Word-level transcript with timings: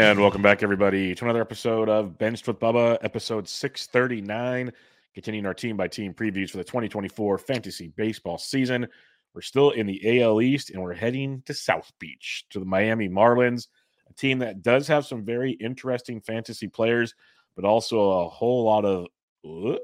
And 0.00 0.18
welcome 0.18 0.40
back, 0.40 0.62
everybody, 0.62 1.14
to 1.14 1.24
another 1.26 1.42
episode 1.42 1.90
of 1.90 2.16
Benched 2.16 2.46
with 2.46 2.58
Bubba, 2.58 2.96
episode 3.02 3.46
639. 3.46 4.72
Continuing 5.12 5.44
our 5.44 5.52
team 5.52 5.76
by 5.76 5.88
team 5.88 6.14
previews 6.14 6.48
for 6.48 6.56
the 6.56 6.64
2024 6.64 7.36
fantasy 7.36 7.88
baseball 7.88 8.38
season. 8.38 8.88
We're 9.34 9.42
still 9.42 9.72
in 9.72 9.86
the 9.86 10.22
AL 10.22 10.40
East 10.40 10.70
and 10.70 10.82
we're 10.82 10.94
heading 10.94 11.42
to 11.44 11.52
South 11.52 11.92
Beach 11.98 12.46
to 12.48 12.58
the 12.58 12.64
Miami 12.64 13.10
Marlins, 13.10 13.68
a 14.08 14.14
team 14.14 14.38
that 14.38 14.62
does 14.62 14.88
have 14.88 15.04
some 15.04 15.22
very 15.22 15.50
interesting 15.52 16.22
fantasy 16.22 16.66
players, 16.66 17.14
but 17.54 17.66
also 17.66 18.22
a 18.22 18.28
whole 18.30 18.64
lot 18.64 18.86
of. 18.86 19.06
Uh, 19.46 19.76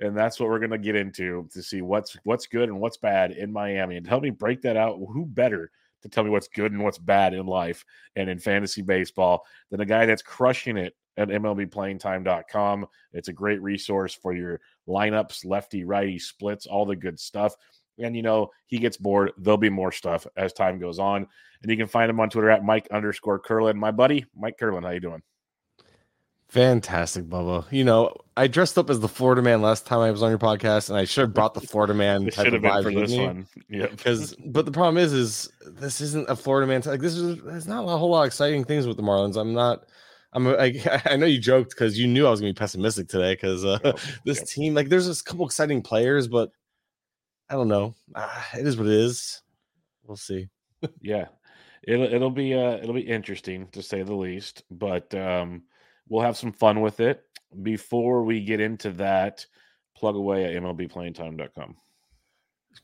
and 0.00 0.16
that's 0.16 0.40
what 0.40 0.48
we're 0.48 0.58
going 0.58 0.72
to 0.72 0.78
get 0.78 0.96
into 0.96 1.48
to 1.52 1.62
see 1.62 1.82
what's 1.82 2.16
what's 2.24 2.48
good 2.48 2.68
and 2.68 2.80
what's 2.80 2.96
bad 2.96 3.30
in 3.30 3.52
Miami. 3.52 3.96
And 3.96 4.08
help 4.08 4.24
me 4.24 4.30
break 4.30 4.62
that 4.62 4.76
out. 4.76 4.96
Who 4.96 5.24
better 5.24 5.70
to 6.02 6.08
tell 6.08 6.24
me 6.24 6.30
what's 6.30 6.48
good 6.48 6.72
and 6.72 6.82
what's 6.82 6.98
bad 6.98 7.34
in 7.34 7.46
life 7.46 7.84
and 8.16 8.28
in 8.28 8.38
fantasy 8.38 8.82
baseball 8.82 9.44
than 9.70 9.80
a 9.80 9.86
guy 9.86 10.06
that's 10.06 10.22
crushing 10.22 10.76
it 10.76 10.94
at 11.16 11.28
MLBPlayingTime.com. 11.28 12.86
It's 13.12 13.28
a 13.28 13.32
great 13.32 13.62
resource 13.62 14.14
for 14.14 14.34
your 14.34 14.60
lineups, 14.88 15.44
lefty, 15.44 15.84
righty 15.84 16.18
splits, 16.18 16.66
all 16.66 16.86
the 16.86 16.96
good 16.96 17.18
stuff. 17.18 17.54
And 17.98 18.16
you 18.16 18.22
know, 18.22 18.50
he 18.66 18.78
gets 18.78 18.96
bored. 18.96 19.32
There'll 19.38 19.58
be 19.58 19.70
more 19.70 19.92
stuff 19.92 20.26
as 20.36 20.52
time 20.52 20.78
goes 20.78 20.98
on. 20.98 21.26
And 21.62 21.70
you 21.70 21.76
can 21.76 21.86
find 21.86 22.10
him 22.10 22.20
on 22.20 22.30
Twitter 22.30 22.50
at 22.50 22.64
Mike 22.64 22.88
underscore 22.90 23.40
Kurland. 23.40 23.76
My 23.76 23.90
buddy, 23.90 24.24
Mike 24.34 24.58
Kurland, 24.58 24.84
how 24.84 24.90
you 24.90 25.00
doing? 25.00 25.22
Fantastic, 26.48 27.24
Bubba. 27.24 27.64
You 27.70 27.84
know, 27.84 28.14
I 28.36 28.46
dressed 28.46 28.78
up 28.78 28.88
as 28.88 29.00
the 29.00 29.08
Florida 29.08 29.42
man 29.42 29.60
last 29.60 29.86
time 29.86 30.00
I 30.00 30.10
was 30.10 30.22
on 30.22 30.30
your 30.30 30.38
podcast, 30.38 30.88
and 30.88 30.98
I 30.98 31.04
should 31.04 31.22
have 31.22 31.34
brought 31.34 31.54
the 31.54 31.60
Florida 31.60 31.94
man 31.94 32.24
type 32.24 32.46
should 32.46 32.46
of 32.48 32.52
have 32.54 32.62
been 32.62 32.70
vibe 32.70 32.82
for 32.94 33.00
this 33.00 33.10
me. 33.10 33.26
one. 33.26 33.46
Yeah. 33.68 33.86
Because, 33.90 34.34
but 34.46 34.64
the 34.64 34.72
problem 34.72 34.96
is, 35.02 35.12
is 35.12 35.50
this 35.66 36.00
isn't 36.00 36.28
a 36.30 36.36
Florida 36.36 36.66
man. 36.66 36.82
Like 36.84 37.00
this 37.00 37.14
is, 37.14 37.42
there's 37.42 37.68
not 37.68 37.84
a 37.84 37.96
whole 37.98 38.10
lot 38.10 38.22
of 38.22 38.26
exciting 38.26 38.64
things 38.64 38.86
with 38.86 38.96
the 38.96 39.02
Marlins. 39.02 39.36
I'm 39.36 39.52
not. 39.52 39.84
I'm. 40.32 40.46
I, 40.48 41.02
I 41.04 41.16
know 41.16 41.26
you 41.26 41.40
joked 41.40 41.70
because 41.70 41.98
you 41.98 42.06
knew 42.06 42.26
I 42.26 42.30
was 42.30 42.40
gonna 42.40 42.52
be 42.52 42.58
pessimistic 42.58 43.08
today. 43.08 43.34
Because 43.34 43.64
uh, 43.64 43.92
this 44.24 44.42
team, 44.50 44.74
like, 44.74 44.88
there's 44.88 45.08
a 45.08 45.24
couple 45.24 45.44
exciting 45.44 45.82
players, 45.82 46.26
but 46.28 46.50
I 47.50 47.54
don't 47.54 47.68
know. 47.68 47.94
Uh, 48.14 48.42
it 48.58 48.66
is 48.66 48.76
what 48.76 48.86
it 48.86 48.94
is. 48.94 49.42
We'll 50.04 50.16
see. 50.16 50.48
yeah 51.00 51.26
it'll 51.84 52.12
it'll 52.12 52.30
be 52.30 52.54
uh 52.54 52.76
it'll 52.76 52.94
be 52.94 53.00
interesting 53.00 53.66
to 53.68 53.82
say 53.82 54.02
the 54.02 54.14
least 54.14 54.62
but 54.70 55.12
um 55.14 55.62
we'll 56.08 56.22
have 56.22 56.36
some 56.36 56.52
fun 56.52 56.80
with 56.80 57.00
it 57.00 57.24
before 57.62 58.24
we 58.24 58.40
get 58.40 58.60
into 58.60 58.90
that 58.92 59.46
plug 59.96 60.16
away 60.16 60.44
at 60.44 60.62
mlbplayingtime.com 60.62 61.76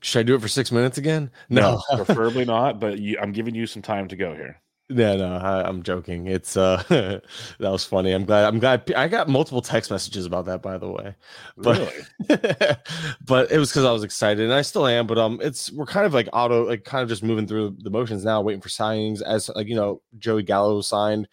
Should 0.00 0.20
I 0.20 0.22
do 0.24 0.34
it 0.34 0.42
for 0.42 0.48
six 0.48 0.70
minutes 0.70 0.98
again? 0.98 1.30
No, 1.48 1.80
preferably 1.94 2.44
not 2.44 2.80
but 2.80 2.98
you, 2.98 3.18
i'm 3.20 3.32
giving 3.32 3.54
you 3.54 3.66
some 3.66 3.82
time 3.82 4.08
to 4.08 4.16
go 4.16 4.34
here 4.34 4.60
No, 4.90 5.18
no, 5.18 5.36
I, 5.36 5.68
I'm 5.68 5.82
joking. 5.82 6.28
It's 6.28 6.56
uh, 6.56 6.82
that 6.88 7.22
was 7.58 7.84
funny. 7.84 8.12
I'm 8.12 8.24
glad. 8.24 8.46
I'm 8.46 8.58
glad. 8.58 8.90
I 8.96 9.06
got 9.06 9.28
multiple 9.28 9.60
text 9.60 9.90
messages 9.90 10.24
about 10.24 10.46
that, 10.46 10.62
by 10.62 10.78
the 10.78 10.90
way. 10.90 11.14
But 11.58 11.92
really 12.28 12.76
but 13.26 13.52
it 13.52 13.58
was 13.58 13.68
because 13.70 13.84
I 13.84 13.92
was 13.92 14.02
excited, 14.02 14.42
and 14.42 14.54
I 14.54 14.62
still 14.62 14.86
am. 14.86 15.06
But 15.06 15.18
um, 15.18 15.40
it's 15.42 15.70
we're 15.72 15.84
kind 15.84 16.06
of 16.06 16.14
like 16.14 16.30
auto, 16.32 16.66
like 16.66 16.84
kind 16.84 17.02
of 17.02 17.08
just 17.10 17.22
moving 17.22 17.46
through 17.46 17.76
the 17.80 17.90
motions 17.90 18.24
now, 18.24 18.40
waiting 18.40 18.62
for 18.62 18.70
signings. 18.70 19.20
As 19.20 19.50
like 19.54 19.68
you 19.68 19.76
know, 19.76 20.00
Joey 20.16 20.42
Gallo 20.42 20.80
signed. 20.80 21.28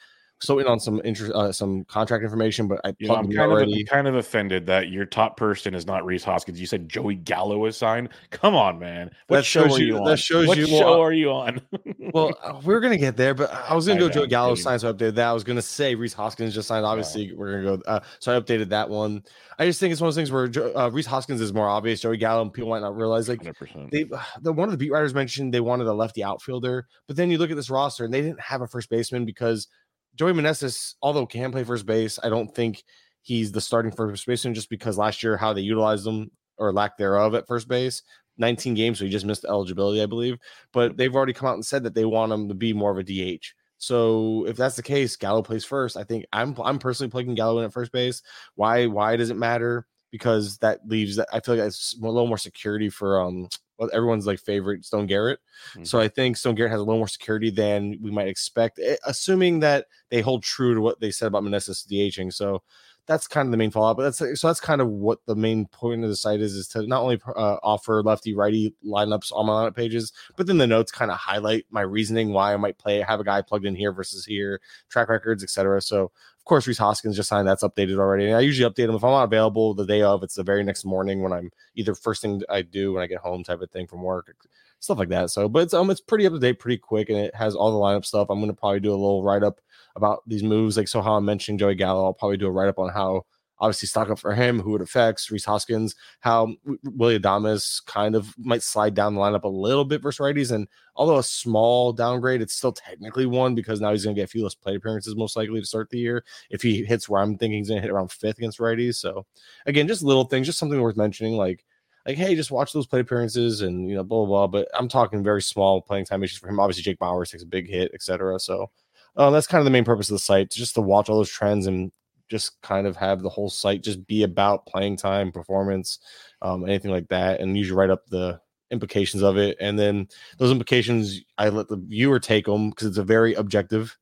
Waiting 0.47 0.72
on 0.72 0.79
some 0.79 1.01
interest, 1.03 1.31
uh, 1.34 1.51
some 1.51 1.85
contract 1.85 2.23
information, 2.23 2.68
but 2.68 2.79
I 2.84 2.94
you 3.00 3.07
know, 3.07 3.16
I'm 3.16 3.31
kind, 3.31 3.51
of. 3.51 3.59
I'm 3.62 3.85
kind 3.85 4.07
of 4.07 4.16
offended 4.16 4.66
that 4.68 4.90
your 4.90 5.06
top 5.06 5.38
person 5.38 5.73
is 5.73 5.88
not 5.88 6.06
Rhys 6.06 6.23
Hoskins. 6.23 6.59
You 6.59 6.68
said 6.68 6.88
Joey 6.88 7.16
Gallo 7.16 7.66
is 7.66 7.78
signed. 7.78 8.09
Come 8.29 8.53
on, 8.53 8.78
man. 8.78 9.09
What 9.28 9.38
That 9.38 9.46
show 9.46 9.63
shows 9.68 9.79
are 9.79 9.81
you- 9.84 9.97
you 9.97 10.06
that 10.06 10.19
shows 10.19 10.47
what 10.47 10.57
you 10.57 10.68
show 10.68 10.97
more- 10.97 11.07
are 11.09 11.13
you 11.13 11.31
on? 11.31 11.62
well, 12.13 12.38
uh, 12.44 12.59
we 12.63 12.73
are 12.75 12.79
gonna 12.79 12.97
get 12.97 13.18
there, 13.18 13.34
but 13.34 13.51
I 13.51 13.73
was 13.73 13.88
gonna 13.88 13.97
I 13.97 14.01
go 14.01 14.07
know, 14.07 14.13
Joey 14.13 14.28
Gallo 14.28 14.51
kidding. 14.51 14.63
sign, 14.63 14.79
so 14.79 14.90
I 14.90 14.91
updated 14.91 15.16
that. 15.16 15.28
I 15.29 15.34
was 15.34 15.44
gonna 15.44 15.62
say 15.62 15.96
Rhys 15.96 16.13
Hoskins 16.13 16.53
just 16.53 16.67
signed. 16.67 16.85
Obviously, 16.85 17.34
we're 17.34 17.63
gonna 17.63 17.78
go. 17.78 17.84
Uh, 17.88 18.00
so 18.19 18.35
I 18.35 18.40
updated 18.40 18.69
that 18.69 18.90
one. 18.90 19.23
I 19.57 19.66
just 19.66 19.79
think 19.79 19.94
it's 19.94 20.02
one 20.02 20.09
of 20.09 20.16
those 20.16 20.29
things 20.29 20.31
where 20.31 20.78
uh, 20.78 20.90
Rhys 20.90 21.06
Hoskins 21.07 21.41
is 21.41 21.53
more 21.53 21.67
obvious. 21.69 22.02
Joey 22.02 22.17
Gallo, 22.17 22.41
and 22.44 22.53
people 22.53 22.69
might 22.69 22.81
not 22.81 22.96
realize 22.96 23.29
like 23.29 23.41
100%. 23.41 23.90
they 23.90 24.03
the 24.41 24.52
one 24.53 24.67
of 24.67 24.72
the 24.73 24.78
beat 24.78 24.91
writers 24.91 25.13
mentioned 25.16 25.53
they 25.53 25.62
wanted 25.62 25.88
a 25.88 25.94
lefty 25.94 26.23
outfielder, 26.23 26.85
but 27.07 27.16
then 27.16 27.31
you 27.31 27.38
look 27.40 27.50
at 27.50 27.56
this 27.56 27.69
roster 27.69 28.03
and 28.06 28.13
they 28.13 28.22
didn't 28.22 28.41
have 28.41 28.62
a 28.62 28.67
first 28.67 28.90
baseman 28.91 29.25
because 29.25 29.67
Joey 30.15 30.33
Meneses, 30.33 30.95
although 31.01 31.25
can 31.25 31.51
play 31.51 31.63
first 31.63 31.85
base, 31.85 32.19
I 32.23 32.29
don't 32.29 32.53
think 32.53 32.83
he's 33.21 33.51
the 33.51 33.61
starting 33.61 33.91
first 33.91 34.25
baseman 34.25 34.53
just 34.53 34.69
because 34.69 34.97
last 34.97 35.23
year 35.23 35.37
how 35.37 35.53
they 35.53 35.61
utilized 35.61 36.07
him 36.07 36.31
or 36.57 36.71
lack 36.71 36.97
thereof 36.97 37.35
at 37.35 37.47
first 37.47 37.67
base. 37.67 38.01
19 38.37 38.73
games, 38.73 38.99
so 38.99 39.05
he 39.05 39.11
just 39.11 39.25
missed 39.25 39.45
eligibility, 39.45 40.01
I 40.01 40.07
believe. 40.07 40.37
But 40.73 40.97
they've 40.97 41.15
already 41.15 41.33
come 41.33 41.47
out 41.47 41.55
and 41.55 41.65
said 41.65 41.83
that 41.83 41.95
they 41.95 42.05
want 42.05 42.33
him 42.33 42.49
to 42.49 42.53
be 42.53 42.73
more 42.73 42.91
of 42.91 42.97
a 42.97 43.03
DH. 43.03 43.45
So 43.77 44.45
if 44.47 44.57
that's 44.57 44.75
the 44.75 44.83
case, 44.83 45.15
Gallo 45.15 45.41
plays 45.41 45.65
first. 45.65 45.97
I 45.97 46.03
think 46.03 46.25
I'm 46.33 46.55
I'm 46.61 46.79
personally 46.79 47.11
plugging 47.11 47.35
Gallo 47.35 47.59
in 47.59 47.65
at 47.65 47.73
first 47.73 47.91
base. 47.91 48.21
Why 48.55 48.87
why 48.87 49.15
does 49.15 49.29
it 49.29 49.37
matter? 49.37 49.85
Because 50.15 50.57
that 50.59 50.79
leaves 50.87 51.17
that 51.17 51.27
I 51.33 51.39
feel 51.39 51.55
like 51.55 51.65
it's 51.65 51.97
a 52.01 52.05
little 52.05 52.27
more 52.27 52.37
security 52.37 52.89
for 52.89 53.21
um 53.21 53.49
well, 53.77 53.89
everyone's 53.91 54.25
like 54.25 54.39
favorite 54.39 54.85
Stone 54.85 55.07
Garrett. 55.07 55.39
So 55.83 55.99
I 55.99 56.07
think 56.07 56.37
Stone 56.37 56.55
Garrett 56.55 56.71
has 56.71 56.79
a 56.79 56.83
little 56.83 56.99
more 56.99 57.07
security 57.09 57.49
than 57.49 57.97
we 58.01 58.09
might 58.09 58.29
expect, 58.29 58.79
eh, 58.79 58.95
assuming 59.05 59.59
that 59.59 59.87
they 60.09 60.21
hold 60.21 60.43
true 60.43 60.73
to 60.73 60.81
what 60.81 61.01
they 61.01 61.11
said 61.11 61.27
about 61.27 61.43
Meneses 61.43 61.85
DHing. 61.85 62.31
So 62.31 62.63
that's 63.07 63.27
kind 63.27 63.47
of 63.47 63.51
the 63.51 63.57
main 63.57 63.71
fallout. 63.71 63.97
But 63.97 64.03
that's 64.03 64.39
so 64.39 64.47
that's 64.47 64.59
kind 64.59 64.81
of 64.81 64.87
what 64.89 65.19
the 65.25 65.35
main 65.35 65.67
point 65.67 66.03
of 66.03 66.09
the 66.09 66.15
site 66.15 66.39
is: 66.39 66.53
is 66.53 66.67
to 66.69 66.87
not 66.87 67.01
only 67.01 67.19
uh, 67.35 67.57
offer 67.61 68.01
lefty 68.01 68.33
righty 68.33 68.73
lineups 68.85 69.31
on 69.33 69.45
my 69.45 69.53
lineup 69.53 69.75
pages, 69.75 70.11
but 70.37 70.47
then 70.47 70.57
the 70.57 70.67
notes 70.67 70.91
kind 70.91 71.11
of 71.11 71.17
highlight 71.17 71.65
my 71.69 71.81
reasoning 71.81 72.31
why 72.31 72.53
I 72.53 72.57
might 72.57 72.77
play 72.77 73.01
have 73.01 73.19
a 73.19 73.23
guy 73.23 73.41
plugged 73.41 73.65
in 73.65 73.75
here 73.75 73.91
versus 73.91 74.25
here, 74.25 74.59
track 74.89 75.09
records, 75.09 75.43
etc. 75.43 75.81
So 75.81 76.11
of 76.45 76.47
course, 76.47 76.67
Rhys 76.67 76.78
Hoskins 76.78 77.16
just 77.16 77.28
signed. 77.28 77.47
That's 77.47 77.63
updated 77.63 77.97
already. 77.97 78.28
And 78.28 78.35
I 78.35 78.41
usually 78.41 78.69
update 78.69 78.85
them 78.85 78.95
if 78.95 79.03
I'm 79.03 79.09
not 79.09 79.23
available 79.23 79.73
the 79.73 79.83
day 79.83 80.03
of. 80.03 80.22
It's 80.22 80.35
the 80.35 80.44
very 80.44 80.63
next 80.63 80.85
morning 80.85 81.23
when 81.23 81.33
I'm 81.33 81.50
either 81.73 81.95
first 81.95 82.22
thing 82.22 82.44
I 82.51 82.61
do 82.61 82.94
when 82.94 83.01
I 83.01 83.07
get 83.07 83.17
home 83.17 83.44
type 83.44 83.61
of 83.61 83.72
thing 83.72 83.88
from 83.88 84.03
work, 84.03 84.31
stuff 84.79 85.00
like 85.00 85.09
that. 85.09 85.31
So, 85.31 85.50
but 85.50 85.63
it's 85.63 85.73
um, 85.73 85.89
it's 85.89 86.01
pretty 86.01 86.28
up 86.28 86.34
to 86.34 86.39
date, 86.39 86.59
pretty 86.59 86.78
quick, 86.78 87.09
and 87.09 87.17
it 87.17 87.34
has 87.34 87.55
all 87.55 87.72
the 87.72 87.84
lineup 87.84 88.05
stuff. 88.05 88.28
I'm 88.29 88.39
gonna 88.41 88.53
probably 88.53 88.79
do 88.79 88.91
a 88.91 88.94
little 88.94 89.23
write 89.23 89.41
up 89.41 89.59
about 89.95 90.22
these 90.28 90.44
moves, 90.44 90.78
like 90.78 90.88
so 90.88 91.01
how 91.01 91.16
I'm 91.16 91.25
mentioning 91.25 91.57
Joey 91.57 91.73
Gallo. 91.73 92.05
I'll 92.05 92.13
probably 92.13 92.38
do 92.38 92.45
a 92.45 92.51
write 92.51 92.69
up 92.69 92.78
on 92.78 92.89
how 92.94 93.25
obviously 93.65 93.87
stock 93.87 94.11
up 94.11 94.19
for 94.19 94.33
him, 94.33 94.59
who 94.59 94.75
it 94.75 94.81
affects, 94.81 95.31
Rhys 95.31 95.43
Hoskins, 95.43 95.95
how 96.19 96.45
W- 96.63 96.79
Willy 96.83 97.19
Adames 97.19 97.83
kind 97.85 98.15
of 98.15 98.33
might 98.37 98.61
slide 98.61 98.93
down 98.93 99.15
the 99.15 99.21
lineup 99.21 99.43
a 99.43 99.47
little 99.47 99.84
bit 99.84 100.01
versus 100.03 100.19
righties. 100.19 100.51
And 100.51 100.67
although 100.95 101.17
a 101.17 101.23
small 101.23 101.91
downgrade, 101.91 102.41
it's 102.41 102.53
still 102.53 102.72
technically 102.72 103.25
one 103.25 103.55
because 103.55 103.81
now 103.81 103.91
he's 103.91 104.03
going 104.03 104.16
to 104.16 104.19
get 104.19 104.25
a 104.25 104.31
few 104.31 104.43
less 104.43 104.53
plate 104.53 104.75
appearances 104.75 105.16
most 105.16 105.35
likely 105.35 105.59
to 105.59 105.66
start 105.66 105.90
the 105.90 105.97
year 105.97 106.23
if 106.51 106.61
he 106.61 106.85
hits 106.85 107.09
where 107.09 107.22
I'm 107.22 107.37
thinking 107.37 107.57
he's 107.57 107.69
going 107.69 107.81
to 107.81 107.87
hit 107.87 107.91
around 107.91 108.11
fifth 108.11 108.37
against 108.37 108.59
righties. 108.59 108.95
So 108.95 109.25
again, 109.66 109.87
just 109.87 110.03
little 110.03 110.25
things, 110.25 110.45
just 110.45 110.59
something 110.59 110.79
worth 110.79 110.97
mentioning, 110.97 111.34
like 111.34 111.66
like 112.05 112.17
hey, 112.17 112.35
just 112.35 112.51
watch 112.51 112.72
those 112.72 112.85
plate 112.85 112.99
appearances 112.99 113.61
and 113.61 113.90
you 113.90 113.95
know 113.95 114.03
blah 114.03 114.25
blah. 114.25 114.45
blah. 114.45 114.61
But 114.61 114.69
I'm 114.78 114.87
talking 114.87 115.23
very 115.23 115.41
small 115.41 115.81
playing 115.81 116.05
time 116.05 116.23
issues 116.23 116.37
for 116.37 116.47
him. 116.47 116.59
Obviously, 116.59 116.84
Jake 116.84 116.99
Bauers 116.99 117.31
takes 117.31 117.43
a 117.43 117.47
big 117.47 117.67
hit, 117.67 117.91
etc. 117.93 118.40
So. 118.40 118.69
Um, 119.17 119.31
that's 119.31 119.47
kind 119.47 119.59
of 119.59 119.63
the 119.66 119.72
main 119.72 119.85
purpose 119.85 120.09
of 120.09 120.16
the 120.16 120.19
site, 120.19 120.51
just 120.51 120.75
to 120.75 120.81
watch 120.81 121.07
all 121.07 121.16
those 121.16 121.29
trends 121.29 121.67
and 121.67 121.90
just 122.29 122.61
kind 122.61 122.87
of 122.87 122.95
have 122.95 123.22
the 123.22 123.29
whole 123.29 123.49
site 123.49 123.83
just 123.83 124.05
be 124.07 124.23
about 124.23 124.66
playing 124.66 124.97
time, 124.97 125.31
performance, 125.31 125.99
um, 126.41 126.66
anything 126.66 126.91
like 126.91 127.07
that, 127.09 127.39
and 127.39 127.57
usually 127.57 127.77
write 127.77 127.89
up 127.89 128.05
the 128.07 128.39
implications 128.72 129.23
of 129.23 129.37
it. 129.37 129.57
And 129.59 129.77
then 129.77 130.07
those 130.37 130.51
implications, 130.51 131.22
I 131.37 131.49
let 131.49 131.67
the 131.67 131.77
viewer 131.77 132.19
take 132.19 132.45
them 132.45 132.69
because 132.69 132.87
it's 132.87 132.97
a 132.97 133.03
very 133.03 133.33
objective, 133.33 133.97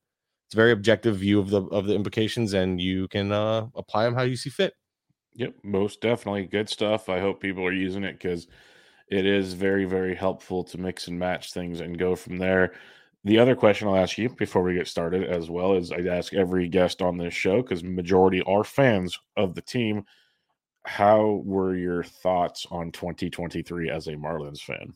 it's 0.48 0.56
a 0.56 0.58
very 0.58 0.72
objective 0.72 1.18
view 1.18 1.40
of 1.40 1.50
the 1.50 1.62
of 1.64 1.86
the 1.86 1.96
implications, 1.96 2.54
and 2.54 2.80
you 2.80 3.08
can 3.08 3.32
uh, 3.32 3.68
apply 3.76 4.06
them 4.06 4.16
how 4.16 4.24
you 4.24 4.36
see 4.36 4.50
fit. 4.50 4.74
Yep, 5.36 5.56
most 5.64 6.02
definitely 6.02 6.46
good 6.46 6.70
stuff. 6.70 7.10
I 7.10 7.20
hope 7.20 7.42
people 7.42 7.66
are 7.66 7.74
using 7.74 8.04
it 8.04 8.14
because 8.14 8.48
it 9.08 9.26
is 9.26 9.54
very, 9.54 9.86
very 9.86 10.16
helpful 10.16 10.64
to 10.66 10.78
mix 10.80 11.08
and 11.08 11.18
match 11.18 11.54
things 11.54 11.80
and 11.80 11.98
go 11.98 12.16
from 12.16 12.38
there. 12.38 12.74
The 13.26 13.40
other 13.40 13.56
question 13.56 13.88
I'll 13.88 13.96
ask 13.96 14.18
you 14.18 14.30
before 14.30 14.64
we 14.64 14.74
get 14.76 14.88
started 14.88 15.24
as 15.24 15.50
well 15.50 15.76
is 15.76 15.92
I 15.92 16.00
ask 16.02 16.34
every 16.34 16.68
guest 16.68 17.02
on 17.02 17.18
this 17.18 17.34
show 17.34 17.62
because 17.62 17.84
majority 17.84 18.42
are 18.42 18.64
fans 18.64 19.18
of 19.38 19.56
the 19.56 19.62
team. 19.62 20.06
How 20.84 21.42
were 21.46 21.76
your 21.76 22.04
thoughts 22.04 22.68
on 22.70 22.92
2023 22.92 23.90
as 23.90 24.08
a 24.08 24.14
Marlins 24.14 24.60
fan? 24.60 24.94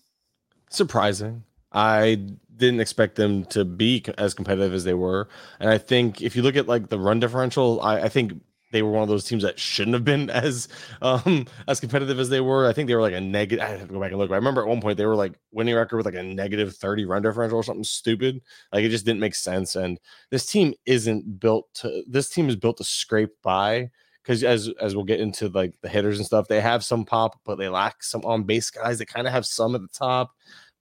surprising. 0.70 1.44
I 1.72 2.20
didn't 2.56 2.80
expect 2.80 3.16
them 3.16 3.46
to 3.46 3.66
be 3.66 4.04
as 4.18 4.34
competitive 4.34 4.74
as 4.74 4.84
they 4.84 4.94
were, 4.94 5.28
and 5.60 5.70
I 5.70 5.78
think 5.78 6.22
if 6.22 6.36
you 6.36 6.42
look 6.42 6.56
at 6.56 6.68
like 6.68 6.90
the 6.90 7.00
run 7.00 7.20
differential, 7.20 7.82
I, 7.82 8.02
I 8.02 8.10
think 8.10 8.42
they 8.72 8.82
were 8.82 8.92
one 8.92 9.04
of 9.04 9.10
those 9.10 9.24
teams 9.24 9.44
that 9.44 9.60
shouldn't 9.60 9.94
have 9.94 10.04
been 10.04 10.30
as 10.30 10.68
um 11.02 11.46
as 11.68 11.80
competitive 11.80 12.20
as 12.20 12.30
they 12.30 12.42
were. 12.42 12.68
I 12.68 12.74
think 12.74 12.88
they 12.88 12.96
were 12.96 13.02
like 13.02 13.14
a 13.14 13.22
negative. 13.22 13.64
I 13.64 13.70
have 13.70 13.82
to 13.82 13.94
go 13.94 14.00
back 14.00 14.12
and 14.12 14.20
look. 14.20 14.32
I 14.32 14.36
remember 14.36 14.62
at 14.62 14.68
one 14.68 14.82
point 14.82 14.98
they 14.98 15.06
were 15.06 15.16
like 15.16 15.34
winning 15.52 15.76
record 15.76 15.98
with 15.98 16.06
like 16.06 16.16
a 16.16 16.24
negative 16.24 16.76
thirty 16.76 17.06
run 17.06 17.22
differential 17.22 17.58
or 17.58 17.64
something 17.64 17.84
stupid. 17.84 18.42
Like 18.72 18.84
it 18.84 18.90
just 18.90 19.06
didn't 19.06 19.22
make 19.22 19.36
sense. 19.36 19.76
And 19.76 20.00
this 20.30 20.46
team 20.46 20.74
isn't 20.86 21.40
built 21.40 21.74
to. 21.76 22.04
This 22.08 22.30
team 22.30 22.50
is 22.50 22.56
built 22.56 22.78
to 22.78 22.84
scrape 22.84 23.32
by 23.42 23.90
because 24.28 24.44
as 24.44 24.70
as 24.82 24.96
we'll 24.96 25.06
get 25.06 25.22
into 25.22 25.48
like 25.50 25.74
the 25.82 25.90
hitters 25.90 26.18
and 26.18 26.26
stuff, 26.26 26.48
they 26.48 26.60
have 26.60 26.84
some 26.84 27.06
pop, 27.06 27.40
but 27.46 27.56
they 27.56 27.70
lack 27.70 28.04
some 28.04 28.22
on 28.26 28.44
base 28.44 28.70
guys. 28.70 29.00
They 29.00 29.06
kind 29.06 29.26
of 29.26 29.34
have 29.34 29.46
some 29.46 29.74
at 29.74 29.82
the 29.82 29.88
top, 29.88 30.32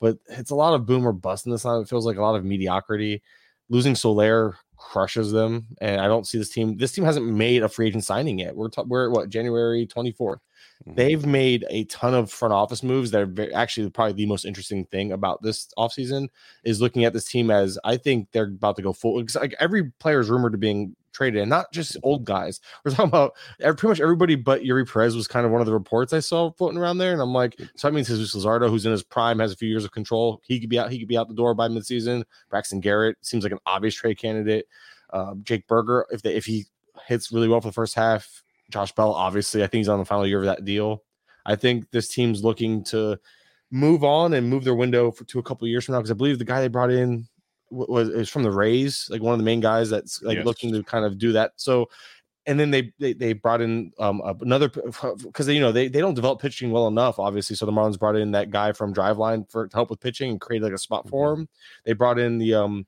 but 0.01 0.19
it's 0.29 0.51
a 0.51 0.57
lot 0.57 0.75
of 0.75 0.85
boom 0.85 1.07
or 1.07 1.13
bust 1.13 1.47
in 1.47 1.53
this 1.53 1.65
line. 1.65 1.81
It 1.81 1.89
feels 1.89 2.07
like 2.07 2.17
a 2.17 2.23
lot 2.23 2.35
of 2.35 2.45
mediocrity. 2.45 3.23
Losing 3.69 3.95
Soler 3.97 4.57
crushes 4.77 5.33
them. 5.33 5.67
And 5.81 6.01
I 6.01 6.07
don't 6.07 6.27
see 6.27 6.39
this 6.39 6.51
team. 6.51 6.77
This 6.77 6.93
team 6.93 7.05
hasn't 7.05 7.27
made 7.27 7.63
a 7.63 7.69
free 7.69 7.89
agent 7.89 8.05
signing 8.05 8.39
yet. 8.39 8.57
We're 8.57 8.69
t- 8.69 8.83
we're 8.87 9.11
what 9.11 9.29
January 9.29 9.87
24th. 9.87 10.17
Mm-hmm. 10.17 10.95
They've 10.95 11.27
made 11.27 11.65
a 11.71 11.85
ton 11.85 12.15
of 12.15 12.31
front 12.31 12.53
office 12.53 12.83
moves 12.83 13.11
that 13.11 13.23
are 13.23 13.27
very, 13.27 13.53
actually 13.55 13.89
probably 13.91 14.13
the 14.13 14.27
most 14.27 14.45
interesting 14.45 14.85
thing 14.87 15.13
about 15.13 15.43
this 15.43 15.69
offseason 15.79 16.29
is 16.65 16.81
looking 16.81 17.05
at 17.05 17.13
this 17.13 17.25
team 17.25 17.51
as 17.51 17.79
I 17.85 17.97
think 17.97 18.29
they're 18.33 18.45
about 18.45 18.77
to 18.77 18.83
go 18.83 18.93
full. 18.93 19.23
Like 19.35 19.55
every 19.59 19.91
player 19.99 20.21
is 20.21 20.29
rumored 20.29 20.53
to 20.53 20.59
being 20.59 20.95
traded, 21.17 21.41
and 21.41 21.51
not 21.51 21.73
just 21.73 21.97
old 22.03 22.25
guys. 22.25 22.61
We're 22.85 22.93
talking 22.93 23.07
about 23.07 23.35
pretty 23.59 23.89
much 23.89 24.01
everybody 24.01 24.35
but 24.35 24.63
Eury 24.63 24.91
Perez 24.91 25.17
was 25.17 25.27
kind 25.27 25.47
of 25.47 25.53
one 25.53 25.61
of 25.61 25.67
the 25.67 25.73
reports 25.73 26.13
I 26.13 26.21
saw 26.21 26.51
floating 26.53 26.79
around 26.79 26.99
there. 26.99 27.13
And 27.13 27.21
I'm 27.21 27.33
like, 27.33 27.59
so 27.77 27.89
that 27.89 27.95
means 27.95 28.09
Jesus 28.09 28.35
Luzardo, 28.35 28.69
who's 28.69 28.87
in 28.87 28.93
his 28.93 29.03
prime, 29.03 29.39
has 29.39 29.53
a 29.53 29.57
few 29.57 29.69
years 29.69 29.85
of 29.85 29.93
control. 29.93 30.41
He 30.45 30.61
could 30.61 30.71
be 30.71 30.79
out. 30.79 30.91
He 30.91 30.99
could 30.99 31.09
be 31.09 31.17
out 31.17 31.29
the 31.29 31.35
door 31.35 31.55
by 31.55 31.69
midseason. 31.69 32.25
Braxton 32.51 32.81
Garrett 32.81 33.17
seems 33.23 33.43
like 33.43 33.53
an 33.53 33.59
obvious 33.67 33.95
trade 33.95 34.19
candidate. 34.19 34.67
Uh, 35.11 35.35
Jake 35.43 35.67
Burger, 35.67 36.07
if 36.11 36.23
they, 36.23 36.35
if 36.35 36.45
he 36.45 36.67
hits 37.07 37.33
really 37.33 37.49
well 37.49 37.61
for 37.61 37.69
the 37.69 37.73
first 37.73 37.95
half, 37.95 38.43
Josh 38.71 38.93
Bell, 38.93 39.13
obviously, 39.13 39.63
I 39.63 39.67
think 39.67 39.81
he's 39.81 39.89
on 39.89 39.99
the 39.99 40.05
final 40.05 40.27
year 40.27 40.41
of 40.41 40.47
that 40.47 40.65
deal. 40.65 41.03
I 41.45 41.55
think 41.55 41.91
this 41.93 42.09
team's 42.09 42.43
looking 42.43 42.83
to 42.85 43.19
move 43.71 44.05
on 44.05 44.35
and 44.35 44.49
move 44.49 44.65
their 44.65 44.75
window 44.75 45.11
for, 45.11 45.25
to 45.25 45.39
a 45.39 45.43
couple 45.43 45.67
years 45.69 45.85
from 45.85 45.93
now 45.93 46.01
because 46.01 46.11
I 46.11 46.15
believe 46.15 46.39
the 46.39 46.45
guy 46.45 46.61
they 46.61 46.69
brought 46.69 46.91
in 46.91 47.29
was 47.71 48.09
is 48.09 48.29
from 48.29 48.43
the 48.43 48.51
Rays, 48.51 49.09
like 49.11 49.23
one 49.23 49.33
of 49.33 49.39
the 49.39 49.45
main 49.45 49.61
guys 49.61 49.91
that's 49.91 50.23
like 50.23 50.37
yes. 50.37 50.47
looking 50.47 50.73
to 50.73 50.83
kind 50.83 51.05
of 51.05 51.19
do 51.19 51.33
that. 51.33 51.53
So, 51.57 51.89
and 52.47 52.59
then 52.59 52.71
they 52.71 52.93
they, 52.99 53.13
they 53.13 53.33
brought 53.33 53.61
in 53.61 53.93
um 53.99 54.23
another 54.41 54.69
because 54.69 55.49
you 55.49 55.61
know 55.61 55.73
they, 55.73 55.89
they 55.89 56.01
don't 56.01 56.15
develop 56.15 56.41
pitching 56.41 56.71
well 56.71 56.87
enough, 56.87 57.19
obviously. 57.19 57.57
So 57.57 57.67
the 57.67 57.73
Marlins 57.73 57.99
brought 57.99 58.17
in 58.17 58.31
that 58.33 58.51
guy 58.51 58.73
from 58.73 58.95
Driveline 58.95 59.51
for 59.51 59.69
to 59.69 59.77
help 59.77 59.91
with 59.91 60.01
pitching 60.01 60.31
and 60.31 60.41
create 60.41 60.63
like 60.63 60.73
a 60.73 60.79
spot 60.79 61.03
mm-hmm. 61.03 61.11
for 61.11 61.33
him. 61.33 61.49
They 61.85 61.93
brought 61.93 62.19
in 62.19 62.39
the 62.39 62.55
um 62.55 62.87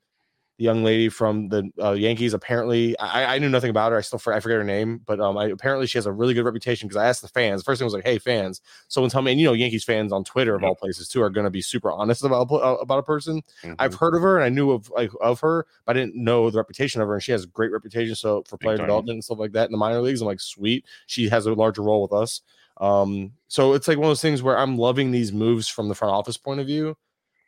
the 0.58 0.64
young 0.64 0.82
lady 0.82 1.08
from 1.08 1.49
the 1.49 1.70
uh, 1.81 1.93
Yankees. 1.93 2.34
Apparently, 2.34 2.99
I, 2.99 3.37
I, 3.37 3.38
knew 3.38 3.49
nothing 3.49 3.70
about 3.70 3.93
her. 3.93 3.99
I 3.99 4.00
still 4.00 4.20
I 4.26 4.40
forget 4.40 4.58
her 4.58 4.64
name, 4.64 5.00
but 5.06 5.20
um, 5.20 5.38
I, 5.38 5.46
apparently 5.46 5.87
she 5.87 5.99
has 5.99 6.06
a 6.06 6.12
really 6.12 6.34
good 6.34 6.44
reputation 6.44 6.88
because 6.88 7.00
I 7.00 7.06
asked 7.06 7.22
the 7.22 7.28
fans. 7.28 7.60
The 7.60 7.64
first 7.64 7.78
thing 7.78 7.87
was 7.87 7.94
like, 7.94 8.05
"Hey, 8.05 8.19
fans, 8.19 8.60
someone 8.88 9.08
tell 9.08 9.22
me." 9.22 9.31
And 9.31 9.40
you 9.40 9.46
know, 9.46 9.52
Yankees 9.52 9.84
fans 9.84 10.12
on 10.12 10.25
Twitter 10.25 10.56
of 10.56 10.64
all 10.64 10.75
places 10.75 11.08
too 11.08 11.22
are 11.22 11.31
going 11.31 11.44
to 11.44 11.50
be 11.50 11.62
super 11.62 11.93
honest 11.93 12.25
about 12.25 12.50
uh, 12.50 12.76
about 12.81 12.99
a 12.99 13.05
person. 13.05 13.40
Mm-hmm. 13.62 13.75
I've 13.78 13.94
heard 13.94 14.16
of 14.16 14.22
her 14.22 14.37
and 14.37 14.44
I 14.44 14.49
knew 14.49 14.72
of 14.72 14.90
like 14.90 15.12
of 15.20 15.38
her, 15.40 15.64
but 15.87 15.96
I 15.96 16.00
didn't 16.00 16.16
know 16.16 16.50
the 16.50 16.58
reputation 16.58 17.00
of 17.00 17.06
her. 17.06 17.14
And 17.14 17.22
she 17.22 17.32
has 17.32 17.44
a 17.44 17.49
great 17.49 17.70
reputation. 17.70 18.16
So 18.16 18.43
for 18.49 18.58
player 18.58 18.78
development 18.78 19.16
and 19.16 19.25
stuff 19.25 19.38
like 19.38 19.52
that 19.52 19.66
in 19.66 19.72
the 19.72 19.78
minor 19.78 20.00
leagues, 20.00 20.20
I'm 20.20 20.26
like, 20.26 20.40
sweet. 20.40 20.84
She 21.06 21.28
has 21.28 21.46
a 21.46 21.54
larger 21.54 21.82
role 21.82 22.02
with 22.02 22.12
us. 22.12 22.40
Um, 22.78 23.32
so 23.46 23.75
it's 23.75 23.88
like 23.88 23.99
one 23.99 24.06
of 24.06 24.11
those 24.11 24.22
things 24.22 24.43
where 24.43 24.58
I'm 24.58 24.76
loving 24.76 25.11
these 25.11 25.32
moves 25.32 25.69
from 25.69 25.88
the 25.88 25.94
front 25.94 26.14
office 26.14 26.37
point 26.37 26.61
of 26.61 26.66
view 26.66 26.96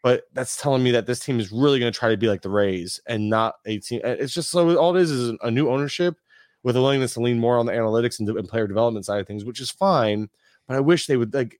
but 0.03 0.25
that's 0.33 0.57
telling 0.57 0.83
me 0.83 0.91
that 0.93 1.07
this 1.07 1.21
team 1.21 1.39
is 1.41 1.53
really 1.53 1.79
going 1.79 1.93
to 1.93 1.99
try 1.99 2.11
to 2.11 2.17
be 2.17 2.29
like 2.29 2.43
the 2.43 2.51
Rays 2.51 3.01
and 3.07 3.29
not 3.29 3.57
a 3.67 3.79
team. 3.79 4.01
It's 4.05 4.33
just 4.33 4.51
so 4.51 4.77
all 4.77 4.97
it 4.97 5.03
is 5.03 5.11
is 5.11 5.37
a 5.43 5.51
new 5.51 5.69
ownership 5.69 6.17
with 6.63 6.77
a 6.77 6.81
willingness 6.81 7.15
to 7.15 7.21
lean 7.21 7.39
more 7.39 7.59
on 7.59 7.67
the 7.67 7.73
analytics 7.73 8.19
and, 8.21 8.29
and 8.29 8.49
player 8.49 8.67
development 8.67 9.07
side 9.07 9.21
of 9.21 9.27
things, 9.27 9.45
which 9.45 9.61
is 9.61 9.71
fine. 9.71 10.29
But 10.67 10.77
I 10.77 10.81
wish 10.81 11.07
they 11.07 11.17
would 11.17 11.35
like 11.35 11.59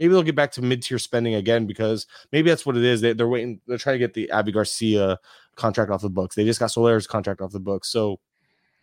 maybe 0.00 0.12
they'll 0.12 0.22
get 0.22 0.34
back 0.34 0.50
to 0.52 0.62
mid 0.62 0.82
tier 0.82 0.98
spending 0.98 1.34
again 1.34 1.66
because 1.66 2.06
maybe 2.32 2.48
that's 2.48 2.66
what 2.66 2.76
it 2.76 2.84
is. 2.84 3.00
They, 3.00 3.10
are 3.10 3.28
waiting. 3.28 3.60
They're 3.66 3.78
trying 3.78 3.94
to 3.94 3.98
get 3.98 4.14
the 4.14 4.30
Abby 4.30 4.50
Garcia 4.50 5.18
contract 5.56 5.90
off 5.90 6.00
the 6.00 6.10
books. 6.10 6.34
They 6.34 6.44
just 6.44 6.58
got 6.58 6.70
Soler's 6.70 7.06
contract 7.06 7.40
off 7.40 7.52
the 7.52 7.60
books, 7.60 7.88
so 7.88 8.18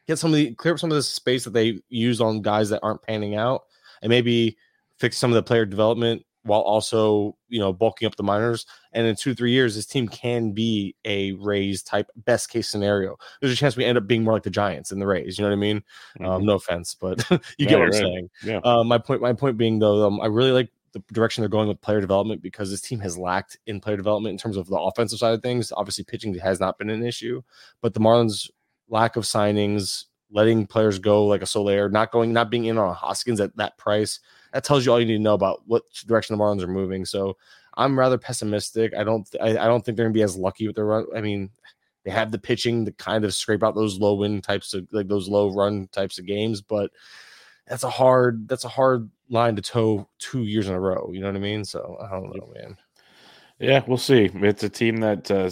get 0.07 0.19
some 0.19 0.31
of 0.31 0.35
the 0.35 0.53
clear 0.55 0.73
up 0.73 0.79
some 0.79 0.91
of 0.91 0.95
the 0.95 1.03
space 1.03 1.43
that 1.43 1.53
they 1.53 1.79
use 1.89 2.21
on 2.21 2.41
guys 2.41 2.69
that 2.69 2.79
aren't 2.83 3.01
panning 3.01 3.35
out, 3.35 3.63
and 4.01 4.09
maybe 4.09 4.57
fix 4.97 5.17
some 5.17 5.31
of 5.31 5.35
the 5.35 5.43
player 5.43 5.65
development 5.65 6.23
while 6.43 6.61
also 6.61 7.35
you 7.49 7.59
know 7.59 7.73
bulking 7.73 8.05
up 8.05 8.15
the 8.15 8.23
minors. 8.23 8.65
And 8.97 9.05
in 9.05 9.15
two 9.15 9.35
three 9.35 9.51
years, 9.51 9.75
this 9.75 9.85
team 9.85 10.07
can 10.07 10.53
be 10.53 10.95
a 11.05 11.33
Rays 11.33 11.83
type 11.83 12.09
best 12.15 12.49
case 12.49 12.67
scenario. 12.67 13.15
There's 13.39 13.53
a 13.53 13.55
chance 13.55 13.77
we 13.77 13.85
end 13.85 13.95
up 13.95 14.07
being 14.07 14.23
more 14.23 14.33
like 14.33 14.41
the 14.41 14.49
Giants 14.49 14.91
and 14.91 14.99
the 14.99 15.05
Rays. 15.05 15.37
You 15.37 15.43
know 15.43 15.49
what 15.49 15.55
I 15.55 15.59
mean? 15.59 15.83
Um, 16.19 16.25
mm-hmm. 16.25 16.31
Um, 16.31 16.45
no 16.45 16.55
offense, 16.55 16.95
but 16.99 17.23
you 17.29 17.39
yeah, 17.59 17.69
get 17.69 17.77
what 17.77 17.85
I'm 17.85 17.91
right. 17.91 18.01
saying. 18.01 18.29
Yeah. 18.43 18.59
Um, 18.63 18.87
my 18.87 18.97
point. 18.97 19.21
My 19.21 19.33
point 19.33 19.55
being 19.55 19.77
though, 19.77 20.07
um, 20.07 20.19
I 20.19 20.25
really 20.25 20.51
like 20.51 20.69
the 20.93 21.03
direction 21.13 21.43
they're 21.43 21.49
going 21.49 21.67
with 21.67 21.79
player 21.79 22.01
development 22.01 22.41
because 22.41 22.71
this 22.71 22.81
team 22.81 22.99
has 23.01 23.19
lacked 23.19 23.59
in 23.67 23.79
player 23.79 23.97
development 23.97 24.31
in 24.31 24.39
terms 24.39 24.57
of 24.57 24.65
the 24.65 24.75
offensive 24.75 25.19
side 25.19 25.35
of 25.35 25.43
things. 25.43 25.71
Obviously, 25.77 26.03
pitching 26.03 26.33
has 26.33 26.59
not 26.59 26.79
been 26.79 26.89
an 26.89 27.05
issue, 27.05 27.43
but 27.81 27.93
the 27.93 27.99
Marlins' 27.99 28.49
lack 28.89 29.15
of 29.15 29.25
signings, 29.25 30.05
letting 30.31 30.65
players 30.65 30.97
go 30.97 31.23
like 31.23 31.43
a 31.43 31.45
Soler, 31.45 31.87
not 31.87 32.11
going, 32.11 32.33
not 32.33 32.49
being 32.49 32.65
in 32.65 32.79
on 32.79 32.89
a 32.89 32.93
Hoskins 32.93 33.39
at 33.39 33.55
that 33.57 33.77
price 33.77 34.19
that 34.53 34.63
tells 34.63 34.85
you 34.85 34.91
all 34.91 34.99
you 34.99 35.05
need 35.05 35.17
to 35.17 35.19
know 35.19 35.33
about 35.33 35.61
what 35.67 35.83
direction 36.05 36.35
the 36.35 36.43
Marlins 36.43 36.63
are 36.63 36.67
moving. 36.67 37.05
So 37.05 37.37
I'm 37.77 37.97
rather 37.97 38.17
pessimistic. 38.17 38.93
I 38.95 39.03
don't 39.03 39.27
I, 39.41 39.51
I 39.51 39.65
don't 39.65 39.85
think 39.85 39.95
they're 39.95 40.05
gonna 40.05 40.13
be 40.13 40.23
as 40.23 40.35
lucky 40.35 40.67
with 40.67 40.75
their 40.75 40.85
run. 40.85 41.05
I 41.15 41.21
mean, 41.21 41.49
they 42.03 42.11
have 42.11 42.31
the 42.31 42.39
pitching 42.39 42.85
to 42.85 42.91
kind 42.91 43.23
of 43.23 43.33
scrape 43.33 43.63
out 43.63 43.75
those 43.75 43.99
low 43.99 44.15
win 44.15 44.41
types 44.41 44.73
of 44.73 44.87
like 44.91 45.07
those 45.07 45.29
low 45.29 45.53
run 45.53 45.87
types 45.91 46.19
of 46.19 46.25
games, 46.25 46.61
but 46.61 46.91
that's 47.67 47.83
a 47.83 47.89
hard 47.89 48.47
that's 48.47 48.65
a 48.65 48.69
hard 48.69 49.09
line 49.29 49.55
to 49.55 49.61
toe 49.61 50.07
two 50.19 50.43
years 50.43 50.67
in 50.67 50.73
a 50.73 50.79
row. 50.79 51.09
You 51.13 51.21
know 51.21 51.27
what 51.27 51.35
I 51.35 51.39
mean? 51.39 51.63
So 51.63 51.97
I 52.01 52.09
don't 52.09 52.35
know, 52.35 52.51
man. 52.53 52.77
Yeah, 53.59 53.83
we'll 53.87 53.97
see. 53.97 54.29
It's 54.33 54.63
a 54.63 54.69
team 54.69 54.97
that 54.97 55.29
uh, 55.31 55.49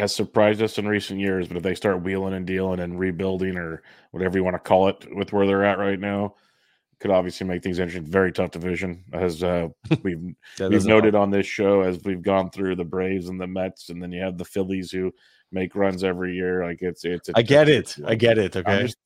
has 0.00 0.14
surprised 0.14 0.62
us 0.62 0.78
in 0.78 0.88
recent 0.88 1.20
years, 1.20 1.48
but 1.48 1.56
if 1.56 1.62
they 1.62 1.74
start 1.74 2.02
wheeling 2.02 2.34
and 2.34 2.46
dealing 2.46 2.80
and 2.80 2.98
rebuilding 2.98 3.56
or 3.56 3.82
whatever 4.10 4.38
you 4.38 4.44
want 4.44 4.54
to 4.54 4.58
call 4.58 4.88
it 4.88 5.06
with 5.14 5.32
where 5.32 5.46
they're 5.46 5.64
at 5.64 5.78
right 5.78 6.00
now, 6.00 6.34
could 7.02 7.10
obviously 7.10 7.44
make 7.48 7.64
things 7.64 7.80
interesting. 7.80 8.08
Very 8.08 8.30
tough 8.30 8.52
division, 8.52 9.02
as 9.12 9.42
uh, 9.42 9.68
we've 10.04 10.22
we've 10.60 10.84
noted 10.84 11.14
help. 11.14 11.22
on 11.22 11.30
this 11.30 11.46
show 11.46 11.80
as 11.80 11.98
we've 12.04 12.22
gone 12.22 12.48
through 12.48 12.76
the 12.76 12.84
Braves 12.84 13.28
and 13.28 13.40
the 13.40 13.46
Mets, 13.46 13.88
and 13.88 14.00
then 14.00 14.12
you 14.12 14.22
have 14.22 14.38
the 14.38 14.44
Phillies 14.44 14.92
who 14.92 15.12
make 15.50 15.74
runs 15.74 16.04
every 16.04 16.34
year. 16.34 16.64
Like 16.64 16.80
it's 16.80 17.04
it's. 17.04 17.28
I 17.34 17.42
get 17.42 17.68
it. 17.68 17.96
I 18.06 18.14
get 18.14 18.38
it. 18.38 18.56
Okay. 18.56 18.72
I'm 18.72 18.86
just, 18.86 18.98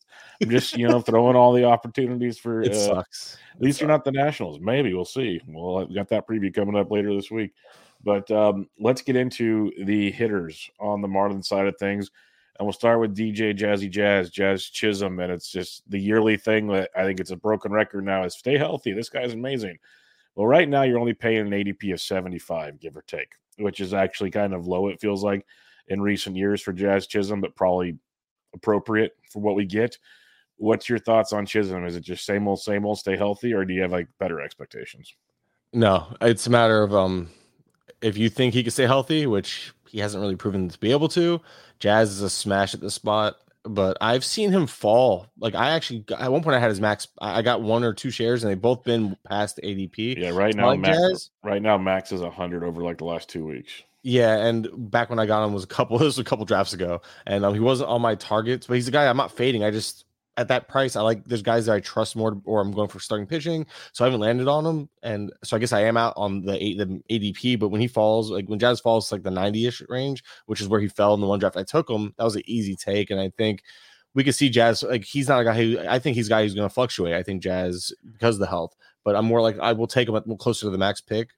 I'm 0.43 0.50
just, 0.50 0.76
you 0.76 0.87
know 0.87 1.00
throwing 1.00 1.37
all 1.37 1.55
the 1.55 1.65
opportunities 1.65 2.38
for. 2.38 2.61
It 2.65 2.73
uh, 2.73 2.97
sucks. 2.97 3.38
At 3.55 3.62
least 3.62 3.81
you're 3.81 3.88
not 3.88 4.05
the 4.05 4.12
Nationals. 4.12 4.61
Maybe 4.61 4.93
we'll 4.93 5.07
see. 5.07 5.41
Well, 5.49 5.87
we 5.87 5.95
got 5.95 6.09
that 6.11 6.29
preview 6.29 6.53
coming 6.53 6.76
up 6.76 6.91
later 6.91 7.15
this 7.15 7.31
week, 7.31 7.55
but 8.05 8.31
um, 8.31 8.69
let's 8.79 9.00
get 9.00 9.17
into 9.17 9.73
the 9.85 10.11
hitters 10.11 10.71
on 10.79 11.00
the 11.00 11.09
Marlin 11.09 11.43
side 11.43 11.67
of 11.67 11.79
things. 11.79 12.11
And 12.58 12.66
we'll 12.66 12.72
start 12.72 13.00
with 13.00 13.16
DJ 13.16 13.56
Jazzy 13.56 13.90
Jazz, 13.90 14.30
Jazz 14.30 14.64
Chisholm. 14.64 15.20
And 15.20 15.32
it's 15.32 15.50
just 15.50 15.88
the 15.90 15.98
yearly 15.98 16.36
thing 16.36 16.68
that 16.68 16.90
I 16.96 17.04
think 17.04 17.20
it's 17.20 17.30
a 17.30 17.36
broken 17.36 17.72
record 17.72 18.04
now 18.04 18.25
is 18.25 18.34
stay 18.34 18.56
healthy. 18.56 18.92
This 18.92 19.08
guy's 19.08 19.34
amazing. 19.34 19.78
Well, 20.34 20.46
right 20.46 20.68
now 20.68 20.82
you're 20.82 20.98
only 20.98 21.14
paying 21.14 21.46
an 21.46 21.50
ADP 21.50 21.92
of 21.92 22.00
75, 22.00 22.78
give 22.80 22.96
or 22.96 23.02
take, 23.02 23.32
which 23.58 23.80
is 23.80 23.94
actually 23.94 24.30
kind 24.30 24.54
of 24.54 24.66
low, 24.66 24.88
it 24.88 25.00
feels 25.00 25.25
like, 25.25 25.46
in 25.88 26.00
recent 26.00 26.36
years 26.36 26.60
for 26.60 26.72
Jazz 26.72 27.06
Chisholm, 27.06 27.40
but 27.40 27.54
probably 27.54 27.96
appropriate 28.54 29.12
for 29.30 29.40
what 29.40 29.54
we 29.54 29.64
get. 29.64 29.98
What's 30.56 30.88
your 30.88 30.98
thoughts 30.98 31.32
on 31.32 31.46
Chisholm? 31.46 31.86
Is 31.86 31.96
it 31.96 32.00
just 32.00 32.25
same 32.25 32.48
old, 32.48 32.60
same 32.60 32.84
old, 32.84 32.98
stay 32.98 33.16
healthy, 33.16 33.52
or 33.52 33.64
do 33.64 33.75
you 33.75 33.82
have 33.82 33.92
like 33.92 34.08
better 34.18 34.40
expectations? 34.40 35.14
No, 35.72 36.14
it's 36.20 36.46
a 36.46 36.50
matter 36.50 36.82
of 36.82 36.94
um 36.94 37.28
if 38.06 38.16
you 38.16 38.28
think 38.28 38.54
he 38.54 38.62
can 38.62 38.70
stay 38.70 38.86
healthy, 38.86 39.26
which 39.26 39.72
he 39.88 39.98
hasn't 39.98 40.20
really 40.20 40.36
proven 40.36 40.68
to 40.68 40.78
be 40.78 40.92
able 40.92 41.08
to. 41.08 41.40
Jazz 41.80 42.10
is 42.10 42.22
a 42.22 42.30
smash 42.30 42.72
at 42.72 42.80
the 42.80 42.90
spot, 42.90 43.36
but 43.64 43.96
I've 44.00 44.25
seen 44.25 44.52
him 44.52 44.66
fall. 44.68 45.26
Like 45.38 45.54
I 45.54 45.70
actually 45.70 46.04
at 46.16 46.30
one 46.30 46.42
point 46.42 46.54
I 46.54 46.60
had 46.60 46.70
his 46.70 46.80
max. 46.80 47.08
I 47.20 47.42
got 47.42 47.62
one 47.62 47.82
or 47.82 47.92
two 47.92 48.10
shares, 48.10 48.44
and 48.44 48.50
they 48.50 48.54
both 48.54 48.84
been 48.84 49.16
past 49.25 49.58
ADP. 49.62 50.18
Yeah, 50.18 50.30
right 50.30 50.54
now, 50.54 50.75
Max, 50.76 50.96
Jazz, 50.96 51.30
right 51.42 51.60
now 51.60 51.76
Max 51.76 52.12
is 52.12 52.22
hundred 52.22 52.62
over 52.62 52.80
like 52.82 52.98
the 52.98 53.04
last 53.04 53.28
two 53.28 53.44
weeks. 53.44 53.72
Yeah, 54.02 54.36
and 54.36 54.68
back 54.72 55.10
when 55.10 55.18
I 55.18 55.26
got 55.26 55.44
him 55.44 55.52
was 55.52 55.64
a 55.64 55.66
couple. 55.66 55.98
This 55.98 56.06
was 56.06 56.18
a 56.20 56.25
couple 56.25 56.44
drafts 56.44 56.72
ago, 56.72 57.02
and 57.26 57.44
um, 57.44 57.54
he 57.54 57.60
wasn't 57.60 57.90
on 57.90 58.00
my 58.00 58.14
targets, 58.14 58.68
but 58.68 58.75
he's 58.75 58.86
a 58.86 58.92
guy 58.92 59.08
I'm 59.08 59.16
not 59.16 59.32
fading. 59.32 59.64
I 59.64 59.72
just 59.72 60.05
at 60.37 60.49
that 60.49 60.69
price, 60.69 60.97
I 60.97 61.02
like 61.02 61.25
there's 61.25 61.43
guys 61.43 61.66
that 61.66 61.75
I 61.75 61.81
trust 61.81 62.14
more, 62.14 62.40
or 62.45 62.61
I'm 62.61 62.73
going 62.73 62.88
for 62.88 63.00
starting 63.00 63.26
pitching. 63.26 63.66
So 63.93 64.05
I 64.05 64.07
haven't 64.07 64.21
landed 64.21 64.49
on 64.49 64.66
him, 64.66 64.88
and 65.02 65.33
so 65.43 65.57
I 65.57 65.61
guess 65.61 65.73
I 65.73 65.83
am 65.83 65.97
out 65.97 66.12
on 66.16 66.43
the 66.43 66.52
the 66.52 67.02
ADP. 67.11 67.59
But 67.59 67.71
when 67.71 67.81
he 67.81 67.88
falls, 67.88 68.31
like 68.31 68.47
when 68.47 68.59
Jazz 68.59 68.81
falls, 68.81 69.11
like 69.11 69.23
the 69.23 69.31
90 69.31 69.66
ish 69.66 69.83
range, 69.88 70.23
which 70.47 70.61
is 70.61 70.69
where 70.69 70.81
he 70.81 70.88
fell 70.88 71.14
in 71.14 71.21
the 71.21 71.26
one 71.26 71.38
draft 71.38 71.57
I 71.57 71.62
took 71.62 71.88
him. 71.88 72.14
That 72.19 72.25
was 72.25 72.37
an 72.37 72.43
easy 72.47 72.76
take, 72.76 73.11
and 73.11 73.21
I 73.21 73.31
think 73.37 73.62
we 74.14 74.25
could 74.25 74.35
see 74.35 74.50
Jazz 74.50 74.83
like 74.83 75.05
he's 75.05 75.28
not 75.28 75.40
a 75.40 75.45
guy 75.45 75.55
who 75.55 75.78
I 75.88 75.99
think 75.99 76.16
he's 76.16 76.26
a 76.26 76.31
guy 76.31 76.43
who's 76.43 76.55
going 76.55 76.69
to 76.69 76.75
fluctuate. 76.75 77.14
I 77.14 77.23
think 77.23 77.43
Jazz 77.43 77.93
because 78.12 78.37
of 78.37 78.40
the 78.40 78.47
health, 78.47 78.76
but 79.05 79.16
I'm 79.16 79.26
more 79.26 79.40
like 79.40 79.59
I 79.59 79.73
will 79.73 79.87
take 79.87 80.09
him 80.09 80.37
closer 80.37 80.66
to 80.66 80.71
the 80.71 80.78
max 80.78 81.00
pick 81.00 81.31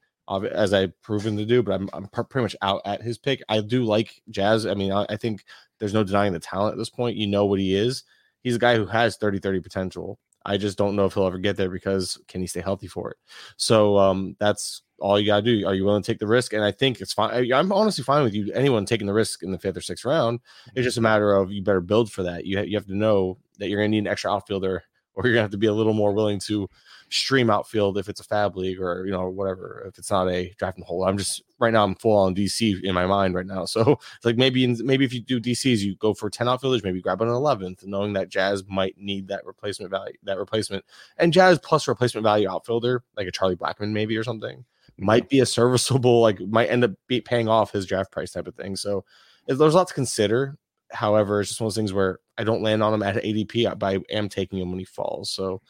as 0.53 0.75
I've 0.75 1.01
proven 1.03 1.37
to 1.37 1.45
do. 1.45 1.63
But 1.63 1.75
I'm 1.75 1.89
I'm 1.93 2.09
pretty 2.09 2.43
much 2.43 2.57
out 2.63 2.83
at 2.85 3.03
his 3.03 3.17
pick. 3.17 3.43
I 3.49 3.61
do 3.61 3.85
like 3.85 4.23
Jazz. 4.31 4.67
I 4.67 4.75
mean, 4.75 4.91
I, 4.91 5.07
I 5.09 5.17
think 5.17 5.45
there's 5.79 5.95
no 5.95 6.03
denying 6.03 6.33
the 6.33 6.41
talent 6.41 6.73
at 6.73 6.79
this 6.79 6.91
point. 6.91 7.17
You 7.17 7.29
know 7.29 7.47
what 7.47 7.61
he 7.61 7.77
is 7.77 8.03
he's 8.43 8.57
a 8.57 8.59
guy 8.59 8.77
who 8.77 8.87
has 8.87 9.17
30 9.17 9.39
30 9.39 9.61
potential. 9.61 10.19
I 10.45 10.57
just 10.57 10.79
don't 10.79 10.97
know 10.97 11.05
if 11.05 11.15
he'll 11.15 11.27
ever 11.27 11.39
get 11.39 11.57
there 11.57 11.69
because 11.69 12.19
can 12.29 12.41
he 12.41 12.47
stay 12.47 12.61
healthy 12.61 12.87
for 12.87 13.11
it? 13.11 13.17
So 13.57 13.99
um, 13.99 14.37
that's 14.39 14.83
all 14.99 15.19
you 15.19 15.27
gotta 15.27 15.43
do. 15.43 15.67
Are 15.67 15.75
you 15.75 15.85
willing 15.85 16.03
to 16.03 16.11
take 16.11 16.19
the 16.19 16.27
risk? 16.27 16.53
And 16.53 16.65
I 16.65 16.71
think 16.71 17.01
it's 17.01 17.13
fine. 17.13 17.53
I'm 17.53 17.73
honestly 17.73 18.05
fine 18.05 18.25
with 18.25 18.35
you. 18.35 18.53
Anyone 18.53 18.85
taking 18.87 19.07
the 19.07 19.13
risk 19.13 19.43
in 19.43 19.53
the 19.53 19.59
fifth 19.59 19.77
or 19.77 19.81
sixth 19.81 20.05
round. 20.05 20.41
It's 20.75 20.85
just 20.85 20.99
a 20.99 21.03
matter 21.03 21.35
of 21.35 21.53
you 21.53 21.63
better 21.63 21.81
build 21.81 22.11
for 22.11 22.23
that. 22.23 22.47
You 22.47 22.61
you 22.63 22.77
have 22.77 22.87
to 22.87 22.97
know 22.97 23.39
that 23.59 23.69
you're 23.69 23.81
gonna 23.81 23.89
need 23.89 23.99
an 23.99 24.07
extra 24.07 24.33
outfielder, 24.33 24.83
or 25.15 25.25
you're 25.25 25.35
gonna 25.35 25.43
have 25.43 25.51
to 25.51 25.59
be 25.59 25.67
a 25.67 25.73
little 25.73 25.93
more 25.95 26.13
willing 26.13 26.41
to 26.41 26.69
stream 27.11 27.51
outfield 27.51 27.99
if 27.99 28.09
it's 28.09 28.21
a 28.21 28.25
fab 28.25 28.57
league 28.57 28.81
or 28.81 29.05
you 29.07 29.13
know 29.13 29.29
whatever 29.29 29.85
if 29.87 29.99
it's 29.99 30.11
not 30.11 30.29
a 30.29 30.53
draft 30.59 30.77
and 30.77 30.87
hold. 30.87 31.09
I'm 31.09 31.19
just 31.19 31.43
right 31.59 31.73
now 31.73 31.85
I'm 31.85 31.95
full 31.95 32.17
on 32.17 32.35
DC 32.35 32.83
in 32.83 32.95
my 32.95 33.07
mind 33.07 33.35
right 33.35 33.47
now. 33.47 33.65
So 33.79 33.93
it's 34.17 34.25
like 34.25 34.37
maybe 34.37 34.67
maybe 34.83 35.05
if 35.05 35.13
you 35.13 35.21
do 35.21 35.41
DCs, 35.41 35.81
you 35.81 35.95
go 35.97 36.15
for 36.15 36.31
10 36.31 36.49
outfielders, 36.49 36.83
maybe 36.83 37.01
grab 37.01 37.21
an 37.21 37.29
11th, 37.29 37.87
knowing 37.87 38.15
that 38.15 38.29
Jazz 38.29 38.65
might 38.67 38.97
need 38.99 39.29
that 39.29 39.47
replacement 39.47 39.91
value, 39.91 40.15
that 40.25 40.39
replacement, 40.39 40.85
and 41.19 41.33
Jazz 41.33 41.59
plus 41.59 41.87
replacement 41.87 42.25
value 42.25 42.49
outfielder 42.49 43.05
like 43.17 43.29
a 43.29 43.33
Charlie 43.33 43.57
Blackmon 43.57 43.93
maybe 43.93 44.17
or 44.17 44.25
something 44.25 44.65
might 44.99 45.29
be 45.29 45.41
a 45.41 45.47
serviceable 45.47 46.21
like 46.23 46.41
might 46.41 46.71
end 46.71 46.85
up 46.85 46.93
be 47.07 47.21
paying 47.21 47.49
off 47.49 47.73
his 47.73 47.87
draft 47.87 48.11
price 48.11 48.33
type 48.33 48.47
of 48.47 48.55
thing. 48.55 48.77
So 48.77 49.05
there's 49.47 49.61
a 49.61 49.77
lot 49.77 49.89
to 49.89 49.95
consider. 49.95 50.59
However, 50.91 51.41
it's 51.41 51.51
just 51.51 51.61
one 51.61 51.67
of 51.67 51.71
those 51.71 51.77
things 51.77 51.93
where 51.93 52.19
I 52.39 52.45
don't 52.45 52.63
land 52.63 52.83
on 52.83 52.95
him 52.95 53.03
at 53.03 53.17
ADP, 53.17 53.79
but 53.79 53.87
I 53.87 53.99
am 54.11 54.29
taking 54.29 54.59
him 54.59 54.71
when 54.71 54.79
he 54.79 54.85
falls. 54.85 55.31
So 55.31 55.61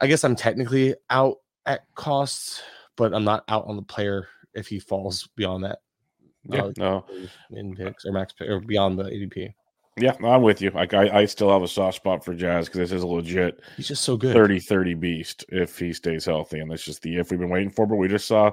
I 0.00 0.06
guess 0.06 0.24
I'm 0.24 0.36
technically 0.36 0.94
out 1.10 1.36
at 1.66 1.82
costs, 1.94 2.62
but 2.96 3.14
I'm 3.14 3.24
not 3.24 3.44
out 3.48 3.66
on 3.66 3.76
the 3.76 3.82
player 3.82 4.28
if 4.54 4.66
he 4.66 4.78
falls 4.78 5.28
beyond 5.36 5.64
that. 5.64 5.80
Yeah, 6.44 6.64
uh, 6.64 6.72
no, 6.78 7.04
in 7.52 7.74
picks 7.74 8.06
or 8.06 8.12
max 8.12 8.32
pick, 8.32 8.48
or 8.48 8.60
beyond 8.60 8.98
the 8.98 9.04
ADP. 9.04 9.52
Yeah, 9.98 10.14
I'm 10.24 10.42
with 10.42 10.62
you. 10.62 10.70
Like 10.70 10.94
I, 10.94 11.20
I 11.20 11.24
still 11.26 11.50
have 11.50 11.62
a 11.62 11.68
soft 11.68 11.96
spot 11.96 12.24
for 12.24 12.34
Jazz 12.34 12.66
because 12.66 12.78
this 12.78 12.92
is 12.92 13.02
a 13.02 13.06
legit. 13.06 13.60
He's 13.76 13.88
just 13.88 14.02
so 14.02 14.16
good. 14.16 14.34
30-30 14.34 14.98
beast 14.98 15.44
if 15.48 15.78
he 15.78 15.92
stays 15.92 16.24
healthy, 16.24 16.60
and 16.60 16.70
that's 16.70 16.84
just 16.84 17.02
the 17.02 17.18
if 17.18 17.30
we've 17.30 17.40
been 17.40 17.50
waiting 17.50 17.70
for. 17.70 17.86
But 17.86 17.96
we 17.96 18.08
just 18.08 18.26
saw 18.26 18.52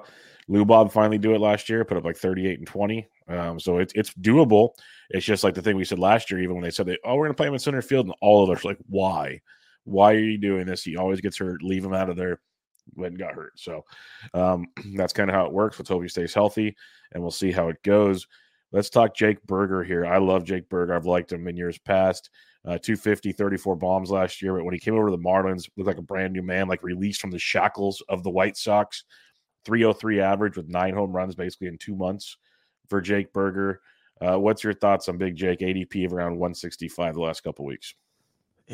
Lou 0.49 0.65
Bob 0.65 0.91
finally 0.91 1.17
do 1.17 1.33
it 1.33 1.39
last 1.39 1.69
year, 1.69 1.85
put 1.85 1.97
up 1.97 2.03
like 2.03 2.17
38 2.17 2.59
and 2.59 2.67
20. 2.67 3.07
Um, 3.29 3.59
so 3.59 3.77
it's 3.77 3.93
it's 3.95 4.13
doable. 4.15 4.71
It's 5.09 5.25
just 5.25 5.43
like 5.43 5.53
the 5.53 5.61
thing 5.61 5.77
we 5.77 5.85
said 5.85 5.99
last 5.99 6.29
year, 6.29 6.41
even 6.41 6.55
when 6.55 6.63
they 6.63 6.71
said 6.71 6.87
that, 6.87 6.99
oh, 7.05 7.15
we're 7.15 7.25
gonna 7.25 7.35
play 7.35 7.47
him 7.47 7.53
in 7.53 7.59
center 7.59 7.81
field, 7.81 8.07
and 8.07 8.15
all 8.21 8.43
of 8.43 8.49
us 8.55 8.65
like, 8.65 8.77
why? 8.87 9.39
Why 9.87 10.13
are 10.13 10.19
you 10.19 10.37
doing 10.37 10.65
this? 10.65 10.83
He 10.83 10.97
always 10.97 11.21
gets 11.21 11.37
hurt. 11.37 11.63
Leave 11.63 11.83
him 11.83 11.93
out 11.93 12.09
of 12.09 12.17
there. 12.17 12.39
When 12.93 13.15
got 13.15 13.33
hurt. 13.33 13.59
So 13.59 13.83
um, 14.33 14.67
that's 14.95 15.13
kind 15.13 15.29
of 15.29 15.35
how 15.35 15.45
it 15.45 15.53
works. 15.53 15.79
Let's 15.79 15.89
hope 15.89 16.03
he 16.03 16.09
stays 16.09 16.33
healthy, 16.33 16.75
and 17.11 17.21
we'll 17.21 17.31
see 17.31 17.51
how 17.51 17.69
it 17.69 17.81
goes. 17.83 18.27
Let's 18.71 18.89
talk 18.89 19.15
Jake 19.15 19.41
Burger 19.43 19.83
here. 19.83 20.05
I 20.05 20.17
love 20.17 20.43
Jake 20.43 20.69
Burger. 20.69 20.93
I've 20.93 21.05
liked 21.05 21.31
him 21.31 21.47
in 21.47 21.55
years 21.55 21.77
past. 21.77 22.29
Uh, 22.65 22.77
250, 22.77 23.31
34 23.31 23.75
bombs 23.77 24.11
last 24.11 24.41
year. 24.41 24.55
But 24.55 24.65
when 24.65 24.73
he 24.73 24.79
came 24.79 24.93
over 24.93 25.09
to 25.09 25.15
the 25.15 25.23
Marlins, 25.23 25.69
looked 25.77 25.87
like 25.87 25.97
a 25.97 26.01
brand 26.01 26.33
new 26.33 26.43
man, 26.43 26.67
like 26.67 26.83
released 26.83 27.21
from 27.21 27.31
the 27.31 27.39
shackles 27.39 28.03
of 28.09 28.23
the 28.23 28.29
White 28.29 28.57
Sox. 28.57 29.05
303 29.63 30.19
average 30.19 30.57
with 30.57 30.67
nine 30.67 30.93
home 30.93 31.13
runs 31.13 31.35
basically 31.35 31.67
in 31.67 31.77
two 31.77 31.95
months 31.95 32.37
for 32.89 32.99
Jake 32.99 33.31
Burger. 33.31 33.81
Uh, 34.19 34.37
what's 34.37 34.63
your 34.63 34.73
thoughts 34.73 35.07
on 35.07 35.17
Big 35.17 35.35
Jake 35.35 35.59
ADP 35.59 36.05
of 36.05 36.13
around 36.13 36.31
165 36.31 37.13
the 37.13 37.21
last 37.21 37.41
couple 37.41 37.65
weeks? 37.65 37.93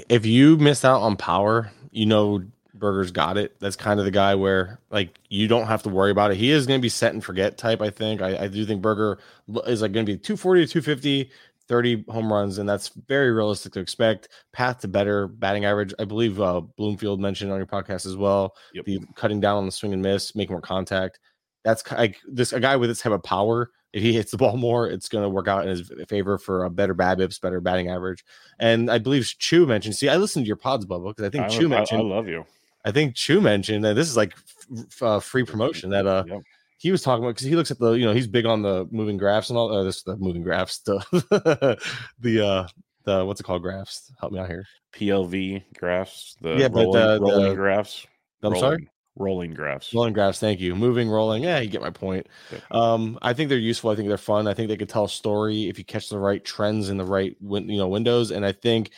If 0.10 0.26
you 0.26 0.58
miss 0.58 0.84
out 0.84 1.02
on 1.02 1.16
power, 1.16 1.72
you 1.92 2.06
know 2.06 2.44
Burger's 2.74 3.12
got 3.12 3.38
it. 3.38 3.58
That's 3.60 3.76
kind 3.76 4.00
of 4.00 4.06
the 4.06 4.12
guy 4.12 4.36
where 4.36 4.80
like 4.90 5.20
you 5.30 5.48
don't 5.48 5.68
have 5.68 5.84
to 5.84 5.90
worry 5.90 6.12
about 6.12 6.32
it. 6.32 6.38
He 6.38 6.52
is 6.52 6.66
going 6.66 6.80
to 6.80 6.82
be 6.82 6.90
set 6.90 7.14
and 7.14 7.24
forget 7.24 7.58
type. 7.58 7.82
I 7.82 7.90
think. 7.90 8.22
I, 8.22 8.44
I 8.44 8.48
do 8.48 8.66
think 8.66 8.82
Burger 8.82 9.20
is 9.68 9.82
like 9.82 9.92
going 9.92 10.06
to 10.06 10.12
be 10.12 10.18
240 10.18 10.66
to 10.66 10.72
250, 10.74 11.32
30 11.68 12.06
home 12.10 12.34
runs, 12.34 12.58
and 12.58 12.68
that's 12.68 12.90
very 13.08 13.32
realistic 13.32 13.74
to 13.74 13.80
expect. 13.80 14.30
Path 14.52 14.80
to 14.80 14.88
better 14.88 15.28
batting 15.28 15.66
average. 15.66 15.94
I 16.00 16.06
believe 16.06 16.42
uh, 16.42 16.62
Bloomfield 16.62 17.20
mentioned 17.20 17.52
on 17.52 17.58
your 17.58 17.68
podcast 17.68 18.06
as 18.06 18.18
well. 18.18 18.56
Yep. 18.74 18.86
The 18.86 19.00
cutting 19.16 19.40
down 19.40 19.58
on 19.58 19.66
the 19.66 19.72
swing 19.72 19.94
and 19.94 20.02
miss, 20.02 20.36
making 20.36 20.54
more 20.54 20.62
contact. 20.62 21.20
That's 21.64 21.90
like 21.92 22.18
this 22.28 22.52
a 22.52 22.60
guy 22.60 22.76
with 22.76 22.90
this 22.90 23.02
type 23.02 23.14
of 23.14 23.24
power. 23.24 23.72
If 23.94 24.02
he 24.02 24.12
hits 24.12 24.32
the 24.32 24.38
ball 24.38 24.58
more, 24.58 24.88
it's 24.88 25.08
going 25.08 25.24
to 25.24 25.30
work 25.30 25.48
out 25.48 25.64
in 25.64 25.70
his 25.70 25.92
favor 26.10 26.38
for 26.38 26.66
a 26.66 26.70
better 26.70 26.96
BABIPs, 26.96 27.40
better 27.40 27.62
batting 27.62 27.90
average. 27.90 28.26
And 28.60 28.90
I 28.90 28.98
believe 28.98 29.32
Chu 29.38 29.68
mentioned. 29.68 29.96
See, 29.96 30.10
I 30.10 30.18
listened 30.18 30.46
to 30.46 30.48
your 30.48 30.56
pods, 30.56 30.86
Bubba, 30.86 31.10
because 31.10 31.26
I 31.26 31.30
think 31.30 31.46
I, 31.46 31.48
Chu 31.48 31.70
mentioned. 31.70 32.02
I, 32.02 32.04
I 32.04 32.08
love 32.08 32.28
you 32.28 32.44
I 32.86 32.92
think 32.92 33.16
Chu 33.16 33.42
mentioned 33.42 33.84
that 33.86 33.94
this 33.94 34.10
is 34.10 34.18
like 34.18 34.34
f- 34.78 35.04
uh, 35.04 35.20
free 35.20 35.44
promotion 35.44 35.90
that 35.92 36.06
uh 36.06 36.24
yep. 36.28 36.42
he 36.78 36.92
was 36.92 37.02
talking 37.02 37.24
about 37.24 37.36
because 37.36 37.48
he 37.48 37.56
looks 37.56 37.72
at 37.72 37.80
the 37.80 37.94
you 37.94 38.06
know 38.06 38.14
he's 38.14 38.28
big 38.28 38.46
on 38.46 38.62
the 38.62 38.88
moving 38.92 39.18
graphs 39.18 39.50
and 39.50 39.58
all 39.58 39.72
uh, 39.74 39.84
this 39.84 40.04
the 40.04 40.18
moving 40.18 40.44
graphs 40.44 40.80
the 40.80 41.00
the 42.20 42.46
uh 42.46 42.68
the 43.06 43.26
what's 43.26 43.40
it 43.40 43.44
called 43.44 43.62
graphs 43.62 44.12
help 44.20 44.34
me 44.34 44.40
out 44.40 44.50
here 44.50 44.66
PLV 44.94 45.64
graphs 45.78 46.36
the 46.42 46.56
yeah 46.56 46.68
rolling, 46.72 46.92
but 46.92 47.16
the, 47.16 47.22
rolling 47.22 47.50
the, 47.50 47.56
graphs 47.56 48.06
I'm 48.42 48.52
rolling, 48.54 48.62
sorry 48.62 48.90
rolling 49.16 49.54
graphs 49.54 49.94
rolling 49.94 50.14
graphs 50.14 50.40
thank 50.40 50.60
you 50.60 50.76
moving 50.76 51.08
rolling 51.08 51.44
yeah 51.44 51.60
you 51.60 51.70
get 51.70 51.82
my 51.82 51.92
point 51.92 52.26
um 52.72 53.20
I 53.22 53.34
think 53.34 53.50
they're 53.50 53.60
useful 53.60 53.92
I 53.92 53.96
think 53.96 54.08
they're 54.08 54.18
fun 54.18 54.48
I 54.48 54.56
think 54.56 54.70
they 54.70 54.78
could 54.78 54.90
tell 54.90 55.06
a 55.06 55.10
story 55.10 55.70
if 55.70 55.78
you 55.78 55.86
catch 55.86 56.10
the 56.10 56.18
right 56.18 56.44
trends 56.44 56.90
in 56.90 56.98
the 56.98 57.06
right 57.06 57.36
win- 57.40 57.70
you 57.70 57.78
know 57.78 57.88
windows 57.88 58.32
and 58.32 58.46
I 58.46 58.52
think 58.52 58.90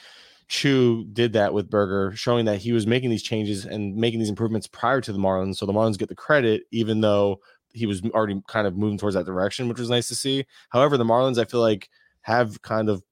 Chu 0.47 1.05
did 1.05 1.33
that 1.33 1.53
with 1.53 1.69
Burger, 1.69 2.15
showing 2.15 2.45
that 2.45 2.59
he 2.59 2.71
was 2.71 2.85
making 2.85 3.09
these 3.09 3.23
changes 3.23 3.65
and 3.65 3.95
making 3.95 4.19
these 4.19 4.29
improvements 4.29 4.67
prior 4.67 5.01
to 5.01 5.11
the 5.11 5.17
Marlins. 5.17 5.55
So 5.55 5.65
the 5.65 5.73
Marlins 5.73 5.97
get 5.97 6.09
the 6.09 6.15
credit, 6.15 6.63
even 6.71 7.01
though 7.01 7.39
he 7.73 7.85
was 7.85 8.03
already 8.11 8.41
kind 8.47 8.67
of 8.67 8.77
moving 8.77 8.97
towards 8.97 9.15
that 9.15 9.25
direction, 9.25 9.67
which 9.67 9.79
was 9.79 9.89
nice 9.89 10.07
to 10.07 10.15
see. 10.15 10.45
However, 10.69 10.97
the 10.97 11.03
Marlins, 11.03 11.39
I 11.39 11.45
feel 11.45 11.61
like, 11.61 11.89
have 12.21 12.61
kind 12.61 12.89
of, 12.89 13.03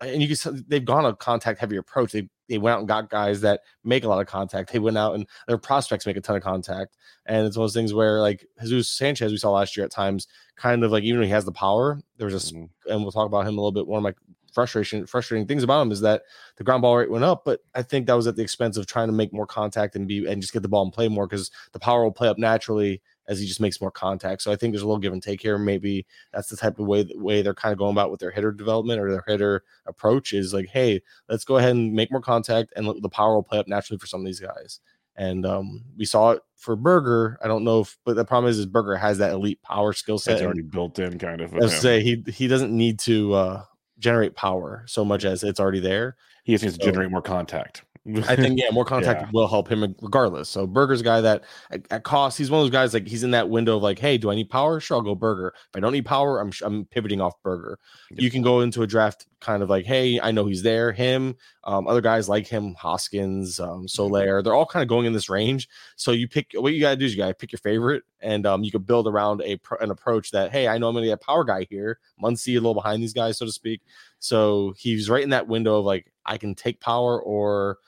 and 0.00 0.22
you 0.22 0.34
can 0.34 0.64
they've 0.68 0.84
gone 0.84 1.04
a 1.04 1.14
contact 1.14 1.60
heavy 1.60 1.76
approach. 1.76 2.12
They 2.12 2.28
they 2.48 2.58
went 2.58 2.74
out 2.74 2.78
and 2.80 2.88
got 2.88 3.10
guys 3.10 3.40
that 3.42 3.60
make 3.84 4.04
a 4.04 4.08
lot 4.08 4.20
of 4.20 4.26
contact. 4.26 4.72
They 4.72 4.78
went 4.78 4.98
out 4.98 5.14
and 5.14 5.26
their 5.46 5.58
prospects 5.58 6.06
make 6.06 6.16
a 6.16 6.20
ton 6.20 6.36
of 6.36 6.42
contact. 6.42 6.96
And 7.26 7.46
it's 7.46 7.56
one 7.56 7.64
of 7.64 7.68
those 7.68 7.74
things 7.74 7.94
where 7.94 8.20
like 8.20 8.46
Jesus 8.60 8.88
Sanchez, 8.88 9.30
we 9.30 9.38
saw 9.38 9.50
last 9.50 9.76
year 9.76 9.84
at 9.84 9.92
times, 9.92 10.26
kind 10.56 10.82
of 10.82 10.90
like 10.90 11.04
even 11.04 11.20
when 11.20 11.28
he 11.28 11.32
has 11.32 11.44
the 11.44 11.52
power, 11.52 12.00
there's 12.16 12.34
a, 12.34 12.54
mm-hmm. 12.54 12.90
and 12.90 13.02
we'll 13.02 13.12
talk 13.12 13.26
about 13.26 13.46
him 13.46 13.58
a 13.58 13.60
little 13.60 13.72
bit. 13.72 13.86
One 13.86 13.98
of 13.98 14.02
my 14.02 14.14
frustration 14.52 15.06
frustrating 15.06 15.46
things 15.46 15.62
about 15.62 15.82
him 15.82 15.92
is 15.92 16.00
that 16.00 16.22
the 16.56 16.64
ground 16.64 16.82
ball 16.82 16.96
rate 16.96 17.10
went 17.10 17.24
up, 17.24 17.44
but 17.44 17.60
I 17.74 17.82
think 17.82 18.06
that 18.06 18.14
was 18.14 18.26
at 18.26 18.36
the 18.36 18.42
expense 18.42 18.76
of 18.76 18.86
trying 18.86 19.08
to 19.08 19.12
make 19.12 19.32
more 19.32 19.46
contact 19.46 19.94
and 19.94 20.08
be 20.08 20.26
and 20.26 20.40
just 20.40 20.52
get 20.52 20.62
the 20.62 20.68
ball 20.68 20.82
and 20.82 20.92
play 20.92 21.08
more 21.08 21.26
because 21.26 21.50
the 21.72 21.78
power 21.78 22.02
will 22.02 22.12
play 22.12 22.28
up 22.28 22.38
naturally 22.38 23.02
as 23.28 23.38
he 23.38 23.46
just 23.46 23.60
makes 23.60 23.80
more 23.80 23.90
contact. 23.90 24.42
So 24.42 24.50
I 24.50 24.56
think 24.56 24.72
there's 24.72 24.82
a 24.82 24.86
little 24.86 24.98
give 24.98 25.12
and 25.12 25.22
take 25.22 25.40
here. 25.40 25.58
Maybe 25.58 26.06
that's 26.32 26.48
the 26.48 26.56
type 26.56 26.78
of 26.78 26.86
way 26.86 27.06
way 27.14 27.42
they're 27.42 27.54
kind 27.54 27.72
of 27.72 27.78
going 27.78 27.92
about 27.92 28.10
with 28.10 28.20
their 28.20 28.30
hitter 28.30 28.50
development 28.50 29.00
or 29.00 29.10
their 29.10 29.24
hitter 29.26 29.62
approach 29.86 30.32
is 30.32 30.52
like, 30.52 30.68
hey, 30.68 31.02
let's 31.28 31.44
go 31.44 31.58
ahead 31.58 31.72
and 31.72 31.92
make 31.92 32.10
more 32.10 32.20
contact 32.20 32.72
and 32.74 32.92
the 33.02 33.08
power 33.08 33.34
will 33.34 33.42
play 33.42 33.58
up 33.58 33.68
naturally 33.68 33.98
for 33.98 34.06
some 34.06 34.20
of 34.20 34.26
these 34.26 34.40
guys. 34.40 34.80
And 35.14 35.44
um, 35.44 35.84
we 35.96 36.04
saw 36.04 36.30
it 36.30 36.42
for 36.56 36.76
Burger. 36.76 37.38
I 37.42 37.48
don't 37.48 37.64
know 37.64 37.80
if, 37.80 37.98
but 38.04 38.14
the 38.14 38.24
problem 38.24 38.48
is, 38.48 38.58
is 38.58 38.66
Burger 38.66 38.96
has 38.96 39.18
that 39.18 39.32
elite 39.32 39.60
power 39.62 39.92
skill 39.92 40.16
set. 40.16 40.34
It's 40.34 40.42
already 40.42 40.62
built 40.62 40.98
in, 41.00 41.18
kind 41.18 41.40
of. 41.40 41.52
Let's 41.52 41.76
say 41.76 42.02
he 42.02 42.22
he 42.28 42.46
doesn't 42.46 42.70
need 42.70 43.00
to 43.00 43.34
uh, 43.34 43.62
generate 43.98 44.36
power 44.36 44.84
so 44.86 45.04
much 45.04 45.24
as 45.24 45.42
it's 45.42 45.58
already 45.58 45.80
there. 45.80 46.16
He 46.44 46.52
just 46.52 46.62
needs 46.62 46.76
so, 46.76 46.84
to 46.84 46.92
generate 46.92 47.10
more 47.10 47.20
contact. 47.20 47.82
I 48.26 48.36
think 48.36 48.58
yeah, 48.62 48.70
more 48.70 48.84
contact 48.84 49.22
yeah. 49.22 49.28
will 49.32 49.48
help 49.48 49.68
him 49.68 49.94
regardless. 50.00 50.48
So 50.48 50.66
Burger's 50.66 51.02
guy 51.02 51.20
that 51.20 51.44
at, 51.70 51.86
at, 51.90 52.04
cost, 52.04 52.38
he's 52.38 52.50
one 52.50 52.60
of 52.60 52.64
those 52.64 52.72
guys 52.72 52.94
like 52.94 53.06
he's 53.06 53.22
in 53.22 53.32
that 53.32 53.48
window 53.48 53.76
of 53.76 53.82
like, 53.82 53.98
hey, 53.98 54.18
do 54.18 54.30
I 54.30 54.34
need 54.34 54.50
power? 54.50 54.80
Sure, 54.80 54.96
I'll 54.96 55.02
go 55.02 55.14
Burger. 55.14 55.52
If 55.54 55.76
I 55.76 55.80
don't 55.80 55.92
need 55.92 56.06
power, 56.06 56.40
I'm 56.40 56.52
I'm 56.62 56.84
pivoting 56.86 57.20
off 57.20 57.34
Burger. 57.42 57.78
You 58.10 58.30
can 58.30 58.42
go 58.42 58.60
into 58.60 58.82
a 58.82 58.86
draft 58.86 59.26
kind 59.40 59.62
of 59.62 59.70
like, 59.70 59.86
hey, 59.86 60.20
I 60.20 60.30
know 60.30 60.46
he's 60.46 60.62
there. 60.62 60.92
Him, 60.92 61.36
um, 61.64 61.86
other 61.86 62.00
guys 62.00 62.28
like 62.28 62.46
him, 62.46 62.74
Hoskins, 62.74 63.60
um, 63.60 63.68
mm-hmm. 63.68 63.86
Soler, 63.86 64.42
they're 64.42 64.54
all 64.54 64.66
kind 64.66 64.82
of 64.82 64.88
going 64.88 65.06
in 65.06 65.12
this 65.12 65.28
range. 65.28 65.68
So 65.96 66.12
you 66.12 66.28
pick 66.28 66.52
what 66.54 66.72
you 66.72 66.80
got 66.80 66.90
to 66.90 66.96
do 66.96 67.04
is 67.04 67.12
you 67.12 67.18
got 67.18 67.28
to 67.28 67.34
pick 67.34 67.52
your 67.52 67.58
favorite, 67.58 68.04
and 68.20 68.46
um, 68.46 68.64
you 68.64 68.70
could 68.70 68.86
build 68.86 69.06
around 69.06 69.42
a 69.42 69.58
an 69.80 69.90
approach 69.90 70.30
that, 70.32 70.50
hey, 70.50 70.68
I 70.68 70.78
know 70.78 70.88
I'm 70.88 70.94
going 70.94 71.02
to 71.02 71.08
get 71.08 71.20
a 71.22 71.24
power 71.24 71.44
guy 71.44 71.66
here. 71.68 71.98
Muncy 72.22 72.52
a 72.52 72.54
little 72.54 72.74
behind 72.74 73.02
these 73.02 73.12
guys, 73.12 73.38
so 73.38 73.46
to 73.46 73.52
speak. 73.52 73.82
So 74.18 74.74
he's 74.76 75.08
right 75.08 75.22
in 75.22 75.30
that 75.30 75.46
window 75.46 75.78
of 75.78 75.84
like, 75.84 76.10
I 76.26 76.38
can 76.38 76.54
take 76.54 76.80
power 76.80 77.22
or 77.22 77.78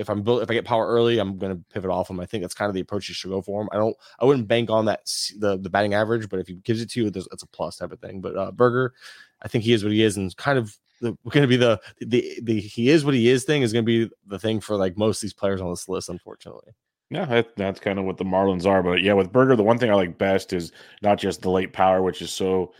if 0.00 0.08
I'm 0.08 0.22
built, 0.22 0.42
if 0.42 0.50
I 0.50 0.54
get 0.54 0.64
power 0.64 0.86
early, 0.86 1.18
I'm 1.18 1.36
going 1.36 1.54
to 1.54 1.62
pivot 1.72 1.90
off 1.90 2.08
him. 2.08 2.18
I 2.20 2.26
think 2.26 2.42
that's 2.42 2.54
kind 2.54 2.68
of 2.70 2.74
the 2.74 2.80
approach 2.80 3.08
you 3.08 3.14
should 3.14 3.30
go 3.30 3.42
for 3.42 3.60
him. 3.60 3.68
I 3.70 3.76
don't, 3.76 3.94
I 4.18 4.24
wouldn't 4.24 4.48
bank 4.48 4.70
on 4.70 4.86
that 4.86 5.00
the 5.38 5.58
the 5.58 5.68
batting 5.68 5.94
average, 5.94 6.28
but 6.28 6.40
if 6.40 6.48
he 6.48 6.54
gives 6.54 6.80
it 6.80 6.90
to 6.90 7.02
you, 7.02 7.06
it's 7.08 7.42
a 7.42 7.46
plus 7.46 7.76
type 7.76 7.92
of 7.92 8.00
thing. 8.00 8.20
But 8.20 8.36
uh, 8.36 8.50
Burger, 8.50 8.94
I 9.42 9.48
think 9.48 9.62
he 9.62 9.74
is 9.74 9.84
what 9.84 9.92
he 9.92 10.02
is, 10.02 10.16
and 10.16 10.34
kind 10.36 10.58
of 10.58 10.74
the, 11.02 11.12
going 11.28 11.42
to 11.42 11.46
be 11.46 11.56
the, 11.56 11.80
the 12.00 12.40
the 12.42 12.60
he 12.60 12.88
is 12.88 13.04
what 13.04 13.14
he 13.14 13.28
is 13.28 13.44
thing 13.44 13.62
is 13.62 13.72
going 13.72 13.84
to 13.84 14.06
be 14.06 14.10
the 14.26 14.38
thing 14.38 14.60
for 14.60 14.76
like 14.76 14.96
most 14.96 15.20
these 15.20 15.34
players 15.34 15.60
on 15.60 15.70
this 15.70 15.88
list, 15.88 16.08
unfortunately. 16.08 16.72
Yeah, 17.10 17.26
that, 17.26 17.56
that's 17.56 17.80
kind 17.80 17.98
of 17.98 18.04
what 18.04 18.18
the 18.18 18.24
Marlins 18.24 18.66
are. 18.66 18.82
But 18.82 19.02
yeah, 19.02 19.14
with 19.14 19.32
Burger, 19.32 19.56
the 19.56 19.64
one 19.64 19.78
thing 19.78 19.90
I 19.90 19.94
like 19.94 20.16
best 20.16 20.52
is 20.52 20.72
not 21.02 21.18
just 21.18 21.42
the 21.42 21.50
late 21.50 21.72
power, 21.72 22.02
which 22.02 22.22
is 22.22 22.32
so 22.32 22.72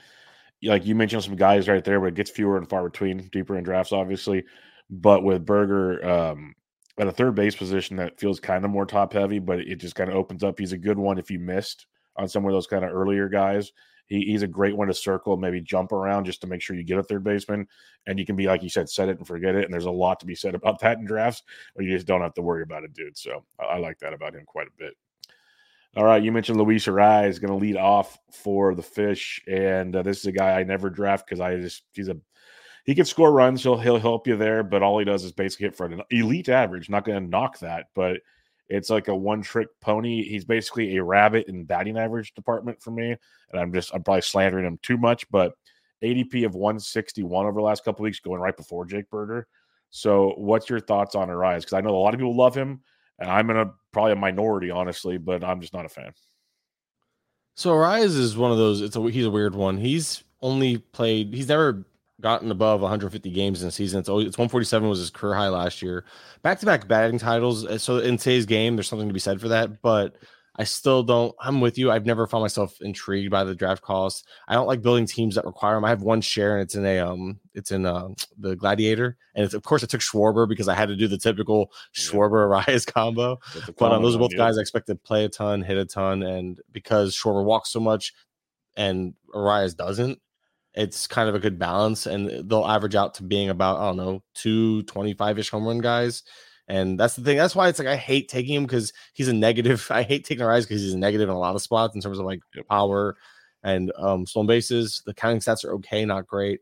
like 0.63 0.87
you 0.87 0.95
mentioned 0.95 1.25
some 1.25 1.37
guys 1.37 1.69
right 1.69 1.85
there, 1.85 2.01
but 2.01 2.07
it 2.07 2.15
gets 2.15 2.31
fewer 2.31 2.57
and 2.57 2.69
far 2.69 2.89
between, 2.89 3.29
deeper 3.33 3.57
in 3.57 3.65
drafts, 3.65 3.93
obviously. 3.93 4.45
But 4.91 5.23
with 5.23 5.47
Burger, 5.47 6.05
um, 6.09 6.55
at 7.01 7.07
a 7.07 7.13
third 7.13 7.35
base 7.35 7.57
position 7.57 7.97
that 7.97 8.21
feels 8.21 8.39
kind 8.39 8.63
of 8.63 8.71
more 8.71 8.85
top 8.85 9.15
heavy, 9.15 9.39
but 9.39 9.59
it 9.61 9.77
just 9.77 9.95
kind 9.95 10.11
of 10.11 10.17
opens 10.17 10.45
up. 10.45 10.59
He's 10.59 10.73
a 10.73 10.79
good 10.79 10.99
one 10.99 11.19
if 11.19 11.31
you 11.31 11.39
missed 11.39 11.87
on 12.17 12.29
some 12.29 12.45
of 12.45 12.53
those 12.53 12.67
kind 12.67 12.85
of 12.85 12.93
earlier 12.93 13.27
guys. 13.27 13.73
He, 14.07 14.21
he's 14.27 14.43
a 14.43 14.47
great 14.47 14.77
one 14.77 14.89
to 14.89 14.93
circle, 14.95 15.39
maybe 15.39 15.63
jump 15.63 15.93
around 15.93 16.27
just 16.27 16.43
to 16.43 16.47
make 16.47 16.61
sure 16.61 16.77
you 16.77 16.85
get 16.85 16.99
a 16.99 17.03
third 17.03 17.25
baseman. 17.25 17.67
And 18.07 18.19
you 18.19 18.27
can 18.27 18.37
be, 18.37 18.47
like 18.47 18.63
you 18.63 18.69
said, 18.69 18.91
set 18.91 19.09
it 19.09 19.17
and 19.17 19.27
forget 19.27 19.55
it. 19.55 19.65
And 19.65 19.73
there's 19.73 19.87
a 19.87 19.91
lot 19.91 20.21
to 20.21 20.27
be 20.27 20.35
said 20.35 20.55
about 20.55 20.79
that 20.81 20.99
in 20.99 21.07
drafts, 21.07 21.43
or 21.75 21.83
you 21.83 21.91
just 21.95 22.07
don't 22.07 22.21
have 22.21 22.35
to 22.35 22.43
worry 22.43 22.63
about 22.63 22.85
it, 22.85 22.93
dude. 22.93 23.17
So 23.17 23.45
I, 23.59 23.65
I 23.65 23.79
like 23.79 23.99
that 24.01 24.13
about 24.13 24.35
him 24.35 24.45
quite 24.45 24.67
a 24.67 24.79
bit. 24.79 24.93
All 25.97 26.05
right, 26.05 26.23
you 26.23 26.31
mentioned 26.31 26.59
Luis 26.59 26.87
Arraez 26.87 27.31
is 27.31 27.39
going 27.39 27.51
to 27.51 27.57
lead 27.57 27.77
off 27.77 28.17
for 28.31 28.77
the 28.77 28.83
Fish, 28.83 29.43
and 29.49 29.97
uh, 29.97 30.03
this 30.03 30.19
is 30.19 30.27
a 30.27 30.33
guy 30.33 30.53
I 30.53 30.63
never 30.63 30.89
draft 30.89 31.27
because 31.27 31.41
I 31.41 31.57
just 31.57 31.83
he's 31.95 32.09
a 32.09 32.17
he 32.85 32.95
can 32.95 33.05
score 33.05 33.33
runs. 33.33 33.63
He'll 33.63 33.79
he'll 33.79 33.99
help 33.99 34.27
you 34.27 34.37
there, 34.37 34.63
but 34.63 34.83
all 34.83 34.99
he 34.99 35.05
does 35.05 35.25
is 35.25 35.33
basically 35.33 35.67
hit 35.67 35.77
for 35.77 35.87
an 35.87 36.03
elite 36.11 36.49
average. 36.49 36.89
Not 36.91 37.05
going 37.05 37.23
to 37.23 37.29
knock 37.29 37.59
that, 37.61 37.87
but 37.95 38.21
It's 38.69 38.89
like 38.89 39.09
a 39.09 39.15
one 39.15 39.43
trick 39.43 39.69
pony. 39.81 40.23
He's 40.23 40.45
basically 40.45 40.97
a 40.97 41.03
rabbit 41.03 41.49
in 41.49 41.65
batting 41.65 41.99
average 41.99 42.35
department 42.35 42.81
for 42.81 42.93
me. 42.93 43.17
And 43.51 43.61
I'm 43.61 43.73
just, 43.73 43.93
I'm 43.93 44.05
probably 44.05 44.23
slandering 44.23 44.65
him 44.65 44.79
too 44.81 44.97
much, 44.97 45.29
but 45.31 45.55
ADP 46.03 46.47
of 46.47 46.55
161 46.55 47.47
over 47.47 47.61
the 47.61 47.65
last 47.65 47.85
couple 47.85 48.05
weeks, 48.05 48.21
going 48.21 48.41
right 48.41 48.57
before 48.57 48.87
Jake 48.87 49.11
Burger. 49.11 49.49
So, 49.91 50.35
what's 50.37 50.71
your 50.71 50.81
thoughts 50.81 51.17
on 51.17 51.29
Arraez? 51.29 51.61
Because 51.61 51.73
I 51.73 51.81
know 51.81 51.91
a 51.91 51.99
lot 51.99 52.15
of 52.15 52.21
people 52.21 52.37
love 52.37 52.55
him, 52.55 52.81
and 53.19 53.29
I'm 53.29 53.51
in 53.51 53.57
a 53.57 53.73
probably 53.93 54.13
a 54.13 54.17
minority, 54.17 54.71
honestly, 54.71 55.19
but 55.19 55.43
I'm 55.43 55.61
just 55.61 55.75
not 55.75 55.85
a 55.85 55.89
fan. 55.89 56.13
So 57.57 57.71
Arraez 57.73 58.17
is 58.17 58.37
one 58.37 58.53
of 58.53 58.57
those. 58.57 58.81
It's 58.81 58.97
a 58.97 59.03
he's 59.11 59.27
a 59.27 59.31
weird 59.31 59.55
one. 59.57 59.77
He's 59.77 60.23
only 60.41 60.79
played. 60.79 61.35
He's 61.35 61.49
never 61.49 61.85
gotten 62.21 62.51
above 62.51 62.81
150 62.81 63.31
games 63.31 63.63
in 63.63 63.69
a 63.69 63.73
season. 63.73 64.01
It's 64.01 64.09
always, 64.09 64.27
it's 64.27 64.39
147 64.39 64.89
was 64.89 64.99
his 64.99 65.11
career 65.11 65.35
high 65.35 65.49
last 65.49 65.83
year. 65.83 66.05
Back 66.43 66.61
to 66.61 66.67
back 66.67 66.87
batting 66.89 67.19
titles. 67.19 67.67
Uh, 67.67 67.79
so 67.79 67.99
in 67.99 68.17
today's 68.17 68.47
game, 68.47 68.77
there's 68.77 68.89
something 68.89 69.09
to 69.09 69.15
be 69.15 69.21
said 69.21 69.41
for 69.41 69.49
that. 69.49 69.83
But 69.83 70.17
I 70.57 70.65
still 70.65 71.03
don't. 71.03 71.35
I'm 71.41 71.61
with 71.61 71.79
you. 71.79 71.91
I've 71.91 72.05
never 72.05 72.27
found 72.27 72.43
myself 72.43 72.77
intrigued 72.83 73.31
by 73.31 73.45
the 73.45 73.55
draft 73.55 73.83
cost. 73.83 74.27
I 74.49 74.55
don't 74.55 74.67
like 74.67 74.83
building 74.83 75.07
teams 75.07 75.37
that 75.37 75.47
require 75.47 75.75
them. 75.75 75.85
I 75.85 75.89
have 75.89 76.03
one 76.03 76.21
share, 76.21 76.55
and 76.55 76.63
it's 76.63 76.75
in 76.75 76.85
a 76.85 76.99
um, 76.99 77.41
it's 77.55 77.71
in 77.71 77.87
uh, 77.87 78.09
the 78.37 78.57
Gladiator, 78.57 79.17
and 79.35 79.45
it's, 79.45 79.55
of 79.55 79.63
course 79.63 79.83
I 79.83 79.87
took 79.87 80.03
Schwarber 80.03 80.49
because 80.49 80.69
I 80.69 80.75
had 80.75 80.89
to 80.89 80.97
do 80.97 81.09
the 81.09 81.17
typical 81.17 81.73
Schwarber 81.97 82.47
Arraez 82.67 82.87
combo. 82.87 83.39
But 83.79 83.93
um, 83.93 84.03
those 84.03 84.17
are 84.17 84.19
both 84.19 84.37
guys 84.37 84.59
I 84.59 84.61
expect 84.61 84.89
to 84.89 84.97
play 84.97 85.25
a 85.25 85.29
ton, 85.29 85.63
hit 85.63 85.79
a 85.79 85.87
ton, 85.87 86.23
and 86.23 86.61
because 86.73 87.17
Schwarber 87.17 87.45
walks 87.45 87.71
so 87.71 87.81
much, 87.81 88.13
and 88.77 89.15
Arraez 89.33 89.77
doesn't, 89.77 90.21
it's 90.75 91.07
kind 91.07 91.29
of 91.29 91.35
a 91.35 91.41
good 91.41 91.59
balance, 91.59 92.07
and 92.07 92.49
they'll 92.49 92.67
average 92.67 92.95
out 92.95 93.15
to 93.15 93.23
being 93.23 93.49
about 93.49 93.79
I 93.79 93.87
don't 93.87 93.97
know 93.97 94.23
two 94.35 94.83
25 94.85 95.39
ish 95.39 95.51
home 95.51 95.67
run 95.67 95.79
guys. 95.79 96.23
And 96.69 97.01
that's 97.01 97.17
the 97.17 97.23
thing. 97.23 97.37
That's 97.37 97.57
why 97.57 97.69
it's 97.69 97.81
like 97.81 97.89
I 97.89 97.97
hate 97.97 98.29
taking 98.29 98.55
him 98.55 98.63
because 98.63 98.93
he's 99.13 99.27
a 99.27 99.33
negative. 99.33 99.87
I 99.91 100.03
hate 100.03 100.25
taking 100.25 100.45
Arraez 100.45 100.63
because 100.63 100.83
he's 100.83 100.95
a 100.95 100.99
negative 100.99 101.29
in 101.29 101.35
a 101.35 101.39
lot 101.39 101.57
of 101.57 101.63
spots 101.63 101.97
in 101.97 102.01
terms 102.01 102.19
of 102.21 102.27
like 102.27 102.41
power 102.69 103.17
and 103.65 103.93
um, 103.99 104.25
stolen 104.25 104.47
bases. 104.47 105.03
The 105.05 105.15
counting 105.15 105.41
stats 105.41 105.65
are 105.65 105.75
okay, 105.75 106.05
not 106.05 106.29
great. 106.29 106.61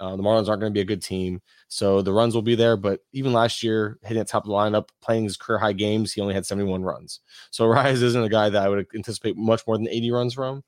Uh, 0.00 0.16
the 0.16 0.22
Marlins 0.24 0.48
aren't 0.48 0.60
going 0.60 0.72
to 0.72 0.76
be 0.76 0.80
a 0.80 0.84
good 0.84 1.02
team, 1.02 1.40
so 1.68 2.02
the 2.02 2.12
runs 2.12 2.34
will 2.34 2.42
be 2.42 2.56
there. 2.56 2.76
But 2.76 3.00
even 3.12 3.32
last 3.32 3.62
year, 3.62 3.96
hitting 4.02 4.20
at 4.20 4.26
top 4.26 4.42
of 4.42 4.48
the 4.48 4.54
lineup, 4.54 4.88
playing 5.00 5.22
his 5.22 5.36
career 5.36 5.58
high 5.58 5.72
games, 5.72 6.12
he 6.12 6.20
only 6.20 6.34
had 6.34 6.44
71 6.44 6.82
runs. 6.82 7.20
So 7.52 7.66
Rise 7.68 8.02
isn't 8.02 8.24
a 8.24 8.28
guy 8.28 8.48
that 8.48 8.62
I 8.62 8.68
would 8.68 8.86
anticipate 8.92 9.36
much 9.36 9.62
more 9.68 9.78
than 9.78 9.88
80 9.88 10.10
runs 10.10 10.34
from. 10.34 10.64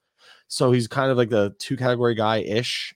So 0.48 0.72
he's 0.72 0.88
kind 0.88 1.10
of 1.10 1.16
like 1.16 1.30
the 1.30 1.54
two 1.58 1.76
category 1.76 2.14
guy 2.14 2.38
ish. 2.38 2.94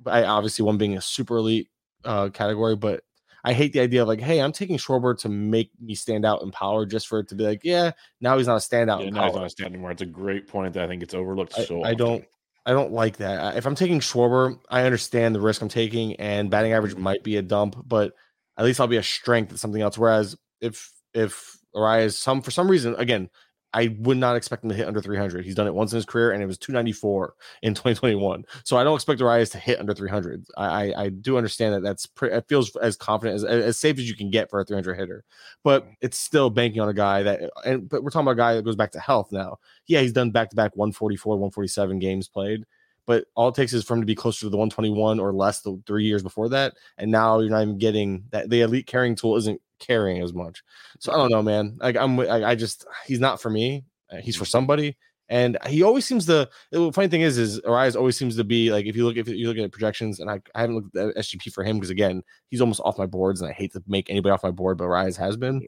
But 0.00 0.14
I 0.14 0.24
obviously 0.24 0.64
one 0.64 0.78
being 0.78 0.96
a 0.96 1.00
super 1.00 1.36
elite 1.36 1.68
uh, 2.04 2.28
category, 2.28 2.76
but 2.76 3.02
I 3.44 3.52
hate 3.52 3.72
the 3.72 3.80
idea 3.80 4.02
of 4.02 4.08
like, 4.08 4.20
hey, 4.20 4.40
I'm 4.40 4.52
taking 4.52 4.76
Schwarber 4.76 5.18
to 5.20 5.28
make 5.28 5.70
me 5.80 5.94
stand 5.94 6.24
out 6.24 6.42
in 6.42 6.50
power 6.50 6.86
just 6.86 7.08
for 7.08 7.20
it 7.20 7.28
to 7.28 7.34
be 7.34 7.44
like, 7.44 7.60
yeah, 7.64 7.92
now 8.20 8.36
he's 8.36 8.46
not 8.46 8.56
a 8.56 8.58
standout. 8.58 9.04
Yeah, 9.04 9.10
now 9.10 9.26
he's 9.26 9.34
not 9.34 9.46
a 9.46 9.50
stand 9.50 9.74
anymore. 9.74 9.90
It's 9.90 10.02
a 10.02 10.06
great 10.06 10.46
point 10.48 10.74
that 10.74 10.84
I 10.84 10.86
think 10.86 11.02
it's 11.02 11.14
overlooked 11.14 11.54
I, 11.58 11.64
so. 11.64 11.82
I 11.82 11.94
don't. 11.94 12.24
I 12.66 12.72
don't 12.72 12.92
like 12.92 13.16
that. 13.16 13.56
If 13.56 13.64
I'm 13.64 13.74
taking 13.74 13.98
Schwarber, 14.00 14.58
I 14.68 14.82
understand 14.82 15.34
the 15.34 15.40
risk 15.40 15.62
I'm 15.62 15.70
taking, 15.70 16.16
and 16.16 16.50
batting 16.50 16.74
average 16.74 16.92
mm-hmm. 16.92 17.02
might 17.02 17.24
be 17.24 17.38
a 17.38 17.42
dump, 17.42 17.76
but 17.86 18.12
at 18.58 18.64
least 18.66 18.78
I'll 18.78 18.86
be 18.86 18.98
a 18.98 19.02
strength 19.02 19.52
at 19.52 19.58
something 19.58 19.80
else. 19.80 19.96
Whereas 19.96 20.36
if 20.60 20.92
if 21.14 21.56
Arraez 21.74 22.14
some 22.16 22.42
for 22.42 22.50
some 22.50 22.70
reason 22.70 22.94
again 22.96 23.30
I 23.74 23.94
would 23.98 24.16
not 24.16 24.36
expect 24.36 24.64
him 24.64 24.70
to 24.70 24.76
hit 24.76 24.86
under 24.86 25.02
300. 25.02 25.44
He's 25.44 25.54
done 25.54 25.66
it 25.66 25.74
once 25.74 25.92
in 25.92 25.96
his 25.96 26.06
career, 26.06 26.32
and 26.32 26.42
it 26.42 26.46
was 26.46 26.56
294 26.56 27.34
in 27.62 27.74
2021. 27.74 28.44
So 28.64 28.78
I 28.78 28.84
don't 28.84 28.94
expect 28.94 29.20
Arraez 29.20 29.50
to 29.52 29.58
hit 29.58 29.78
under 29.78 29.94
300. 29.94 30.46
I, 30.56 30.66
I, 30.66 31.02
I 31.04 31.08
do 31.10 31.36
understand 31.36 31.74
that 31.74 31.82
that's 31.82 32.06
pretty. 32.06 32.34
It 32.34 32.48
feels 32.48 32.74
as 32.76 32.96
confident 32.96 33.36
as 33.36 33.44
as 33.44 33.78
safe 33.78 33.98
as 33.98 34.08
you 34.08 34.16
can 34.16 34.30
get 34.30 34.48
for 34.48 34.60
a 34.60 34.64
300 34.64 34.94
hitter, 34.94 35.24
but 35.64 35.86
it's 36.00 36.18
still 36.18 36.48
banking 36.48 36.80
on 36.80 36.88
a 36.88 36.94
guy 36.94 37.22
that. 37.22 37.50
And 37.64 37.88
but 37.88 38.02
we're 38.02 38.10
talking 38.10 38.24
about 38.24 38.32
a 38.32 38.36
guy 38.36 38.54
that 38.54 38.64
goes 38.64 38.76
back 38.76 38.92
to 38.92 39.00
health 39.00 39.32
now. 39.32 39.58
Yeah, 39.86 40.00
he's 40.00 40.12
done 40.12 40.30
back 40.30 40.50
to 40.50 40.56
back 40.56 40.74
144, 40.74 41.36
147 41.36 41.98
games 41.98 42.26
played, 42.26 42.64
but 43.04 43.26
all 43.34 43.48
it 43.48 43.54
takes 43.54 43.74
is 43.74 43.84
for 43.84 43.94
him 43.94 44.00
to 44.00 44.06
be 44.06 44.14
closer 44.14 44.40
to 44.40 44.50
the 44.50 44.56
121 44.56 45.20
or 45.20 45.32
less 45.32 45.60
the 45.60 45.80
three 45.86 46.04
years 46.04 46.22
before 46.22 46.48
that. 46.48 46.74
And 46.96 47.10
now 47.10 47.38
you're 47.40 47.50
not 47.50 47.62
even 47.62 47.78
getting 47.78 48.24
that. 48.30 48.48
The 48.48 48.62
elite 48.62 48.86
carrying 48.86 49.14
tool 49.14 49.36
isn't 49.36 49.60
carrying 49.78 50.22
as 50.22 50.32
much. 50.32 50.62
So 50.98 51.12
I 51.12 51.16
don't 51.16 51.30
know, 51.30 51.42
man. 51.42 51.76
Like 51.80 51.96
I'm, 51.96 52.18
I, 52.20 52.50
I 52.50 52.54
just 52.54 52.86
he's 53.06 53.20
not 53.20 53.40
for 53.40 53.50
me. 53.50 53.84
He's 54.22 54.36
for 54.36 54.44
somebody. 54.44 54.96
And 55.30 55.58
he 55.66 55.82
always 55.82 56.06
seems 56.06 56.24
to. 56.26 56.48
The 56.70 56.90
funny 56.92 57.08
thing 57.08 57.20
is, 57.20 57.36
is 57.36 57.60
Arraez 57.60 57.96
always 57.96 58.16
seems 58.16 58.36
to 58.36 58.44
be 58.44 58.72
like 58.72 58.86
if 58.86 58.96
you 58.96 59.04
look 59.04 59.16
if 59.16 59.28
you 59.28 59.46
look 59.46 59.58
at 59.58 59.70
projections, 59.70 60.20
and 60.20 60.30
I, 60.30 60.40
I 60.54 60.62
haven't 60.62 60.76
looked 60.76 60.96
at 60.96 61.16
SGP 61.16 61.52
for 61.52 61.62
him 61.62 61.76
because 61.76 61.90
again 61.90 62.22
he's 62.48 62.62
almost 62.62 62.80
off 62.80 62.96
my 62.96 63.06
boards, 63.06 63.42
and 63.42 63.50
I 63.50 63.52
hate 63.52 63.72
to 63.74 63.82
make 63.86 64.08
anybody 64.08 64.32
off 64.32 64.42
my 64.42 64.50
board, 64.50 64.78
but 64.78 64.84
Arraez 64.84 65.16
has 65.18 65.36
been. 65.36 65.66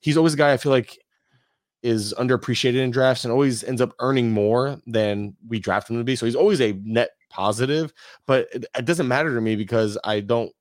He's 0.00 0.16
always 0.16 0.34
a 0.34 0.38
guy 0.38 0.52
I 0.52 0.56
feel 0.56 0.72
like 0.72 0.98
is 1.82 2.14
underappreciated 2.16 2.76
in 2.76 2.90
drafts 2.90 3.24
and 3.24 3.32
always 3.32 3.64
ends 3.64 3.80
up 3.80 3.92
earning 3.98 4.30
more 4.30 4.78
than 4.86 5.36
we 5.48 5.58
draft 5.58 5.90
him 5.90 5.98
to 5.98 6.04
be. 6.04 6.16
So 6.16 6.26
he's 6.26 6.36
always 6.36 6.60
a 6.60 6.72
net 6.84 7.10
positive, 7.28 7.92
but 8.26 8.48
it, 8.52 8.64
it 8.78 8.84
doesn't 8.84 9.08
matter 9.08 9.34
to 9.34 9.40
me 9.40 9.56
because 9.56 9.98
I 10.04 10.20
don't 10.20 10.52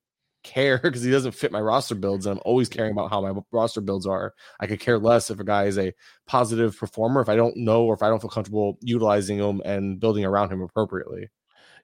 care 0.44 0.78
because 0.78 1.04
he 1.04 1.12
doesn't 1.12 1.34
fit 1.34 1.52
my 1.52 1.62
roster 1.62 1.96
builds. 1.96 2.26
And 2.26 2.38
I'm 2.38 2.42
always 2.46 2.70
caring 2.70 2.92
about 2.92 3.10
how 3.10 3.22
my 3.22 3.40
roster 3.52 3.82
builds 3.82 4.06
are. 4.06 4.34
I 4.60 4.68
could 4.68 4.80
care 4.80 5.00
less 5.00 5.30
if 5.30 5.40
a 5.40 5.44
guy 5.44 5.66
is 5.66 5.78
a 5.78 5.94
positive 6.28 6.78
performer 6.78 7.22
if 7.22 7.30
I 7.30 7.36
don't 7.36 7.58
know 7.58 7.84
or 7.84 7.94
if 7.94 8.02
I 8.02 8.10
don't 8.10 8.22
feel 8.22 8.30
comfortable 8.30 8.78
utilizing 8.82 9.38
him 9.38 9.62
and 9.66 10.00
building 10.00 10.26
around 10.26 10.52
him 10.52 10.62
appropriately. 10.62 11.30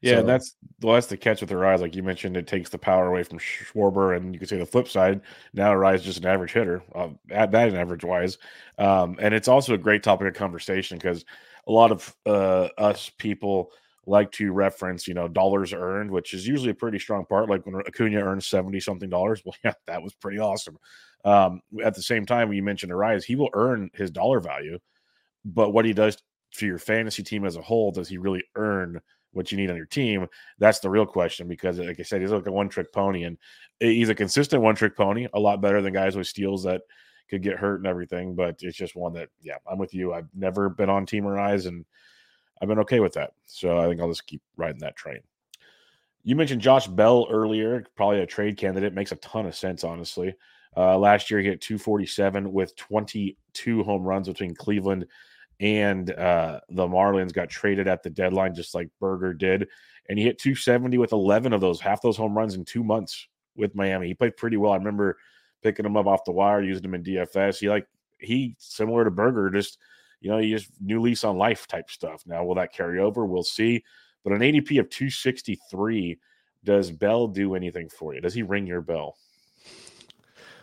Yeah, 0.01 0.17
so, 0.17 0.23
that's 0.23 0.55
well, 0.81 0.93
that's 0.93 1.07
the 1.07 1.17
catch 1.17 1.41
with 1.41 1.49
Arraez. 1.49 1.79
Like 1.79 1.95
you 1.95 2.03
mentioned, 2.03 2.37
it 2.37 2.45
takes 2.45 2.69
the 2.69 2.77
power 2.77 3.07
away 3.07 3.23
from 3.23 3.39
Schwarber, 3.39 4.15
and 4.15 4.33
you 4.33 4.39
can 4.39 4.47
say 4.47 4.57
the 4.57 4.65
flip 4.65 4.87
side. 4.87 5.21
Now 5.53 5.81
is 5.89 6.03
just 6.03 6.19
an 6.19 6.27
average 6.27 6.53
hitter, 6.53 6.83
uh, 6.93 7.09
at 7.31 7.51
that 7.51 7.73
average 7.73 8.03
wise, 8.03 8.37
um, 8.77 9.17
and 9.19 9.33
it's 9.33 9.47
also 9.47 9.73
a 9.73 9.77
great 9.77 10.03
topic 10.03 10.27
of 10.27 10.35
conversation 10.35 10.97
because 10.97 11.25
a 11.67 11.71
lot 11.71 11.91
of 11.91 12.15
uh, 12.25 12.69
us 12.77 13.09
people 13.17 13.71
like 14.07 14.31
to 14.31 14.51
reference, 14.53 15.07
you 15.07 15.13
know, 15.13 15.27
dollars 15.27 15.73
earned, 15.73 16.09
which 16.09 16.33
is 16.33 16.47
usually 16.47 16.71
a 16.71 16.75
pretty 16.75 16.97
strong 16.97 17.25
part. 17.25 17.49
Like 17.49 17.65
when 17.65 17.75
Acuna 17.75 18.21
earned 18.21 18.43
70 18.43 18.79
something 18.79 19.09
dollars. 19.09 19.41
Well, 19.45 19.55
yeah, 19.63 19.73
that 19.85 20.01
was 20.01 20.13
pretty 20.13 20.39
awesome. 20.39 20.77
Um, 21.25 21.61
at 21.83 21.93
the 21.93 22.01
same 22.01 22.25
time, 22.25 22.47
when 22.47 22.57
you 22.57 22.63
mentioned 22.63 22.91
Arraez, 22.91 23.23
he 23.23 23.35
will 23.35 23.49
earn 23.53 23.89
his 23.93 24.09
dollar 24.09 24.39
value, 24.39 24.79
but 25.45 25.71
what 25.71 25.85
he 25.85 25.93
does 25.93 26.17
for 26.53 26.65
your 26.65 26.79
fantasy 26.79 27.21
team 27.21 27.45
as 27.45 27.57
a 27.57 27.61
whole, 27.61 27.91
does 27.91 28.07
he 28.07 28.17
really 28.17 28.43
earn 28.55 28.99
what 29.31 29.51
you 29.51 29.57
need 29.57 29.69
on 29.69 29.75
your 29.75 29.85
team? 29.85 30.27
That's 30.57 30.79
the 30.79 30.89
real 30.89 31.05
question 31.05 31.47
because, 31.47 31.79
like 31.79 31.99
I 31.99 32.03
said, 32.03 32.21
he's 32.21 32.31
like 32.31 32.47
a 32.47 32.51
one 32.51 32.69
trick 32.69 32.93
pony 32.93 33.23
and 33.23 33.37
he's 33.79 34.09
a 34.09 34.15
consistent 34.15 34.61
one 34.61 34.75
trick 34.75 34.95
pony, 34.95 35.27
a 35.33 35.39
lot 35.39 35.61
better 35.61 35.81
than 35.81 35.93
guys 35.93 36.15
with 36.15 36.27
steals 36.27 36.63
that 36.63 36.81
could 37.29 37.43
get 37.43 37.57
hurt 37.57 37.77
and 37.77 37.87
everything. 37.87 38.35
But 38.35 38.57
it's 38.61 38.77
just 38.77 38.95
one 38.95 39.13
that, 39.13 39.29
yeah, 39.41 39.57
I'm 39.69 39.77
with 39.77 39.93
you. 39.93 40.13
I've 40.13 40.29
never 40.33 40.69
been 40.69 40.89
on 40.89 41.05
Team 41.05 41.25
Arraez 41.25 41.67
and 41.67 41.85
I've 42.61 42.67
been 42.67 42.79
okay 42.79 42.99
with 42.99 43.13
that. 43.13 43.31
So 43.45 43.79
I 43.79 43.87
think 43.87 44.01
I'll 44.01 44.09
just 44.09 44.27
keep 44.27 44.41
riding 44.55 44.81
that 44.81 44.95
train. 44.95 45.19
You 46.23 46.35
mentioned 46.35 46.61
Josh 46.61 46.87
Bell 46.87 47.27
earlier, 47.29 47.85
probably 47.95 48.19
a 48.19 48.25
trade 48.25 48.57
candidate. 48.57 48.93
Makes 48.93 49.13
a 49.13 49.17
ton 49.17 49.45
of 49.45 49.55
sense, 49.55 49.83
honestly. 49.83 50.35
Uh, 50.75 50.97
last 50.97 51.31
year, 51.31 51.39
he 51.39 51.47
hit 51.47 51.61
247 51.61 52.51
with 52.51 52.75
22 52.75 53.83
home 53.83 54.03
runs 54.03 54.27
between 54.27 54.53
Cleveland 54.53 55.07
and 55.59 56.11
uh, 56.11 56.59
the 56.69 56.87
Marlins. 56.87 57.33
Got 57.33 57.49
traded 57.49 57.87
at 57.87 58.03
the 58.03 58.09
deadline, 58.09 58.53
just 58.53 58.75
like 58.75 58.89
Burger 58.99 59.33
did. 59.33 59.67
And 60.09 60.19
he 60.19 60.25
hit 60.25 60.37
270 60.39 60.97
with 60.97 61.13
11 61.13 61.53
of 61.53 61.61
those, 61.61 61.79
half 61.79 62.01
those 62.01 62.17
home 62.17 62.37
runs 62.37 62.55
in 62.55 62.65
two 62.65 62.83
months 62.83 63.27
with 63.55 63.75
Miami. 63.75 64.07
He 64.07 64.13
played 64.13 64.37
pretty 64.37 64.57
well. 64.57 64.73
I 64.73 64.77
remember 64.77 65.17
picking 65.63 65.85
him 65.85 65.97
up 65.97 66.07
off 66.07 66.25
the 66.25 66.31
wire, 66.31 66.61
using 66.61 66.85
him 66.85 66.93
in 66.93 67.03
DFS. 67.03 67.59
He 67.59 67.69
like 67.69 67.87
he 68.19 68.55
similar 68.59 69.03
to 69.03 69.11
Burger, 69.11 69.49
just 69.49 69.77
you 70.21 70.29
know, 70.29 70.37
you 70.37 70.57
just 70.57 70.71
new 70.81 71.01
lease 71.01 71.23
on 71.23 71.37
life 71.37 71.67
type 71.67 71.89
stuff. 71.89 72.23
Now, 72.25 72.43
will 72.43 72.55
that 72.55 72.73
carry 72.73 72.99
over? 72.99 73.25
We'll 73.25 73.43
see. 73.43 73.83
But 74.23 74.33
an 74.33 74.39
ADP 74.39 74.79
of 74.79 74.89
263, 74.89 76.17
does 76.63 76.91
Bell 76.91 77.27
do 77.27 77.55
anything 77.55 77.89
for 77.89 78.13
you? 78.13 78.21
Does 78.21 78.33
he 78.33 78.43
ring 78.43 78.67
your 78.67 78.81
bell? 78.81 79.15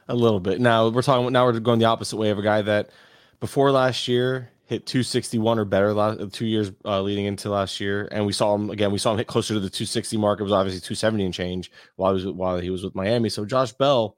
A 0.08 0.14
little 0.14 0.40
bit. 0.40 0.60
Now 0.60 0.88
we're 0.88 1.00
talking. 1.00 1.32
Now 1.32 1.46
we're 1.46 1.58
going 1.60 1.78
the 1.78 1.86
opposite 1.86 2.18
way 2.18 2.28
of 2.28 2.38
a 2.38 2.42
guy 2.42 2.60
that 2.60 2.90
before 3.40 3.70
last 3.70 4.06
year 4.06 4.50
hit 4.66 4.86
261 4.86 5.58
or 5.58 5.64
better 5.64 5.92
last 5.94 6.32
two 6.32 6.46
years 6.46 6.72
uh, 6.84 7.00
leading 7.00 7.24
into 7.26 7.48
last 7.48 7.80
year, 7.80 8.08
and 8.12 8.26
we 8.26 8.32
saw 8.32 8.54
him 8.54 8.68
again. 8.68 8.92
We 8.92 8.98
saw 8.98 9.12
him 9.12 9.18
hit 9.18 9.26
closer 9.26 9.54
to 9.54 9.60
the 9.60 9.70
260 9.70 10.16
mark. 10.18 10.40
It 10.40 10.42
was 10.42 10.52
obviously 10.52 10.80
270 10.80 11.24
and 11.24 11.34
change 11.34 11.70
while 11.96 12.14
he 12.14 12.26
was 12.26 12.34
while 12.34 12.58
he 12.58 12.68
was 12.68 12.84
with 12.84 12.94
Miami. 12.94 13.30
So 13.30 13.46
Josh 13.46 13.72
Bell 13.72 14.16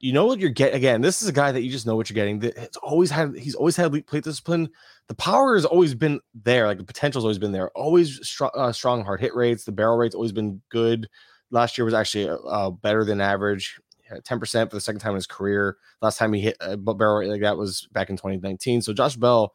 you 0.00 0.12
know 0.12 0.26
what 0.26 0.38
you're 0.38 0.50
getting. 0.50 0.76
Again, 0.76 1.00
this 1.00 1.22
is 1.22 1.28
a 1.28 1.32
guy 1.32 1.52
that 1.52 1.62
you 1.62 1.70
just 1.70 1.86
know 1.86 1.96
what 1.96 2.10
you're 2.10 2.14
getting. 2.14 2.40
That 2.40 2.56
it's 2.56 2.76
always 2.78 3.10
had 3.10 3.34
he's 3.36 3.54
always 3.54 3.76
had 3.76 3.86
elite 3.86 4.06
plate 4.06 4.24
discipline. 4.24 4.68
The 5.08 5.14
power 5.14 5.54
has 5.54 5.64
always 5.64 5.94
been 5.94 6.20
there. 6.34 6.66
Like 6.66 6.78
the 6.78 6.84
potential's 6.84 7.24
always 7.24 7.38
been 7.38 7.52
there. 7.52 7.70
Always 7.70 8.26
strong, 8.26 8.50
uh, 8.54 8.72
strong 8.72 9.04
hard 9.04 9.20
hit 9.20 9.34
rates. 9.34 9.64
The 9.64 9.72
barrel 9.72 9.96
rate's 9.96 10.14
always 10.14 10.32
been 10.32 10.60
good. 10.68 11.08
Last 11.50 11.78
year 11.78 11.84
was 11.84 11.94
actually 11.94 12.28
uh, 12.28 12.70
better 12.70 13.04
than 13.04 13.20
average. 13.20 13.80
Ten 14.24 14.38
percent 14.38 14.70
for 14.70 14.76
the 14.76 14.80
second 14.80 15.00
time 15.00 15.12
in 15.12 15.16
his 15.16 15.26
career. 15.26 15.78
Last 16.02 16.18
time 16.18 16.32
he 16.32 16.40
hit 16.42 16.56
a 16.60 16.76
barrel 16.76 17.18
rate 17.18 17.28
like 17.28 17.40
that 17.40 17.56
was 17.56 17.88
back 17.92 18.10
in 18.10 18.16
2019. 18.16 18.82
So 18.82 18.92
Josh 18.92 19.16
Bell 19.16 19.54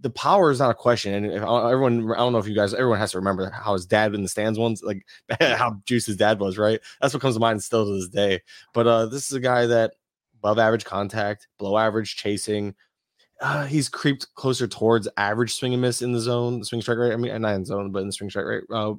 the 0.00 0.10
power 0.10 0.50
is 0.50 0.60
not 0.60 0.70
a 0.70 0.74
question. 0.74 1.14
And 1.14 1.26
if, 1.26 1.42
everyone, 1.42 2.12
I 2.12 2.18
don't 2.18 2.32
know 2.32 2.38
if 2.38 2.46
you 2.46 2.54
guys, 2.54 2.74
everyone 2.74 2.98
has 2.98 3.12
to 3.12 3.18
remember 3.18 3.50
how 3.50 3.72
his 3.72 3.86
dad 3.86 4.14
in 4.14 4.22
the 4.22 4.28
stands 4.28 4.58
ones, 4.58 4.82
like 4.82 5.04
how 5.40 5.80
juice 5.86 6.06
his 6.06 6.16
dad 6.16 6.38
was, 6.38 6.58
right? 6.58 6.80
That's 7.00 7.14
what 7.14 7.20
comes 7.20 7.34
to 7.34 7.40
mind 7.40 7.62
still 7.62 7.84
to 7.84 7.94
this 7.94 8.08
day. 8.08 8.40
But 8.74 8.86
uh, 8.86 9.06
this 9.06 9.26
is 9.26 9.32
a 9.32 9.40
guy 9.40 9.66
that 9.66 9.94
above 10.38 10.58
average 10.58 10.84
contact, 10.84 11.48
below 11.58 11.76
average 11.76 12.16
chasing, 12.16 12.74
uh, 13.40 13.66
he's 13.66 13.88
creeped 13.88 14.32
closer 14.34 14.66
towards 14.66 15.08
average 15.16 15.54
swing 15.54 15.72
and 15.72 15.82
miss 15.82 16.02
in 16.02 16.12
the 16.12 16.20
zone, 16.20 16.62
swing 16.64 16.80
strike 16.80 16.98
rate. 16.98 17.12
I 17.12 17.16
mean, 17.16 17.40
not 17.40 17.54
in 17.54 17.64
zone, 17.64 17.90
but 17.90 18.00
in 18.00 18.08
the 18.08 18.12
swing 18.12 18.30
strike 18.30 18.46
rate, 18.46 18.64
uh, 18.70 18.94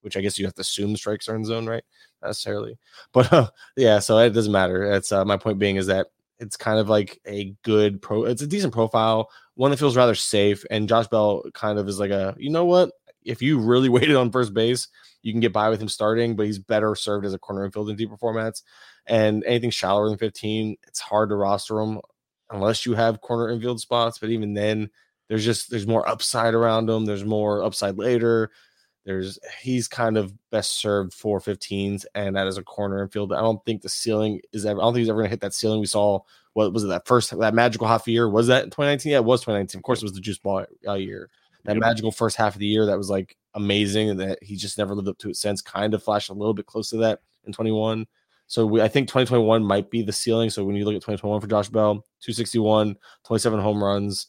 which 0.00 0.16
I 0.16 0.20
guess 0.20 0.38
you 0.38 0.44
have 0.46 0.54
to 0.54 0.62
assume 0.62 0.96
strikes 0.96 1.28
are 1.28 1.36
in 1.36 1.44
zone, 1.44 1.66
right? 1.66 1.84
Not 2.22 2.28
necessarily, 2.28 2.78
but 3.12 3.30
uh, 3.32 3.50
yeah. 3.76 3.98
So 3.98 4.18
it 4.18 4.30
doesn't 4.30 4.52
matter. 4.52 4.88
That's 4.88 5.12
uh, 5.12 5.24
my 5.24 5.36
point 5.36 5.58
being 5.58 5.76
is 5.76 5.86
that 5.88 6.08
it's 6.38 6.56
kind 6.56 6.78
of 6.78 6.88
like 6.88 7.20
a 7.26 7.54
good 7.62 8.02
pro. 8.02 8.24
It's 8.24 8.42
a 8.42 8.46
decent 8.46 8.72
profile, 8.72 9.30
one 9.54 9.70
that 9.70 9.78
feels 9.78 9.96
rather 9.96 10.14
safe. 10.14 10.64
And 10.70 10.88
Josh 10.88 11.08
Bell 11.08 11.44
kind 11.54 11.78
of 11.78 11.88
is 11.88 11.98
like 11.98 12.10
a, 12.10 12.34
you 12.38 12.50
know 12.50 12.64
what? 12.64 12.90
If 13.24 13.42
you 13.42 13.58
really 13.58 13.88
waited 13.90 14.16
on 14.16 14.30
first 14.30 14.54
base, 14.54 14.88
you 15.22 15.32
can 15.32 15.40
get 15.40 15.52
by 15.52 15.68
with 15.68 15.80
him 15.80 15.88
starting, 15.88 16.36
but 16.36 16.46
he's 16.46 16.58
better 16.58 16.94
served 16.94 17.26
as 17.26 17.34
a 17.34 17.38
corner 17.38 17.64
infield 17.64 17.90
in 17.90 17.96
deeper 17.96 18.16
formats. 18.16 18.62
And 19.06 19.44
anything 19.44 19.70
shallower 19.70 20.08
than 20.08 20.18
15, 20.18 20.76
it's 20.86 21.00
hard 21.00 21.30
to 21.30 21.36
roster 21.36 21.80
him 21.80 22.00
unless 22.50 22.86
you 22.86 22.94
have 22.94 23.20
corner 23.20 23.50
infield 23.50 23.80
spots. 23.80 24.18
But 24.18 24.30
even 24.30 24.54
then, 24.54 24.90
there's 25.28 25.44
just 25.44 25.70
there's 25.70 25.86
more 25.86 26.08
upside 26.08 26.54
around 26.54 26.88
him. 26.88 27.04
There's 27.04 27.24
more 27.24 27.62
upside 27.62 27.98
later. 27.98 28.50
There's 29.06 29.38
he's 29.62 29.86
kind 29.86 30.16
of 30.16 30.34
best 30.50 30.80
served 30.80 31.14
for 31.14 31.38
15s, 31.38 32.04
and 32.16 32.34
that 32.34 32.48
is 32.48 32.58
a 32.58 32.62
corner 32.64 33.00
infield. 33.00 33.32
I 33.32 33.40
don't 33.40 33.64
think 33.64 33.80
the 33.80 33.88
ceiling 33.88 34.40
is 34.52 34.66
ever. 34.66 34.80
I 34.80 34.82
don't 34.82 34.94
think 34.94 35.02
he's 35.02 35.08
ever 35.08 35.20
gonna 35.20 35.30
hit 35.30 35.42
that 35.42 35.54
ceiling 35.54 35.78
we 35.78 35.86
saw. 35.86 36.18
What 36.54 36.72
was 36.72 36.82
it 36.82 36.88
that 36.88 37.06
first 37.06 37.38
that 37.38 37.54
magical 37.54 37.86
half 37.86 38.08
year? 38.08 38.28
Was 38.28 38.48
that 38.48 38.64
in 38.64 38.70
2019? 38.70 39.12
Yeah, 39.12 39.18
it 39.18 39.24
was 39.24 39.42
2019. 39.42 39.78
Of 39.78 39.84
course, 39.84 40.02
it 40.02 40.06
was 40.06 40.12
the 40.12 40.20
juice 40.20 40.38
ball 40.38 40.66
uh, 40.88 40.94
year. 40.94 41.30
That 41.66 41.76
yep. 41.76 41.82
magical 41.82 42.10
first 42.10 42.36
half 42.36 42.54
of 42.54 42.58
the 42.58 42.66
year 42.66 42.84
that 42.86 42.98
was 42.98 43.08
like 43.08 43.36
amazing, 43.54 44.10
and 44.10 44.18
that 44.18 44.42
he 44.42 44.56
just 44.56 44.76
never 44.76 44.92
lived 44.92 45.06
up 45.06 45.18
to 45.18 45.30
it 45.30 45.36
since. 45.36 45.62
Kind 45.62 45.94
of 45.94 46.02
flashed 46.02 46.30
a 46.30 46.34
little 46.34 46.54
bit 46.54 46.66
close 46.66 46.90
to 46.90 46.96
that 46.96 47.20
in 47.44 47.52
21. 47.52 48.08
So 48.48 48.66
we, 48.66 48.82
I 48.82 48.88
think 48.88 49.06
2021 49.06 49.62
might 49.62 49.88
be 49.88 50.02
the 50.02 50.12
ceiling. 50.12 50.50
So 50.50 50.64
when 50.64 50.74
you 50.74 50.84
look 50.84 50.94
at 50.94 51.02
2021 51.02 51.40
for 51.40 51.46
Josh 51.46 51.68
Bell, 51.68 51.94
261, 52.22 52.96
27 53.24 53.60
home 53.60 53.82
runs, 53.82 54.26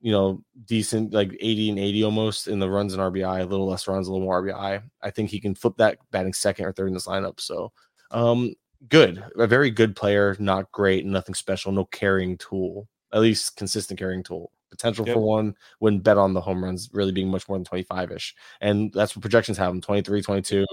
you 0.00 0.12
know, 0.12 0.42
decent 0.66 1.12
like 1.12 1.36
80 1.40 1.70
and 1.70 1.78
80 1.78 2.04
almost 2.04 2.48
in 2.48 2.58
the 2.58 2.70
runs 2.70 2.92
and 2.92 3.02
RBI, 3.02 3.40
a 3.40 3.44
little 3.44 3.66
less 3.66 3.88
runs, 3.88 4.08
a 4.08 4.12
little 4.12 4.26
more 4.26 4.42
RBI. 4.42 4.82
I 5.02 5.10
think 5.10 5.30
he 5.30 5.40
can 5.40 5.54
flip 5.54 5.74
that 5.78 5.98
batting 6.10 6.32
second 6.32 6.66
or 6.66 6.72
third 6.72 6.88
in 6.88 6.94
this 6.94 7.06
lineup. 7.06 7.40
So, 7.40 7.72
um, 8.10 8.54
good, 8.88 9.24
a 9.36 9.46
very 9.46 9.70
good 9.70 9.96
player, 9.96 10.36
not 10.38 10.70
great, 10.72 11.04
nothing 11.06 11.34
special, 11.34 11.72
no 11.72 11.86
carrying 11.86 12.38
tool, 12.38 12.88
at 13.12 13.20
least 13.20 13.56
consistent 13.56 13.98
carrying 13.98 14.22
tool. 14.22 14.50
Potential 14.70 15.06
yep. 15.06 15.14
for 15.14 15.20
one 15.20 15.54
wouldn't 15.80 16.02
bet 16.02 16.18
on 16.18 16.34
the 16.34 16.40
home 16.40 16.62
runs 16.62 16.90
really 16.92 17.12
being 17.12 17.30
much 17.30 17.48
more 17.48 17.56
than 17.56 17.64
25 17.64 18.12
ish. 18.12 18.34
And 18.60 18.92
that's 18.92 19.16
what 19.16 19.22
projections 19.22 19.56
have 19.58 19.72
him 19.72 19.80
23, 19.80 20.20
22, 20.20 20.66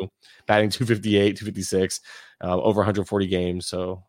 batting 0.48 0.70
258, 0.70 1.38
256, 1.38 2.02
uh, 2.44 2.60
over 2.60 2.80
140 2.80 3.28
games. 3.28 3.68
So 3.68 4.04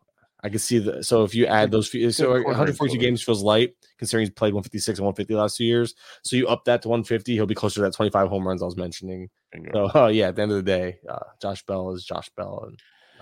I 0.45 0.49
can 0.49 0.59
see 0.59 0.77
that. 0.77 1.05
So 1.05 1.23
if 1.23 1.33
you 1.33 1.47
add 1.47 1.71
those, 1.71 1.89
so 2.15 2.31
142 2.31 2.99
games 2.99 3.23
feels 3.23 3.41
light 3.41 3.73
considering 3.97 4.27
he's 4.27 4.33
played 4.33 4.53
156 4.53 4.99
and 4.99 5.05
150 5.05 5.33
last 5.33 5.57
two 5.57 5.65
years. 5.65 5.95
So 6.23 6.35
you 6.35 6.47
up 6.47 6.65
that 6.65 6.83
to 6.83 6.87
150, 6.87 7.33
he'll 7.33 7.47
be 7.47 7.55
closer 7.55 7.75
to 7.75 7.81
that 7.81 7.95
25 7.95 8.29
home 8.29 8.47
runs 8.47 8.61
I 8.61 8.65
was 8.65 8.77
mentioning. 8.77 9.29
Bingo. 9.51 9.89
So 9.89 9.99
uh, 9.99 10.07
yeah, 10.09 10.27
at 10.27 10.35
the 10.35 10.43
end 10.43 10.51
of 10.51 10.57
the 10.57 10.63
day, 10.63 10.99
uh, 11.09 11.17
Josh 11.41 11.65
Bell 11.65 11.93
is 11.93 12.05
Josh 12.05 12.29
Bell, 12.37 12.65
and 12.67 12.79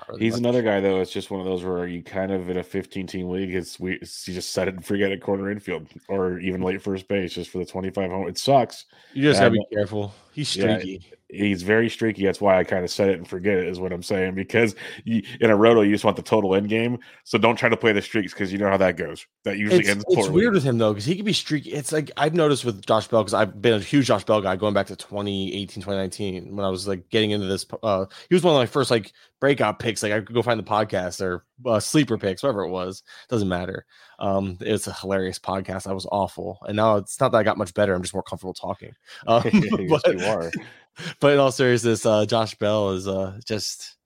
Really 0.09 0.25
He's 0.25 0.37
another 0.37 0.61
guy 0.61 0.79
though. 0.79 1.01
It's 1.01 1.11
just 1.11 1.29
one 1.29 1.39
of 1.39 1.45
those 1.45 1.63
where 1.63 1.87
you 1.87 2.01
kind 2.01 2.31
of 2.31 2.49
in 2.49 2.57
a 2.57 2.63
15 2.63 3.05
team 3.05 3.29
league, 3.29 3.53
it's 3.53 3.79
we 3.79 3.91
you 3.91 4.33
just 4.33 4.51
set 4.51 4.67
it 4.67 4.75
and 4.75 4.85
forget 4.85 5.11
it 5.11 5.21
corner 5.21 5.51
infield 5.51 5.87
or 6.09 6.39
even 6.39 6.61
late 6.61 6.81
first 6.81 7.07
base 7.07 7.33
just 7.33 7.51
for 7.51 7.59
the 7.59 7.65
25 7.65 8.09
home. 8.09 8.27
It 8.27 8.37
sucks. 8.37 8.85
You 9.13 9.23
just 9.23 9.39
gotta 9.39 9.51
be 9.51 9.63
careful. 9.71 10.13
He's 10.33 10.49
streaky. 10.49 11.01
Yeah, 11.09 11.17
he's 11.45 11.63
very 11.63 11.89
streaky. 11.89 12.25
That's 12.25 12.41
why 12.41 12.59
I 12.59 12.63
kind 12.63 12.83
of 12.83 12.91
set 12.91 13.09
it 13.09 13.17
and 13.17 13.27
forget 13.27 13.57
it, 13.57 13.67
is 13.67 13.79
what 13.79 13.91
I'm 13.91 14.03
saying. 14.03 14.35
Because 14.35 14.75
you, 15.03 15.23
in 15.41 15.49
a 15.49 15.55
roto, 15.55 15.81
you 15.81 15.91
just 15.91 16.03
want 16.03 16.17
the 16.17 16.23
total 16.23 16.55
end 16.55 16.69
game. 16.69 16.99
So 17.23 17.37
don't 17.37 17.55
try 17.55 17.69
to 17.69 17.77
play 17.77 17.91
the 17.91 18.01
streaks 18.01 18.33
because 18.33 18.51
you 18.51 18.59
know 18.59 18.69
how 18.69 18.77
that 18.77 18.97
goes. 18.97 19.25
That 19.43 19.57
usually 19.57 19.81
it's, 19.81 19.89
ends. 19.89 20.05
It's 20.07 20.29
weird 20.29 20.53
with 20.53 20.63
him 20.63 20.77
though, 20.77 20.93
because 20.93 21.05
he 21.05 21.15
can 21.15 21.25
be 21.25 21.33
streaky. 21.33 21.71
It's 21.71 21.91
like 21.91 22.11
I've 22.17 22.33
noticed 22.33 22.65
with 22.65 22.85
Josh 22.85 23.07
Bell 23.07 23.23
because 23.23 23.33
I've 23.33 23.61
been 23.61 23.73
a 23.73 23.79
huge 23.79 24.07
Josh 24.07 24.23
Bell 24.23 24.41
guy 24.41 24.55
going 24.55 24.73
back 24.73 24.87
to 24.87 24.95
2018, 24.95 25.67
2019 25.67 26.55
when 26.55 26.65
I 26.65 26.69
was 26.69 26.87
like 26.87 27.09
getting 27.09 27.31
into 27.31 27.47
this. 27.47 27.65
Uh, 27.81 28.05
he 28.29 28.35
was 28.35 28.43
one 28.43 28.55
of 28.55 28.59
my 28.59 28.65
first 28.65 28.91
like 28.91 29.11
breakout 29.39 29.79
picks. 29.79 30.03
Like 30.03 30.13
I 30.13 30.21
could 30.21 30.33
go 30.33 30.41
find 30.41 30.59
the 30.59 30.63
podcast 30.63 31.21
or 31.21 31.45
uh, 31.65 31.79
sleeper 31.79 32.17
picks, 32.17 32.43
whatever 32.43 32.63
it 32.63 32.69
was. 32.69 33.03
Doesn't 33.29 33.49
matter. 33.49 33.85
Um, 34.23 34.57
it's 34.61 34.87
a 34.87 34.93
hilarious 34.93 35.37
podcast. 35.37 35.85
I 35.85 35.91
was 35.91 36.07
awful, 36.09 36.57
and 36.65 36.77
now 36.77 36.95
it's 36.95 37.19
not 37.19 37.33
that 37.33 37.39
I 37.39 37.43
got 37.43 37.57
much 37.57 37.73
better. 37.73 37.93
I'm 37.93 38.01
just 38.01 38.13
more 38.13 38.23
comfortable 38.23 38.53
talking. 38.53 38.93
Um, 39.27 39.41
yes, 39.53 40.01
but, 40.03 40.19
you 40.19 40.25
are. 40.25 40.51
But 41.19 41.33
in 41.33 41.39
all 41.39 41.51
seriousness, 41.51 42.05
uh, 42.05 42.25
Josh 42.25 42.55
Bell 42.55 42.91
is 42.91 43.07
uh, 43.07 43.39
just 43.45 43.97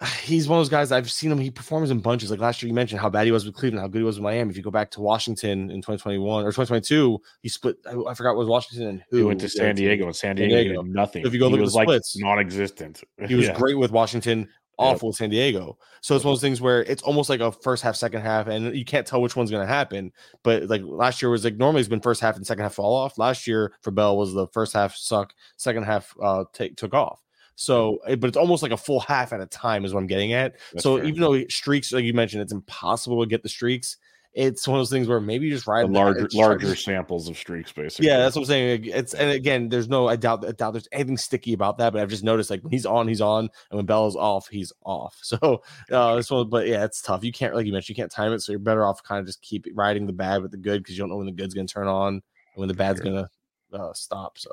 he's 0.22 0.48
one 0.48 0.58
of 0.58 0.60
those 0.60 0.70
guys 0.70 0.90
I've 0.90 1.10
seen 1.10 1.30
him. 1.30 1.38
He 1.38 1.50
performs 1.50 1.90
in 1.90 2.00
bunches. 2.00 2.30
Like 2.30 2.40
last 2.40 2.62
year, 2.62 2.68
you 2.68 2.74
mentioned 2.74 3.00
how 3.00 3.10
bad 3.10 3.26
he 3.26 3.32
was 3.32 3.44
with 3.44 3.54
Cleveland, 3.54 3.82
how 3.82 3.88
good 3.88 3.98
he 3.98 4.04
was 4.04 4.16
with 4.16 4.24
Miami. 4.24 4.50
If 4.50 4.56
you 4.56 4.62
go 4.62 4.70
back 4.70 4.90
to 4.92 5.00
Washington 5.00 5.70
in 5.70 5.76
2021 5.80 6.44
or 6.44 6.48
2022, 6.48 7.18
he 7.42 7.48
split. 7.48 7.76
I, 7.86 7.94
I 8.08 8.14
forgot 8.14 8.34
was 8.34 8.48
Washington 8.48 8.88
and 8.88 9.04
who. 9.10 9.18
He 9.18 9.22
went 9.24 9.40
to 9.40 9.48
San 9.48 9.76
Diego, 9.76 10.06
and 10.06 10.16
San 10.16 10.36
Diego, 10.36 10.54
San 10.54 10.64
Diego. 10.64 10.82
nothing. 10.82 11.24
If 11.24 11.32
you 11.32 11.38
go 11.38 11.46
he 11.46 11.52
look 11.52 11.60
was 11.60 11.76
at 11.76 11.80
the 11.80 11.84
splits, 11.84 12.16
like 12.16 12.24
non-existent. 12.24 13.04
He 13.26 13.34
was 13.34 13.46
yeah. 13.46 13.54
great 13.54 13.78
with 13.78 13.92
Washington, 13.92 14.48
awful 14.78 15.08
yep. 15.10 15.16
San 15.16 15.30
Diego. 15.30 15.78
So 16.00 16.14
it's 16.14 16.24
one 16.24 16.32
of 16.32 16.36
those 16.36 16.42
things 16.42 16.60
where 16.60 16.82
it's 16.82 17.02
almost 17.02 17.30
like 17.30 17.40
a 17.40 17.50
first 17.50 17.82
half, 17.82 17.96
second 17.96 18.22
half, 18.22 18.46
and 18.46 18.76
you 18.76 18.84
can't 18.84 19.06
tell 19.06 19.22
which 19.22 19.36
one's 19.36 19.50
going 19.50 19.66
to 19.66 19.72
happen. 19.72 20.12
But 20.42 20.64
like 20.64 20.82
last 20.84 21.22
year 21.22 21.30
was 21.30 21.44
like 21.44 21.56
normally 21.56 21.80
it's 21.80 21.88
been 21.88 22.00
first 22.00 22.20
half 22.20 22.36
and 22.36 22.46
second 22.46 22.62
half 22.62 22.74
fall 22.74 22.94
off. 22.94 23.18
Last 23.18 23.46
year 23.46 23.72
for 23.82 23.90
Bell 23.90 24.16
was 24.16 24.34
the 24.34 24.46
first 24.48 24.72
half 24.72 24.94
suck, 24.94 25.34
second 25.56 25.84
half 25.84 26.14
uh 26.22 26.44
take 26.52 26.76
took 26.76 26.94
off. 26.94 27.24
So, 27.56 27.98
eh, 28.06 28.16
but 28.16 28.28
it's 28.28 28.36
almost 28.36 28.62
like 28.62 28.72
a 28.72 28.76
full 28.76 29.00
half 29.00 29.32
at 29.32 29.40
a 29.40 29.46
time 29.46 29.84
is 29.84 29.94
what 29.94 30.00
I'm 30.00 30.06
getting 30.06 30.32
at. 30.32 30.56
That's 30.72 30.82
so 30.82 30.96
fair. 30.96 31.06
even 31.06 31.20
though 31.20 31.44
streaks, 31.46 31.92
like 31.92 32.04
you 32.04 32.14
mentioned, 32.14 32.42
it's 32.42 32.52
impossible 32.52 33.22
to 33.22 33.28
get 33.28 33.42
the 33.42 33.48
streaks 33.48 33.96
it's 34.34 34.66
one 34.66 34.78
of 34.78 34.80
those 34.80 34.90
things 34.90 35.06
where 35.06 35.20
maybe 35.20 35.46
you 35.46 35.52
just 35.52 35.68
ride 35.68 35.88
larger 35.88 36.28
larger 36.34 36.74
samples 36.74 37.28
of 37.28 37.38
streaks, 37.38 37.70
basically. 37.70 38.08
Yeah, 38.08 38.18
that's 38.18 38.34
what 38.34 38.42
I'm 38.42 38.46
saying. 38.46 38.84
It's 38.86 39.14
and 39.14 39.30
again, 39.30 39.68
there's 39.68 39.88
no 39.88 40.08
I 40.08 40.16
doubt 40.16 40.44
I 40.46 40.50
doubt 40.50 40.72
there's 40.72 40.88
anything 40.90 41.16
sticky 41.16 41.52
about 41.52 41.78
that, 41.78 41.92
but 41.92 42.02
I've 42.02 42.10
just 42.10 42.24
noticed 42.24 42.50
like 42.50 42.62
when 42.62 42.72
he's 42.72 42.84
on, 42.84 43.06
he's 43.06 43.20
on, 43.20 43.48
and 43.70 43.76
when 43.76 43.86
Bell 43.86 44.08
is 44.08 44.16
off, 44.16 44.48
he's 44.48 44.72
off. 44.84 45.18
So 45.24 45.62
uh 45.90 46.16
this 46.16 46.30
one, 46.30 46.48
but 46.48 46.66
yeah, 46.66 46.84
it's 46.84 47.00
tough. 47.02 47.24
You 47.24 47.32
can't 47.32 47.54
like 47.54 47.66
you 47.66 47.72
mentioned, 47.72 47.96
you 47.96 48.02
can't 48.02 48.10
time 48.10 48.32
it, 48.32 48.40
so 48.40 48.52
you're 48.52 48.58
better 48.58 48.84
off 48.84 49.02
kind 49.02 49.20
of 49.20 49.26
just 49.26 49.42
keep 49.42 49.66
riding 49.74 50.06
the 50.06 50.12
bad 50.12 50.42
with 50.42 50.50
the 50.50 50.56
good 50.56 50.82
because 50.82 50.96
you 50.96 51.02
don't 51.02 51.10
know 51.10 51.16
when 51.16 51.26
the 51.26 51.32
good's 51.32 51.54
gonna 51.54 51.66
turn 51.66 51.88
on 51.88 52.14
and 52.14 52.22
when 52.54 52.68
the 52.68 52.74
bad's 52.74 53.00
gonna 53.00 53.28
uh, 53.72 53.92
stop. 53.92 54.38
So 54.38 54.50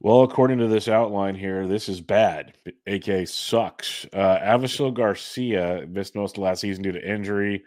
well, 0.00 0.22
according 0.22 0.58
to 0.58 0.66
this 0.66 0.88
outline 0.88 1.34
here, 1.34 1.66
this 1.66 1.88
is 1.88 2.00
bad. 2.00 2.54
AK 2.86 3.28
sucks. 3.28 4.06
Uh 4.12 4.90
Garcia 4.94 5.86
missed 5.88 6.14
most 6.14 6.36
of 6.36 6.42
last 6.42 6.60
season 6.60 6.82
due 6.82 6.92
to 6.92 7.10
injury 7.10 7.62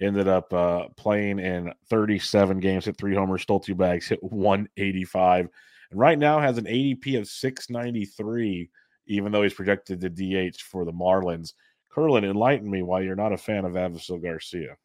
ended 0.00 0.28
up 0.28 0.52
uh, 0.52 0.88
playing 0.96 1.38
in 1.38 1.72
37 1.88 2.60
games, 2.60 2.84
hit 2.84 2.96
three 2.96 3.14
homers, 3.14 3.42
stole 3.42 3.60
two 3.60 3.74
bags, 3.74 4.06
hit 4.06 4.22
185, 4.22 5.48
and 5.90 6.00
right 6.00 6.18
now 6.18 6.40
has 6.40 6.58
an 6.58 6.64
ADP 6.64 7.18
of 7.18 7.26
693, 7.26 8.70
even 9.06 9.32
though 9.32 9.42
he's 9.42 9.54
projected 9.54 10.00
to 10.00 10.08
DH 10.10 10.60
for 10.60 10.84
the 10.84 10.92
Marlins. 10.92 11.54
Kurland, 11.94 12.24
enlighten 12.24 12.70
me 12.70 12.82
why 12.82 13.00
you're 13.00 13.16
not 13.16 13.32
a 13.32 13.38
fan 13.38 13.64
of 13.64 13.72
Avisail 13.72 14.22
Garcia. 14.22 14.76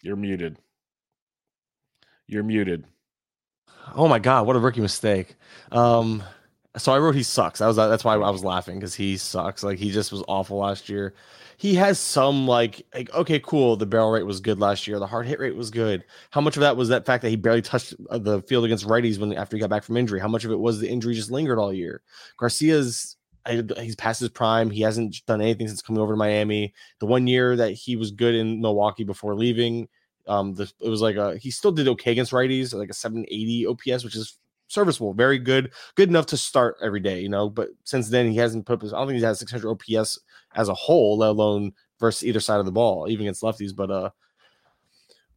You're 0.00 0.16
muted. 0.16 0.58
You're 2.26 2.42
muted. 2.42 2.86
Oh 3.94 4.08
my 4.08 4.18
god, 4.18 4.46
what 4.46 4.56
a 4.56 4.58
rookie 4.58 4.80
mistake. 4.80 5.36
Um, 5.70 6.22
so 6.76 6.92
I 6.92 6.98
wrote 6.98 7.14
he 7.14 7.22
sucks. 7.22 7.58
That 7.58 7.66
was 7.66 7.76
that's 7.76 8.04
why 8.04 8.14
I 8.14 8.30
was 8.30 8.44
laughing 8.44 8.78
because 8.78 8.94
he 8.94 9.16
sucks. 9.16 9.62
Like 9.62 9.78
he 9.78 9.90
just 9.90 10.12
was 10.12 10.22
awful 10.28 10.58
last 10.58 10.88
year 10.88 11.14
he 11.62 11.76
has 11.76 12.00
some 12.00 12.48
like, 12.48 12.84
like 12.92 13.14
okay, 13.14 13.38
cool. 13.38 13.76
The 13.76 13.86
barrel 13.86 14.10
rate 14.10 14.26
was 14.26 14.40
good 14.40 14.58
last 14.58 14.88
year. 14.88 14.98
The 14.98 15.06
hard 15.06 15.26
hit 15.26 15.38
rate 15.38 15.54
was 15.54 15.70
good. 15.70 16.02
How 16.30 16.40
much 16.40 16.56
of 16.56 16.60
that 16.62 16.76
was 16.76 16.88
that 16.88 17.06
fact 17.06 17.22
that 17.22 17.30
he 17.30 17.36
barely 17.36 17.62
touched 17.62 17.94
uh, 18.10 18.18
the 18.18 18.42
field 18.42 18.64
against 18.64 18.84
righties 18.84 19.20
when 19.20 19.32
after 19.32 19.56
he 19.56 19.60
got 19.60 19.70
back 19.70 19.84
from 19.84 19.96
injury? 19.96 20.18
How 20.18 20.26
much 20.26 20.44
of 20.44 20.50
it 20.50 20.58
was 20.58 20.80
the 20.80 20.88
injury 20.88 21.14
just 21.14 21.30
lingered 21.30 21.60
all 21.60 21.72
year? 21.72 22.02
Garcia's 22.36 23.16
he's 23.48 23.94
past 23.94 24.18
his 24.18 24.28
prime. 24.28 24.70
He 24.70 24.80
hasn't 24.80 25.24
done 25.26 25.40
anything 25.40 25.68
since 25.68 25.82
coming 25.82 26.02
over 26.02 26.14
to 26.14 26.16
Miami. 26.16 26.74
The 26.98 27.06
one 27.06 27.28
year 27.28 27.54
that 27.54 27.74
he 27.74 27.94
was 27.94 28.10
good 28.10 28.34
in 28.34 28.60
Milwaukee 28.60 29.04
before 29.04 29.36
leaving, 29.36 29.88
um, 30.26 30.54
the, 30.54 30.68
it 30.80 30.88
was 30.88 31.00
like 31.00 31.14
a 31.14 31.36
he 31.36 31.52
still 31.52 31.70
did 31.70 31.86
okay 31.86 32.10
against 32.10 32.32
righties, 32.32 32.74
like 32.74 32.90
a 32.90 32.94
780 32.94 33.66
OPS, 33.66 34.02
which 34.02 34.16
is 34.16 34.36
serviceable, 34.72 35.12
very 35.12 35.38
good, 35.38 35.72
good 35.94 36.08
enough 36.08 36.26
to 36.26 36.36
start 36.36 36.76
every 36.82 37.00
day, 37.00 37.20
you 37.20 37.28
know. 37.28 37.48
But 37.48 37.70
since 37.84 38.08
then, 38.08 38.30
he 38.30 38.36
hasn't 38.36 38.66
put. 38.66 38.82
I 38.82 38.88
don't 38.88 39.06
think 39.06 39.18
he 39.18 39.24
has 39.24 39.38
600 39.38 39.68
OPS 39.68 40.18
as 40.54 40.68
a 40.68 40.74
whole, 40.74 41.18
let 41.18 41.30
alone 41.30 41.72
versus 42.00 42.24
either 42.24 42.40
side 42.40 42.60
of 42.60 42.66
the 42.66 42.72
ball, 42.72 43.06
even 43.08 43.26
against 43.26 43.42
lefties. 43.42 43.74
But 43.74 43.90
uh, 43.90 44.10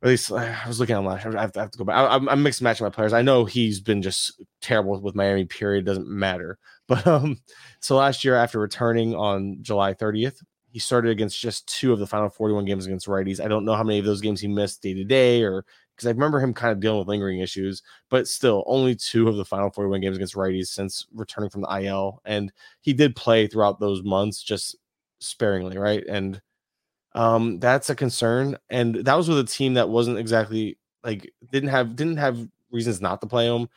at 0.01 0.09
least 0.09 0.31
I 0.31 0.67
was 0.67 0.79
looking 0.79 0.95
him. 0.95 1.07
I 1.07 1.17
have 1.17 1.31
to, 1.31 1.39
I 1.39 1.61
have 1.61 1.71
to 1.71 1.77
go 1.77 1.83
back. 1.83 1.95
I, 1.95 2.15
am 2.15 2.43
mixed 2.43 2.61
matching 2.61 2.85
my 2.85 2.91
players. 2.91 3.13
I 3.13 3.21
know 3.21 3.45
he's 3.45 3.79
been 3.79 4.01
just 4.01 4.41
terrible 4.61 4.99
with 4.99 5.15
Miami. 5.15 5.45
Period. 5.45 5.85
Doesn't 5.85 6.07
matter. 6.07 6.57
But 6.87 7.07
um, 7.07 7.39
so 7.79 7.95
last 7.95 8.23
year 8.23 8.35
after 8.35 8.59
returning 8.59 9.15
on 9.15 9.57
July 9.63 9.95
30th, 9.95 10.43
he 10.69 10.77
started 10.77 11.09
against 11.09 11.41
just 11.41 11.65
two 11.65 11.91
of 11.91 11.97
the 11.97 12.05
final 12.05 12.29
41 12.29 12.65
games 12.65 12.85
against 12.85 13.07
righties. 13.07 13.43
I 13.43 13.47
don't 13.47 13.65
know 13.65 13.73
how 13.73 13.83
many 13.83 13.97
of 13.97 14.05
those 14.05 14.21
games 14.21 14.39
he 14.39 14.47
missed 14.47 14.83
day 14.83 14.93
to 14.93 15.03
day 15.03 15.41
or 15.41 15.65
because 15.95 16.07
I 16.07 16.11
remember 16.11 16.39
him 16.39 16.53
kind 16.53 16.71
of 16.71 16.79
dealing 16.79 16.99
with 16.99 17.07
lingering 17.07 17.39
issues, 17.39 17.81
but 18.09 18.27
still 18.27 18.63
only 18.67 18.95
two 18.95 19.27
of 19.29 19.37
the 19.37 19.45
final 19.45 19.69
41 19.71 20.01
games 20.01 20.17
against 20.17 20.35
righties 20.35 20.67
since 20.67 21.07
returning 21.13 21.49
from 21.49 21.61
the 21.61 21.81
IL. 21.83 22.21
And 22.25 22.51
he 22.81 22.93
did 22.93 23.15
play 23.15 23.47
throughout 23.47 23.79
those 23.79 24.03
months, 24.03 24.43
just 24.43 24.75
sparingly, 25.19 25.77
right? 25.77 26.03
And 26.07 26.41
Um, 27.13 27.59
that's 27.59 27.89
a 27.89 27.95
concern, 27.95 28.57
and 28.69 28.95
that 28.95 29.15
was 29.15 29.29
with 29.29 29.39
a 29.39 29.43
team 29.45 29.75
that 29.75 29.89
wasn't 29.89 30.19
exactly 30.19 30.77
like 31.03 31.31
didn't 31.51 31.69
have 31.69 31.95
didn't 31.95 32.17
have 32.17 32.47
reasons 32.71 33.01
not 33.01 33.21
to 33.21 33.27
play 33.27 33.47
him. 33.47 33.69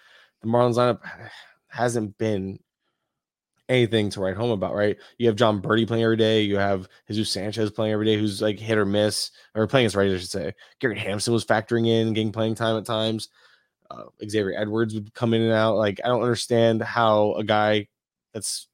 The 0.42 0.48
Marlins 0.48 0.74
lineup 0.76 1.00
hasn't 1.68 2.18
been 2.18 2.59
anything 3.68 4.11
to 4.11 4.20
write 4.20 4.37
home 4.37 4.50
about, 4.50 4.74
right? 4.74 4.96
You 5.18 5.26
have 5.26 5.37
Jon 5.37 5.61
Berti 5.61 5.87
playing 5.87 6.04
every 6.04 6.16
day. 6.16 6.42
You 6.42 6.57
have 6.57 6.88
Jesus 7.07 7.31
Sanchez 7.31 7.70
playing 7.70 7.92
every 7.92 8.07
day, 8.07 8.16
who's 8.16 8.40
like 8.40 8.59
hit 8.59 8.78
or 8.78 8.87
miss, 8.87 9.31
or 9.54 9.66
playing 9.66 9.85
his 9.85 9.96
right, 9.96 10.11
I 10.11 10.18
should 10.18 10.31
say. 10.31 10.54
Garrett 10.81 10.98
Hampson 10.98 11.33
was 11.33 11.44
factoring 11.44 11.87
in, 11.87 12.12
getting 12.14 12.33
playing 12.33 12.54
time 12.54 12.76
at 12.76 12.87
times. 12.87 13.28
Uh, 13.90 14.04
Xavier 14.22 14.54
Edwards 14.57 14.94
would 14.94 15.14
come 15.14 15.35
in 15.35 15.42
and 15.42 15.52
out. 15.52 15.76
Like, 15.76 16.00
I 16.04 16.09
don't 16.09 16.22
understand 16.22 16.83
how 16.83 17.35
a 17.35 17.44
guy 17.44 17.88
that's 18.35 18.68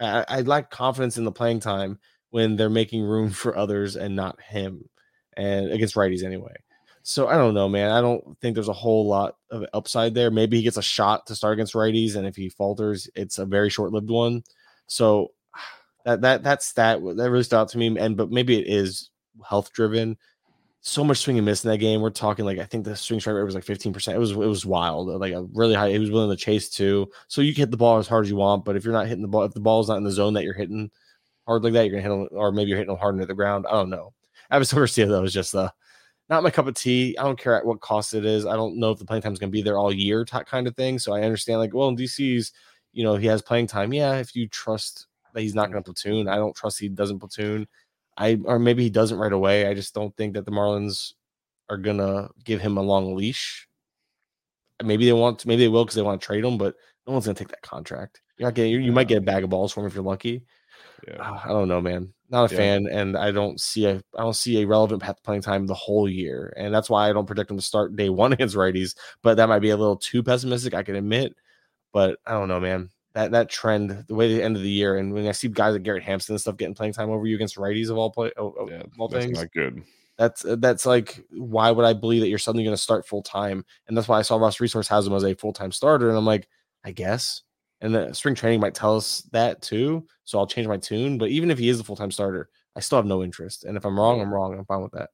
I, 0.00 0.24
I 0.28 0.40
lack 0.42 0.70
confidence 0.70 1.18
in 1.18 1.24
the 1.24 1.32
playing 1.32 1.60
time 1.60 1.98
when 2.30 2.56
they're 2.56 2.70
making 2.70 3.02
room 3.02 3.30
for 3.30 3.56
others 3.56 3.96
and 3.96 4.16
not 4.16 4.40
him, 4.40 4.88
and 5.36 5.70
against 5.70 5.94
righties 5.94 6.24
anyway. 6.24 6.54
So 7.02 7.26
I 7.26 7.34
don't 7.34 7.54
know, 7.54 7.68
man. 7.68 7.90
I 7.90 8.00
don't 8.00 8.38
think 8.40 8.54
there's 8.54 8.68
a 8.68 8.72
whole 8.72 9.06
lot 9.06 9.36
of 9.50 9.64
upside 9.72 10.14
there. 10.14 10.30
Maybe 10.30 10.56
he 10.56 10.62
gets 10.62 10.76
a 10.76 10.82
shot 10.82 11.26
to 11.26 11.34
start 11.34 11.54
against 11.54 11.74
righties, 11.74 12.16
and 12.16 12.26
if 12.26 12.36
he 12.36 12.48
falters, 12.48 13.10
it's 13.14 13.38
a 13.38 13.46
very 13.46 13.70
short-lived 13.70 14.10
one. 14.10 14.44
So 14.86 15.32
that 16.04 16.20
that 16.20 16.44
that 16.44 16.62
stat 16.62 17.00
that 17.02 17.30
really 17.30 17.42
stood 17.42 17.58
out 17.58 17.68
to 17.70 17.78
me. 17.78 17.98
And 17.98 18.16
but 18.16 18.30
maybe 18.30 18.58
it 18.58 18.66
is 18.68 19.10
health 19.48 19.72
driven. 19.72 20.16
So 20.84 21.04
much 21.04 21.18
swing 21.18 21.38
and 21.38 21.46
miss 21.46 21.64
in 21.64 21.70
that 21.70 21.78
game. 21.78 22.00
We're 22.00 22.10
talking 22.10 22.44
like 22.44 22.58
I 22.58 22.64
think 22.64 22.84
the 22.84 22.96
swing 22.96 23.20
strike 23.20 23.36
rate 23.36 23.44
was 23.44 23.54
like 23.54 23.64
15%. 23.64 24.14
It 24.14 24.18
was 24.18 24.32
it 24.32 24.36
was 24.36 24.66
wild. 24.66 25.08
Like 25.08 25.32
a 25.32 25.42
really 25.54 25.74
high. 25.74 25.90
He 25.90 25.98
was 25.98 26.10
willing 26.10 26.36
to 26.36 26.44
chase 26.44 26.68
too. 26.68 27.08
So 27.28 27.40
you 27.40 27.52
can 27.52 27.62
hit 27.62 27.70
the 27.70 27.76
ball 27.76 27.98
as 27.98 28.08
hard 28.08 28.24
as 28.24 28.30
you 28.30 28.36
want, 28.36 28.64
but 28.64 28.76
if 28.76 28.84
you're 28.84 28.92
not 28.92 29.06
hitting 29.06 29.22
the 29.22 29.28
ball, 29.28 29.44
if 29.44 29.54
the 29.54 29.60
ball's 29.60 29.88
not 29.88 29.98
in 29.98 30.04
the 30.04 30.10
zone 30.10 30.34
that 30.34 30.44
you're 30.44 30.54
hitting 30.54 30.90
hard 31.46 31.64
like 31.64 31.72
that, 31.74 31.84
you're 31.86 32.00
gonna 32.00 32.02
hit 32.02 32.30
them, 32.30 32.38
or 32.38 32.52
maybe 32.52 32.70
you're 32.70 32.78
hitting 32.78 32.92
them 32.92 33.00
hard 33.00 33.14
into 33.14 33.26
the 33.26 33.34
ground. 33.34 33.66
I 33.68 33.72
don't 33.72 33.90
know. 33.90 34.12
Avis 34.52 34.72
Garcia 34.72 35.06
though 35.06 35.24
is 35.24 35.32
just 35.32 35.52
the 35.52 35.72
not 36.32 36.42
my 36.42 36.50
cup 36.50 36.66
of 36.66 36.74
tea. 36.74 37.16
I 37.18 37.22
don't 37.22 37.38
care 37.38 37.54
at 37.54 37.64
what 37.64 37.80
cost 37.80 38.14
it 38.14 38.24
is. 38.24 38.46
I 38.46 38.56
don't 38.56 38.78
know 38.78 38.90
if 38.90 38.98
the 38.98 39.04
playing 39.04 39.22
time 39.22 39.32
is 39.32 39.38
going 39.38 39.50
to 39.50 39.56
be 39.56 39.62
there 39.62 39.78
all 39.78 39.92
year, 39.92 40.24
kind 40.24 40.66
of 40.66 40.74
thing. 40.74 40.98
So 40.98 41.12
I 41.12 41.22
understand, 41.22 41.60
like, 41.60 41.74
well, 41.74 41.88
in 41.88 41.96
DC's, 41.96 42.52
you 42.92 43.04
know, 43.04 43.16
he 43.16 43.26
has 43.26 43.42
playing 43.42 43.66
time. 43.66 43.92
Yeah, 43.92 44.16
if 44.16 44.34
you 44.34 44.48
trust 44.48 45.06
that 45.34 45.42
he's 45.42 45.54
not 45.54 45.70
going 45.70 45.82
to 45.82 45.92
platoon, 45.92 46.28
I 46.28 46.36
don't 46.36 46.56
trust 46.56 46.78
he 46.78 46.88
doesn't 46.88 47.20
platoon. 47.20 47.66
I 48.16 48.38
or 48.44 48.58
maybe 48.58 48.82
he 48.82 48.90
doesn't 48.90 49.18
right 49.18 49.32
away. 49.32 49.66
I 49.66 49.74
just 49.74 49.94
don't 49.94 50.14
think 50.16 50.34
that 50.34 50.44
the 50.44 50.50
Marlins 50.50 51.14
are 51.70 51.78
gonna 51.78 52.28
give 52.44 52.60
him 52.60 52.76
a 52.76 52.82
long 52.82 53.14
leash. 53.14 53.66
Maybe 54.82 55.06
they 55.06 55.12
want, 55.12 55.38
to, 55.40 55.48
maybe 55.48 55.62
they 55.62 55.68
will 55.68 55.84
because 55.84 55.94
they 55.94 56.02
want 56.02 56.20
to 56.20 56.26
trade 56.26 56.44
him, 56.44 56.58
but 56.58 56.74
no 57.06 57.14
one's 57.14 57.24
gonna 57.24 57.34
take 57.34 57.48
that 57.48 57.62
contract. 57.62 58.20
You're 58.36 58.48
not 58.48 58.54
getting, 58.54 58.72
you, 58.72 58.78
you 58.80 58.92
might 58.92 59.08
get 59.08 59.18
a 59.18 59.22
bag 59.22 59.44
of 59.44 59.50
balls 59.50 59.72
for 59.72 59.80
him 59.80 59.86
if 59.86 59.94
you're 59.94 60.04
lucky. 60.04 60.44
Yeah. 61.08 61.14
Uh, 61.14 61.40
I 61.44 61.48
don't 61.48 61.68
know, 61.68 61.80
man. 61.80 62.12
Not 62.32 62.50
a 62.50 62.54
yeah. 62.54 62.60
fan, 62.60 62.88
and 62.90 63.14
I 63.14 63.30
don't 63.30 63.60
see 63.60 63.84
a 63.84 64.02
I 64.16 64.22
don't 64.22 64.34
see 64.34 64.62
a 64.62 64.66
relevant 64.66 65.02
path 65.02 65.22
playing 65.22 65.42
time 65.42 65.66
the 65.66 65.74
whole 65.74 66.08
year, 66.08 66.54
and 66.56 66.74
that's 66.74 66.88
why 66.88 67.10
I 67.10 67.12
don't 67.12 67.26
predict 67.26 67.50
him 67.50 67.58
to 67.58 67.62
start 67.62 67.94
day 67.94 68.08
one 68.08 68.32
against 68.32 68.56
righties. 68.56 68.96
But 69.22 69.36
that 69.36 69.50
might 69.50 69.58
be 69.58 69.68
a 69.68 69.76
little 69.76 69.98
too 69.98 70.22
pessimistic, 70.22 70.72
I 70.72 70.82
can 70.82 70.96
admit. 70.96 71.36
But 71.92 72.20
I 72.26 72.32
don't 72.32 72.48
know, 72.48 72.58
man. 72.58 72.88
That 73.12 73.32
that 73.32 73.50
trend, 73.50 74.06
the 74.08 74.14
way 74.14 74.34
the 74.34 74.42
end 74.42 74.56
of 74.56 74.62
the 74.62 74.70
year, 74.70 74.96
and 74.96 75.12
when 75.12 75.28
I 75.28 75.32
see 75.32 75.48
guys 75.48 75.74
like 75.74 75.82
Garrett 75.82 76.04
Hampson 76.04 76.32
and 76.32 76.40
stuff 76.40 76.56
getting 76.56 76.74
playing 76.74 76.94
time 76.94 77.10
over 77.10 77.26
you 77.26 77.34
against 77.34 77.56
righties 77.56 77.90
of 77.90 77.98
all 77.98 78.10
play, 78.10 78.32
of, 78.38 78.54
yeah, 78.66 78.84
all 78.98 79.08
that's 79.08 79.26
things, 79.26 79.38
not 79.38 79.52
good. 79.52 79.82
That's 80.16 80.42
uh, 80.42 80.56
that's 80.58 80.86
like 80.86 81.22
why 81.32 81.70
would 81.70 81.84
I 81.84 81.92
believe 81.92 82.22
that 82.22 82.28
you're 82.28 82.38
suddenly 82.38 82.64
going 82.64 82.74
to 82.74 82.82
start 82.82 83.06
full 83.06 83.22
time? 83.22 83.62
And 83.86 83.94
that's 83.94 84.08
why 84.08 84.18
I 84.18 84.22
saw 84.22 84.38
RosterResource 84.38 84.88
has 84.88 85.06
him 85.06 85.12
as 85.12 85.24
a 85.24 85.34
full 85.34 85.52
time 85.52 85.70
starter, 85.70 86.08
and 86.08 86.16
I'm 86.16 86.24
like, 86.24 86.48
I 86.82 86.92
guess 86.92 87.42
and 87.82 87.94
the 87.94 88.12
spring 88.12 88.34
training 88.34 88.60
might 88.60 88.74
tell 88.74 88.96
us 88.96 89.22
that 89.32 89.60
too. 89.60 90.06
So 90.24 90.38
I'll 90.38 90.46
change 90.46 90.68
my 90.68 90.78
tune. 90.78 91.18
But 91.18 91.30
even 91.30 91.50
if 91.50 91.58
he 91.58 91.68
is 91.68 91.80
a 91.80 91.84
full 91.84 91.96
time 91.96 92.10
starter, 92.10 92.48
I 92.74 92.80
still 92.80 92.96
have 92.96 93.06
no 93.06 93.22
interest. 93.22 93.64
And 93.64 93.76
if 93.76 93.84
I'm 93.84 93.98
wrong, 93.98 94.20
I'm 94.20 94.32
wrong. 94.32 94.56
I'm 94.56 94.64
fine 94.64 94.82
with 94.82 94.92
that. 94.92 95.10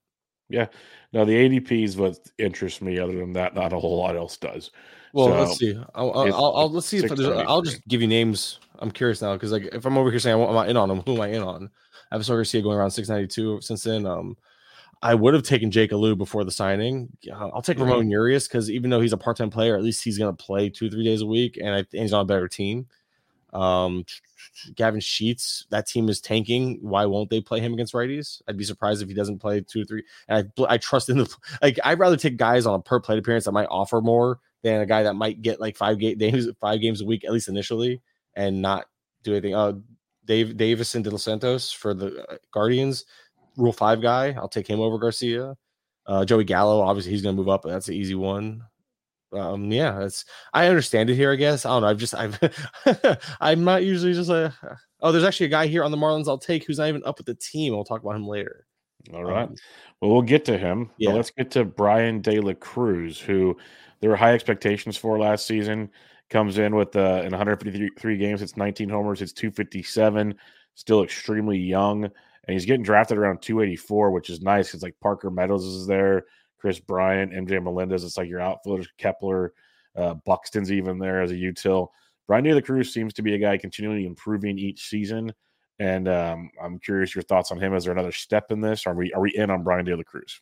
Yeah. 0.49 0.67
No, 1.13 1.25
the 1.25 1.33
ADP 1.33 1.85
is 1.85 1.97
what 1.97 2.19
interests 2.39 2.81
me. 2.81 2.99
Other 2.99 3.19
than 3.19 3.33
that, 3.33 3.55
not 3.55 3.73
a 3.73 3.79
whole 3.79 3.99
lot 3.99 4.17
else 4.17 4.37
does. 4.37 4.71
Well, 5.15 5.29
so 5.29 5.41
let's 5.41 5.59
see. 5.59 5.75
I'll, 5.95 6.13
I'll, 6.13 6.57
I'll 6.57 6.71
let's 6.71 6.87
see 6.87 6.99
if 6.99 7.09
there's. 7.09 7.27
I'll 7.27 7.63
just 7.63 7.87
give 7.89 8.03
you 8.03 8.07
names. 8.07 8.61
I'm 8.79 8.91
curious 8.91 9.23
now 9.23 9.33
because 9.33 9.51
like 9.51 9.65
if 9.73 9.87
I'm 9.87 9.97
over 9.97 10.11
here 10.11 10.21
saying 10.21 10.41
I'm 10.41 10.55
not 10.55 10.69
in 10.69 10.77
on 10.77 10.91
him, 10.91 11.01
who 11.01 11.15
am 11.15 11.23
I 11.23 11.29
in 11.29 11.43
on? 11.43 11.71
I 12.11 12.15
have 12.15 12.23
a 12.23 12.33
Garcia 12.33 12.63
going 12.63 12.77
around 12.77 12.91
692 12.91 13.61
since 13.63 13.83
then. 13.83 14.07
Um, 14.07 14.37
I 15.03 15.15
would 15.15 15.35
have 15.35 15.45
taken 15.45 15.71
Jake 15.71 15.93
Alu 15.93 16.17
before 16.17 16.45
the 16.45 16.51
signing. 16.51 17.09
I'll 17.33 17.63
take. 17.63 17.79
Ramon 17.79 18.11
Urias 18.11 18.49
because 18.49 18.71
even 18.71 18.91
though 18.91 19.01
he's 19.01 19.13
a 19.13 19.17
part-time 19.17 19.51
player, 19.51 19.77
at 19.77 19.83
least 19.83 20.03
he's 20.03 20.19
going 20.19 20.35
to 20.35 20.45
play 20.45 20.69
two, 20.69 20.91
three 20.91 21.05
days 21.05 21.21
a 21.21 21.27
week, 21.27 21.57
and, 21.57 21.75
I, 21.75 21.79
and 21.79 21.87
he's 21.93 22.13
on 22.13 22.23
a 22.23 22.25
better 22.25 22.49
team. 22.49 22.87
Um, 23.53 24.05
Gavin 24.75 25.01
Sheets, 25.01 25.67
that 25.71 25.87
team 25.87 26.09
is 26.09 26.21
tanking. 26.21 26.79
Why 26.83 27.07
won't 27.07 27.31
they 27.31 27.41
play 27.41 27.61
him 27.61 27.73
against 27.75 27.95
righties? 27.95 28.43
I'd 28.49 28.59
be 28.59 28.65
surprised 28.65 29.01
if 29.03 29.09
he 29.09 29.15
doesn't 29.15 29.39
play 29.39 29.61
two 29.61 29.83
or 29.83 29.85
three. 29.85 30.05
And 30.29 30.51
I, 30.59 30.75
I 30.75 30.79
trust 30.79 31.09
in 31.09 31.19
the 31.19 31.37
like. 31.63 31.79
I'd 31.85 31.99
rather 31.99 32.17
take 32.17 32.37
guys 32.37 32.67
on 32.67 32.75
a 32.75 32.83
per 32.83 33.01
plate 33.01 33.19
appearance 33.19 33.45
that 33.45 33.53
might 33.53 33.69
offer 33.71 34.01
more 34.01 34.41
than 34.63 34.81
a 34.81 34.87
guy 34.87 35.05
that 35.05 35.15
might 35.15 35.43
get 35.43 35.61
like 35.61 35.77
five 35.77 35.99
games, 35.99 36.49
five 36.61 36.81
games 36.81 37.01
a 37.01 37.07
week 37.07 37.25
at 37.25 37.33
least 37.33 37.49
initially, 37.49 38.03
and 38.35 38.61
not 38.61 38.87
do 39.23 39.33
anything. 39.33 39.55
Uh, 39.55 39.75
Deyvison 40.27 41.03
De 41.03 41.11
Los 41.11 41.23
Santos 41.23 41.73
for 41.73 41.95
the 41.95 42.23
uh, 42.29 42.37
Guardians 42.53 43.07
Rule 43.59 43.73
Five 43.73 44.01
guy. 44.01 44.33
I'll 44.33 44.49
take 44.49 44.67
him 44.67 44.81
over 44.81 44.99
Garcia. 44.99 45.55
Uh, 46.07 46.25
Joey 46.25 46.45
Gallo, 46.45 46.81
obviously 46.81 47.13
he's 47.13 47.21
going 47.21 47.37
to 47.37 47.41
move 47.41 47.51
up, 47.51 47.63
but 47.63 47.69
that's 47.69 47.89
an 47.89 47.95
easy 47.95 48.15
one. 48.15 48.63
Um, 49.31 49.71
yeah, 49.71 50.01
it's 50.01 50.25
I 50.55 50.69
understand 50.69 51.11
it 51.11 51.17
here. 51.17 51.31
I 51.31 51.37
guess 51.37 51.67
I 51.67 51.71
don't 51.71 51.83
know. 51.83 51.89
I've 51.89 51.99
just 51.99 52.15
I've 52.15 52.39
I'm 53.41 53.63
not 53.63 53.85
usually 53.85 54.15
just 54.15 54.31
a 54.31 54.55
oh, 55.01 55.13
there's 55.13 55.25
actually 55.25 55.47
a 55.47 55.51
guy 55.51 55.67
here 55.67 55.85
on 55.85 55.91
the 55.91 55.99
Marlins 55.99 56.29
I'll 56.29 56.39
take 56.39 56.65
who's 56.65 56.79
not 56.79 56.89
even 56.89 57.03
up 57.05 57.19
with 57.19 57.27
the 57.27 57.35
team. 57.35 57.75
We'll 57.75 57.85
talk 57.85 58.03
about 58.03 58.17
him 58.17 58.27
later. 58.27 58.67
All 59.13 59.25
right. 59.25 59.49
Um, 59.49 59.55
well, 60.01 60.13
we'll 60.13 60.23
get 60.23 60.45
to 60.47 60.57
him. 60.57 60.91
Yeah. 60.97 61.13
let's 61.13 61.31
get 61.31 61.51
to 61.53 61.65
Bryan 61.65 62.21
De 62.21 62.41
La 62.41 62.55
Cruz, 62.55 63.21
who 63.21 63.57
there 64.01 64.11
were 64.11 64.17
high 64.17 64.33
expectations 64.33 64.97
for 64.97 65.19
last 65.19 65.47
season. 65.47 65.91
Comes 66.31 66.59
in 66.59 66.75
with 66.75 66.95
uh, 66.95 67.23
in 67.25 67.31
153 67.31 68.17
games, 68.17 68.43
it's 68.43 68.57
19 68.57 68.89
homers, 68.89 69.23
it's 69.23 69.33
257. 69.33 70.35
Still 70.75 71.03
extremely 71.03 71.59
young 71.59 72.11
and 72.49 72.55
he's 72.55 72.65
getting 72.65 72.83
drafted 72.83 73.19
around 73.19 73.43
284, 73.43 74.11
which 74.11 74.31
is 74.31 74.41
nice 74.41 74.69
because 74.69 74.83
like 74.83 74.99
Parker 75.01 75.31
Meadows 75.31 75.67
is 75.67 75.87
there, 75.87 76.25
Kris 76.59 76.81
Bryant, 76.81 77.33
MJ 77.33 77.63
Melendez. 77.63 78.05
It's 78.05 78.17
like 78.17 78.29
your 78.29 78.41
outfielders, 78.41 78.89
Kepler, 78.97 79.53
uh, 79.95 80.15
Buxton's 80.15 80.73
even 80.73 80.99
there 80.99 81.21
as 81.21 81.31
a 81.31 81.35
util. 81.35 81.89
Bryan 82.27 82.45
De 82.45 82.55
La 82.55 82.61
Cruz 82.63 82.93
seems 82.93 83.13
to 83.15 83.23
be 83.23 83.35
a 83.35 83.39
guy 83.39 83.59
continually 83.59 84.07
improving 84.07 84.59
each 84.59 84.89
season, 84.89 85.33
and 85.79 86.09
um, 86.09 86.51
I'm 86.63 86.79
curious 86.79 87.15
your 87.15 87.23
thoughts 87.23 87.53
on 87.53 87.61
him. 87.61 87.75
Is 87.75 87.85
there 87.85 87.93
another 87.93 88.13
step 88.13 88.51
in 88.51 88.63
this? 88.63 88.87
Are 88.87 88.95
we 88.95 89.13
are 89.13 89.21
we 89.21 89.35
in 89.35 89.51
on 89.51 89.63
Bryan 89.63 89.85
De 89.85 89.95
La 89.95 90.03
Cruz? 90.03 90.41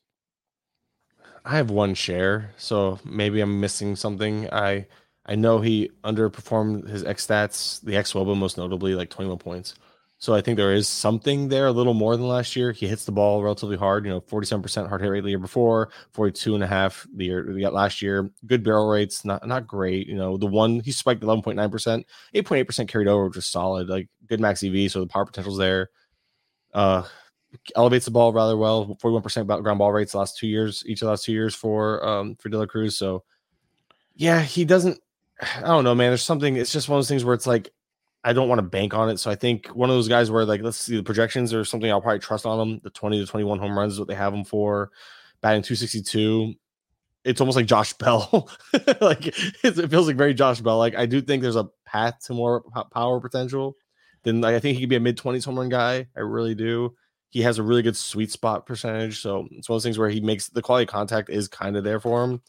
I 1.45 1.57
have 1.57 1.71
one 1.71 1.95
share, 1.95 2.53
so 2.57 3.01
maybe 3.05 3.41
I'm 3.41 3.61
missing 3.61 3.97
something. 3.97 4.49
I 4.53 4.87
I 5.25 5.35
know 5.35 5.61
he 5.61 5.91
underperformed 6.05 6.89
his 6.89 7.03
X 7.03 7.27
stats, 7.27 7.81
the 7.83 7.95
xwOBA 7.95 8.37
most 8.37 8.59
notably, 8.59 8.95
like 8.95 9.11
21 9.11 9.39
points. 9.39 9.75
So 10.27 10.35
I 10.35 10.41
think 10.41 10.57
there 10.57 10.75
is 10.75 10.89
something 10.89 11.49
there 11.49 11.69
a 11.69 11.71
little 11.71 11.95
more 11.95 12.17
than 12.17 12.27
last 12.27 12.57
year. 12.57 12.73
He 12.73 12.89
hits 12.89 13.05
the 13.05 13.13
ball 13.13 13.45
relatively 13.45 13.77
hard, 13.77 14.05
you 14.05 14.11
know, 14.11 14.21
47% 14.21 14.89
hard 14.89 15.01
hit 15.01 15.07
rate 15.07 15.21
the 15.21 15.29
year 15.29 15.39
before, 15.39 15.91
42 16.15 16.57
and 16.57 16.65
a 16.65 16.67
half 16.67 17.07
the 17.15 17.27
year 17.27 17.47
we 17.49 17.61
got 17.61 17.73
last 17.73 18.03
year. 18.03 18.29
Good 18.45 18.65
barrel 18.65 18.89
rates, 18.89 19.25
not 19.25 19.47
not 19.47 19.69
great. 19.69 20.09
You 20.09 20.17
know, 20.17 20.37
the 20.37 20.49
one 20.49 20.81
he 20.81 20.91
spiked 20.91 21.23
11.9%, 21.23 22.03
8.8% 22.35 22.89
carried 22.89 23.07
over, 23.07 23.29
which 23.29 23.37
is 23.37 23.47
solid. 23.47 23.89
Like 23.89 24.09
good 24.27 24.41
max 24.41 24.65
EV, 24.65 24.91
so 24.91 24.99
the 24.99 25.07
power 25.07 25.27
potential's 25.27 25.59
there. 25.59 25.91
Uh 26.75 27.05
elevates 27.77 28.07
the 28.07 28.11
ball 28.11 28.33
rather 28.33 28.57
well, 28.57 28.99
41% 29.01 29.43
about 29.43 29.63
ground 29.63 29.79
ball 29.79 29.93
rates 29.93 30.13
last 30.13 30.39
two 30.39 30.49
years, 30.49 30.83
each 30.89 31.03
of 31.03 31.07
the 31.07 31.11
last 31.11 31.25
two 31.25 31.35
years 31.35 31.55
for 31.55 32.05
um 32.05 32.35
for 32.41 32.49
De 32.49 32.59
La 32.59 32.67
Cruz. 32.67 32.99
So 32.99 33.23
yeah, 34.17 34.43
he 34.43 34.65
doesn't 34.65 34.99
I 35.57 35.61
don't 35.61 35.85
know, 35.85 35.95
man. 35.95 36.11
There's 36.11 36.25
something, 36.25 36.57
it's 36.57 36.73
just 36.73 36.89
one 36.89 36.97
of 36.97 37.05
those 37.05 37.09
things 37.09 37.25
where 37.25 37.35
it's 37.35 37.47
like 37.47 37.71
I 38.27 38.33
don't 38.33 38.49
want 38.49 38.59
to 38.59 38.65
bank 38.65 38.93
on 38.93 39.09
it. 39.09 39.19
So 39.19 39.31
I 39.31 39.37
think 39.37 39.69
one 39.69 39.89
of 39.89 39.95
those 39.95 40.09
guys 40.09 40.33
where 40.33 40.45
like 40.45 40.61
let's 40.61 40.79
see 40.79 40.97
the 40.97 41.03
projections 41.05 41.55
or 41.55 41.65
something 41.65 41.89
I'll 41.89 42.01
probably 42.01 42.19
trust 42.19 42.45
on 42.45 42.59
them. 42.59 42.81
The 42.83 42.91
20 42.91 43.21
to 43.21 43.27
21 43.27 43.61
home 43.61 43.79
runs 43.79 43.93
is 43.93 43.99
what 44.01 44.09
they 44.09 44.17
have 44.17 44.33
them 44.33 44.45
for. 44.45 44.91
Batting 45.43 45.63
262. 45.63 46.55
It's 47.25 47.41
almost 47.41 47.55
like 47.55 47.67
Josh 47.67 47.93
Bell. 47.99 48.51
like 49.01 49.29
it 49.29 49.91
feels 49.91 50.09
like 50.09 50.17
very 50.17 50.35
Josh 50.35 50.61
Bell. 50.61 50.77
Like 50.77 50.97
I 50.97 51.07
do 51.07 51.21
think 51.21 51.41
there's 51.41 51.55
a 51.55 51.69
path 51.85 52.19
to 52.25 52.35
more 52.35 52.65
power 52.93 53.21
potential. 53.21 53.77
Then 54.25 54.41
like, 54.41 54.57
I 54.57 54.59
think 54.59 54.75
he 54.75 54.83
could 54.83 54.91
be 54.91 54.97
a 54.97 55.01
mid 55.01 55.17
20s 55.17 55.45
home 55.45 55.61
run 55.61 55.69
guy. 55.69 56.09
I 56.17 56.21
really 56.21 56.57
do. 56.57 56.97
He 57.31 57.43
has 57.43 57.59
a 57.59 57.63
really 57.63 57.83
good 57.83 57.97
sweet 57.97 58.33
spot 58.33 58.67
percentage. 58.67 59.21
So 59.21 59.47
it's 59.53 59.69
one 59.69 59.77
of 59.77 59.83
those 59.83 59.85
things 59.85 59.99
where 59.99 60.11
he 60.11 60.21
makes 60.21 60.49
the 60.49 60.63
quality 60.63 60.87
contact 60.87 61.31
is 61.31 61.47
kind 61.47 61.77
of 61.77 61.85
there 61.85 62.01
for 62.01 62.25
him, 62.25 62.43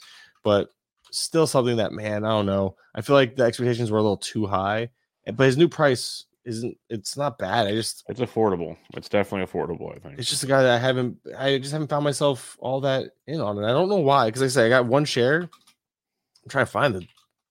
but 0.44 0.70
still 1.12 1.46
something 1.46 1.78
that 1.78 1.92
man, 1.92 2.26
I 2.26 2.30
don't 2.30 2.48
know. 2.48 2.78
I 2.96 3.02
feel 3.02 3.16
like 3.16 3.36
the 3.36 3.44
expectations 3.44 3.92
were 3.92 4.00
a 4.00 4.02
little 4.02 4.18
too 4.18 4.48
high 4.48 4.90
but 5.36 5.46
his 5.46 5.58
new 5.58 5.68
price 5.68 6.26
isn't 6.46 6.78
it's 6.90 7.18
not 7.18 7.38
bad. 7.38 7.68
I 7.68 7.72
just 7.72 8.04
it's 8.08 8.22
affordable. 8.22 8.78
It's 8.96 9.10
definitely 9.10 9.46
affordable. 9.48 9.96
I 9.96 10.00
think 10.00 10.18
it's 10.18 10.30
just 10.30 10.44
a 10.44 10.48
guy 10.48 10.63
that 10.63 10.76
I 10.76 10.80
haven't 10.80 11.18
I 11.38 11.58
just 11.58 11.74
haven't 11.74 11.90
found 11.90 12.06
myself 12.06 12.58
all 12.60 12.80
that 12.82 13.12
in 13.28 13.42
on, 13.42 13.58
and 13.58 13.66
I 13.66 13.72
don't 13.72 13.90
know 13.90 13.98
why. 13.98 14.28
Because 14.28 14.42
I 14.42 14.48
say 14.48 14.66
I 14.66 14.70
got 14.70 14.86
one 14.86 15.06
share. 15.06 15.42
I'm 15.42 16.50
trying 16.50 16.66
to 16.66 16.72
find 16.72 16.96
the 16.96 17.06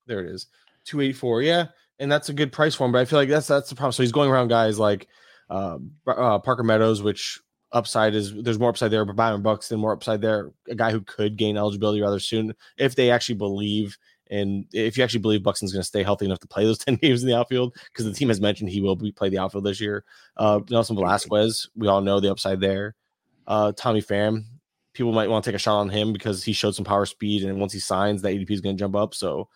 there 0.06 0.20
it 0.20 0.30
is, 0.30 0.46
two 0.84 1.00
eighty 1.02 1.12
four. 1.12 1.42
Yeah, 1.42 1.66
and 1.98 2.10
that's 2.10 2.30
a 2.30 2.32
good 2.32 2.52
price 2.52 2.74
for 2.74 2.86
him. 2.86 2.92
But 2.92 3.00
I 3.00 3.04
feel 3.04 3.18
like 3.18 3.28
that's 3.28 3.46
that's 3.46 3.68
the 3.68 3.76
problem. 3.76 3.92
So 3.92 4.02
he's 4.02 4.12
going 4.12 4.30
around 4.30 4.48
guys 4.48 4.78
like 4.78 5.08
uh, 5.50 5.78
uh, 6.06 6.38
Parker 6.38 6.62
Meadows, 6.62 7.02
which 7.02 7.38
upside 7.72 8.14
is 8.14 8.32
there's 8.42 8.58
more 8.58 8.70
upside 8.70 8.90
there. 8.90 9.04
But 9.04 9.16
Byron 9.16 9.42
Buxton, 9.42 9.78
more 9.78 9.92
upside 9.92 10.22
there. 10.22 10.52
A 10.70 10.74
guy 10.74 10.90
who 10.90 11.02
could 11.02 11.36
gain 11.36 11.58
eligibility 11.58 12.00
rather 12.00 12.20
soon 12.20 12.54
if 12.78 12.94
they 12.94 13.10
actually 13.10 13.34
believe 13.34 13.98
and 14.30 14.66
if 14.72 14.96
you 14.96 15.04
actually 15.04 15.20
believe 15.20 15.42
Buxton's 15.42 15.72
going 15.72 15.82
to 15.82 15.86
stay 15.86 16.02
healthy 16.02 16.24
enough 16.24 16.40
to 16.40 16.48
play 16.48 16.64
those 16.64 16.78
10 16.84 16.96
games 16.96 17.22
in 17.22 17.28
the 17.28 17.36
outfield, 17.36 17.76
because 17.86 18.04
the 18.04 18.12
team 18.12 18.28
has 18.28 18.40
mentioned 18.40 18.70
he 18.70 18.80
will 18.80 18.96
be 18.96 19.12
play 19.12 19.28
the 19.28 19.38
outfield 19.38 19.64
this 19.64 19.80
year. 19.80 20.04
Uh, 20.36 20.60
Nelson 20.70 20.96
Velázquez, 20.96 21.68
we 21.76 21.88
all 21.88 22.00
know 22.00 22.20
the 22.20 22.30
upside 22.30 22.60
there. 22.60 22.94
Uh, 23.46 23.72
Tommy 23.76 24.02
Pham, 24.02 24.44
people 24.92 25.12
might 25.12 25.28
want 25.28 25.44
to 25.44 25.50
take 25.50 25.56
a 25.56 25.60
shot 25.60 25.78
on 25.78 25.88
him 25.88 26.12
because 26.12 26.42
he 26.42 26.52
showed 26.52 26.74
some 26.74 26.84
power 26.84 27.06
speed, 27.06 27.44
and 27.44 27.60
once 27.60 27.72
he 27.72 27.78
signs, 27.78 28.22
the 28.22 28.28
ADP 28.28 28.50
is 28.50 28.60
going 28.60 28.76
to 28.76 28.80
jump 28.80 28.96
up. 28.96 29.14
So 29.14 29.48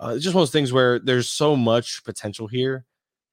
uh, 0.00 0.12
it's 0.14 0.24
just 0.24 0.34
one 0.34 0.42
of 0.42 0.48
those 0.48 0.52
things 0.52 0.72
where 0.72 0.98
there's 0.98 1.28
so 1.28 1.56
much 1.56 2.04
potential 2.04 2.46
here, 2.46 2.86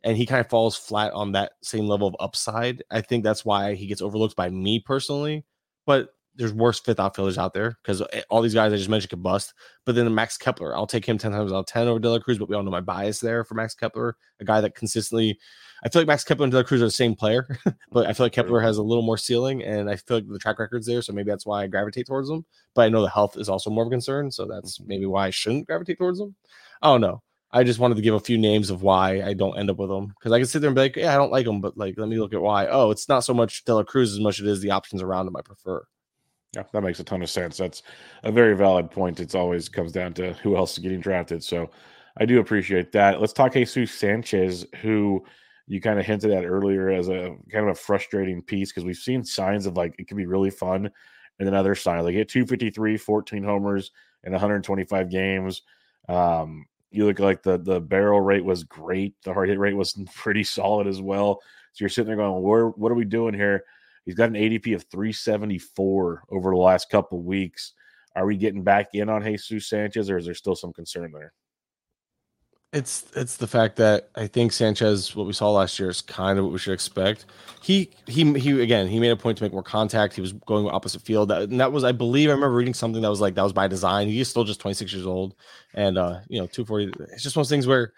and 0.04 0.18
he 0.18 0.26
kind 0.26 0.42
of 0.42 0.50
falls 0.50 0.76
flat 0.76 1.14
on 1.14 1.34
that 1.34 1.54
same 1.62 1.88
level 1.88 2.08
of 2.08 2.16
upside. 2.20 2.84
I 2.92 3.02
think 3.02 3.24
that's 3.24 3.46
why 3.46 3.76
he 3.76 3.88
gets 3.88 4.02
overlooked 4.02 4.36
by 4.36 4.50
me 4.50 4.80
personally. 4.80 5.46
But 5.86 6.10
there's 6.36 6.54
worse 6.54 6.80
fifth 6.80 7.00
outfielders 7.00 7.38
out 7.38 7.54
there 7.54 7.78
because 7.84 8.02
eh, 8.14 8.22
all 8.30 8.42
these 8.42 8.54
guys 8.54 8.74
I 8.74 8.78
just 8.78 8.90
mentioned 8.90 9.10
could 9.10 9.24
bust. 9.24 9.54
But 9.86 9.96
then 9.96 10.14
Max 10.14 10.38
Kepler, 10.38 10.76
I'll 10.76 10.88
take 10.88 11.06
him 11.06 11.18
10 11.18 11.32
times 11.32 11.52
out 11.52 11.60
of 11.60 11.66
10 11.68 11.88
over 11.88 12.00
De 12.00 12.10
La 12.10 12.20
Cruz, 12.20 12.38
but 12.38 12.50
we 12.50 12.56
all 12.56 12.64
know 12.64 12.72
my 12.72 12.82
bias 12.82 13.20
there 13.20 13.44
for 13.44 13.56
Max 13.56 13.76
Kepler, 13.76 14.16
a 14.40 14.46
guy 14.46 14.62
that 14.62 14.76
consistently, 14.76 15.38
I 15.84 15.90
feel 15.90 16.02
like 16.02 16.08
Max 16.08 16.24
Kepler 16.24 16.46
and 16.46 16.52
De 16.52 16.58
La 16.58 16.64
Cruz 16.64 16.82
are 16.82 16.86
the 16.86 16.92
same 16.92 17.16
player, 17.16 17.46
but 17.92 18.08
I 18.08 18.14
feel 18.14 18.26
like 18.26 18.34
Kepler 18.34 18.62
has 18.62 18.78
a 18.78 18.84
little 18.84 19.04
more 19.04 19.18
ceiling 19.18 19.64
and 19.64 19.90
I 19.90 19.96
feel 19.96 20.18
like 20.18 20.28
the 20.28 20.40
track 20.40 20.60
record's 20.60 20.88
there. 20.88 21.02
So 21.02 21.14
maybe 21.14 21.30
that's 21.30 21.46
why 21.46 21.64
I 21.64 21.68
gravitate 21.68 22.08
towards 22.08 22.30
him. 22.30 22.46
But 22.74 22.84
I 22.84 22.90
know 22.90 23.02
the 23.02 23.10
health 23.10 23.38
is 23.38 23.50
also 23.50 23.70
more 23.70 23.84
of 23.84 23.88
a 23.88 23.92
concern. 23.92 24.32
So 24.32 24.46
that's 24.46 24.80
mm-hmm. 24.80 24.88
maybe 24.88 25.06
why 25.06 25.28
I 25.28 25.30
shouldn't 25.30 25.68
gravitate 25.68 25.98
towards 25.98 26.20
him. 26.20 26.36
I 26.82 26.88
don't 26.88 27.02
know. 27.02 27.22
I 27.56 27.64
just 27.64 27.78
wanted 27.78 27.96
to 27.96 28.02
give 28.02 28.16
a 28.16 28.20
few 28.20 28.40
names 28.40 28.72
of 28.72 28.82
why 28.82 29.22
I 29.22 29.34
don't 29.34 29.58
end 29.60 29.70
up 29.70 29.78
with 29.78 29.90
them 29.90 30.08
because 30.08 30.32
I 30.32 30.40
can 30.40 30.48
sit 30.48 30.60
there 30.60 30.70
and 30.70 30.76
be 30.76 30.82
like, 30.82 30.96
yeah, 30.96 31.14
I 31.14 31.18
don't 31.18 31.32
like 31.32 31.46
them, 31.46 31.62
but 31.62 31.78
like, 31.78 31.94
let 32.00 32.10
me 32.10 32.18
look 32.18 32.34
at 32.34 32.42
why. 32.42 32.66
Oh, 32.66 32.90
it's 32.90 33.08
not 33.08 33.24
so 33.24 33.32
much 33.32 33.64
De 33.64 33.76
La 33.76 33.84
Cruz 33.84 34.12
as 34.12 34.20
much 34.20 34.40
as 34.40 34.48
it 34.48 34.50
is 34.50 34.62
the 34.62 34.72
options 34.72 35.04
around 35.04 35.28
him 35.28 35.36
I 35.36 35.42
prefer. 35.42 35.86
Yeah, 36.56 36.64
that 36.72 36.82
makes 36.84 37.00
a 37.00 37.04
ton 37.04 37.22
of 37.22 37.30
sense. 37.30 37.58
That's 37.58 37.82
a 38.24 38.32
very 38.32 38.56
valid 38.56 38.92
point. 38.92 39.20
It's 39.20 39.36
always 39.36 39.70
comes 39.70 39.92
down 39.92 40.14
to 40.16 40.34
who 40.34 40.56
else 40.56 40.74
is 40.74 40.80
getting 40.80 41.00
drafted. 41.00 41.44
So 41.44 41.70
I 42.18 42.26
do 42.26 42.40
appreciate 42.40 42.92
that. 42.92 43.20
Let's 43.20 43.34
talk 43.34 43.54
Jesus 43.54 43.92
Sanchez, 43.92 44.66
who 44.82 45.24
you 45.66 45.82
kind 45.82 46.00
of 46.00 46.06
hinted 46.06 46.32
at 46.32 46.46
earlier 46.46 46.90
as 46.90 47.10
a 47.10 47.36
kind 47.52 47.68
of 47.68 47.70
a 47.70 47.76
frustrating 47.76 48.42
piece 48.42 48.72
because 48.72 48.86
we've 48.86 48.98
seen 48.98 49.24
signs 49.24 49.66
of 49.66 49.78
like 49.78 49.96
it 49.98 50.08
can 50.08 50.18
be 50.18 50.28
really 50.28 50.52
fun. 50.52 50.92
And 51.40 51.48
then 51.48 51.56
other 51.56 51.74
signs 51.74 52.04
like 52.06 52.14
hit 52.14 52.30
253, 52.30 52.98
14 52.98 53.44
homers 53.44 53.92
in 54.24 54.32
125 54.32 55.10
games. 55.10 55.64
Um, 56.08 56.66
you 56.92 57.06
look 57.08 57.18
like 57.18 57.42
the 57.42 57.58
the 57.58 57.80
barrel 57.80 58.22
rate 58.22 58.46
was 58.46 58.64
great. 58.64 59.16
The 59.24 59.34
hard 59.34 59.50
hit 59.50 59.58
rate 59.58 59.76
was 59.76 59.94
pretty 60.16 60.44
solid 60.44 60.86
as 60.86 61.02
well. 61.02 61.42
So 61.72 61.82
you're 61.82 61.90
sitting 61.90 62.10
there 62.10 62.18
going, 62.18 62.44
"Where? 62.44 62.68
What 62.68 62.92
are 62.92 62.96
we 62.96 63.06
doing 63.06 63.34
here?" 63.34 63.64
He's 64.06 64.16
got 64.16 64.30
an 64.30 64.36
ADP 64.36 64.76
of 64.76 64.86
374 64.92 66.24
over 66.30 66.52
the 66.52 66.58
last 66.58 66.90
couple 66.90 67.22
weeks. 67.22 67.74
Are 68.16 68.26
we 68.26 68.38
getting 68.38 68.64
back 68.64 68.90
in 68.94 69.10
on 69.10 69.24
Jesus 69.24 69.70
Sanchez, 69.70 70.10
or 70.10 70.18
is 70.18 70.26
there 70.26 70.36
still 70.36 70.56
some 70.56 70.74
concern 70.74 71.12
there? 71.12 71.34
It's 72.74 73.06
it's 73.16 73.38
the 73.38 73.46
fact 73.46 73.76
that 73.76 74.10
I 74.16 74.26
think 74.26 74.52
Sanchez, 74.52 75.16
what 75.16 75.28
we 75.28 75.34
saw 75.34 75.52
last 75.52 75.78
year, 75.78 75.92
is 75.92 76.02
kind 76.02 76.40
of 76.40 76.46
what 76.46 76.54
we 76.54 76.58
should 76.58 76.74
expect. 76.74 77.26
He 77.62 77.92
he 78.08 78.34
he 78.40 78.62
again, 78.62 78.88
he 78.88 79.00
made 79.00 79.12
a 79.12 79.16
point 79.16 79.38
to 79.38 79.44
make 79.44 79.54
more 79.54 79.62
contact. 79.62 80.16
He 80.16 80.22
was 80.22 80.34
going 80.34 80.68
opposite 80.68 81.04
field. 81.04 81.32
And 81.32 81.60
that 81.60 81.72
was, 81.72 81.84
I 81.84 81.92
believe, 81.92 82.30
I 82.30 82.34
remember 82.34 82.56
reading 82.56 82.74
something 82.74 83.04
that 83.04 83.10
was 83.12 83.22
like 83.22 83.36
that 83.36 83.44
was 83.44 83.54
by 83.54 83.68
design. 83.68 84.08
He's 84.08 84.28
still 84.28 84.44
just 84.44 84.60
26 84.60 84.92
years 84.92 85.06
old, 85.06 85.36
and 85.76 86.00
uh, 86.00 86.22
you 86.30 86.40
know, 86.40 86.48
240. 86.48 86.94
It's 87.14 87.22
just 87.22 87.36
one 87.36 87.42
of 87.42 87.46
those 87.46 87.50
things 87.52 87.68
where 87.68 87.94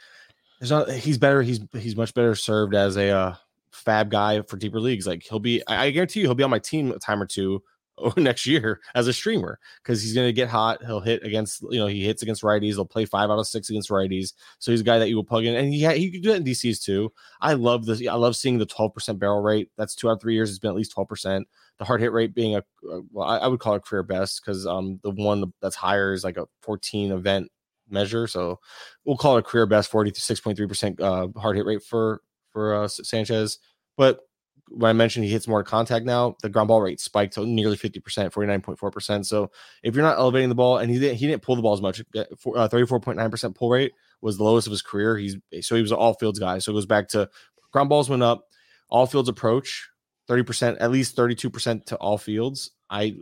there's 0.60 0.72
not. 0.72 0.91
He's 0.91 1.18
better. 1.18 1.41
He's 1.41 1.62
he's 1.72 1.96
much 1.96 2.13
better 2.13 2.36
served 2.36 2.76
as 2.76 2.98
a 2.98 3.10
uh, 3.12 3.36
fab 3.76 4.10
guy 4.10 4.42
for 4.42 4.58
deeper 4.58 4.80
leagues. 4.80 5.08
Like 5.08 5.24
he'll 5.24 5.40
be, 5.40 5.62
I, 5.68 5.90
guarantee 5.92 6.22
you, 6.22 6.28
he'll 6.28 6.36
be 6.36 6.44
on 6.44 6.50
my 6.50 6.60
team 6.60 6.92
a 6.92 7.00
time 7.00 7.22
or 7.22 7.26
two 7.26 7.62
next 8.18 8.46
year 8.46 8.82
as 8.94 9.08
a 9.08 9.14
streamer 9.14 9.60
because 9.82 10.02
he's 10.02 10.14
going 10.14 10.28
to 10.28 10.34
get 10.34 10.50
hot. 10.50 10.84
He'll 10.84 11.00
hit 11.00 11.24
against, 11.24 11.62
you 11.70 11.80
know, 11.80 11.88
he 11.88 12.04
hits 12.04 12.22
against 12.22 12.44
righties. 12.44 12.74
He'll 12.74 12.86
play 12.86 13.06
five 13.06 13.30
out 13.30 13.40
of 13.40 13.48
six 13.48 13.70
against 13.70 13.90
righties. 13.90 14.34
So 14.60 14.72
he's 14.72 14.82
a 14.82 14.86
guy 14.86 15.00
that 15.00 15.10
you 15.10 15.16
will 15.16 15.24
plug 15.24 15.46
in, 15.46 15.56
and 15.56 15.74
he 15.74 15.86
he 15.98 16.12
could 16.12 16.22
do 16.22 16.30
that 16.30 16.38
in 16.38 16.44
DCs 16.44 16.84
too. 16.84 17.12
I 17.42 17.54
love 17.54 17.86
this. 17.86 18.06
I 18.08 18.16
love 18.16 18.36
seeing 18.36 18.58
the 18.58 18.66
twelve 18.66 18.94
percent 18.94 19.20
barrel 19.20 19.42
rate. 19.42 19.70
That's 19.78 19.96
two 19.96 20.10
out 20.10 20.14
of 20.14 20.22
three 20.22 20.34
years. 20.34 20.50
It's 20.50 20.60
been 20.60 20.72
at 20.72 20.76
least 20.76 20.92
twelve 20.92 21.08
percent. 21.08 21.48
The 21.78 21.86
hard 21.86 22.02
hit 22.02 22.12
rate 22.12 22.34
being 22.34 22.56
a, 22.56 22.60
a 22.90 23.02
well, 23.12 23.28
I, 23.28 23.38
I, 23.38 23.48
would 23.48 23.60
call 23.60 23.76
it 23.76 23.84
career 23.84 24.04
best 24.04 24.42
because 24.44 24.66
um 24.66 25.00
the 25.04 25.12
one 25.12 25.52
that's 25.62 25.76
higher 25.76 26.14
is 26.14 26.24
like 26.24 26.38
a 26.38 26.48
fourteen 26.62 27.12
event 27.12 27.52
measure. 27.90 28.28
So 28.28 28.60
we'll 29.04 29.18
call 29.18 29.38
it 29.38 29.42
a 29.42 29.44
career 29.44 29.66
best, 29.66 29.92
forty 29.92 30.12
six 30.14 30.40
point 30.40 30.58
three 30.58 30.68
percent 30.68 31.00
uh 31.00 31.28
hard 31.36 31.56
hit 31.56 31.66
rate 31.66 31.84
for 31.84 32.22
for 32.56 32.74
uh, 32.74 32.88
Sanchez. 32.88 33.60
But 33.98 34.22
when 34.70 34.89
I 34.89 34.94
mentioned 34.94 35.26
he 35.26 35.32
hits 35.32 35.46
more 35.48 35.62
contact 35.62 36.06
now, 36.06 36.38
the 36.41 36.48
ground 36.48 36.70
ball 36.70 36.82
rate 36.82 37.02
spiked 37.02 37.34
to 37.34 37.46
nearly 37.46 37.76
50%, 37.76 38.02
49.4%. 38.32 39.26
So 39.26 39.52
if 39.84 39.94
you're 39.94 40.06
not 40.06 40.18
elevating 40.18 40.48
the 40.48 40.56
ball, 40.56 40.78
and 40.78 40.89
he 40.89 40.98
didn't, 40.98 41.18
he 41.18 41.28
didn't 41.28 41.44
pull 41.44 41.58
the 41.58 41.62
ball 41.62 41.74
as 41.74 41.82
much, 41.82 42.00
uh, 42.00 42.24
34.9% 42.46 43.44
uh, 43.44 43.50
pull 43.50 43.70
rate 43.70 43.91
was 44.22 44.38
the 44.38 44.44
lowest 44.46 44.68
of 44.68 44.72
his 44.72 44.82
career. 44.82 45.18
He's 45.18 45.36
so 45.62 45.76
he 45.76 45.82
was 45.82 45.91
an 45.91 45.98
all 45.98 46.13
fields 46.13 46.39
guy. 46.39 46.60
So 46.60 46.72
it 46.72 46.76
goes 46.76 46.86
back 46.86 47.10
to 47.10 47.30
ground 47.72 47.89
balls 47.89 48.10
went 48.10 48.24
up, 48.24 48.46
all 48.89 49.06
fields 49.06 49.28
approach 49.28 49.89
30%, 50.30 50.78
at 50.80 50.91
least 50.91 51.18
32% 51.18 51.86
to 51.88 51.98
all 51.98 52.18
fields. 52.18 52.72
I 52.89 53.15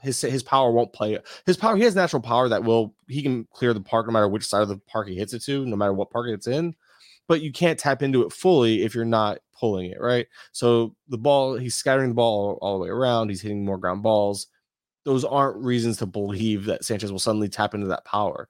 his 0.00 0.20
his 0.20 0.42
power 0.42 0.70
won't 0.70 0.92
play 0.92 1.18
his 1.46 1.56
power. 1.56 1.76
He 1.76 1.84
has 1.84 1.94
natural 1.94 2.20
power 2.20 2.48
that 2.50 2.64
will 2.64 2.94
he 3.08 3.22
can 3.22 3.46
clear 3.52 3.72
the 3.72 3.80
park 3.80 4.06
no 4.06 4.12
matter 4.12 4.28
which 4.28 4.44
side 4.44 4.62
of 4.62 4.68
the 4.68 4.78
park 4.88 5.08
he 5.08 5.14
hits 5.14 5.32
it 5.32 5.42
to, 5.44 5.64
no 5.64 5.76
matter 5.76 5.94
what 5.94 6.10
park 6.10 6.26
it's 6.28 6.46
in 6.48 6.74
but 7.28 7.42
you 7.42 7.52
can't 7.52 7.78
tap 7.78 8.02
into 8.02 8.22
it 8.22 8.32
fully 8.32 8.82
if 8.82 8.94
you're 8.94 9.04
not 9.04 9.38
pulling 9.58 9.90
it, 9.90 10.00
right? 10.00 10.26
So 10.52 10.96
the 11.08 11.18
ball, 11.18 11.56
he's 11.56 11.76
scattering 11.76 12.08
the 12.08 12.14
ball 12.14 12.58
all, 12.60 12.68
all 12.72 12.78
the 12.78 12.84
way 12.84 12.90
around, 12.90 13.28
he's 13.28 13.42
hitting 13.42 13.64
more 13.64 13.78
ground 13.78 14.02
balls. 14.02 14.48
Those 15.04 15.24
aren't 15.24 15.62
reasons 15.64 15.98
to 15.98 16.06
believe 16.06 16.64
that 16.64 16.84
Sanchez 16.84 17.12
will 17.12 17.18
suddenly 17.18 17.48
tap 17.48 17.74
into 17.74 17.86
that 17.88 18.04
power. 18.04 18.48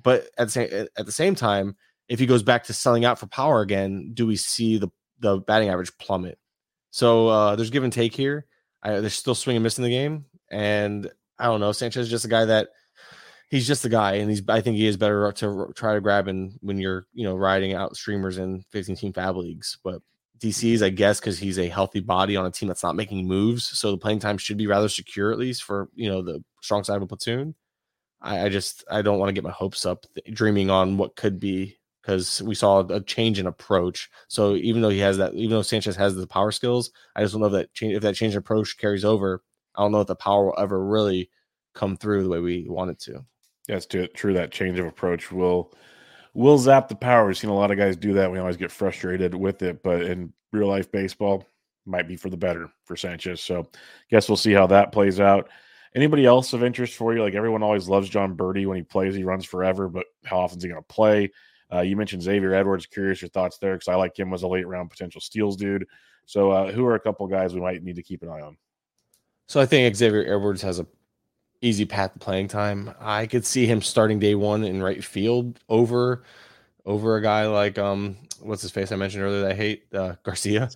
But 0.00 0.28
at 0.38 0.46
the 0.46 0.50
same 0.50 0.86
at 0.96 1.06
the 1.06 1.12
same 1.12 1.34
time, 1.34 1.76
if 2.08 2.18
he 2.18 2.26
goes 2.26 2.42
back 2.42 2.64
to 2.64 2.72
selling 2.72 3.04
out 3.04 3.18
for 3.18 3.26
power 3.26 3.60
again, 3.60 4.12
do 4.14 4.26
we 4.26 4.36
see 4.36 4.78
the 4.78 4.88
the 5.18 5.38
batting 5.38 5.68
average 5.68 5.96
plummet? 5.98 6.38
So 6.90 7.28
uh, 7.28 7.56
there's 7.56 7.70
give 7.70 7.84
and 7.84 7.92
take 7.92 8.14
here. 8.14 8.46
I, 8.82 9.00
there's 9.00 9.14
still 9.14 9.34
swing 9.34 9.56
and 9.56 9.62
miss 9.62 9.78
in 9.78 9.84
the 9.84 9.90
game, 9.90 10.24
and 10.50 11.10
I 11.38 11.44
don't 11.44 11.60
know. 11.60 11.72
Sanchez 11.72 12.06
is 12.06 12.10
just 12.10 12.24
a 12.24 12.28
guy 12.28 12.46
that 12.46 12.68
he's 13.52 13.66
just 13.66 13.84
a 13.84 13.88
guy, 13.88 14.14
and 14.14 14.30
he's. 14.30 14.42
I 14.48 14.60
think 14.60 14.76
he 14.76 14.86
is 14.86 14.96
better 14.96 15.30
to 15.30 15.72
try 15.76 15.94
to 15.94 16.00
grab 16.00 16.26
in 16.26 16.58
when 16.60 16.78
you're 16.78 17.06
you 17.12 17.24
know 17.24 17.36
riding 17.36 17.74
out 17.74 17.96
streamers 17.96 18.38
in 18.38 18.64
15 18.70 18.96
team 18.96 19.12
fab 19.12 19.36
leagues. 19.36 19.78
But 19.84 20.02
DC's, 20.38 20.80
mm-hmm. 20.80 20.86
I 20.86 20.88
guess, 20.88 21.20
because 21.20 21.38
he's 21.38 21.58
a 21.58 21.68
healthy 21.68 22.00
body 22.00 22.34
on 22.34 22.46
a 22.46 22.50
team 22.50 22.66
that's 22.66 22.82
not 22.82 22.96
making 22.96 23.28
moves, 23.28 23.64
so 23.78 23.92
the 23.92 23.98
playing 23.98 24.18
time 24.18 24.38
should 24.38 24.56
be 24.56 24.66
rather 24.66 24.88
secure 24.88 25.30
at 25.30 25.38
least 25.38 25.62
for 25.62 25.88
you 25.94 26.10
know 26.10 26.22
the 26.22 26.42
strong 26.62 26.82
side 26.82 26.96
of 26.96 27.02
a 27.02 27.06
platoon. 27.06 27.54
I, 28.20 28.46
I 28.46 28.48
just 28.48 28.84
I 28.90 29.02
don't 29.02 29.18
want 29.18 29.28
to 29.28 29.34
get 29.34 29.44
my 29.44 29.50
hopes 29.50 29.86
up 29.86 30.06
dreaming 30.32 30.70
on 30.70 30.96
what 30.96 31.14
could 31.14 31.38
be 31.38 31.76
because 32.00 32.42
we 32.42 32.54
saw 32.54 32.80
a 32.80 33.00
change 33.00 33.38
in 33.38 33.46
approach. 33.46 34.10
So 34.28 34.56
even 34.56 34.82
though 34.82 34.88
he 34.88 34.98
has 35.00 35.18
that, 35.18 35.34
even 35.34 35.50
though 35.50 35.62
Sanchez 35.62 35.94
has 35.96 36.16
the 36.16 36.26
power 36.26 36.50
skills, 36.50 36.90
I 37.14 37.22
just 37.22 37.34
don't 37.34 37.42
know 37.42 37.46
if 37.48 37.52
that 37.52 37.74
change 37.74 37.94
if 37.94 38.02
that 38.02 38.14
change 38.14 38.32
in 38.32 38.38
approach 38.38 38.78
carries 38.78 39.04
over. 39.04 39.42
I 39.74 39.82
don't 39.82 39.92
know 39.92 40.00
if 40.00 40.06
the 40.06 40.16
power 40.16 40.46
will 40.46 40.58
ever 40.58 40.84
really 40.84 41.30
come 41.74 41.96
through 41.96 42.22
the 42.22 42.28
way 42.28 42.40
we 42.40 42.66
want 42.68 42.90
it 42.90 42.98
to. 43.00 43.24
That's 43.72 43.86
true. 43.86 44.34
That 44.34 44.52
change 44.52 44.78
of 44.78 44.86
approach 44.86 45.32
will 45.32 45.72
will 46.34 46.58
zap 46.58 46.88
the 46.88 46.94
power. 46.94 47.26
We've 47.26 47.38
seen 47.38 47.50
a 47.50 47.54
lot 47.54 47.70
of 47.70 47.78
guys 47.78 47.96
do 47.96 48.12
that. 48.14 48.30
We 48.30 48.38
always 48.38 48.56
get 48.56 48.70
frustrated 48.70 49.34
with 49.34 49.62
it, 49.62 49.82
but 49.82 50.02
in 50.02 50.32
real 50.52 50.68
life 50.68 50.92
baseball, 50.92 51.46
might 51.86 52.06
be 52.06 52.16
for 52.16 52.28
the 52.28 52.36
better 52.36 52.68
for 52.84 52.96
Sanchez. 52.96 53.40
So, 53.40 53.66
guess 54.10 54.28
we'll 54.28 54.36
see 54.36 54.52
how 54.52 54.66
that 54.68 54.92
plays 54.92 55.20
out. 55.20 55.48
Anybody 55.94 56.26
else 56.26 56.52
of 56.52 56.62
interest 56.62 56.94
for 56.94 57.14
you? 57.14 57.22
Like 57.22 57.34
everyone 57.34 57.62
always 57.62 57.88
loves 57.88 58.08
Jon 58.08 58.36
Berti 58.36 58.66
when 58.66 58.76
he 58.76 58.82
plays. 58.82 59.14
He 59.14 59.24
runs 59.24 59.44
forever, 59.44 59.88
but 59.88 60.04
how 60.24 60.40
often 60.40 60.58
is 60.58 60.64
he 60.64 60.70
going 60.70 60.82
to 60.82 60.94
play? 60.94 61.30
Uh, 61.72 61.80
you 61.80 61.96
mentioned 61.96 62.22
Xavier 62.22 62.52
Edwards. 62.52 62.86
Curious 62.86 63.22
your 63.22 63.30
thoughts 63.30 63.56
there 63.56 63.74
because 63.74 63.88
I 63.88 63.94
like 63.94 64.18
him 64.18 64.34
as 64.34 64.42
a 64.42 64.48
late 64.48 64.66
round 64.66 64.90
potential 64.90 65.20
steals 65.20 65.56
dude. 65.56 65.86
So, 66.26 66.50
uh, 66.50 66.72
who 66.72 66.84
are 66.84 66.94
a 66.94 67.00
couple 67.00 67.26
guys 67.26 67.54
we 67.54 67.60
might 67.60 67.82
need 67.82 67.96
to 67.96 68.02
keep 68.02 68.22
an 68.22 68.28
eye 68.28 68.42
on? 68.42 68.58
So, 69.48 69.60
I 69.60 69.66
think 69.66 69.96
Xavier 69.96 70.24
Edwards 70.24 70.60
has 70.60 70.78
a 70.78 70.86
easy 71.62 71.86
path 71.86 72.12
to 72.12 72.18
playing 72.18 72.48
time. 72.48 72.92
I 73.00 73.26
could 73.26 73.46
see 73.46 73.66
him 73.66 73.80
starting 73.80 74.18
day 74.18 74.34
one 74.34 74.64
in 74.64 74.82
right 74.82 75.02
field 75.02 75.58
over 75.68 76.24
over 76.84 77.16
a 77.16 77.22
guy 77.22 77.46
like 77.46 77.78
um 77.78 78.16
what's 78.40 78.62
his 78.62 78.72
face 78.72 78.90
I 78.90 78.96
mentioned 78.96 79.22
earlier 79.22 79.42
that 79.42 79.52
I 79.52 79.54
hate 79.54 79.84
uh, 79.94 80.14
Garcia. 80.24 80.68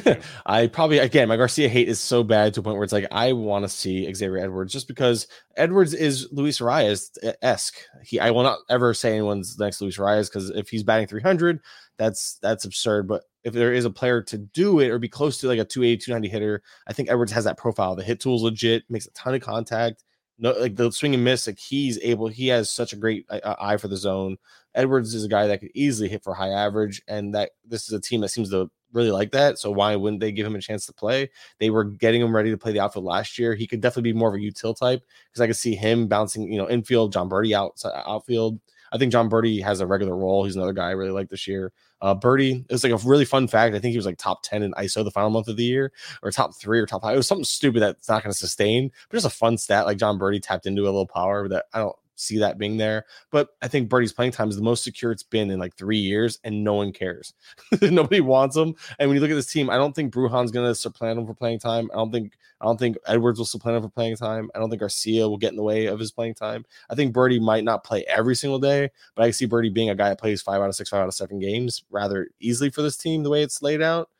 I 0.46 0.66
probably 0.66 0.98
again 0.98 1.28
my 1.28 1.36
Garcia 1.36 1.68
hate 1.68 1.88
is 1.88 2.00
so 2.00 2.24
bad 2.24 2.52
to 2.54 2.60
a 2.60 2.62
point 2.64 2.76
where 2.76 2.84
it's 2.84 2.92
like 2.92 3.06
I 3.12 3.32
want 3.32 3.64
to 3.64 3.68
see 3.68 4.12
Xavier 4.12 4.38
Edwards 4.38 4.72
just 4.72 4.88
because 4.88 5.28
Edwards 5.56 5.94
is 5.94 6.28
Luis 6.32 6.58
Arraez 6.58 7.16
esque. 7.40 7.78
He 8.02 8.18
I 8.18 8.32
will 8.32 8.42
not 8.42 8.58
ever 8.68 8.92
say 8.92 9.12
anyone's 9.12 9.56
next 9.58 9.80
Luis 9.80 9.98
Arraez 9.98 10.28
because 10.28 10.50
if 10.50 10.68
he's 10.68 10.82
batting 10.82 11.06
300, 11.06 11.60
that's 11.96 12.38
that's 12.42 12.64
absurd. 12.64 13.06
But 13.06 13.22
if 13.44 13.54
there 13.54 13.72
is 13.72 13.84
a 13.84 13.90
player 13.90 14.20
to 14.22 14.38
do 14.38 14.80
it 14.80 14.90
or 14.90 14.98
be 14.98 15.08
close 15.08 15.38
to 15.38 15.48
like 15.48 15.60
a 15.60 15.64
280, 15.64 16.04
290 16.04 16.28
hitter, 16.28 16.62
I 16.88 16.92
think 16.92 17.08
Edwards 17.08 17.32
has 17.32 17.44
that 17.44 17.56
profile. 17.56 17.94
The 17.94 18.02
hit 18.02 18.18
tool's 18.20 18.42
legit, 18.42 18.84
makes 18.88 19.06
a 19.06 19.12
ton 19.12 19.34
of 19.34 19.42
contact 19.42 20.02
no 20.38 20.52
like 20.52 20.76
the 20.76 20.90
swing 20.90 21.14
and 21.14 21.24
miss 21.24 21.46
like 21.46 21.58
he's 21.58 21.98
able 22.02 22.28
he 22.28 22.48
has 22.48 22.70
such 22.70 22.92
a 22.92 22.96
great 22.96 23.26
uh, 23.30 23.40
uh, 23.44 23.56
eye 23.60 23.76
for 23.76 23.88
the 23.88 23.96
zone 23.96 24.36
edwards 24.74 25.14
is 25.14 25.24
a 25.24 25.28
guy 25.28 25.46
that 25.46 25.60
could 25.60 25.70
easily 25.74 26.08
hit 26.08 26.22
for 26.22 26.34
high 26.34 26.50
average 26.50 27.02
and 27.08 27.34
that 27.34 27.50
this 27.64 27.82
is 27.82 27.92
a 27.92 28.00
team 28.00 28.20
that 28.20 28.28
seems 28.28 28.50
to 28.50 28.70
really 28.92 29.10
like 29.10 29.32
that. 29.32 29.58
So 29.58 29.70
why 29.70 29.96
wouldn't 29.96 30.20
they 30.20 30.32
give 30.32 30.46
him 30.46 30.54
a 30.54 30.60
chance 30.60 30.86
to 30.86 30.92
play? 30.92 31.30
They 31.58 31.70
were 31.70 31.84
getting 31.84 32.20
him 32.20 32.34
ready 32.34 32.50
to 32.50 32.58
play 32.58 32.72
the 32.72 32.80
outfield 32.80 33.04
last 33.04 33.38
year. 33.38 33.54
He 33.54 33.66
could 33.66 33.80
definitely 33.80 34.12
be 34.12 34.18
more 34.18 34.28
of 34.28 34.34
a 34.34 34.38
util 34.38 34.76
type 34.76 35.02
because 35.30 35.40
I 35.40 35.46
could 35.46 35.56
see 35.56 35.74
him 35.74 36.06
bouncing, 36.08 36.50
you 36.50 36.58
know, 36.58 36.68
infield, 36.68 37.12
Jon 37.12 37.28
Berti 37.28 37.52
out 37.54 37.80
outfield. 38.06 38.60
I 38.92 38.98
think 38.98 39.10
Jon 39.10 39.30
Berti 39.30 39.62
has 39.62 39.80
a 39.80 39.86
regular 39.86 40.14
role. 40.14 40.44
He's 40.44 40.54
another 40.54 40.74
guy 40.74 40.88
I 40.88 40.90
really 40.90 41.10
like 41.10 41.30
this 41.30 41.48
year. 41.48 41.72
Uh, 42.02 42.14
Berti, 42.14 42.64
it's 42.68 42.84
like 42.84 42.92
a 42.92 43.08
really 43.08 43.24
fun 43.24 43.48
fact. 43.48 43.74
I 43.74 43.78
think 43.78 43.92
he 43.92 43.98
was 43.98 44.06
like 44.06 44.18
top 44.18 44.42
10 44.42 44.62
in 44.62 44.72
ISO 44.72 45.02
the 45.02 45.10
final 45.10 45.30
month 45.30 45.48
of 45.48 45.56
the 45.56 45.64
year, 45.64 45.92
or 46.22 46.30
top 46.30 46.54
three 46.54 46.78
or 46.78 46.86
top 46.86 47.02
five. 47.02 47.14
It 47.14 47.16
was 47.16 47.26
something 47.26 47.44
stupid 47.44 47.80
that's 47.80 48.08
not 48.08 48.22
going 48.22 48.32
to 48.32 48.38
sustain, 48.38 48.90
but 49.08 49.16
just 49.16 49.26
a 49.26 49.30
fun 49.30 49.56
stat. 49.56 49.86
Like 49.86 49.98
John 49.98 50.18
Birdie 50.18 50.40
tapped 50.40 50.66
into 50.66 50.82
a 50.82 50.84
little 50.84 51.06
power 51.06 51.48
that 51.48 51.66
I 51.72 51.78
don't 51.78 51.96
see 52.22 52.38
that 52.38 52.58
being 52.58 52.76
there. 52.76 53.04
But 53.30 53.50
I 53.60 53.68
think 53.68 53.90
Berti's 53.90 54.12
playing 54.12 54.32
time 54.32 54.48
is 54.48 54.56
the 54.56 54.62
most 54.62 54.84
secure 54.84 55.12
it's 55.12 55.22
been 55.22 55.50
in 55.50 55.58
like 55.58 55.76
three 55.76 55.98
years, 55.98 56.38
and 56.44 56.64
no 56.64 56.74
one 56.74 56.92
cares. 56.92 57.34
Nobody 57.82 58.20
wants 58.20 58.56
him. 58.56 58.74
And 58.98 59.08
when 59.08 59.16
you 59.16 59.20
look 59.20 59.30
at 59.30 59.34
this 59.34 59.52
team, 59.52 59.70
I 59.70 59.76
don't 59.76 59.94
think 59.94 60.12
Bruján's 60.12 60.52
to 60.52 60.74
supplant 60.74 61.18
him 61.18 61.26
for 61.26 61.34
playing 61.34 61.58
time. 61.58 61.90
I 61.92 61.96
don't 61.96 62.12
think 62.12 62.38
I 62.60 62.64
don't 62.66 62.78
think 62.78 62.96
Edwards 63.06 63.38
will 63.38 63.46
supplant 63.46 63.76
him 63.76 63.82
for 63.82 63.88
playing 63.88 64.16
time. 64.16 64.48
I 64.54 64.60
don't 64.60 64.70
think 64.70 64.80
Garcia 64.80 65.28
will 65.28 65.36
get 65.36 65.50
in 65.50 65.56
the 65.56 65.64
way 65.64 65.86
of 65.86 65.98
his 65.98 66.12
playing 66.12 66.34
time. 66.34 66.64
I 66.88 66.94
think 66.94 67.12
Berti 67.12 67.40
might 67.40 67.64
not 67.64 67.82
play 67.82 68.04
every 68.06 68.36
single 68.36 68.60
day, 68.60 68.90
but 69.16 69.24
I 69.24 69.32
see 69.32 69.48
Berti 69.48 69.72
being 69.72 69.90
a 69.90 69.96
guy 69.96 70.10
that 70.10 70.20
plays 70.20 70.42
five 70.42 70.60
out 70.60 70.68
of 70.68 70.76
six, 70.76 70.90
five 70.90 71.00
out 71.00 71.08
of 71.08 71.14
seven 71.14 71.40
games 71.40 71.82
rather 71.90 72.28
easily 72.38 72.70
for 72.70 72.82
this 72.82 72.96
team 72.96 73.24
the 73.24 73.30
way 73.30 73.42
it's 73.42 73.62
laid 73.62 73.82
out. 73.82 74.10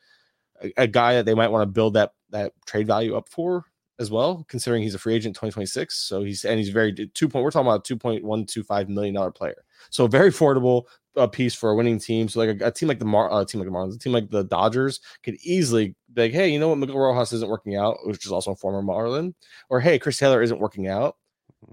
A, 0.60 0.72
a 0.76 0.86
guy 0.88 1.14
that 1.14 1.24
they 1.24 1.34
might 1.34 1.48
want 1.48 1.62
to 1.62 1.72
build 1.72 1.94
that 1.94 2.14
that 2.30 2.52
trade 2.66 2.86
value 2.86 3.14
up 3.14 3.28
for 3.28 3.66
as 3.98 4.10
well, 4.10 4.44
considering 4.48 4.82
he's 4.82 4.94
a 4.94 4.98
free 4.98 5.14
agent 5.14 5.34
2026. 5.34 5.94
So 5.94 6.22
he's 6.22 6.44
and 6.44 6.58
he's 6.58 6.70
very 6.70 6.92
two 6.92 7.28
point. 7.28 7.44
We're 7.44 7.50
talking 7.50 7.68
about 7.68 7.84
two 7.84 7.96
point 7.96 8.24
one 8.24 8.46
two 8.46 8.62
five 8.62 8.88
million 8.88 9.14
dollar 9.14 9.30
player. 9.30 9.64
So 9.90 10.06
very 10.06 10.30
affordable 10.30 10.84
uh, 11.16 11.26
piece 11.26 11.54
for 11.54 11.70
a 11.70 11.76
winning 11.76 11.98
team. 11.98 12.28
So 12.28 12.40
like 12.40 12.60
a, 12.60 12.66
a 12.66 12.70
team 12.70 12.88
like 12.88 12.98
the 12.98 13.04
Mar, 13.04 13.30
uh, 13.30 13.44
team 13.44 13.60
like 13.60 13.68
the 13.68 13.74
Marlins, 13.74 13.94
a 13.94 13.98
team 13.98 14.12
like 14.12 14.30
the 14.30 14.44
Dodgers 14.44 15.00
could 15.22 15.36
easily 15.42 15.94
be 16.14 16.22
like, 16.22 16.32
hey, 16.32 16.48
you 16.48 16.58
know 16.58 16.68
what, 16.68 16.78
Miguel 16.78 16.98
Rojas 16.98 17.32
isn't 17.32 17.50
working 17.50 17.76
out, 17.76 17.98
which 18.04 18.24
is 18.24 18.32
also 18.32 18.52
a 18.52 18.56
former 18.56 18.82
Marlin, 18.82 19.34
or 19.68 19.80
hey, 19.80 19.98
Chris 19.98 20.18
Taylor 20.18 20.42
isn't 20.42 20.60
working 20.60 20.88
out, 20.88 21.16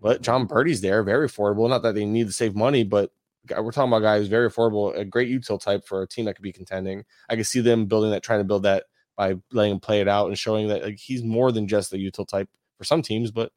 but 0.01 0.22
Jon 0.22 0.47
Berti's 0.47 0.82
there, 0.82 1.03
very 1.03 1.28
affordable. 1.28 1.70
Not 1.70 1.84
that 1.84 1.95
they 1.95 2.05
need 2.05 2.28
to 2.28 2.34
save 2.34 2.55
money, 2.55 2.84
but 2.84 3.11
we're 3.49 3.72
talking 3.72 3.91
about 3.91 4.01
guys 4.01 4.28
very 4.28 4.49
affordable, 4.49 4.95
a 4.97 5.05
great 5.05 5.30
util 5.30 5.59
type 5.59 5.86
for 5.86 6.01
a 6.01 6.07
team 6.07 6.26
that 6.26 6.36
could 6.36 6.43
be 6.43 6.51
contending. 6.51 7.03
I 7.30 7.36
can 7.36 7.43
see 7.43 7.61
them 7.61 7.86
building 7.86 8.11
that, 8.11 8.24
trying 8.24 8.41
to 8.41 8.45
build 8.45 8.63
that 8.63 8.86
by 9.20 9.36
letting 9.51 9.74
him 9.74 9.80
play 9.82 9.99
it 9.99 10.07
out 10.07 10.28
and 10.28 10.39
showing 10.39 10.70
that 10.70 10.82
like, 10.82 10.97
he's 10.97 11.26
more 11.26 11.51
than 11.51 11.67
just 11.67 11.91
a 11.91 11.97
util 11.97 12.26
type 12.26 12.47
for 12.78 12.86
some 12.86 13.01
teams. 13.01 13.32
But 13.32 13.51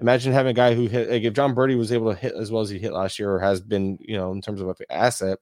imagine 0.00 0.32
having 0.32 0.50
a 0.50 0.54
guy 0.54 0.74
who 0.74 0.88
hit 0.88 1.08
like 1.08 1.22
if 1.22 1.34
Jon 1.34 1.54
Berti 1.54 1.78
was 1.78 1.92
able 1.92 2.12
to 2.12 2.18
hit 2.18 2.34
as 2.34 2.50
well 2.50 2.62
as 2.62 2.68
he 2.68 2.80
hit 2.80 2.92
last 2.92 3.16
year 3.16 3.30
or 3.30 3.38
has 3.38 3.60
been, 3.60 3.96
you 4.00 4.16
know, 4.16 4.32
in 4.32 4.42
terms 4.42 4.60
of 4.60 4.66
an 4.66 4.74
asset 4.90 5.38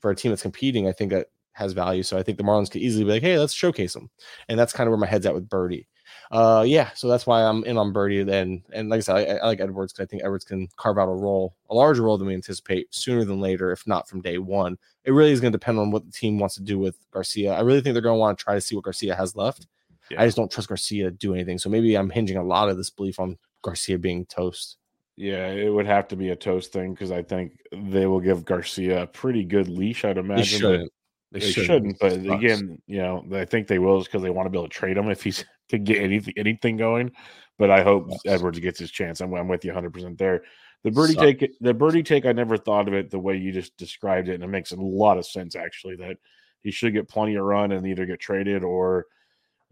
for 0.00 0.10
a 0.10 0.16
team 0.16 0.32
that's 0.32 0.40
competing, 0.40 0.88
I 0.88 0.92
think 0.92 1.12
that 1.12 1.26
has 1.52 1.74
value. 1.74 2.02
So 2.02 2.16
I 2.16 2.22
think 2.22 2.38
the 2.38 2.44
Marlins 2.44 2.70
could 2.70 2.80
easily 2.80 3.04
be 3.04 3.10
like, 3.10 3.22
hey, 3.22 3.38
let's 3.38 3.52
showcase 3.52 3.94
him. 3.94 4.08
And 4.48 4.58
that's 4.58 4.72
kind 4.72 4.88
of 4.88 4.92
where 4.92 4.98
my 4.98 5.06
head's 5.06 5.26
at 5.26 5.34
with 5.34 5.46
Berti. 5.46 5.84
Uh, 6.30 6.64
yeah, 6.66 6.90
so 6.94 7.08
that's 7.08 7.26
why 7.26 7.42
I'm 7.42 7.64
in 7.64 7.78
on 7.78 7.92
Berti. 7.92 8.24
Then, 8.24 8.62
and 8.72 8.88
like 8.88 8.98
I 8.98 9.00
said, 9.00 9.16
I, 9.16 9.36
I 9.36 9.46
like 9.46 9.60
Edwards 9.60 9.92
because 9.92 10.04
I 10.04 10.08
think 10.08 10.22
Edwards 10.22 10.44
can 10.44 10.68
carve 10.76 10.98
out 10.98 11.08
a 11.08 11.14
role, 11.14 11.54
a 11.70 11.74
larger 11.74 12.02
role 12.02 12.18
than 12.18 12.26
we 12.26 12.34
anticipate 12.34 12.92
sooner 12.94 13.24
than 13.24 13.40
later, 13.40 13.72
if 13.72 13.86
not 13.86 14.08
from 14.08 14.20
day 14.20 14.38
one. 14.38 14.78
It 15.04 15.12
really 15.12 15.32
is 15.32 15.40
going 15.40 15.52
to 15.52 15.58
depend 15.58 15.78
on 15.78 15.90
what 15.90 16.04
the 16.04 16.12
team 16.12 16.38
wants 16.38 16.56
to 16.56 16.62
do 16.62 16.78
with 16.78 16.96
Garcia. 17.10 17.52
I 17.54 17.60
really 17.60 17.80
think 17.80 17.94
they're 17.94 18.02
going 18.02 18.16
to 18.16 18.20
want 18.20 18.38
to 18.38 18.44
try 18.44 18.54
to 18.54 18.60
see 18.60 18.74
what 18.74 18.84
Garcia 18.84 19.14
has 19.14 19.36
left. 19.36 19.66
Yeah. 20.10 20.22
I 20.22 20.26
just 20.26 20.36
don't 20.36 20.50
trust 20.50 20.68
Garcia 20.68 21.04
to 21.04 21.10
do 21.10 21.34
anything. 21.34 21.58
So 21.58 21.68
maybe 21.68 21.96
I'm 21.96 22.10
hinging 22.10 22.36
a 22.36 22.44
lot 22.44 22.68
of 22.68 22.76
this 22.76 22.90
belief 22.90 23.18
on 23.18 23.38
Garcia 23.62 23.98
being 23.98 24.26
toast. 24.26 24.76
Yeah, 25.16 25.48
it 25.48 25.72
would 25.72 25.86
have 25.86 26.08
to 26.08 26.16
be 26.16 26.28
a 26.28 26.36
toast 26.36 26.72
thing 26.72 26.92
because 26.92 27.10
I 27.10 27.22
think 27.22 27.58
they 27.72 28.06
will 28.06 28.20
give 28.20 28.44
Garcia 28.44 29.02
a 29.02 29.06
pretty 29.06 29.44
good 29.44 29.68
leash. 29.68 30.04
I'd 30.04 30.18
imagine. 30.18 30.88
They 31.32 31.40
shouldn't. 31.40 32.00
They, 32.00 32.08
shouldn't, 32.08 32.26
shouldn't, 32.26 32.28
but 32.28 32.34
again, 32.34 32.80
you 32.86 32.98
know, 32.98 33.24
I 33.32 33.44
think 33.44 33.66
they 33.66 33.78
will 33.78 33.98
just 33.98 34.10
because 34.10 34.22
they 34.22 34.30
want 34.30 34.46
to 34.46 34.50
be 34.50 34.58
able 34.58 34.68
to 34.68 34.74
trade 34.74 34.96
him 34.96 35.10
if 35.10 35.22
he's 35.22 35.44
can 35.68 35.84
get 35.84 36.00
anything 36.00 36.34
anything 36.36 36.76
going. 36.76 37.12
But 37.58 37.70
I 37.70 37.82
hope. 37.82 38.10
Edwards 38.26 38.58
gets 38.58 38.78
his 38.78 38.90
chance. 38.90 39.20
I'm, 39.20 39.32
I'm 39.34 39.48
with 39.48 39.64
you 39.64 39.70
100 39.70 39.92
percent 39.92 40.18
there. 40.18 40.42
The 40.84 40.90
Berti 40.90 41.14
Suck. 41.14 41.22
take, 41.22 41.58
the 41.60 41.74
Berti 41.74 42.04
take. 42.04 42.26
I 42.26 42.32
never 42.32 42.56
thought 42.56 42.86
of 42.86 42.94
it 42.94 43.10
the 43.10 43.18
way 43.18 43.36
you 43.36 43.50
just 43.50 43.76
described 43.76 44.28
it, 44.28 44.34
and 44.34 44.44
it 44.44 44.48
makes 44.48 44.72
a 44.72 44.76
lot 44.76 45.18
of 45.18 45.26
sense 45.26 45.56
actually. 45.56 45.96
That 45.96 46.16
he 46.62 46.70
should 46.70 46.92
get 46.92 47.08
plenty 47.08 47.34
of 47.36 47.44
run 47.44 47.72
and 47.72 47.86
either 47.86 48.06
get 48.06 48.20
traded 48.20 48.62
or 48.62 49.06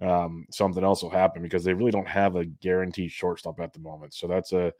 um, 0.02 0.46
something 0.50 0.82
else 0.82 1.02
will 1.02 1.10
happen 1.10 1.42
because 1.42 1.62
they 1.62 1.74
really 1.74 1.90
don't 1.90 2.08
have 2.08 2.36
a 2.36 2.44
guaranteed 2.44 3.12
shortstop 3.12 3.60
at 3.60 3.72
the 3.72 3.80
moment. 3.80 4.14
So 4.14 4.26
that's 4.26 4.52
a 4.52 4.72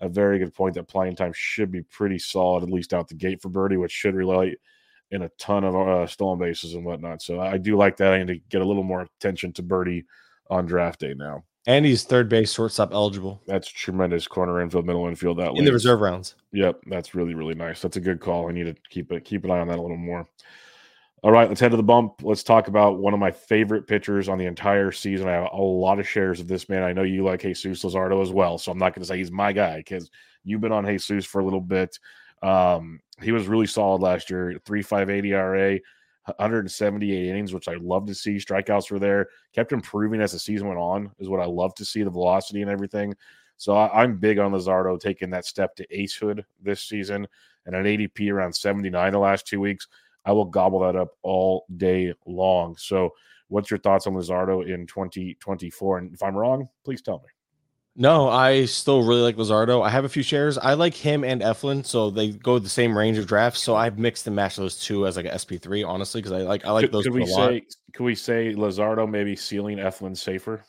a 0.00 0.08
very 0.08 0.38
good 0.38 0.54
point 0.54 0.74
that 0.74 0.88
playing 0.88 1.16
time 1.16 1.32
should 1.34 1.72
be 1.72 1.82
pretty 1.82 2.18
solid 2.18 2.62
at 2.62 2.70
least 2.70 2.94
out 2.94 3.08
the 3.08 3.14
gate 3.14 3.42
for 3.42 3.48
Berti, 3.48 3.78
which 3.78 3.92
should 3.92 4.14
relate 4.14 4.58
in 5.10 5.22
a 5.22 5.28
ton 5.38 5.64
of 5.64 5.74
uh, 5.74 6.06
stolen 6.06 6.38
bases 6.38 6.74
and 6.74 6.84
whatnot. 6.84 7.22
So 7.22 7.40
I 7.40 7.58
do 7.58 7.76
like 7.76 7.96
that. 7.98 8.12
I 8.12 8.18
need 8.18 8.26
to 8.28 8.40
get 8.50 8.62
a 8.62 8.64
little 8.64 8.82
more 8.82 9.08
attention 9.20 9.52
to 9.54 9.62
Berti 9.62 10.04
on 10.50 10.66
draft 10.66 11.00
day 11.00 11.14
now. 11.14 11.44
And 11.66 11.84
he's 11.84 12.04
third 12.04 12.30
base, 12.30 12.52
shortstop 12.52 12.94
eligible. 12.94 13.42
That's 13.46 13.68
tremendous. 13.68 14.26
Corner 14.26 14.60
infield, 14.62 14.86
middle 14.86 15.06
infield. 15.06 15.38
That 15.38 15.54
in 15.54 15.66
the 15.66 15.72
reserve 15.72 16.00
rounds. 16.00 16.34
Yep, 16.52 16.80
that's 16.86 17.14
really 17.14 17.34
really 17.34 17.54
nice. 17.54 17.82
That's 17.82 17.98
a 17.98 18.00
good 18.00 18.20
call. 18.20 18.48
I 18.48 18.52
need 18.52 18.64
to 18.64 18.74
keep 18.88 19.12
it 19.12 19.24
keep 19.24 19.44
an 19.44 19.50
eye 19.50 19.58
on 19.58 19.68
that 19.68 19.78
a 19.78 19.82
little 19.82 19.98
more. 19.98 20.26
All 21.22 21.32
right, 21.32 21.48
let's 21.48 21.60
head 21.60 21.72
to 21.72 21.76
the 21.76 21.82
bump. 21.82 22.22
Let's 22.22 22.44
talk 22.44 22.68
about 22.68 23.00
one 23.00 23.12
of 23.12 23.18
my 23.18 23.32
favorite 23.32 23.88
pitchers 23.88 24.28
on 24.28 24.38
the 24.38 24.46
entire 24.46 24.92
season. 24.92 25.28
I 25.28 25.32
have 25.32 25.48
a 25.52 25.60
lot 25.60 25.98
of 25.98 26.08
shares 26.08 26.38
of 26.38 26.46
this 26.46 26.68
man. 26.68 26.84
I 26.84 26.92
know 26.92 27.02
you 27.02 27.24
like 27.24 27.42
Jesus 27.42 27.84
Luzardo 27.84 28.22
as 28.22 28.30
well, 28.30 28.56
so 28.56 28.70
I'm 28.70 28.78
not 28.78 28.94
going 28.94 29.02
to 29.02 29.06
say 29.06 29.18
he's 29.18 29.32
my 29.32 29.52
guy 29.52 29.78
because 29.78 30.10
you've 30.44 30.60
been 30.60 30.70
on 30.70 30.86
Jesus 30.86 31.26
for 31.26 31.40
a 31.40 31.44
little 31.44 31.60
bit. 31.60 31.98
Um, 32.42 33.00
he 33.20 33.32
was 33.32 33.48
really 33.48 33.66
solid 33.66 34.02
last 34.02 34.30
year. 34.30 34.58
Three 34.64 34.82
five 34.82 35.10
eight 35.10 35.24
ERA, 35.24 35.78
178 36.24 37.28
innings, 37.28 37.52
which 37.52 37.68
I 37.68 37.74
love 37.74 38.06
to 38.06 38.14
see. 38.14 38.36
Strikeouts 38.36 38.90
were 38.90 38.98
there. 38.98 39.28
Kept 39.54 39.72
improving 39.72 40.20
as 40.20 40.32
the 40.32 40.38
season 40.38 40.68
went 40.68 40.80
on. 40.80 41.10
Is 41.18 41.28
what 41.28 41.40
I 41.40 41.46
love 41.46 41.74
to 41.76 41.84
see. 41.84 42.02
The 42.02 42.10
velocity 42.10 42.62
and 42.62 42.70
everything. 42.70 43.14
So 43.56 43.74
I, 43.74 44.04
am 44.04 44.18
big 44.18 44.38
on 44.38 44.52
Luzardo 44.52 45.00
taking 45.00 45.30
that 45.30 45.44
step 45.44 45.74
to 45.76 45.86
acehood 45.88 46.44
this 46.62 46.82
season 46.82 47.26
and 47.66 47.74
an 47.74 47.84
ADP 47.84 48.32
around 48.32 48.54
79 48.54 49.12
the 49.12 49.18
last 49.18 49.48
two 49.48 49.60
weeks. 49.60 49.88
I 50.24 50.32
will 50.32 50.44
gobble 50.44 50.80
that 50.80 50.94
up 50.94 51.10
all 51.22 51.66
day 51.76 52.14
long. 52.24 52.76
So, 52.76 53.10
what's 53.48 53.70
your 53.70 53.78
thoughts 53.78 54.06
on 54.06 54.14
Luzardo 54.14 54.62
in 54.62 54.86
2024? 54.86 55.98
And 55.98 56.14
if 56.14 56.22
I'm 56.22 56.36
wrong, 56.36 56.68
please 56.84 57.02
tell 57.02 57.18
me. 57.18 57.28
No, 57.96 58.28
I 58.28 58.66
still 58.66 59.02
really 59.02 59.22
like 59.22 59.36
Luzardo. 59.36 59.84
I 59.84 59.90
have 59.90 60.04
a 60.04 60.08
few 60.08 60.22
shares. 60.22 60.56
I 60.56 60.74
like 60.74 60.94
him 60.94 61.24
and 61.24 61.42
Eflin, 61.42 61.84
so 61.84 62.10
they 62.10 62.30
go 62.30 62.60
the 62.60 62.68
same 62.68 62.96
range 62.96 63.18
of 63.18 63.26
drafts. 63.26 63.60
So 63.60 63.74
I've 63.74 63.98
mixed 63.98 64.26
and 64.26 64.36
matched 64.36 64.56
those 64.56 64.78
two 64.78 65.06
as 65.06 65.16
like 65.16 65.26
a 65.26 65.36
SP 65.36 65.58
three, 65.60 65.82
honestly, 65.82 66.20
because 66.20 66.32
I 66.32 66.42
like 66.42 66.64
I 66.64 66.70
like 66.70 66.84
could, 66.84 66.92
those. 66.92 67.04
Could 67.04 67.14
we 67.14 67.26
say? 67.26 67.66
Could 67.94 68.04
we 68.04 68.14
say 68.14 68.54
Luzardo 68.54 69.08
maybe 69.10 69.34
ceiling 69.34 69.78
Eflin 69.78 70.16
safer? 70.16 70.64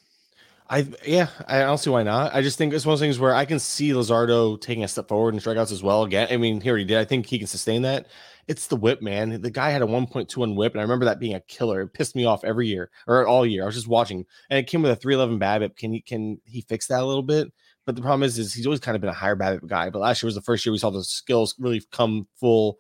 I 0.70 0.88
yeah, 1.06 1.30
I 1.48 1.60
don't 1.60 1.80
see 1.80 1.90
why 1.90 2.04
not. 2.04 2.34
I 2.36 2.42
just 2.42 2.58
think 2.58 2.74
it's 2.74 2.86
one 2.86 2.94
of 2.94 3.00
those 3.00 3.06
things 3.06 3.20
where 3.20 3.34
I 3.34 3.46
can 3.46 3.60
see 3.60 3.90
Luzardo 3.90 4.60
taking 4.60 4.84
a 4.84 4.88
step 4.88 5.08
forward 5.08 5.34
in 5.34 5.40
strikeouts 5.40 5.72
as 5.72 5.82
well. 5.82 6.04
Again, 6.04 6.28
I 6.30 6.38
mean, 6.38 6.62
here 6.62 6.78
he 6.78 6.82
already 6.82 6.86
did. 6.86 6.98
I 7.00 7.06
think 7.06 7.26
he 7.26 7.40
can 7.40 7.48
sustain 7.48 7.82
that. 7.84 8.08
It's 8.50 8.66
the 8.66 8.76
whip, 8.76 9.00
man. 9.00 9.42
The 9.42 9.52
guy 9.52 9.70
had 9.70 9.84
a 9.84 9.86
1.21 9.86 10.56
whip, 10.56 10.74
and 10.74 10.82
I 10.82 10.84
remember 10.84 11.06
that 11.06 11.20
being 11.20 11.36
a 11.36 11.40
killer. 11.42 11.82
It 11.82 11.94
pissed 11.94 12.16
me 12.16 12.26
off 12.26 12.44
every 12.44 12.68
year 12.68 12.90
or 13.06 13.28
all 13.28 13.46
year. 13.46 13.62
I 13.62 13.68
was 13.68 13.76
just 13.76 13.88
watching, 13.88 14.26
and 14.50 14.58
it 14.58 14.66
came 14.66 14.82
with 14.82 14.92
a 14.92 14.96
311 14.96 15.40
BABIP. 15.40 15.78
Can 15.78 15.94
he 15.94 16.02
can 16.02 16.42
he 16.46 16.62
fix 16.62 16.88
that 16.88 17.04
a 17.04 17.06
little 17.06 17.22
bit? 17.22 17.54
But 17.86 17.96
the 17.96 18.02
problem 18.02 18.24
is, 18.24 18.40
is 18.40 18.52
he's 18.52 18.66
always 18.66 18.80
kind 18.80 18.96
of 18.96 19.02
been 19.02 19.10
a 19.12 19.14
higher 19.14 19.36
BABIP 19.36 19.68
guy. 19.68 19.92
But 19.92 20.00
last 20.00 20.24
year 20.24 20.28
was 20.30 20.34
the 20.34 20.42
first 20.42 20.66
year 20.66 20.74
we 20.74 20.80
saw 20.80 20.90
the 20.90 21.04
skills 21.04 21.54
really 21.60 21.84
come 21.92 22.28
full. 22.38 22.80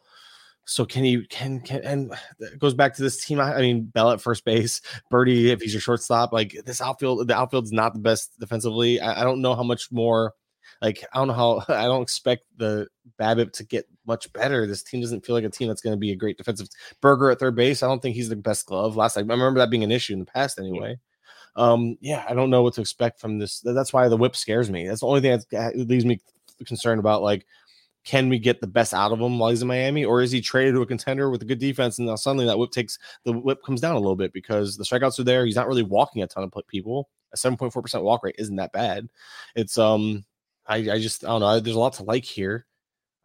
So 0.66 0.86
can 0.86 1.04
he 1.04 1.28
can 1.28 1.60
can 1.60 1.82
and 1.84 2.14
it 2.40 2.58
goes 2.58 2.74
back 2.74 2.96
to 2.96 3.04
this 3.04 3.24
team? 3.24 3.40
I 3.40 3.60
mean, 3.60 3.84
Bell 3.84 4.10
at 4.10 4.22
first 4.22 4.46
base, 4.46 4.82
Berti 5.14 5.50
if 5.50 5.62
he's 5.62 5.74
your 5.76 5.82
shortstop. 5.82 6.34
Like 6.34 6.58
this 6.66 6.82
outfield, 6.82 7.28
the 7.28 7.36
outfield's 7.36 7.72
not 7.72 7.94
the 7.94 8.00
best 8.00 8.40
defensively. 8.40 9.00
I, 9.00 9.22
I 9.22 9.24
don't 9.24 9.44
know 9.44 9.54
how 9.54 9.64
much 9.64 9.92
more 9.92 10.34
like 10.82 11.04
I 11.14 11.18
don't 11.18 11.28
know 11.28 11.34
how 11.34 11.64
I 11.74 11.86
don't 11.86 12.02
expect 12.02 12.44
the 12.58 12.88
BABIP 13.20 13.52
to 13.54 13.64
get 13.64 13.86
much 14.06 14.32
better. 14.34 14.66
This 14.66 14.84
team 14.84 15.02
doesn't 15.02 15.26
feel 15.26 15.36
like 15.36 15.44
a 15.44 15.50
team 15.50 15.68
that's 15.68 15.82
going 15.82 15.96
to 15.96 16.00
be 16.00 16.12
a 16.12 16.16
great 16.16 16.38
defensive. 16.38 16.70
Burger 17.02 17.32
at 17.32 17.40
third 17.40 17.56
base, 17.56 17.84
I 17.84 17.88
don't 17.88 18.02
think 18.02 18.16
he's 18.16 18.30
the 18.30 18.36
best 18.36 18.66
glove. 18.66 18.96
Last 18.96 19.18
I 19.18 19.22
remember 19.22 19.60
that 19.60 19.70
being 19.70 19.84
an 19.84 19.92
issue 19.92 20.14
in 20.14 20.20
the 20.20 20.26
past 20.26 20.60
anyway. 20.60 20.98
Um, 21.56 21.98
yeah, 22.00 22.26
I 22.30 22.34
don't 22.34 22.50
know 22.50 22.62
what 22.62 22.76
to 22.76 22.82
expect 22.82 23.20
from 23.20 23.40
this. 23.40 23.60
That's 23.62 23.92
why 23.92 24.08
the 24.08 24.18
whip 24.18 24.36
scares 24.36 24.70
me. 24.70 24.88
That's 24.88 25.02
the 25.02 25.08
only 25.08 25.22
thing 25.22 25.42
that 25.52 25.78
leaves 25.78 26.06
me 26.06 26.20
concerned 26.66 27.00
about 27.00 27.22
like 27.22 27.46
can 28.06 28.30
we 28.30 28.40
get 28.40 28.62
the 28.62 28.68
best 28.68 28.94
out 28.94 29.12
of 29.12 29.20
him 29.20 29.38
while 29.38 29.50
he's 29.50 29.62
in 29.62 29.68
Miami, 29.68 30.06
or 30.06 30.22
is 30.22 30.32
he 30.32 30.42
traded 30.42 30.74
to 30.74 30.82
a 30.82 30.86
contender 30.86 31.30
with 31.30 31.42
a 31.42 31.46
good 31.46 31.60
defense 31.60 31.98
and 32.00 32.08
now 32.08 32.16
suddenly 32.16 32.46
that 32.46 32.58
whip 32.58 32.72
takes 32.72 32.98
the 33.26 33.34
whip 33.34 33.62
comes 33.64 33.82
down 33.82 33.96
a 33.96 34.00
little 34.00 34.16
bit 34.16 34.34
because 34.34 34.78
the 34.78 34.84
strikeouts 34.84 35.20
are 35.20 35.24
there. 35.24 35.46
He's 35.46 35.56
not 35.56 35.68
really 35.68 35.84
walking 35.84 36.24
a 36.24 36.28
ton 36.28 36.44
of 36.44 36.68
people. 36.68 37.10
A 37.34 37.38
7.4% 37.38 38.02
walk 38.02 38.24
rate 38.24 38.36
isn't 38.40 38.56
that 38.56 38.72
bad. 38.72 39.08
It's 39.56 39.78
um 39.78 40.24
I, 40.70 40.78
I 40.78 41.00
just 41.00 41.26
I 41.26 41.30
don't 41.30 41.42
know. 41.42 41.60
There's 41.60 41.76
a 41.76 41.80
lot 41.80 41.94
to 41.94 42.04
like 42.04 42.24
here. 42.24 42.66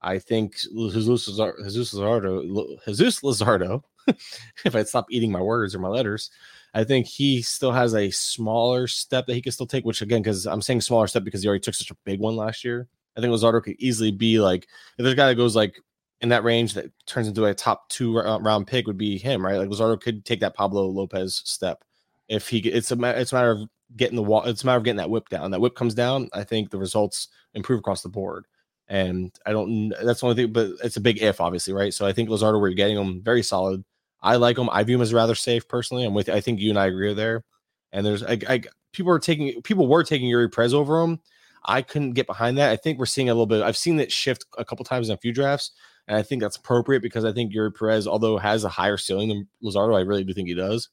I 0.00 0.18
think 0.18 0.56
Jesus 0.56 1.08
Luzardo, 1.28 1.64
Jesus 1.64 3.20
Luzardo 3.20 3.82
if 4.64 4.74
I 4.74 4.82
stop 4.82 5.06
eating 5.10 5.32
my 5.32 5.40
words 5.40 5.74
or 5.74 5.78
my 5.78 5.88
letters, 5.88 6.30
I 6.74 6.84
think 6.84 7.06
he 7.06 7.42
still 7.42 7.72
has 7.72 7.94
a 7.94 8.10
smaller 8.10 8.86
step 8.86 9.26
that 9.26 9.34
he 9.34 9.42
can 9.42 9.52
still 9.52 9.66
take. 9.66 9.84
Which 9.84 10.02
again, 10.02 10.22
because 10.22 10.46
I'm 10.46 10.62
saying 10.62 10.80
smaller 10.80 11.06
step 11.06 11.24
because 11.24 11.42
he 11.42 11.48
already 11.48 11.60
took 11.60 11.74
such 11.74 11.90
a 11.90 11.96
big 12.04 12.20
one 12.20 12.36
last 12.36 12.64
year. 12.64 12.88
I 13.16 13.20
think 13.20 13.32
Luzardo 13.32 13.62
could 13.62 13.76
easily 13.78 14.10
be 14.10 14.40
like 14.40 14.64
if 14.64 14.68
there's 14.98 15.12
a 15.12 15.16
guy 15.16 15.28
that 15.28 15.36
goes 15.36 15.54
like 15.54 15.80
in 16.20 16.28
that 16.30 16.44
range 16.44 16.74
that 16.74 16.86
turns 17.06 17.28
into 17.28 17.44
a 17.44 17.54
top 17.54 17.88
two 17.88 18.18
uh, 18.18 18.38
round 18.38 18.66
pick 18.66 18.86
would 18.86 18.98
be 18.98 19.18
him, 19.18 19.44
right? 19.44 19.58
Like 19.58 19.68
Luzardo 19.68 20.00
could 20.00 20.24
take 20.24 20.40
that 20.40 20.54
Pablo 20.54 20.86
Lopez 20.86 21.42
step 21.44 21.84
if 22.28 22.48
he. 22.48 22.58
It's 22.58 22.90
a 22.90 23.20
it's 23.20 23.32
a 23.32 23.34
matter 23.34 23.50
of 23.50 23.68
getting 23.96 24.16
the 24.16 24.22
wall. 24.22 24.44
It's 24.44 24.62
a 24.62 24.66
matter 24.66 24.78
of 24.78 24.84
getting 24.84 24.98
that 24.98 25.10
whip 25.10 25.28
down. 25.28 25.50
That 25.50 25.60
whip 25.60 25.74
comes 25.74 25.94
down. 25.94 26.28
I 26.32 26.44
think 26.44 26.70
the 26.70 26.78
results 26.78 27.28
improve 27.54 27.78
across 27.78 28.02
the 28.02 28.08
board. 28.08 28.46
And 28.88 29.32
I 29.46 29.52
don't. 29.52 29.90
That's 30.02 30.20
the 30.20 30.26
only 30.26 30.42
thing, 30.42 30.52
but 30.52 30.72
it's 30.82 30.96
a 30.96 31.00
big 31.00 31.22
if, 31.22 31.40
obviously, 31.40 31.72
right? 31.72 31.94
So 31.94 32.06
I 32.06 32.12
think 32.12 32.28
Luzardo, 32.28 32.60
where 32.60 32.68
you're 32.68 32.76
getting 32.76 32.98
him, 32.98 33.22
very 33.22 33.42
solid. 33.42 33.84
I 34.22 34.36
like 34.36 34.58
him. 34.58 34.68
I 34.70 34.82
view 34.84 34.96
him 34.96 35.02
as 35.02 35.12
rather 35.12 35.34
safe 35.34 35.68
personally. 35.68 36.04
I'm 36.04 36.14
with. 36.14 36.28
I 36.28 36.40
think 36.40 36.60
you 36.60 36.70
and 36.70 36.78
I 36.78 36.86
agree 36.86 37.12
there. 37.14 37.44
And 37.92 38.04
there's, 38.04 38.22
I, 38.22 38.38
I 38.48 38.62
people 38.92 39.12
are 39.12 39.18
taking 39.18 39.60
people 39.62 39.86
were 39.86 40.02
taking 40.02 40.30
Eury 40.30 40.52
Perez 40.52 40.74
over 40.74 41.02
him. 41.02 41.20
I 41.64 41.82
couldn't 41.82 42.12
get 42.12 42.26
behind 42.26 42.58
that. 42.58 42.70
I 42.70 42.76
think 42.76 42.98
we're 42.98 43.06
seeing 43.06 43.30
a 43.30 43.34
little 43.34 43.46
bit. 43.46 43.62
I've 43.62 43.76
seen 43.76 43.98
it 44.00 44.12
shift 44.12 44.44
a 44.58 44.64
couple 44.64 44.84
times 44.84 45.08
in 45.08 45.14
a 45.14 45.18
few 45.18 45.32
drafts, 45.32 45.72
and 46.06 46.16
I 46.16 46.22
think 46.22 46.42
that's 46.42 46.56
appropriate 46.56 47.00
because 47.00 47.24
I 47.24 47.32
think 47.32 47.54
Eury 47.54 47.74
Perez, 47.74 48.06
although 48.06 48.36
has 48.36 48.64
a 48.64 48.68
higher 48.68 48.96
ceiling 48.96 49.28
than 49.28 49.48
Luzardo, 49.62 49.96
I 49.96 50.02
really 50.02 50.24
do 50.24 50.34
think 50.34 50.48
he 50.48 50.54
does. 50.54 50.90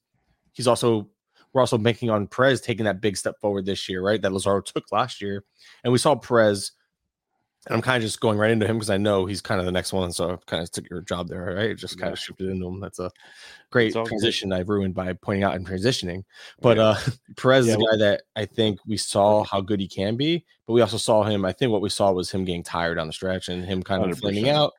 He's 0.54 0.68
also 0.68 1.10
we're 1.54 1.62
also 1.62 1.78
banking 1.78 2.10
on 2.10 2.28
Perez 2.28 2.62
taking 2.62 2.86
that 2.86 3.02
big 3.02 3.18
step 3.18 3.40
forward 3.40 3.66
this 3.66 3.90
year, 3.90 4.02
right? 4.02 4.22
That 4.22 4.32
Luzardo 4.32 4.66
took 4.66 4.92
last 4.92 5.22
year, 5.22 5.44
and 5.84 5.92
we 5.92 6.00
saw 6.00 6.16
Perez 6.16 6.72
and 7.68 7.76
I'm 7.76 7.82
kind 7.82 7.98
of 7.98 8.02
just 8.02 8.20
going 8.20 8.40
right 8.40 8.50
into 8.50 8.66
him 8.66 8.78
because 8.78 8.90
I 8.90 8.98
know 8.98 9.26
he's 9.26 9.42
kind 9.42 9.60
of 9.60 9.68
the 9.68 9.72
next 9.72 9.94
one. 9.94 10.12
So 10.12 10.32
I 10.32 10.38
kind 10.48 10.64
of 10.64 10.72
took 10.72 10.90
your 10.90 11.02
job 11.02 11.28
there, 11.28 11.54
right? 11.56 11.78
Just 11.78 12.00
kind 12.00 12.10
yeah. 12.10 12.14
of 12.14 12.20
shifted 12.20 12.50
into 12.50 12.66
him. 12.66 12.80
That's 12.80 12.98
a 12.98 13.12
great 13.70 13.94
transition 13.94 14.50
good. 14.50 14.56
I've 14.56 14.70
ruined 14.70 14.96
by 14.96 15.14
pointing 15.14 15.44
out 15.44 15.54
and 15.54 15.68
transitioning. 15.68 16.24
But 16.60 16.78
yeah. 16.78 16.84
uh 16.84 17.00
Perez 17.38 17.68
yeah, 17.68 17.74
is 17.74 17.78
a 17.78 17.80
guy 17.80 17.98
that 17.98 18.24
I 18.36 18.46
think 18.46 18.80
we 18.88 18.98
saw 18.98 19.44
how 19.44 19.62
good 19.62 19.80
he 19.80 19.88
can 19.88 20.18
be, 20.18 20.44
but 20.66 20.74
we 20.74 20.82
also 20.82 20.98
saw 20.98 21.24
him. 21.24 21.46
I 21.46 21.52
think 21.52 21.72
what 21.72 21.84
we 21.84 21.90
saw 21.90 22.12
was 22.12 22.32
him 22.32 22.46
getting 22.46 22.64
tired 22.64 22.98
on 22.98 23.06
the 23.06 23.14
stretch 23.14 23.48
and 23.48 23.64
him 23.64 23.84
kind 23.84 24.04
of 24.04 24.18
100%. 24.18 24.20
flaming 24.20 24.50
out. 24.50 24.74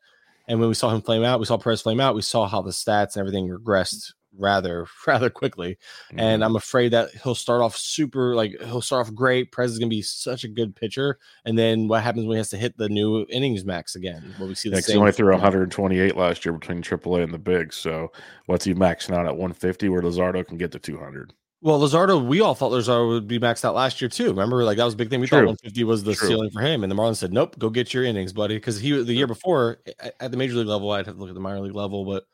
And 0.49 0.59
when 0.59 0.69
we 0.69 0.75
saw 0.75 0.91
him 0.93 1.03
flame 1.03 1.23
out, 1.23 1.39
we 1.39 1.47
saw 1.47 1.57
Perez 1.57 1.83
flame 1.83 2.01
out. 2.01 2.17
We 2.17 2.23
saw 2.23 2.49
how 2.49 2.63
the 2.63 2.73
stats 2.73 3.15
and 3.15 3.19
everything 3.19 3.49
regressed 3.49 4.13
rather 4.37 4.87
rather 5.07 5.31
quickly 5.31 5.79
mm-hmm. 6.09 6.21
and 6.21 6.45
i'm 6.45 6.57
afraid 6.57 6.91
that 6.93 7.11
he'll 7.23 7.35
start 7.35 7.61
off 7.61 7.77
super 7.77 8.35
like 8.35 8.55
he'll 8.63 8.81
start 8.81 9.07
off 9.07 9.15
great 9.15 9.53
Perez 9.53 9.73
is 9.73 9.79
to 9.79 9.87
be 9.87 10.03
such 10.03 10.45
a 10.45 10.49
good 10.49 10.75
pitcher 10.75 11.19
and 11.45 11.59
then 11.59 11.89
what 11.89 12.03
happens 12.03 12.27
when 12.27 12.37
he 12.37 12.39
has 12.39 12.51
to 12.51 12.57
hit 12.57 12.77
the 12.77 12.89
new 12.89 13.27
innings 13.29 13.65
max 13.65 13.95
again 13.95 14.35
Will 14.39 14.49
we 14.49 14.55
see 14.55 14.69
the 14.69 14.77
yeah, 14.77 14.83
same 14.83 14.95
he 14.95 15.01
only 15.01 15.13
threw 15.13 15.31
128 15.33 16.17
last 16.17 16.45
year 16.45 16.53
between 16.53 16.83
aaa 16.83 17.23
and 17.23 17.33
the 17.33 17.39
big 17.39 17.73
so 17.73 18.11
what's 18.47 18.65
he 18.65 18.75
maxing 18.75 19.13
out 19.13 19.27
at 19.27 19.37
150 19.37 19.89
where 19.89 20.03
luzardo 20.03 20.47
can 20.47 20.57
get 20.57 20.73
to 20.73 20.79
200 20.79 21.33
well, 21.65 21.79
Luzardo, 21.79 22.27
we 22.27 22.41
all 22.41 22.57
thought 22.57 22.73
Luzardo 22.73 23.09
would 23.09 23.29
be 23.29 23.39
maxed 23.39 23.65
out 23.65 23.77
last 23.77 24.01
year 24.01 24.09
too. 24.09 24.31
Remember, 24.31 24.65
like 24.65 24.79
that 24.79 24.85
was 24.85 24.95
a 24.95 24.97
big 24.97 25.11
thing. 25.11 25.21
We 25.21 25.29
True. 25.29 25.39
thought 25.39 25.47
150 25.47 25.85
was 25.85 26.03
the 26.03 26.13
True. 26.13 26.27
ceiling 26.27 26.51
for 26.51 26.61
him, 26.61 26.83
and 26.83 26.91
the 26.91 26.97
Marlins 26.97 27.19
said, 27.19 27.33
"Nope, 27.33 27.57
go 27.57 27.71
get 27.71 27.95
your 27.95 28.03
innings, 28.03 28.33
buddy." 28.33 28.57
Because 28.57 28.81
he 28.81 29.01
the 29.01 29.15
year 29.15 29.29
before 29.29 29.79
at 30.19 30.33
the 30.33 30.37
major 30.37 30.55
league 30.55 30.67
level, 30.67 30.91
I'd 30.91 31.07
have 31.07 31.15
to 31.15 31.21
look 31.21 31.29
at 31.29 31.37
the 31.37 31.41
minor 31.41 31.61
league 31.61 31.77
level, 31.77 32.05
but 32.05 32.25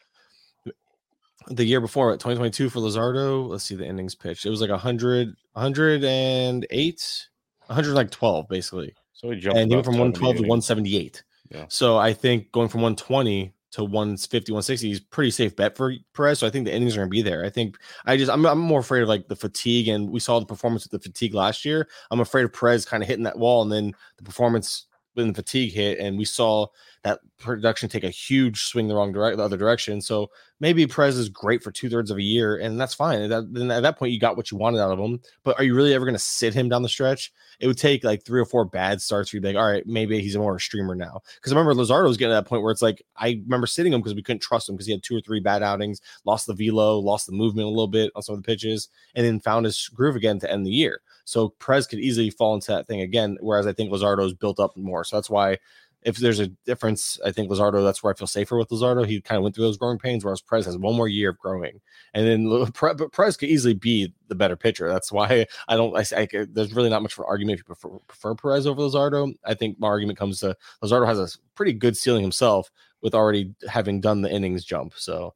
the 1.50 1.64
year 1.64 1.80
before, 1.80 2.12
2022 2.12 2.70
for 2.70 2.80
Luzardo. 2.80 3.48
Let's 3.48 3.64
see 3.64 3.74
the 3.74 3.86
innings 3.86 4.14
pitched. 4.14 4.46
It 4.46 4.50
was 4.50 4.60
like 4.60 4.70
100, 4.70 5.34
108, 5.52 7.28
112 7.66 8.48
basically. 8.48 8.94
So 9.12 9.30
he 9.30 9.40
jumped 9.40 9.58
and 9.58 9.70
he 9.70 9.76
went 9.76 9.84
from 9.84 9.98
112 9.98 10.36
to 10.36 10.42
178. 10.42 11.22
Yeah. 11.50 11.64
So 11.68 11.96
I 11.96 12.12
think 12.12 12.52
going 12.52 12.68
from 12.68 12.82
120 12.82 13.52
to 13.72 13.84
150, 13.84 14.52
160 14.52 14.90
is 14.90 15.00
pretty 15.00 15.30
safe 15.30 15.54
bet 15.56 15.76
for 15.76 15.92
Perez. 16.14 16.38
So 16.38 16.46
I 16.46 16.50
think 16.50 16.64
the 16.64 16.74
innings 16.74 16.96
are 16.96 17.00
going 17.00 17.08
to 17.08 17.10
be 17.10 17.22
there. 17.22 17.44
I 17.44 17.50
think 17.50 17.76
I 18.06 18.16
just 18.16 18.30
I'm, 18.30 18.46
I'm 18.46 18.58
more 18.58 18.80
afraid 18.80 19.02
of 19.02 19.08
like 19.08 19.28
the 19.28 19.36
fatigue, 19.36 19.88
and 19.88 20.10
we 20.10 20.20
saw 20.20 20.38
the 20.38 20.46
performance 20.46 20.84
with 20.84 20.92
the 20.92 21.08
fatigue 21.08 21.34
last 21.34 21.64
year. 21.64 21.88
I'm 22.10 22.20
afraid 22.20 22.44
of 22.44 22.52
Perez 22.52 22.86
kind 22.86 23.02
of 23.02 23.08
hitting 23.08 23.24
that 23.24 23.38
wall, 23.38 23.62
and 23.62 23.72
then 23.72 23.94
the 24.16 24.22
performance 24.22 24.86
when 25.14 25.28
the 25.28 25.34
fatigue 25.34 25.72
hit, 25.72 25.98
and 25.98 26.16
we 26.18 26.24
saw 26.24 26.66
that 27.04 27.20
production 27.38 27.88
take 27.88 28.04
a 28.04 28.10
huge 28.10 28.64
swing 28.64 28.88
the 28.88 28.94
wrong 28.94 29.12
direct 29.12 29.36
the 29.36 29.42
other 29.42 29.56
direction. 29.56 30.00
So 30.00 30.30
maybe 30.60 30.86
Perez 30.86 31.16
is 31.16 31.28
great 31.28 31.62
for 31.62 31.70
two 31.70 31.88
thirds 31.88 32.10
of 32.10 32.18
a 32.18 32.22
year, 32.22 32.56
and 32.56 32.80
that's 32.80 32.94
fine. 32.94 33.28
That, 33.28 33.52
then 33.52 33.70
at 33.70 33.82
that 33.82 33.98
point, 33.98 34.12
you 34.12 34.18
got 34.18 34.36
what 34.36 34.50
you 34.50 34.58
wanted 34.58 34.80
out 34.80 34.92
of 34.92 34.98
him. 34.98 35.20
But 35.44 35.58
are 35.58 35.64
you 35.64 35.74
really 35.74 35.94
ever 35.94 36.04
going 36.04 36.14
to 36.14 36.18
sit 36.18 36.54
him 36.54 36.68
down 36.68 36.82
the 36.82 36.88
stretch? 36.88 37.32
It 37.60 37.66
would 37.66 37.78
take 37.78 38.04
like 38.04 38.24
three 38.24 38.40
or 38.40 38.44
four 38.44 38.64
bad 38.64 39.00
starts 39.00 39.30
for 39.30 39.36
you 39.36 39.40
to 39.40 39.48
be 39.48 39.54
like, 39.54 39.60
all 39.60 39.70
right, 39.70 39.86
maybe 39.86 40.20
he's 40.20 40.36
more 40.36 40.56
a 40.56 40.60
streamer 40.60 40.94
now. 40.94 41.20
Because 41.36 41.52
I 41.52 41.56
remember 41.56 41.80
Luzardo 41.80 42.08
was 42.08 42.16
getting 42.16 42.32
to 42.32 42.34
that 42.34 42.48
point 42.48 42.62
where 42.62 42.72
it's 42.72 42.82
like 42.82 43.02
I 43.16 43.40
remember 43.44 43.66
sitting 43.66 43.92
him 43.92 44.00
because 44.00 44.14
we 44.14 44.22
couldn't 44.22 44.42
trust 44.42 44.68
him 44.68 44.74
because 44.74 44.86
he 44.86 44.92
had 44.92 45.02
two 45.02 45.16
or 45.16 45.20
three 45.20 45.40
bad 45.40 45.62
outings, 45.62 46.00
lost 46.24 46.46
the 46.46 46.54
velo, 46.54 46.98
lost 46.98 47.26
the 47.26 47.32
movement 47.32 47.66
a 47.66 47.70
little 47.70 47.88
bit 47.88 48.12
on 48.14 48.22
some 48.22 48.34
of 48.34 48.42
the 48.42 48.46
pitches, 48.46 48.88
and 49.14 49.24
then 49.24 49.40
found 49.40 49.64
his 49.64 49.88
groove 49.88 50.16
again 50.16 50.38
to 50.40 50.50
end 50.50 50.66
the 50.66 50.70
year. 50.70 51.00
So 51.28 51.50
Perez 51.60 51.86
could 51.86 51.98
easily 51.98 52.30
fall 52.30 52.54
into 52.54 52.72
that 52.72 52.86
thing 52.86 53.02
again. 53.02 53.36
Whereas 53.40 53.66
I 53.66 53.74
think 53.74 53.92
Luzardo's 53.92 54.32
built 54.32 54.58
up 54.58 54.74
more. 54.78 55.04
So 55.04 55.16
that's 55.16 55.28
why 55.28 55.58
if 56.00 56.16
there's 56.16 56.40
a 56.40 56.46
difference, 56.64 57.20
I 57.22 57.32
think 57.32 57.50
Luzardo, 57.50 57.84
that's 57.84 58.02
where 58.02 58.10
I 58.10 58.16
feel 58.16 58.26
safer 58.26 58.56
with 58.56 58.70
Luzardo. 58.70 59.06
He 59.06 59.20
kind 59.20 59.36
of 59.36 59.42
went 59.42 59.54
through 59.54 59.66
those 59.66 59.76
growing 59.76 59.98
pains, 59.98 60.24
whereas 60.24 60.40
Perez 60.40 60.64
has 60.64 60.78
one 60.78 60.96
more 60.96 61.06
year 61.06 61.28
of 61.28 61.38
growing. 61.38 61.82
And 62.14 62.26
then 62.26 62.48
but 62.48 63.12
Perez 63.12 63.36
could 63.36 63.50
easily 63.50 63.74
be 63.74 64.10
the 64.28 64.34
better 64.34 64.56
pitcher. 64.56 64.88
That's 64.88 65.12
why 65.12 65.44
I 65.68 65.76
don't, 65.76 65.94
I, 65.94 66.04
I, 66.18 66.46
there's 66.48 66.72
really 66.72 66.88
not 66.88 67.02
much 67.02 67.12
for 67.12 67.26
argument 67.26 67.60
if 67.60 67.60
you 67.60 67.74
prefer, 67.74 67.98
prefer 68.06 68.34
Perez 68.34 68.66
over 68.66 68.80
Luzardo. 68.80 69.34
I 69.44 69.52
think 69.52 69.78
my 69.78 69.88
argument 69.88 70.18
comes 70.18 70.40
to 70.40 70.56
Luzardo 70.82 71.06
has 71.06 71.18
a 71.18 71.28
pretty 71.54 71.74
good 71.74 71.94
ceiling 71.94 72.22
himself 72.22 72.70
with 73.02 73.14
already 73.14 73.52
having 73.68 74.00
done 74.00 74.22
the 74.22 74.32
innings 74.32 74.64
jump. 74.64 74.94
So 74.96 75.34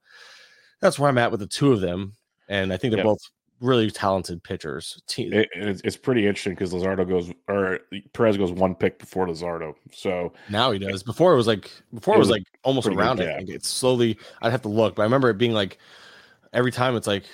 that's 0.80 0.98
where 0.98 1.10
I'm 1.10 1.18
at 1.18 1.32
with 1.32 1.40
the 1.40 1.46
two 1.46 1.70
of 1.70 1.82
them. 1.82 2.14
And 2.48 2.72
I 2.72 2.78
think 2.78 2.92
they're 2.92 3.00
yeah. 3.00 3.10
both 3.10 3.30
really 3.62 3.90
talented 3.90 4.42
pitchers. 4.42 5.00
It, 5.16 5.48
it's 5.54 5.96
pretty 5.96 6.26
interesting 6.26 6.54
because 6.54 6.72
Luzardo 6.72 7.08
goes 7.08 7.32
or 7.48 7.80
Perez 8.12 8.36
goes 8.36 8.52
one 8.52 8.74
pick 8.74 8.98
before 8.98 9.26
Luzardo. 9.26 9.74
So 9.92 10.32
now 10.50 10.72
he 10.72 10.78
does. 10.78 11.02
Before 11.02 11.32
it 11.32 11.36
was 11.36 11.46
like 11.46 11.70
before 11.94 12.16
it 12.16 12.18
was, 12.18 12.28
it 12.28 12.32
was 12.32 12.38
like 12.38 12.46
almost 12.64 12.88
around. 12.88 13.20
I 13.20 13.38
think 13.38 13.48
it's 13.48 13.68
slowly. 13.68 14.18
I'd 14.42 14.52
have 14.52 14.62
to 14.62 14.68
look, 14.68 14.96
but 14.96 15.02
I 15.02 15.04
remember 15.04 15.30
it 15.30 15.38
being 15.38 15.52
like 15.52 15.78
every 16.52 16.72
time 16.72 16.96
it's 16.96 17.06
like 17.06 17.24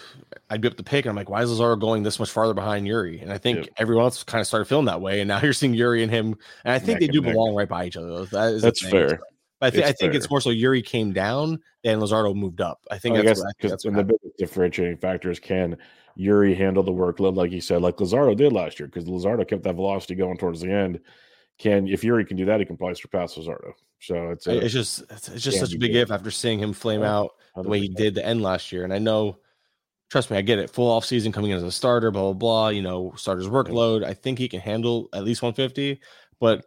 I'd 0.51 0.61
be 0.61 0.69
up 0.69 0.77
the 0.77 0.83
pick 0.83 1.05
and 1.05 1.11
I'm 1.11 1.17
like, 1.17 1.31
why 1.31 1.43
is 1.43 1.51
Luzardo 1.51 1.81
going 1.81 2.03
this 2.03 2.19
much 2.19 2.31
farther 2.31 2.55
behind 2.55 2.87
Eury? 2.87 3.21
And 3.23 3.33
I 3.33 3.39
think 3.39 3.59
yep. 3.59 3.69
everyone 3.79 4.05
else 4.05 4.23
kind 4.23 4.41
of 4.41 4.47
started 4.47 4.67
feeling 4.67 4.87
that 4.87 5.01
way. 5.01 5.21
And 5.21 5.29
now 5.29 5.41
you're 5.43 5.53
seeing 5.53 5.75
Eury 5.75 6.03
and 6.03 6.13
him, 6.13 6.37
and 6.65 6.75
I 6.75 6.79
think 6.79 7.01
neck 7.01 7.09
they 7.09 7.13
do 7.13 7.23
belong 7.23 7.55
right 7.55 7.69
by 7.69 7.87
each 7.87 7.97
other. 7.97 8.27
That 8.27 8.55
is 8.55 8.63
that's 8.63 8.85
fair. 8.87 9.21
But 9.61 9.67
I, 9.67 9.71
th- 9.71 9.85
I 9.85 9.87
think 9.93 10.13
fair. 10.13 10.17
it's 10.19 10.31
more 10.31 10.41
so 10.41 10.51
Eury 10.51 10.85
came 10.85 11.13
down 11.13 11.59
and 11.85 12.01
Luzardo 12.01 12.35
moved 12.35 12.61
up. 12.61 12.81
I 12.91 12.99
think 12.99 13.17
I 13.17 13.23
that's, 13.23 13.41
guess, 13.41 13.47
I 13.47 13.53
think 13.61 13.71
that's 13.71 13.83
the 13.83 13.91
biggest 13.91 14.39
differentiating 14.39 14.99
factor 14.99 15.31
is 15.31 15.41
can 15.41 15.77
Eury 16.19 16.57
handled 16.57 16.87
the 16.87 16.93
workload 16.93 17.37
like 17.37 17.53
you 17.53 17.61
said, 17.61 17.83
like 17.83 17.97
Luzardo 17.97 18.37
did 18.37 18.53
last 18.53 18.81
year, 18.81 18.89
because 18.89 19.05
Luzardo 19.05 19.47
kept 19.47 19.63
that 19.63 19.77
velocity 19.77 20.15
going 20.15 20.37
towards 20.37 20.61
the 20.61 20.71
end. 20.71 21.01
Can 21.59 21.89
if 21.89 22.03
Eury 22.03 22.27
can 22.27 22.37
do 22.37 22.45
that, 22.47 22.61
he 22.61 22.67
can 22.67 22.77
probably 22.77 22.95
surpass 22.95 23.35
Luzardo. 23.35 23.73
So 24.01 24.31
it's 24.31 24.47
a, 24.47 24.59
it's 24.65 24.73
just 24.73 25.03
it's, 25.11 25.43
just 25.43 25.59
such 25.59 25.75
a 25.75 25.79
big 25.79 25.95
if 25.95 26.11
after 26.11 26.31
seeing 26.31 26.59
him 26.59 26.73
flame 26.73 27.03
out 27.03 27.35
the 27.57 27.69
way 27.69 27.81
he 27.81 27.89
did 27.89 28.15
the 28.15 28.25
end 28.25 28.43
last 28.43 28.71
year. 28.71 28.85
And 28.85 28.93
I 28.93 28.99
know, 28.99 29.39
trust 30.09 30.31
me, 30.31 30.37
I 30.37 30.43
get 30.43 30.61
it. 30.61 30.71
Full 30.71 30.89
off 30.89 31.05
season 31.05 31.33
coming 31.33 31.51
in 31.51 31.57
as 31.57 31.65
a 31.65 31.73
starter, 31.73 32.11
blah 32.11 32.23
blah 32.23 32.33
blah. 32.33 32.69
You 32.69 32.83
know, 32.83 33.13
starter's 33.17 33.49
workload. 33.49 34.05
I 34.05 34.15
think 34.15 34.39
he 34.39 34.49
can 34.49 34.61
handle 34.61 35.09
at 35.13 35.25
least 35.25 35.43
150, 35.43 36.01
but 36.41 36.65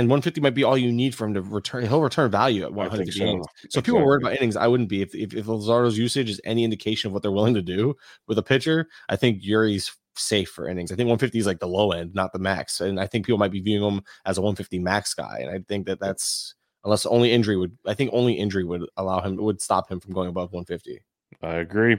and 0.00 0.08
150 0.08 0.40
might 0.40 0.54
be 0.54 0.64
all 0.64 0.76
you 0.76 0.90
need 0.90 1.14
for 1.14 1.26
him 1.26 1.34
to 1.34 1.42
return. 1.42 1.86
He'll 1.86 2.00
return 2.00 2.30
value 2.30 2.64
at 2.64 2.72
150 2.72 3.18
so. 3.18 3.24
innings. 3.24 3.46
So 3.46 3.64
exactly. 3.64 3.78
if 3.78 3.84
people 3.84 4.00
are 4.00 4.06
worried 4.06 4.22
about 4.22 4.36
innings, 4.36 4.56
I 4.56 4.66
wouldn't 4.66 4.88
be. 4.88 5.02
If, 5.02 5.14
if, 5.14 5.34
if 5.34 5.46
Luzardo's 5.46 5.98
usage 5.98 6.30
is 6.30 6.40
any 6.44 6.64
indication 6.64 7.08
of 7.08 7.12
what 7.12 7.22
they're 7.22 7.30
willing 7.30 7.54
to 7.54 7.62
do 7.62 7.94
with 8.26 8.38
a 8.38 8.42
pitcher, 8.42 8.88
I 9.08 9.16
think 9.16 9.38
Eury's 9.42 9.94
safe 10.16 10.48
for 10.48 10.68
innings. 10.68 10.90
I 10.90 10.96
think 10.96 11.06
150 11.06 11.38
is 11.38 11.46
like 11.46 11.60
the 11.60 11.68
low 11.68 11.92
end, 11.92 12.14
not 12.14 12.32
the 12.32 12.38
max. 12.38 12.80
And 12.80 12.98
I 12.98 13.06
think 13.06 13.26
people 13.26 13.38
might 13.38 13.52
be 13.52 13.60
viewing 13.60 13.86
him 13.86 14.02
as 14.24 14.38
a 14.38 14.40
150 14.40 14.78
max 14.78 15.14
guy. 15.14 15.38
And 15.40 15.50
I 15.50 15.60
think 15.68 15.86
that 15.86 16.00
that's 16.00 16.54
unless 16.84 17.06
only 17.06 17.32
injury 17.32 17.56
would. 17.56 17.76
I 17.86 17.94
think 17.94 18.10
only 18.12 18.34
injury 18.34 18.64
would 18.64 18.86
allow 18.96 19.20
him 19.20 19.36
would 19.36 19.60
stop 19.60 19.90
him 19.90 20.00
from 20.00 20.14
going 20.14 20.28
above 20.28 20.52
150. 20.52 21.02
I 21.42 21.56
agree. 21.56 21.96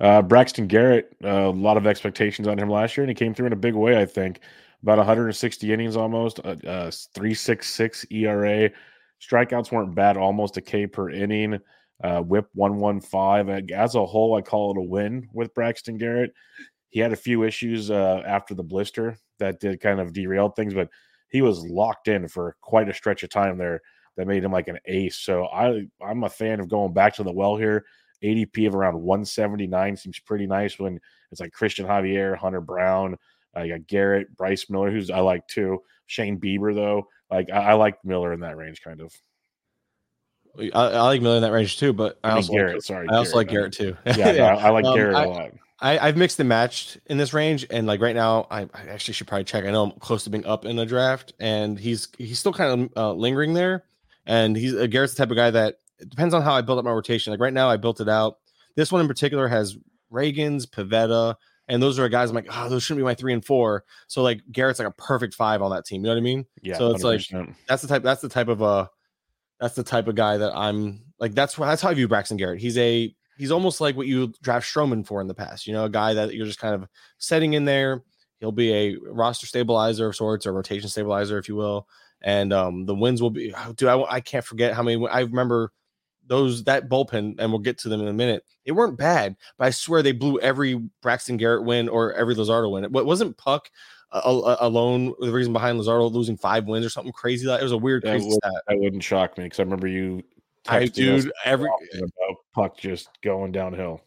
Uh, 0.00 0.22
Braxton 0.22 0.66
Garrett, 0.66 1.16
uh, 1.24 1.28
a 1.28 1.50
lot 1.50 1.76
of 1.76 1.86
expectations 1.86 2.46
on 2.46 2.58
him 2.58 2.68
last 2.68 2.96
year, 2.96 3.04
and 3.04 3.10
he 3.10 3.14
came 3.14 3.34
through 3.34 3.46
in 3.46 3.52
a 3.52 3.56
big 3.56 3.74
way. 3.74 4.00
I 4.00 4.04
think 4.04 4.40
about 4.84 4.98
160 4.98 5.72
innings 5.72 5.96
almost, 5.96 6.40
uh, 6.44 6.56
uh, 6.66 6.90
366 7.14 8.04
ERA. 8.10 8.70
Strikeouts 9.18 9.72
weren't 9.72 9.94
bad, 9.94 10.18
almost 10.18 10.58
a 10.58 10.60
K 10.60 10.86
per 10.86 11.08
inning. 11.08 11.58
Uh, 12.02 12.20
whip 12.20 12.46
115. 12.52 13.70
As 13.72 13.94
a 13.94 14.04
whole, 14.04 14.36
I 14.36 14.42
call 14.42 14.72
it 14.72 14.78
a 14.78 14.82
win 14.82 15.26
with 15.32 15.54
Braxton 15.54 15.96
Garrett. 15.96 16.34
He 16.90 17.00
had 17.00 17.12
a 17.12 17.16
few 17.16 17.44
issues 17.44 17.90
uh, 17.90 18.22
after 18.26 18.54
the 18.54 18.62
blister 18.62 19.16
that 19.38 19.58
did 19.58 19.80
kind 19.80 20.00
of 20.00 20.12
derail 20.12 20.50
things, 20.50 20.74
but 20.74 20.90
he 21.30 21.40
was 21.40 21.64
locked 21.64 22.08
in 22.08 22.28
for 22.28 22.56
quite 22.60 22.90
a 22.90 22.94
stretch 22.94 23.22
of 23.22 23.30
time 23.30 23.56
there 23.56 23.80
that 24.16 24.26
made 24.26 24.44
him 24.44 24.52
like 24.52 24.68
an 24.68 24.78
ace. 24.84 25.16
So 25.16 25.46
I 25.46 25.86
I'm 26.04 26.24
a 26.24 26.28
fan 26.28 26.60
of 26.60 26.68
going 26.68 26.92
back 26.92 27.14
to 27.14 27.22
the 27.22 27.32
well 27.32 27.56
here. 27.56 27.86
ADP 28.22 28.66
of 28.66 28.74
around 28.74 29.00
179 29.00 29.96
seems 29.96 30.18
pretty 30.20 30.46
nice 30.46 30.78
when 30.78 30.98
it's 31.30 31.40
like 31.40 31.52
Christian 31.52 31.86
Javier, 31.86 32.36
Hunter 32.36 32.60
Brown, 32.60 33.16
you 33.62 33.76
got 33.76 33.86
Garrett, 33.86 34.36
Bryce 34.36 34.68
Miller, 34.68 34.90
who's 34.90 35.10
I 35.10 35.20
like 35.20 35.46
too. 35.48 35.82
Shane 36.06 36.38
Bieber, 36.38 36.74
though, 36.74 37.08
like 37.30 37.50
I, 37.50 37.70
I 37.70 37.72
like 37.74 38.04
Miller 38.04 38.32
in 38.32 38.40
that 38.40 38.56
range, 38.56 38.82
kind 38.82 39.00
of. 39.00 39.12
I, 40.58 40.70
I, 40.72 41.02
like 41.02 41.20
Miller 41.20 41.36
in 41.36 41.42
that 41.42 41.52
range 41.52 41.78
too, 41.78 41.92
but 41.92 42.18
I, 42.22 42.30
I 42.30 42.32
also 42.34 42.52
Garrett. 42.52 42.74
Like, 42.74 42.82
sorry, 42.82 43.08
I 43.08 43.16
also 43.16 43.36
like 43.36 43.48
Garrett 43.48 43.72
too. 43.72 43.96
yeah, 44.06 44.32
yeah. 44.32 44.56
I, 44.56 44.70
like 44.70 44.84
um, 44.84 44.94
Garrett 44.94 45.16
a 45.16 45.28
lot. 45.28 45.50
I, 45.80 45.98
I've 45.98 46.16
mixed 46.16 46.38
and 46.38 46.48
matched 46.48 46.98
in 47.06 47.18
this 47.18 47.34
range, 47.34 47.66
and 47.70 47.86
like 47.86 48.00
right 48.00 48.14
now, 48.14 48.46
I, 48.50 48.62
I, 48.62 48.86
actually 48.88 49.14
should 49.14 49.26
probably 49.26 49.44
check. 49.44 49.64
I 49.64 49.70
know 49.70 49.84
I'm 49.84 49.90
close 49.98 50.24
to 50.24 50.30
being 50.30 50.46
up 50.46 50.64
in 50.64 50.76
the 50.76 50.86
draft, 50.86 51.32
and 51.40 51.78
he's 51.78 52.08
he's 52.16 52.38
still 52.38 52.52
kind 52.52 52.90
of 52.96 52.96
uh, 52.96 53.12
lingering 53.12 53.54
there. 53.54 53.84
And 54.26 54.56
he's 54.56 54.74
uh, 54.74 54.86
Garrett's 54.86 55.14
the 55.14 55.18
type 55.18 55.30
of 55.30 55.36
guy 55.36 55.50
that 55.50 55.80
it 55.98 56.08
depends 56.08 56.34
on 56.34 56.42
how 56.42 56.54
I 56.54 56.60
build 56.60 56.78
up 56.78 56.84
my 56.84 56.92
rotation. 56.92 57.32
Like 57.32 57.40
right 57.40 57.52
now, 57.52 57.68
I 57.68 57.76
built 57.76 58.00
it 58.00 58.08
out. 58.08 58.38
This 58.76 58.92
one 58.92 59.00
in 59.00 59.08
particular 59.08 59.48
has 59.48 59.76
Ragans, 60.12 60.66
Pivetta, 60.66 61.34
and 61.68 61.82
those 61.82 61.98
are 61.98 62.08
guys 62.08 62.30
I'm 62.30 62.36
like, 62.36 62.48
oh, 62.50 62.68
those 62.68 62.82
shouldn't 62.82 63.00
be 63.00 63.04
my 63.04 63.14
three 63.14 63.32
and 63.32 63.44
four. 63.44 63.84
So 64.06 64.22
like 64.22 64.40
Garrett's 64.50 64.78
like 64.78 64.88
a 64.88 64.92
perfect 64.92 65.34
five 65.34 65.62
on 65.62 65.70
that 65.70 65.84
team. 65.84 66.02
You 66.02 66.08
know 66.08 66.14
what 66.14 66.18
I 66.18 66.22
mean? 66.22 66.46
Yeah. 66.62 66.76
So 66.76 66.90
it's 66.90 67.04
100%. 67.04 67.32
like 67.32 67.56
that's 67.66 67.82
the 67.82 67.88
type. 67.88 68.02
That's 68.02 68.20
the 68.20 68.28
type 68.28 68.48
of 68.48 68.62
uh, 68.62 68.88
that's 69.60 69.74
the 69.74 69.82
type 69.84 70.08
of 70.08 70.14
guy 70.14 70.36
that 70.36 70.54
I'm 70.54 71.02
like. 71.18 71.34
That's 71.34 71.54
that's 71.54 71.82
how 71.82 71.90
I 71.90 71.94
view 71.94 72.08
Braxton 72.08 72.36
Garrett. 72.36 72.60
He's 72.60 72.76
a 72.76 73.14
he's 73.38 73.50
almost 73.50 73.80
like 73.80 73.96
what 73.96 74.06
you 74.06 74.32
draft 74.42 74.66
Stroman 74.66 75.06
for 75.06 75.20
in 75.20 75.28
the 75.28 75.34
past. 75.34 75.66
You 75.66 75.72
know, 75.72 75.84
a 75.84 75.90
guy 75.90 76.14
that 76.14 76.34
you're 76.34 76.46
just 76.46 76.58
kind 76.58 76.74
of 76.74 76.88
setting 77.18 77.54
in 77.54 77.64
there. 77.64 78.02
He'll 78.40 78.52
be 78.52 78.72
a 78.74 78.96
roster 79.10 79.46
stabilizer 79.46 80.08
of 80.08 80.16
sorts, 80.16 80.46
or 80.46 80.52
rotation 80.52 80.88
stabilizer, 80.88 81.38
if 81.38 81.48
you 81.48 81.56
will. 81.56 81.88
And 82.20 82.52
um, 82.52 82.84
the 82.84 82.94
wins 82.94 83.22
will 83.22 83.30
be. 83.30 83.54
Dude, 83.76 83.88
I, 83.88 84.02
I 84.02 84.20
can't 84.20 84.44
forget 84.44 84.74
how 84.74 84.82
many. 84.82 85.06
I 85.08 85.20
remember 85.20 85.72
those 86.26 86.64
that 86.64 86.88
bullpen, 86.88 87.36
and 87.38 87.52
we'll 87.52 87.60
get 87.60 87.78
to 87.78 87.88
them 87.88 88.00
in 88.00 88.08
a 88.08 88.12
minute. 88.12 88.44
They 88.64 88.72
weren't 88.72 88.96
bad, 88.96 89.36
but 89.58 89.66
I 89.66 89.70
swear 89.70 90.02
they 90.02 90.12
blew 90.12 90.38
every 90.40 90.74
Braxton 91.02 91.36
Garrett 91.36 91.64
win 91.64 91.88
or 91.88 92.12
every 92.14 92.34
Luzardo 92.34 92.70
win. 92.72 92.84
It 92.84 92.92
wasn't 92.92 93.36
Puk 93.36 93.70
uh, 94.10 94.56
alone 94.60 95.12
the 95.20 95.32
reason 95.32 95.52
behind 95.52 95.78
Luzardo 95.78 96.10
losing 96.10 96.36
five 96.36 96.66
wins 96.66 96.86
or 96.86 96.90
something 96.90 97.12
crazy. 97.12 97.46
Like 97.46 97.60
it 97.60 97.64
was 97.64 97.72
a 97.72 97.76
weird, 97.76 98.02
That, 98.02 98.10
crazy 98.10 98.28
would, 98.28 98.34
stat. 98.36 98.62
that 98.68 98.78
wouldn't 98.78 99.02
shock 99.02 99.36
me 99.36 99.44
because 99.44 99.60
I 99.60 99.64
remember 99.64 99.88
you. 99.88 100.22
I 100.66 100.86
dude, 100.86 101.30
every 101.44 101.68
about 101.68 102.36
Puk 102.54 102.78
just 102.78 103.10
going 103.22 103.52
downhill. 103.52 104.00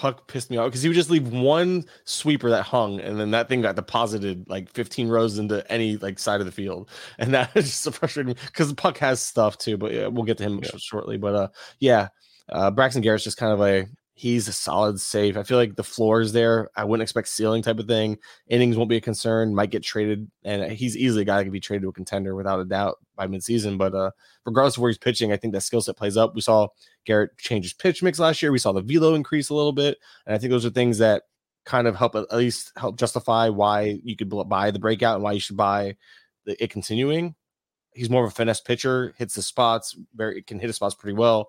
Puk 0.00 0.26
pissed 0.28 0.50
me 0.50 0.56
off 0.56 0.68
because 0.68 0.80
he 0.80 0.88
would 0.88 0.94
just 0.94 1.10
leave 1.10 1.28
one 1.28 1.84
sweeper 2.06 2.48
that 2.48 2.62
hung, 2.62 3.00
and 3.00 3.20
then 3.20 3.32
that 3.32 3.48
thing 3.50 3.60
got 3.60 3.76
deposited 3.76 4.48
like 4.48 4.70
15 4.70 5.08
rows 5.08 5.38
into 5.38 5.62
any 5.70 5.98
like 5.98 6.18
side 6.18 6.40
of 6.40 6.46
the 6.46 6.52
field, 6.52 6.88
and 7.18 7.34
that 7.34 7.50
is 7.54 7.66
just 7.66 7.80
so 7.82 7.90
frustrating 7.90 8.34
because 8.46 8.72
Puk 8.72 8.96
has 8.98 9.20
stuff 9.20 9.58
too. 9.58 9.76
But 9.76 9.92
yeah, 9.92 10.06
we'll 10.06 10.24
get 10.24 10.38
to 10.38 10.44
him 10.44 10.60
Yeah. 10.62 10.70
shortly. 10.78 11.18
But 11.18 11.34
uh, 11.34 11.48
yeah, 11.80 12.08
uh, 12.48 12.70
Braxton 12.70 13.02
Garrett's 13.02 13.24
just 13.24 13.36
kind 13.36 13.52
of 13.52 13.60
a 13.60 13.86
he's 14.20 14.48
a 14.48 14.52
solid 14.52 15.00
safe. 15.00 15.38
I 15.38 15.42
feel 15.42 15.56
like 15.56 15.76
the 15.76 15.82
floor 15.82 16.20
is 16.20 16.34
there. 16.34 16.68
I 16.76 16.84
wouldn't 16.84 17.02
expect 17.02 17.28
ceiling 17.28 17.62
type 17.62 17.78
of 17.78 17.86
thing. 17.86 18.18
Innings 18.48 18.76
won't 18.76 18.90
be 18.90 18.98
a 18.98 19.00
concern. 19.00 19.54
Might 19.54 19.70
get 19.70 19.82
traded, 19.82 20.30
and 20.44 20.70
he's 20.72 20.94
easily 20.94 21.22
a 21.22 21.24
guy 21.24 21.38
that 21.38 21.44
can 21.44 21.52
be 21.52 21.58
traded 21.58 21.84
to 21.84 21.88
a 21.88 21.92
contender 21.92 22.34
without 22.34 22.60
a 22.60 22.66
doubt 22.66 22.98
by 23.16 23.26
midseason. 23.26 23.78
But 23.78 23.94
uh, 23.94 24.10
regardless 24.44 24.76
of 24.76 24.82
where 24.82 24.90
he's 24.90 24.98
pitching, 24.98 25.32
I 25.32 25.38
think 25.38 25.54
that 25.54 25.62
skill 25.62 25.80
set 25.80 25.96
plays 25.96 26.18
up. 26.18 26.34
We 26.34 26.42
saw 26.42 26.68
Garrett 27.06 27.38
change 27.38 27.64
his 27.64 27.72
pitch 27.72 28.02
mix 28.02 28.18
last 28.18 28.42
year. 28.42 28.52
We 28.52 28.58
saw 28.58 28.72
the 28.72 28.82
velo 28.82 29.14
increase 29.14 29.48
a 29.48 29.54
little 29.54 29.72
bit, 29.72 29.96
and 30.26 30.34
I 30.34 30.38
think 30.38 30.50
those 30.50 30.66
are 30.66 30.70
things 30.70 30.98
that 30.98 31.22
kind 31.64 31.86
of 31.86 31.96
help 31.96 32.14
at 32.14 32.30
least 32.30 32.72
help 32.76 32.98
justify 32.98 33.48
why 33.48 34.00
you 34.04 34.16
could 34.16 34.28
buy 34.50 34.70
the 34.70 34.78
breakout 34.78 35.14
and 35.14 35.24
why 35.24 35.32
you 35.32 35.40
should 35.40 35.56
buy 35.56 35.96
the, 36.44 36.62
it 36.62 36.68
continuing. 36.68 37.34
He's 37.94 38.10
more 38.10 38.24
of 38.24 38.32
a 38.32 38.34
finesse 38.34 38.60
pitcher, 38.60 39.14
hits 39.16 39.34
the 39.34 39.42
spots, 39.42 39.96
very 40.14 40.42
can 40.42 40.58
hit 40.58 40.66
his 40.66 40.76
spots 40.76 40.94
pretty 40.94 41.16
well, 41.16 41.48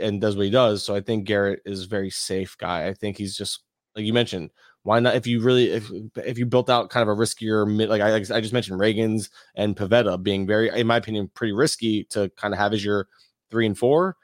and 0.00 0.20
does 0.20 0.36
what 0.36 0.44
he 0.44 0.50
does. 0.50 0.82
So 0.84 0.94
I 0.94 1.00
think 1.00 1.24
Garrett 1.24 1.60
is 1.64 1.84
a 1.84 1.88
very 1.88 2.10
safe 2.10 2.56
guy. 2.58 2.86
I 2.86 2.94
think 2.94 3.16
he's 3.16 3.36
just 3.36 3.60
like 3.96 4.04
you 4.04 4.12
mentioned. 4.12 4.50
Why 4.82 4.98
not? 4.98 5.14
If 5.14 5.26
you 5.26 5.42
really, 5.42 5.70
if 5.70 5.90
if 6.16 6.38
you 6.38 6.46
built 6.46 6.70
out 6.70 6.88
kind 6.88 7.02
of 7.02 7.08
a 7.08 7.20
riskier 7.20 7.70
mid, 7.70 7.90
like 7.90 8.00
I, 8.00 8.14
I 8.14 8.40
just 8.40 8.52
mentioned, 8.52 8.80
Ragans 8.80 9.28
and 9.54 9.76
Pivetta 9.76 10.22
being 10.22 10.46
very, 10.46 10.70
in 10.70 10.86
my 10.86 10.96
opinion, 10.96 11.30
pretty 11.34 11.52
risky 11.52 12.04
to 12.04 12.30
kind 12.36 12.54
of 12.54 12.58
have 12.58 12.72
as 12.72 12.84
your 12.84 13.08
three 13.50 13.66
and 13.66 13.76
four. 13.76 14.16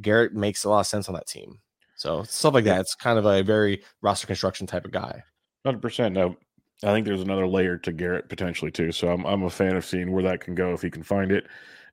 Garrett 0.00 0.34
makes 0.34 0.64
a 0.64 0.70
lot 0.70 0.80
of 0.80 0.86
sense 0.86 1.08
on 1.08 1.14
that 1.14 1.26
team. 1.26 1.60
So 1.96 2.22
stuff 2.24 2.54
like 2.54 2.64
that. 2.64 2.80
It's 2.80 2.94
kind 2.94 3.18
of 3.18 3.26
a 3.26 3.42
very 3.42 3.82
roster 4.02 4.26
construction 4.26 4.66
type 4.66 4.84
of 4.84 4.90
guy. 4.90 5.22
Hundred 5.64 5.82
percent. 5.82 6.14
No, 6.14 6.34
I 6.82 6.92
think 6.92 7.06
there's 7.06 7.20
another 7.20 7.46
layer 7.46 7.76
to 7.78 7.92
Garrett 7.92 8.28
potentially 8.28 8.70
too. 8.70 8.90
So 8.90 9.12
I'm 9.12 9.24
I'm 9.26 9.42
a 9.44 9.50
fan 9.50 9.76
of 9.76 9.84
seeing 9.84 10.10
where 10.10 10.22
that 10.24 10.40
can 10.40 10.54
go 10.54 10.72
if 10.72 10.82
he 10.82 10.90
can 10.90 11.02
find 11.02 11.30
it. 11.30 11.46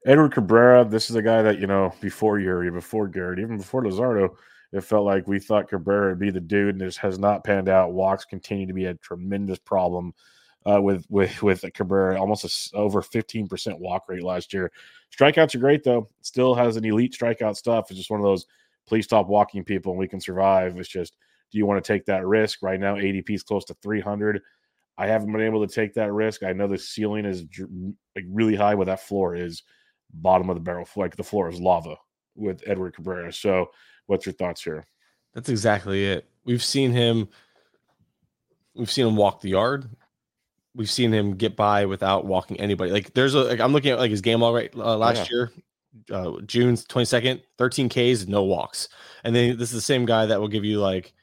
Edward 0.08 0.32
Cabrera, 0.32 0.86
this 0.86 1.10
is 1.10 1.18
a 1.18 1.22
guy 1.22 1.42
that 1.42 1.60
you 1.60 1.68
know 1.68 1.94
before 2.00 2.40
Eury, 2.40 2.72
before 2.72 3.10
Garrett, 3.10 3.40
even 3.40 3.58
before 3.58 3.84
Luzardo, 3.84 4.30
it 4.72 4.82
felt 4.82 5.06
like 5.06 5.28
we 5.28 5.38
thought 5.38 5.68
Cabrera 5.68 6.12
would 6.12 6.20
be 6.20 6.32
the 6.32 6.40
dude, 6.40 6.76
and 6.76 6.82
this 6.82 6.96
has 6.96 7.20
not 7.20 7.44
panned 7.44 7.68
out. 7.68 7.92
Walks 7.92 8.24
continue 8.24 8.66
to 8.66 8.74
be 8.74 8.86
a 8.86 8.94
tremendous 8.96 9.60
problem 9.60 10.14
uh, 10.66 10.82
with 10.82 11.06
with 11.10 11.44
with 11.44 11.66
Cabrera, 11.74 12.18
almost 12.18 12.46
a 12.46 12.78
over 12.78 13.02
15 13.02 13.50
percent 13.50 13.80
walk 13.80 14.06
rate 14.08 14.24
last 14.24 14.54
year. 14.54 14.72
Strikeouts 15.14 15.56
are 15.56 15.60
great 15.60 15.84
though. 15.84 16.08
Still 16.22 16.56
has 16.56 16.78
an 16.78 16.86
elite 16.86 17.14
strikeout 17.14 17.58
stuff. 17.58 17.92
It's 17.92 17.98
just 17.98 18.10
one 18.10 18.22
of 18.22 18.26
those. 18.26 18.46
Please 18.88 19.04
stop 19.04 19.28
walking 19.28 19.66
people, 19.66 19.92
and 19.92 20.00
we 20.00 20.08
can 20.08 20.22
survive. 20.22 20.78
It's 20.78 20.88
just 20.88 21.18
do 21.52 21.58
you 21.58 21.66
want 21.66 21.84
to 21.84 21.94
take 21.94 22.06
that 22.06 22.26
risk 22.26 22.60
right 22.62 22.80
now? 22.80 22.96
ADP 22.96 23.30
is 23.32 23.44
close 23.44 23.66
to 23.66 23.74
300. 23.82 24.42
I 24.98 25.08
haven't 25.08 25.34
been 25.34 25.42
able 25.42 25.68
to 25.68 25.74
take 25.74 25.94
that 25.96 26.14
risk. 26.14 26.44
I 26.44 26.54
know 26.54 26.68
the 26.68 26.78
ceiling 26.78 27.26
is 27.26 27.44
like 28.16 28.26
really 28.30 28.56
high, 28.56 28.76
but 28.76 28.86
that 28.86 29.02
floor 29.02 29.36
is 29.36 29.64
bottom 30.14 30.50
of 30.50 30.56
the 30.56 30.62
barrel. 30.62 30.88
Like 30.96 31.16
the 31.16 31.24
floor 31.24 31.50
is 31.50 31.60
lava 31.60 31.96
with 32.36 32.64
Edward 32.66 32.96
Cabrera. 32.96 33.32
So, 33.34 33.72
what's 34.06 34.26
your 34.26 34.34
thoughts 34.34 34.64
here? 34.64 34.88
That's 35.34 35.50
exactly 35.50 36.06
it. 36.06 36.30
We've 36.46 36.64
seen 36.64 36.92
him. 36.92 37.30
We've 38.76 38.92
seen 38.92 39.08
him 39.08 39.16
walk 39.16 39.42
the 39.42 39.50
yard. 39.50 39.90
We've 40.76 40.90
seen 40.90 41.12
him 41.14 41.36
get 41.36 41.56
by 41.56 41.86
without 41.86 42.26
walking 42.26 42.60
anybody. 42.60 42.92
Like 42.92 43.14
there's 43.14 43.34
a. 43.34 43.44
Like 43.44 43.60
I'm 43.60 43.74
looking 43.74 43.92
at 43.92 44.00
like 44.00 44.12
his 44.12 44.22
game 44.22 44.42
log 44.42 44.56
right 44.56 44.74
uh, 44.76 44.98
last 44.98 45.32
year, 45.32 45.52
uh, 46.12 46.34
June 46.46 46.76
22nd, 46.76 47.42
13 47.58 47.90
Ks, 47.90 48.28
no 48.28 48.44
walks, 48.44 48.90
and 49.24 49.36
then 49.36 49.58
this 49.58 49.70
is 49.70 49.76
the 49.76 49.82
same 49.82 50.06
guy 50.06 50.28
that 50.28 50.40
will 50.40 50.48
give 50.48 50.66
you 50.66 50.80
like 50.80 51.14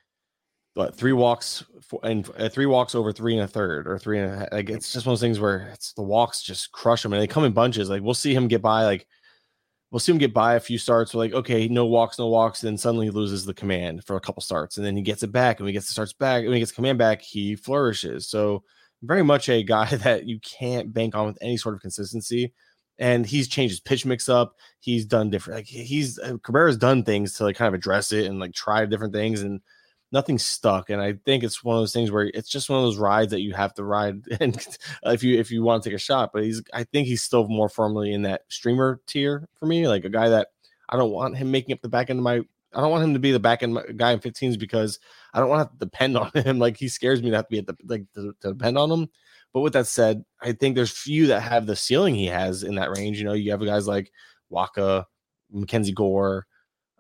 what 0.74 0.96
three 0.96 1.12
walks 1.12 1.64
and 2.02 2.28
uh, 2.38 2.48
three 2.48 2.66
walks 2.66 2.94
over 2.94 3.12
three 3.12 3.34
and 3.34 3.42
a 3.42 3.48
third 3.48 3.86
or 3.86 3.98
three 3.98 4.18
and 4.18 4.32
a 4.32 4.36
half. 4.38 4.48
Like 4.52 4.70
it's 4.70 4.92
just 4.92 5.06
one 5.06 5.12
of 5.12 5.20
those 5.20 5.26
things 5.26 5.40
where 5.40 5.70
it's 5.72 5.92
the 5.92 6.02
walks 6.02 6.42
just 6.42 6.72
crush 6.72 7.04
him 7.04 7.12
and 7.12 7.22
they 7.22 7.26
come 7.26 7.44
in 7.44 7.52
bunches. 7.52 7.88
Like 7.88 8.02
we'll 8.02 8.14
see 8.14 8.34
him 8.34 8.48
get 8.48 8.62
by 8.62 8.84
like 8.84 9.06
we'll 9.90 10.00
see 10.00 10.10
him 10.10 10.18
get 10.18 10.34
by 10.34 10.54
a 10.54 10.60
few 10.60 10.76
starts. 10.76 11.14
We're 11.14 11.20
like, 11.20 11.34
okay, 11.34 11.68
no 11.68 11.86
walks, 11.86 12.18
no 12.18 12.26
walks. 12.26 12.60
Then 12.60 12.76
suddenly 12.76 13.06
he 13.06 13.10
loses 13.10 13.44
the 13.44 13.54
command 13.54 14.04
for 14.04 14.16
a 14.16 14.20
couple 14.20 14.42
starts, 14.42 14.76
and 14.76 14.84
then 14.84 14.96
he 14.96 15.02
gets 15.02 15.22
it 15.22 15.30
back, 15.30 15.58
and 15.58 15.64
when 15.64 15.68
he 15.68 15.72
gets 15.72 15.86
the 15.86 15.92
starts 15.92 16.12
back, 16.12 16.42
when 16.42 16.52
he 16.52 16.58
gets 16.58 16.72
command 16.72 16.98
back, 16.98 17.22
he 17.22 17.54
flourishes. 17.54 18.28
So 18.28 18.64
very 19.02 19.22
much 19.22 19.48
a 19.48 19.62
guy 19.62 19.86
that 19.96 20.26
you 20.26 20.40
can't 20.40 20.92
bank 20.92 21.14
on 21.14 21.26
with 21.26 21.38
any 21.40 21.56
sort 21.56 21.76
of 21.76 21.80
consistency. 21.80 22.52
And 22.98 23.26
he's 23.26 23.48
changed 23.48 23.72
his 23.72 23.80
pitch 23.80 24.06
mix 24.06 24.28
up. 24.28 24.54
He's 24.80 25.04
done 25.04 25.30
different, 25.30 25.58
like 25.58 25.66
he's 25.66 26.18
uh, 26.18 26.38
Cabrera's 26.42 26.76
done 26.76 27.04
things 27.04 27.34
to 27.34 27.44
like 27.44 27.56
kind 27.56 27.68
of 27.68 27.74
address 27.74 28.12
it 28.12 28.26
and 28.26 28.40
like 28.40 28.52
try 28.52 28.84
different 28.86 29.12
things, 29.12 29.42
and 29.42 29.60
nothing 30.14 30.38
stuck. 30.38 30.88
And 30.88 31.02
I 31.02 31.14
think 31.24 31.42
it's 31.42 31.62
one 31.62 31.76
of 31.76 31.82
those 31.82 31.92
things 31.92 32.10
where 32.10 32.30
it's 32.32 32.48
just 32.48 32.70
one 32.70 32.78
of 32.78 32.84
those 32.84 32.96
rides 32.96 33.32
that 33.32 33.40
you 33.40 33.52
have 33.52 33.74
to 33.74 33.84
ride, 33.84 34.22
and 34.40 34.56
if 35.02 35.22
you 35.22 35.38
if 35.38 35.50
you 35.50 35.62
want 35.62 35.82
to 35.82 35.90
take 35.90 35.96
a 35.96 36.00
shot. 36.00 36.30
But 36.32 36.44
he's, 36.44 36.62
I 36.72 36.84
think 36.84 37.06
he's 37.06 37.22
still 37.22 37.46
more 37.48 37.68
firmly 37.68 38.14
in 38.14 38.22
that 38.22 38.42
streamer 38.48 39.00
tier 39.06 39.46
for 39.58 39.66
me, 39.66 39.86
like 39.86 40.04
a 40.04 40.10
guy 40.10 40.30
that 40.30 40.48
I 40.88 40.96
don't 40.96 41.12
want 41.12 41.36
him 41.36 41.50
making 41.50 41.74
up 41.74 41.82
the 41.82 41.88
back 41.88 42.08
end 42.08 42.20
of 42.20 42.22
my. 42.22 42.40
I 42.76 42.80
don't 42.80 42.90
want 42.90 43.04
him 43.04 43.12
to 43.12 43.20
be 43.20 43.30
the 43.30 43.38
back 43.38 43.62
end 43.62 43.76
uh, 43.78 43.82
guy 43.96 44.10
in 44.12 44.18
15s 44.18 44.58
because 44.58 44.98
I 45.32 45.38
don't 45.38 45.48
want 45.48 45.68
to, 45.68 45.72
to 45.74 45.78
depend 45.78 46.16
on 46.16 46.30
him. 46.32 46.58
Like 46.58 46.76
he 46.76 46.88
scares 46.88 47.22
me 47.22 47.30
to 47.30 47.36
have 47.36 47.46
to 47.46 47.50
be 47.50 47.58
at 47.58 47.66
the 47.66 47.76
like 47.84 48.06
to, 48.14 48.34
to 48.40 48.52
depend 48.52 48.78
on 48.78 48.90
him. 48.90 49.08
But 49.52 49.60
with 49.60 49.74
that 49.74 49.86
said, 49.86 50.24
I 50.40 50.52
think 50.52 50.74
there's 50.74 50.90
few 50.90 51.28
that 51.28 51.40
have 51.40 51.66
the 51.66 51.76
ceiling 51.76 52.16
he 52.16 52.26
has 52.26 52.64
in 52.64 52.74
that 52.76 52.90
range. 52.90 53.18
You 53.18 53.24
know, 53.24 53.34
you 53.34 53.52
have 53.52 53.64
guys 53.64 53.86
like 53.86 54.10
Wacha, 54.50 55.04
Mackenzie 55.52 55.92
Gore. 55.92 56.46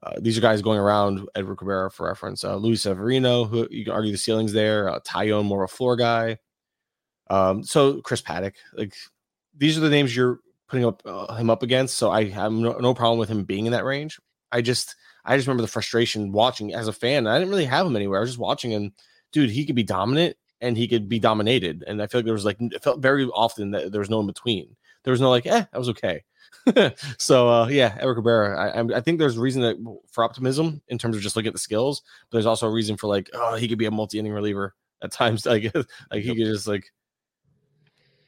Uh, 0.04 0.12
these 0.18 0.36
are 0.36 0.42
guys 0.42 0.60
going 0.60 0.78
around 0.78 1.26
Edward 1.34 1.56
Cabrera 1.56 1.90
for 1.90 2.06
reference. 2.06 2.44
Uh, 2.44 2.56
Luis 2.56 2.82
Severino, 2.82 3.44
who 3.44 3.66
you 3.70 3.84
can 3.84 3.94
argue 3.94 4.12
the 4.12 4.18
ceilings 4.18 4.52
there. 4.52 4.88
Uh, 4.88 5.00
Taijuan, 5.00 5.44
more 5.44 5.64
a 5.64 5.68
floor 5.68 5.96
guy. 5.96 6.38
Um, 7.30 7.64
so 7.64 8.02
Chris 8.02 8.20
Paddack, 8.20 8.54
like 8.74 8.94
these 9.56 9.78
are 9.78 9.80
the 9.80 9.88
names 9.88 10.14
you're 10.14 10.40
putting 10.68 10.84
up 10.84 11.02
uh, 11.06 11.34
him 11.36 11.48
up 11.48 11.62
against. 11.62 11.96
So 11.96 12.10
I 12.10 12.28
have 12.28 12.52
no, 12.52 12.72
no 12.72 12.92
problem 12.92 13.18
with 13.18 13.30
him 13.30 13.44
being 13.44 13.64
in 13.64 13.72
that 13.72 13.84
range. 13.84 14.20
I 14.52 14.60
just 14.60 14.94
I 15.24 15.36
just 15.36 15.46
remember 15.46 15.62
the 15.62 15.68
frustration 15.68 16.32
watching 16.32 16.74
as 16.74 16.86
a 16.86 16.92
fan. 16.92 17.26
I 17.26 17.38
didn't 17.38 17.50
really 17.50 17.64
have 17.64 17.86
him 17.86 17.96
anywhere. 17.96 18.18
I 18.18 18.20
was 18.20 18.30
just 18.30 18.38
watching 18.38 18.72
him. 18.72 18.92
Dude, 19.32 19.50
he 19.50 19.64
could 19.64 19.74
be 19.74 19.82
dominant 19.82 20.36
and 20.60 20.76
he 20.76 20.86
could 20.86 21.08
be 21.08 21.18
dominated. 21.18 21.82
And 21.86 22.02
I 22.02 22.06
feel 22.06 22.18
like 22.20 22.26
there 22.26 22.34
was 22.34 22.44
like 22.44 22.58
it 22.60 22.82
felt 22.82 23.00
very 23.00 23.24
often 23.26 23.70
that 23.70 23.90
there 23.90 24.00
was 24.00 24.10
no 24.10 24.20
in 24.20 24.26
between. 24.26 24.76
There 25.02 25.12
was 25.12 25.20
no 25.20 25.30
like, 25.30 25.46
eh, 25.46 25.64
that 25.70 25.78
was 25.78 25.88
okay. 25.90 26.24
so 27.18 27.48
uh, 27.48 27.68
yeah, 27.68 27.96
Eric 28.00 28.16
Cabrera. 28.18 28.58
I, 28.58 28.68
I'm- 28.76 29.02
think 29.02 29.18
there's 29.18 29.36
a 29.36 29.40
reason 29.40 29.62
that, 29.62 29.76
for 30.10 30.24
optimism 30.24 30.80
in 30.88 30.98
terms 30.98 31.16
of 31.16 31.22
just 31.22 31.36
looking 31.36 31.48
at 31.48 31.52
the 31.54 31.58
skills. 31.60 32.02
But 32.30 32.36
there's 32.36 32.46
also 32.46 32.66
a 32.66 32.72
reason 32.72 32.96
for 32.96 33.06
like, 33.08 33.30
oh, 33.34 33.56
he 33.56 33.68
could 33.68 33.78
be 33.78 33.86
a 33.86 33.90
multi-inning 33.90 34.32
reliever 34.32 34.74
at 35.02 35.12
times. 35.12 35.46
Like, 35.54 35.72
like 35.74 36.22
he 36.22 36.28
could 36.34 36.46
just 36.46 36.66
like, 36.66 36.86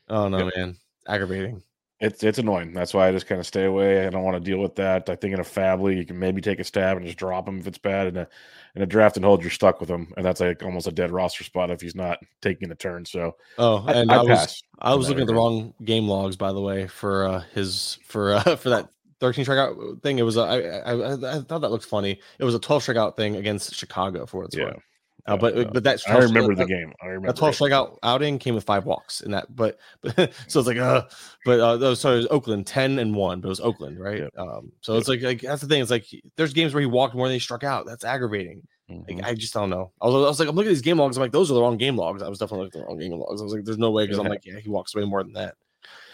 oh 0.08 0.28
no, 0.28 0.44
Yep. 0.44 0.52
man, 0.56 0.76
aggravating. 1.06 1.62
It's 1.98 2.22
it's 2.22 2.38
annoying. 2.38 2.72
That's 2.74 2.92
why 2.92 3.08
I 3.08 3.12
just 3.12 3.26
kind 3.26 3.40
of 3.40 3.46
stay 3.46 3.64
away. 3.64 4.06
I 4.06 4.10
don't 4.10 4.22
want 4.22 4.36
to 4.36 4.40
deal 4.50 4.58
with 4.58 4.74
that. 4.76 5.08
I 5.08 5.16
think 5.16 5.32
in 5.34 5.40
a 5.40 5.76
league, 5.76 5.96
you 5.98 6.04
can 6.04 6.18
maybe 6.18 6.42
take 6.42 6.60
a 6.60 6.64
stab 6.64 6.96
and 6.98 7.06
just 7.06 7.18
drop 7.18 7.48
him 7.48 7.58
if 7.58 7.66
it's 7.66 7.78
bad. 7.78 8.08
In 8.08 8.16
a 8.18 8.28
in 8.74 8.82
a 8.82 8.86
draft 8.86 9.16
and 9.16 9.24
hold, 9.24 9.40
you're 9.42 9.50
stuck 9.50 9.80
with 9.80 9.88
him, 9.88 10.12
and 10.16 10.24
that's 10.24 10.40
like 10.40 10.62
almost 10.62 10.86
a 10.86 10.92
dead 10.92 11.10
roster 11.10 11.42
spot 11.44 11.70
if 11.70 11.80
he's 11.80 11.94
not 11.94 12.18
taking 12.42 12.68
the 12.68 12.74
turn. 12.74 13.06
So 13.06 13.36
Oh, 13.56 13.82
I, 13.86 13.92
and 13.94 14.12
I 14.12 14.16
I, 14.16 14.22
was. 14.22 14.62
I 14.78 14.94
was 14.94 15.08
looking 15.08 15.22
at 15.22 15.26
the 15.26 15.34
wrong 15.34 15.72
game 15.84 16.06
logs, 16.06 16.36
by 16.36 16.52
the 16.52 16.60
way, 16.60 16.86
for 16.86 17.26
uh, 17.26 17.40
his 17.54 17.98
for 18.04 18.34
uh, 18.34 18.56
for 18.56 18.68
that 18.68 18.90
13 19.20 19.46
strikeout 19.46 20.02
thing. 20.02 20.18
It 20.18 20.22
was 20.22 20.36
a, 20.36 20.42
I, 20.42 20.58
I 20.60 20.92
I 20.92 21.38
I 21.38 21.40
thought 21.40 21.60
that 21.62 21.70
looked 21.70 21.86
funny. 21.86 22.20
It 22.38 22.44
was 22.44 22.54
a 22.54 22.58
12 22.58 22.82
strikeout 22.84 23.16
thing 23.16 23.36
against 23.36 23.74
Chicago 23.74 24.26
for 24.26 24.38
what 24.38 24.46
it's 24.46 24.56
Yeah. 24.56 24.64
worth. 24.64 24.82
Uh, 25.26 25.36
but 25.36 25.56
Yeah, 25.56 25.64
but 25.72 25.82
that 25.84 26.00
I 26.08 26.18
remember 26.18 26.54
the 26.54 26.66
game. 26.66 26.92
I 27.02 27.06
remember 27.06 27.28
that 27.28 27.36
12 27.36 27.54
strikeout 27.56 27.98
outing 28.02 28.38
came 28.38 28.54
with 28.54 28.64
five 28.64 28.84
walks 28.84 29.20
in 29.22 29.32
that, 29.32 29.54
but, 29.54 29.78
but 30.02 30.14
so 30.48 30.60
it's 30.60 30.68
like, 30.68 30.76
uh, 30.76 31.02
but 31.44 31.60
uh, 31.60 31.76
those 31.76 32.00
so 32.00 32.14
it 32.14 32.16
was 32.18 32.26
Oakland 32.30 32.66
10 32.66 32.98
and 32.98 33.14
one, 33.14 33.40
but 33.40 33.48
it 33.48 33.50
was 33.50 33.60
Oakland, 33.60 33.98
right? 33.98 34.20
Yep. 34.20 34.38
Um, 34.38 34.72
so 34.80 34.96
it's 34.96 35.08
like, 35.08 35.22
like 35.22 35.40
that's 35.40 35.62
the 35.62 35.68
thing. 35.68 35.82
It's 35.82 35.90
like 35.90 36.06
there's 36.36 36.52
games 36.52 36.74
where 36.74 36.80
he 36.80 36.86
walked 36.86 37.14
more 37.14 37.26
than 37.26 37.34
he 37.34 37.40
struck 37.40 37.64
out. 37.64 37.86
That's 37.86 38.04
aggravating. 38.04 38.62
Mhm. 38.90 39.16
Like, 39.16 39.24
I 39.26 39.34
just 39.34 39.52
don't 39.52 39.68
know. 39.70 39.90
I 40.00 40.06
was, 40.06 40.14
I 40.14 40.18
was 40.28 40.38
like, 40.40 40.48
I'm 40.48 40.54
looking 40.54 40.68
at 40.68 40.74
these 40.74 40.82
game 40.82 40.98
logs. 40.98 41.16
I'm 41.16 41.20
like, 41.22 41.32
those 41.32 41.50
are 41.50 41.54
the 41.54 41.60
wrong 41.62 41.76
game 41.76 41.96
logs. 41.96 42.22
I 42.22 42.28
was 42.28 42.38
definitely 42.38 42.66
looking 42.66 42.82
at 42.82 42.84
the 42.84 42.88
wrong 42.88 42.98
game 43.00 43.12
logs. 43.18 43.40
I 43.40 43.44
was 43.44 43.52
like, 43.52 43.64
there's 43.64 43.78
no 43.78 43.90
way 43.90 44.04
because 44.04 44.18
I'm 44.18 44.28
like, 44.28 44.46
yeah, 44.46 44.60
he 44.60 44.68
walks 44.68 44.94
way 44.94 45.04
more 45.04 45.24
than 45.24 45.32
that. 45.32 45.54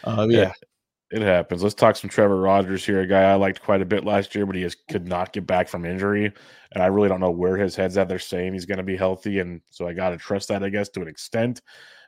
Uh, 0.04 0.26
Yeah. 0.30 0.52
It 1.12 1.20
happens. 1.20 1.62
Let's 1.62 1.74
talk 1.74 1.96
some 1.96 2.08
Trevor 2.08 2.40
Rogers 2.40 2.86
here, 2.86 3.02
a 3.02 3.06
guy 3.06 3.24
I 3.24 3.34
liked 3.34 3.62
quite 3.62 3.82
a 3.82 3.84
bit 3.84 4.02
last 4.02 4.34
year, 4.34 4.46
but 4.46 4.56
he 4.56 4.62
just 4.62 4.88
could 4.88 5.06
not 5.06 5.34
get 5.34 5.46
back 5.46 5.68
from 5.68 5.84
injury. 5.84 6.32
And 6.72 6.82
I 6.82 6.86
really 6.86 7.10
don't 7.10 7.20
know 7.20 7.30
where 7.30 7.58
his 7.58 7.76
head's 7.76 7.98
at. 7.98 8.08
They're 8.08 8.18
saying 8.18 8.54
he's 8.54 8.64
going 8.64 8.78
to 8.78 8.82
be 8.82 8.96
healthy. 8.96 9.38
And 9.40 9.60
so 9.68 9.86
I 9.86 9.92
got 9.92 10.08
to 10.08 10.16
trust 10.16 10.48
that, 10.48 10.64
I 10.64 10.70
guess, 10.70 10.88
to 10.90 11.02
an 11.02 11.08
extent. 11.08 11.60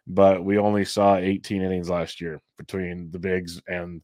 But 0.06 0.42
we 0.42 0.56
only 0.56 0.86
saw 0.86 1.16
18 1.16 1.60
innings 1.60 1.90
last 1.90 2.18
year 2.18 2.40
between 2.56 3.10
the 3.10 3.18
bigs 3.18 3.60
and 3.68 4.00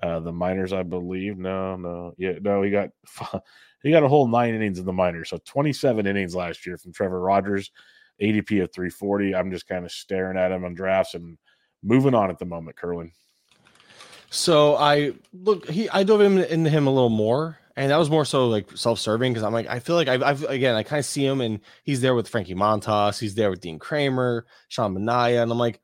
uh, 0.00 0.20
the 0.20 0.32
minors, 0.32 0.72
I 0.72 0.84
believe. 0.84 1.36
No, 1.36 1.74
no. 1.74 2.12
Yeah, 2.16 2.34
no, 2.40 2.62
he 2.62 2.70
got. 2.70 2.90
He 3.82 3.90
got 3.90 4.02
a 4.02 4.08
whole 4.08 4.26
nine 4.26 4.54
innings 4.54 4.78
in 4.78 4.86
the 4.86 4.94
minors, 4.94 5.28
so 5.28 5.38
27 5.44 6.06
innings 6.06 6.34
last 6.34 6.64
year 6.64 6.78
from 6.78 6.94
Trevor 6.94 7.20
Rogers, 7.20 7.70
ADP 8.18 8.62
of 8.62 8.72
340. 8.72 9.34
I'm 9.34 9.50
just 9.50 9.68
kind 9.68 9.84
of 9.84 9.92
staring 9.92 10.38
at 10.38 10.52
him 10.52 10.64
on 10.64 10.72
drafts 10.72 11.12
and 11.12 11.36
moving 11.82 12.14
on 12.14 12.30
at 12.30 12.38
the 12.38 12.46
moment, 12.46 12.78
Kurland. 12.78 13.10
So 14.34 14.74
I 14.74 15.12
look, 15.32 15.68
he 15.68 15.88
I 15.90 16.02
dove 16.02 16.20
him 16.20 16.38
into 16.38 16.68
him 16.68 16.88
a 16.88 16.90
little 16.92 17.08
more, 17.08 17.56
and 17.76 17.92
that 17.92 17.96
was 17.98 18.10
more 18.10 18.24
so 18.24 18.48
like 18.48 18.76
self-serving 18.76 19.32
because 19.32 19.44
I'm 19.44 19.52
like 19.52 19.68
I 19.68 19.78
feel 19.78 19.94
like 19.94 20.08
I've, 20.08 20.24
I've 20.24 20.42
again 20.44 20.74
I 20.74 20.82
kind 20.82 20.98
of 20.98 21.06
see 21.06 21.24
him 21.24 21.40
and 21.40 21.60
he's 21.84 22.00
there 22.00 22.16
with 22.16 22.28
Frankie 22.28 22.56
Montas, 22.56 23.20
he's 23.20 23.36
there 23.36 23.48
with 23.48 23.60
Dean 23.60 23.78
Kremer, 23.78 24.44
Sean 24.66 24.92
Manaea, 24.92 25.40
and 25.40 25.52
I'm 25.52 25.58
like 25.58 25.80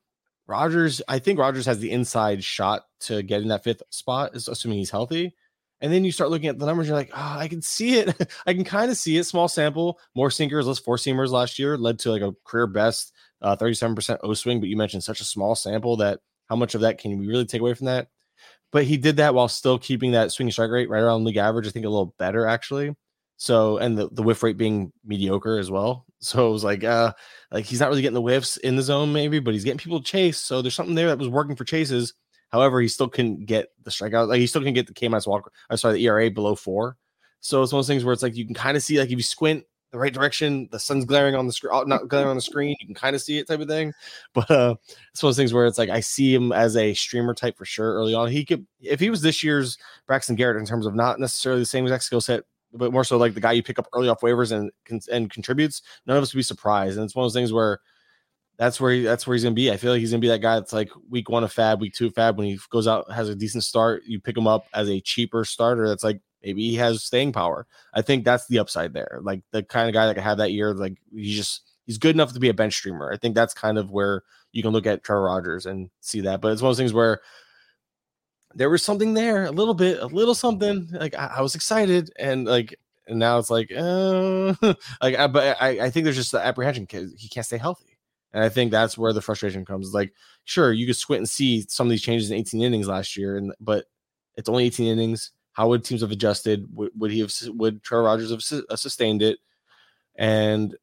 Rogers. 0.49 1.01
I 1.07 1.21
think 1.21 1.39
Rogers 1.39 1.65
has 1.67 1.79
the 1.79 1.93
inside 1.93 2.43
shot 2.43 2.87
to 3.03 3.23
get 3.23 3.41
in 3.41 3.49
that 3.49 3.63
fifth 3.63 3.85
spot, 3.91 4.35
assuming 4.35 4.79
he's 4.79 4.91
healthy. 4.91 5.33
And 5.81 5.93
then 5.93 6.05
you 6.05 6.11
start 6.11 6.31
looking 6.31 6.49
at 6.49 6.59
the 6.59 6.67
numbers, 6.67 6.89
you're 6.89 6.97
like, 6.97 7.13
oh, 7.15 7.37
I 7.39 7.47
can 7.47 7.63
see 7.63 7.99
it. 7.99 8.15
I 8.47 8.53
can 8.53 8.65
kind 8.65 8.91
of 8.91 8.97
see 8.97 9.17
it. 9.17 9.25
Small 9.25 9.47
sample, 9.47 10.01
more 10.17 10.31
sinkers, 10.31 10.67
less 10.67 10.81
four 10.81 10.97
seamers 10.97 11.31
last 11.31 11.59
year 11.59 11.79
led 11.79 12.01
to 12.01 12.11
like 12.11 12.21
a 12.21 12.35
career 12.45 12.67
best 12.67 13.13
uh, 13.43 13.57
37% 13.57 14.19
O 14.25 14.35
swing. 14.35 14.59
But 14.59 14.69
you 14.69 14.77
mentioned 14.77 15.05
such 15.05 15.21
a 15.21 15.25
small 15.25 15.55
sample 15.55 15.99
that 15.99 16.19
how 16.49 16.57
much 16.57 16.75
of 16.75 16.81
that 16.81 16.99
can 16.99 17.17
we 17.17 17.29
really 17.29 17.47
take 17.47 17.61
away 17.61 17.75
from 17.75 17.87
that? 17.87 18.09
But 18.73 18.85
he 18.85 18.97
did 18.97 19.17
that 19.17 19.35
while 19.35 19.49
still 19.49 19.79
keeping 19.79 20.13
that 20.13 20.33
swing 20.33 20.51
strike 20.51 20.71
rate 20.71 20.89
right 20.89 21.03
around 21.03 21.25
league 21.25 21.37
average. 21.37 21.67
I 21.67 21.71
think 21.71 21.87
a 21.87 21.91
little 21.91 22.15
better 22.19 22.47
actually. 22.47 22.95
So 23.37 23.79
and 23.79 23.97
the, 23.97 24.09
the 24.13 24.23
whiff 24.23 24.43
rate 24.43 24.57
being 24.57 24.93
mediocre 25.05 25.59
as 25.59 25.71
well. 25.71 26.05
So 26.23 26.51
it 26.51 26.53
was 26.53 26.65
like 26.65 26.85
uh 26.85 27.15
like 27.51 27.65
he's 27.65 27.81
not 27.81 27.89
really 27.89 28.03
getting 28.03 28.13
the 28.13 28.21
whiffs 28.21 28.59
in 28.59 28.77
the 28.77 28.83
zone 28.83 29.11
maybe, 29.11 29.39
but 29.39 29.55
he's 29.55 29.65
getting 29.65 29.79
people 29.79 30.01
to 30.01 30.05
chase. 30.05 30.37
So 30.37 30.61
there's 30.61 30.75
something 30.75 30.95
there 30.95 31.09
that 31.09 31.19
was 31.19 31.31
working 31.31 31.57
for 31.57 31.65
chases. 31.65 32.13
However, 32.51 32.79
he 32.83 32.89
still 32.89 33.09
couldn't 33.09 33.47
get 33.47 33.69
the 33.85 33.91
strikeout. 33.91 34.29
Like 34.29 34.39
he 34.39 34.47
still 34.47 34.63
can 34.63 34.75
get 34.75 34.87
the 34.87 34.93
K 34.93 35.09
minus 35.09 35.27
walk. 35.27 35.51
I'm 35.71 35.79
sorry, 35.79 35.95
the 35.95 36.05
ERA 36.05 36.31
below 36.31 36.55
four. 36.55 36.99
So 37.41 37.63
it's 37.63 37.73
one 37.73 37.79
of 37.79 37.87
those 37.87 37.89
things 37.89 38.05
where 38.05 38.13
it's 38.13 38.23
like 38.23 38.37
you 38.37 38.45
can 38.45 38.55
kind 38.55 38.77
of 38.77 38.83
see 38.83 38.99
like 38.99 39.07
if 39.07 39.17
you 39.17 39.23
squint 39.23 39.65
the 39.91 39.99
right 39.99 40.13
direction, 40.13 40.69
the 40.71 40.79
sun's 40.79 41.05
glaring 41.05 41.35
on 41.35 41.47
the 41.47 41.53
screen, 41.53 41.89
not 41.89 42.09
glaring 42.09 42.29
on 42.29 42.37
the 42.37 42.43
screen, 42.43 42.77
you 42.79 42.87
can 42.87 42.95
kind 42.95 43.17
of 43.17 43.23
see 43.23 43.39
it 43.39 43.49
type 43.49 43.61
of 43.61 43.69
thing. 43.69 43.93
But 44.35 44.51
uh 44.51 44.77
it's 45.13 45.23
one 45.23 45.31
of 45.31 45.37
those 45.37 45.37
things 45.37 45.53
where 45.53 45.67
it's 45.67 45.79
like 45.79 45.91
I 45.91 46.01
see 46.01 46.35
him 46.35 46.53
as 46.53 46.77
a 46.77 46.95
streamer 46.95 47.35
type 47.35 47.59
for 47.59 47.65
sure 47.65 47.95
early 47.95 48.15
on. 48.15 48.31
He 48.31 48.45
could 48.45 48.67
if 48.81 49.01
he 49.01 49.11
was 49.11 49.23
this 49.23 49.43
year's 49.43 49.79
Braxton 50.07 50.37
Garrett 50.37 50.59
in 50.59 50.67
terms 50.67 50.87
of 50.87 50.95
not 50.95 51.19
necessarily 51.19 51.63
the 51.63 51.67
same 51.67 51.85
exact 51.85 52.05
skill 52.05 52.21
set, 52.21 52.45
but 52.73 52.93
more 52.93 53.05
so 53.05 53.17
like 53.17 53.35
the 53.35 53.41
guy 53.41 53.53
you 53.53 53.63
pick 53.63 53.79
up 53.79 53.89
early 53.93 54.09
off 54.09 54.21
waivers 54.21 54.53
and 54.53 54.71
and 55.11 55.31
contributes. 55.31 55.83
None 56.07 56.17
of 56.17 56.23
us 56.23 56.33
would 56.33 56.39
be 56.39 56.45
surprised. 56.45 56.97
And 56.97 57.05
it's 57.05 57.15
one 57.15 57.25
of 57.25 57.33
those 57.33 57.39
things 57.39 57.53
where 57.53 57.81
that's 58.61 58.79
where 58.79 58.93
he, 58.93 59.03
that's 59.03 59.27
where 59.27 59.35
he's 59.35 59.43
gonna 59.43 59.55
be. 59.55 59.73
I 59.73 59.79
feel 59.79 59.91
like 59.91 60.01
he's 60.01 60.11
gonna 60.11 60.21
be 60.21 60.29
that 60.29 60.43
guy 60.43 60.57
that's 60.57 60.73
like 60.73 60.91
week 61.09 61.29
one 61.31 61.45
of 61.45 61.53
Fab, 61.53 61.81
week 61.81 61.95
two 61.95 62.07
of 62.07 62.15
Fab. 62.15 62.37
When 62.37 62.47
he 62.47 62.59
goes 62.71 62.87
out 62.87 63.11
has 63.11 63.29
a 63.29 63.35
decent 63.35 63.65
start, 63.65 64.03
you 64.07 64.21
pick 64.21 64.37
him 64.37 64.47
up 64.47 64.67
as 64.75 64.89
a 64.89 65.01
cheaper 65.01 65.45
starter. 65.45 65.89
That's 65.89 66.05
like 66.05 66.21
maybe 66.43 66.69
he 66.69 66.77
has 66.77 67.05
staying 67.05 67.33
power. 67.33 67.67
I 67.95 68.03
think 68.03 68.25
that's 68.25 68.47
the 68.47 68.59
upside 68.59 68.93
there. 68.93 69.21
Like 69.23 69.43
the 69.51 69.63
kind 69.63 69.89
of 69.89 69.95
guy 69.95 70.07
that 70.07 70.15
could 70.15 70.23
have 70.23 70.39
that 70.39 70.53
year. 70.53 70.75
Like 70.75 70.99
he's 71.13 71.37
just 71.37 71.63
he's 71.87 71.99
good 71.99 72.15
enough 72.15 72.33
to 72.33 72.41
be 72.41 72.49
a 72.49 72.55
bench 72.55 72.75
streamer. 72.75 73.13
I 73.13 73.17
think 73.17 73.35
that's 73.35 73.55
kind 73.55 73.79
of 73.79 73.91
where 73.91 74.23
you 74.53 74.63
can 74.63 74.73
look 74.73 74.87
at 74.87 75.05
Trevor 75.05 75.25
Rogers 75.25 75.67
and 75.67 75.91
see 76.01 76.21
that. 76.23 76.41
But 76.41 76.53
it's 76.53 76.63
one 76.63 76.71
of 76.71 76.77
those 76.77 76.83
things 76.83 76.93
where 76.93 77.21
there 78.55 78.71
was 78.71 78.83
something 78.83 79.15
there, 79.15 79.45
a 79.45 79.51
little 79.51 79.75
bit, 79.75 80.01
a 80.01 80.07
little 80.07 80.35
something. 80.35 80.89
Like 80.93 81.15
I, 81.15 81.35
I 81.39 81.41
was 81.43 81.55
excited, 81.55 82.11
and 82.19 82.47
like, 82.47 82.79
and 83.07 83.19
now 83.19 83.39
it's 83.39 83.51
like, 83.51 83.71
uh, 83.77 84.55
like, 85.03 85.17
I, 85.17 85.27
but 85.27 85.57
I, 85.61 85.87
I 85.87 85.91
think 85.91 86.05
there's 86.05 86.17
just 86.17 86.33
the 86.33 86.45
apprehension 86.45 86.85
because 86.85 87.15
he 87.17 87.29
can't 87.29 87.47
stay 87.47 87.59
healthy, 87.59 87.99
and 88.33 88.43
I 88.43 88.49
think 88.49 88.71
that's 88.71 88.99
where 88.99 89.13
the 89.13 89.23
frustration 89.23 89.65
comes. 89.65 89.95
Like, 89.95 90.13
sure, 90.45 90.73
you 90.73 90.87
could 90.87 90.97
squint 90.97 91.21
and 91.21 91.29
see 91.29 91.65
some 91.69 91.87
of 91.87 91.91
these 91.91 92.03
changes 92.03 92.31
in 92.31 92.37
18 92.39 92.63
innings 92.63 92.89
last 92.89 93.17
year, 93.17 93.37
and 93.37 93.53
but 93.61 93.87
it's 94.37 94.49
only 94.49 94.65
18 94.67 94.87
innings. 94.87 95.33
How 95.61 95.69
would 95.69 95.85
teams 95.85 96.01
have 96.01 96.11
adjusted? 96.11 96.67
Would, 96.75 96.93
would 96.97 97.11
he 97.11 97.21
have? 97.21 97.31
Would 97.49 97.83
Trevor 97.83 98.05
Rogers 98.05 98.31
have 98.31 98.43
su- 98.43 98.65
uh, 98.71 98.77
sustained 98.77 99.21
it? 99.21 99.41
And 100.17 100.75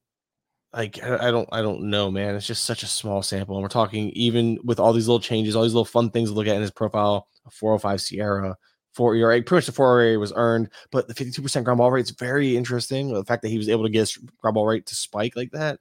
like 0.72 1.04
I 1.04 1.32
don't 1.32 1.50
I 1.52 1.64
don't 1.64 1.90
know, 1.90 2.12
man. 2.12 2.36
It's 2.36 2.46
just 2.46 2.66
such 2.66 2.84
a 2.84 2.86
small 2.86 3.24
sample. 3.24 3.56
And 3.56 3.64
we're 3.64 3.70
talking 3.70 4.12
even 4.12 4.60
with 4.64 4.80
all 4.80 4.94
these 4.94 5.08
little 5.08 5.20
changes, 5.20 5.56
all 5.56 5.64
these 5.64 5.74
little 5.74 5.84
fun 5.84 6.12
things 6.12 6.30
to 6.30 6.36
look 6.36 6.46
at 6.46 6.56
in 6.56 6.62
his 6.62 6.70
profile, 6.70 7.28
a 7.48 7.50
405 7.50 8.00
SIERA, 8.02 8.54
four 8.94 9.16
ERA, 9.16 9.42
pretty 9.42 9.56
much 9.56 9.66
the 9.66 9.72
four 9.72 10.00
ERA 10.00 10.20
was 10.20 10.32
earned, 10.36 10.70
but 10.92 11.08
the 11.08 11.16
52% 11.16 11.64
ground 11.64 11.80
ball 11.80 11.90
rate 11.90 12.06
is 12.06 12.12
very 12.12 12.56
interesting. 12.56 13.12
The 13.12 13.26
fact 13.26 13.42
that 13.42 13.50
he 13.50 13.58
was 13.58 13.70
able 13.70 13.82
to 13.84 13.90
get 13.90 14.02
his 14.02 14.18
ground 14.38 14.54
ball 14.54 14.68
rate 14.68 14.86
to 14.86 14.96
spike 14.96 15.36
like 15.36 15.50
that. 15.54 15.80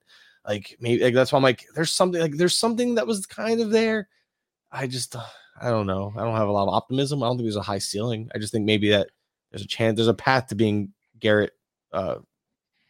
Like 0.48 0.74
maybe 0.80 1.04
like 1.04 1.12
that's 1.12 1.32
why 1.32 1.36
I'm 1.36 1.42
like, 1.42 1.66
there's 1.74 1.92
something 1.92 2.22
like 2.22 2.38
there's 2.38 2.58
something 2.58 2.94
that 2.94 3.06
was 3.06 3.26
kind 3.26 3.60
of 3.60 3.68
there. 3.68 4.08
I 4.72 4.86
just 4.86 5.14
uh, 5.14 5.22
I 5.60 5.70
don't 5.70 5.86
know. 5.86 6.12
I 6.16 6.22
don't 6.22 6.36
have 6.36 6.48
a 6.48 6.52
lot 6.52 6.68
of 6.68 6.74
optimism. 6.74 7.22
I 7.22 7.26
don't 7.26 7.36
think 7.36 7.46
there's 7.46 7.56
a 7.56 7.62
high 7.62 7.78
ceiling. 7.78 8.28
I 8.34 8.38
just 8.38 8.52
think 8.52 8.64
maybe 8.64 8.90
that 8.90 9.08
there's 9.50 9.62
a 9.62 9.66
chance 9.66 9.96
there's 9.96 10.08
a 10.08 10.14
path 10.14 10.48
to 10.48 10.54
being 10.54 10.92
Garrett 11.18 11.52
uh 11.92 12.16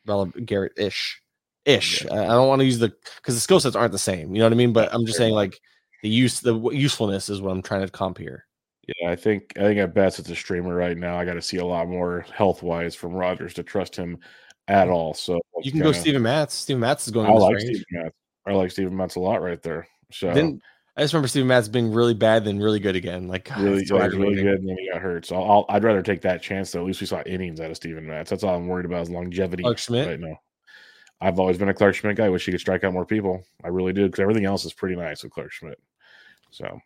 relevant 0.07 0.47
Garrett-ish 0.47 1.21
ish. 1.65 2.07
I 2.07 2.25
I 2.25 2.29
don't 2.29 2.49
want 2.49 2.61
to 2.61 2.65
use 2.67 2.79
the 2.79 2.93
because 3.17 3.35
the 3.35 3.41
skill 3.41 3.61
sets 3.61 3.77
aren't 3.77 3.93
the 3.93 3.99
same. 3.99 4.35
You 4.35 4.41
know 4.41 4.47
what 4.47 4.53
I 4.53 4.57
mean? 4.57 4.73
But 4.73 4.93
I'm 4.93 5.05
just 5.07 5.19
saying 5.19 5.35
like 5.35 5.61
the 6.03 6.09
use 6.09 6.41
the 6.41 6.59
usefulness 6.71 7.29
is 7.29 7.41
what 7.41 7.51
I'm 7.53 7.63
trying 7.63 7.83
to 7.83 7.91
comp 7.91 8.19
here. 8.19 8.45
Yeah, 9.01 9.11
I 9.11 9.17
think 9.17 9.53
I 9.57 9.63
think 9.63 9.79
at 9.79 9.95
best 9.95 10.19
it's 10.19 10.31
a 10.31 10.37
streamer 10.37 10.75
right 10.75 10.97
now. 10.97 11.19
I 11.19 11.25
got 11.25 11.35
to 11.35 11.43
see 11.43 11.57
a 11.57 11.65
lot 11.67 11.89
more 11.89 12.25
health 12.33 12.63
wise 12.63 12.95
from 12.95 13.13
Rogers 13.13 13.55
to 13.55 13.63
trust 13.65 13.97
him 13.97 14.19
at 14.69 14.89
all. 14.89 15.13
So 15.15 15.41
You 15.63 15.71
can 15.73 15.81
go 15.81 15.87
kinda- 15.87 15.99
Steven 16.01 16.23
Matz. 16.23 16.55
Steven 16.55 16.81
Matz 16.81 17.07
is 17.07 17.13
going. 17.13 17.27
I 17.27 17.33
like 17.33 17.57
range. 17.57 17.65
Steven 17.65 17.85
Matz. 17.93 18.15
I 18.47 18.53
like 18.53 18.71
Steven 18.71 18.97
Matz 18.97 19.17
a 19.17 19.21
lot 19.21 19.43
right 19.43 19.61
there. 19.63 19.89
So 20.13 20.33
Then 20.33 20.61
I 20.97 21.03
just 21.03 21.13
remember 21.13 21.29
Steven 21.29 21.49
Matz 21.49 21.69
being 21.69 21.93
really 21.93 22.15
bad, 22.15 22.45
then 22.45 22.59
really 22.59 22.81
good 22.81 22.97
again. 22.97 23.29
Like 23.29 23.45
God, 23.45 23.61
really, 23.61 23.81
it's 23.81 23.91
so 23.91 23.97
yeah, 23.97 24.05
he 24.05 24.09
was 24.09 24.17
really 24.17 24.43
good, 24.43 24.61
and 24.61 24.69
then 24.69 24.79
he 24.79 24.91
got 24.91 25.03
hurt. 25.03 25.27
So 25.27 25.37
I'll, 25.37 25.67
I'd 25.69 25.85
rather 25.85 26.03
take 26.03 26.23
that 26.23 26.41
chance. 26.41 26.73
Though 26.73 26.81
at 26.81 26.87
least 26.87 27.03
we 27.03 27.07
saw 27.07 27.23
innings 27.27 27.61
out 27.61 27.71
of 27.71 27.77
Steven 27.77 28.07
Matz. 28.07 28.31
That's 28.31 28.43
all 28.43 28.57
I'm 28.57 28.67
worried 28.67 28.87
about 28.87 29.03
is 29.03 29.11
longevity 29.11 29.63
Clark 29.63 29.79
Schmidt? 29.79 30.09
right 30.09 30.21
now. 30.21 30.41
I've 31.21 31.39
always 31.39 31.59
been 31.59 31.69
a 31.69 31.75
Clark 31.75 31.95
Schmidt 31.95 32.17
guy. 32.17 32.27
I 32.27 32.31
wish 32.31 32.47
he 32.47 32.53
could 32.53 32.61
strike 32.61 32.85
out 32.85 32.95
more 32.95 33.07
people. 33.07 33.43
I 33.63 33.69
really 33.69 33.93
do 33.93 34.07
because 34.07 34.21
everything 34.21 34.47
else 34.47 34.65
is 34.65 34.73
pretty 34.73 34.97
nice 34.97 35.23
with 35.23 35.33
Clark 35.33 35.53
Schmidt. 35.53 35.79
So 36.51 36.79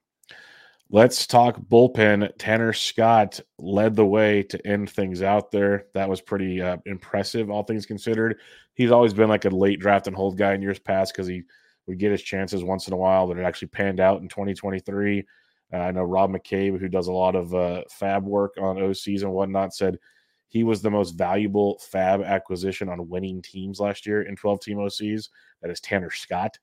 let's 0.90 1.26
talk 1.26 1.60
bullpen. 1.60 2.32
Tanner 2.36 2.72
Scott 2.72 3.38
led 3.58 3.94
the 3.94 4.06
way 4.06 4.42
to 4.44 4.66
end 4.66 4.90
things 4.90 5.22
out 5.22 5.52
there. 5.52 5.86
That 5.94 6.08
was 6.08 6.20
pretty 6.20 6.60
uh, 6.60 6.78
impressive, 6.86 7.48
all 7.48 7.62
things 7.62 7.86
considered. 7.86 8.38
He's 8.74 8.90
always 8.90 9.14
been 9.14 9.28
like 9.28 9.44
a 9.44 9.50
late 9.50 9.78
draft 9.78 10.08
and 10.08 10.16
hold 10.16 10.36
guy 10.36 10.54
in 10.54 10.62
years 10.62 10.78
past 10.80 11.12
because 11.12 11.26
he 11.28 11.42
would 11.90 11.98
get 11.98 12.12
his 12.12 12.22
chances 12.22 12.64
once 12.64 12.86
in 12.86 12.94
a 12.94 12.96
while, 12.96 13.26
but 13.26 13.36
it 13.36 13.44
actually 13.44 13.68
panned 13.68 14.00
out 14.00 14.22
in 14.22 14.28
2023. 14.28 15.26
Uh, 15.72 15.76
I 15.76 15.90
know 15.92 16.02
Rob 16.02 16.30
McCabe, 16.30 16.78
who 16.78 16.88
does 16.88 17.08
a 17.08 17.12
lot 17.12 17.36
of 17.36 17.54
uh, 17.54 17.82
fab 17.90 18.24
work 18.24 18.54
on 18.58 18.76
OCs 18.76 19.22
and 19.22 19.32
whatnot, 19.32 19.74
said 19.74 19.98
he 20.48 20.64
was 20.64 20.82
the 20.82 20.90
most 20.90 21.12
valuable 21.12 21.78
fab 21.78 22.22
acquisition 22.22 22.88
on 22.88 23.08
winning 23.08 23.40
teams 23.42 23.78
last 23.78 24.06
year 24.06 24.22
in 24.22 24.34
12 24.34 24.60
team 24.60 24.78
OCs. 24.78 25.28
That 25.62 25.70
is 25.70 25.80
Tanner 25.80 26.10
Scott. 26.10 26.58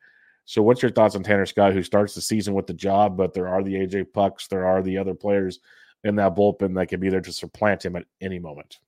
So, 0.45 0.61
what's 0.61 0.81
your 0.81 0.91
thoughts 0.91 1.15
on 1.15 1.23
Tanner 1.23 1.45
Scott, 1.45 1.73
who 1.73 1.83
starts 1.83 2.15
the 2.15 2.21
season 2.21 2.53
with 2.53 2.67
the 2.67 2.73
job, 2.73 3.17
but 3.17 3.33
there 3.33 3.47
are 3.47 3.63
the 3.63 3.75
AJ 3.75 4.13
Puks, 4.13 4.47
there 4.47 4.65
are 4.65 4.81
the 4.81 4.97
other 4.97 5.13
players 5.13 5.59
in 6.03 6.15
that 6.15 6.35
bullpen 6.35 6.75
that 6.75 6.87
can 6.87 6.99
be 6.99 7.09
there 7.09 7.21
to 7.21 7.33
supplant 7.33 7.85
him 7.85 7.95
at 7.95 8.05
any 8.21 8.39
moment? 8.39 8.79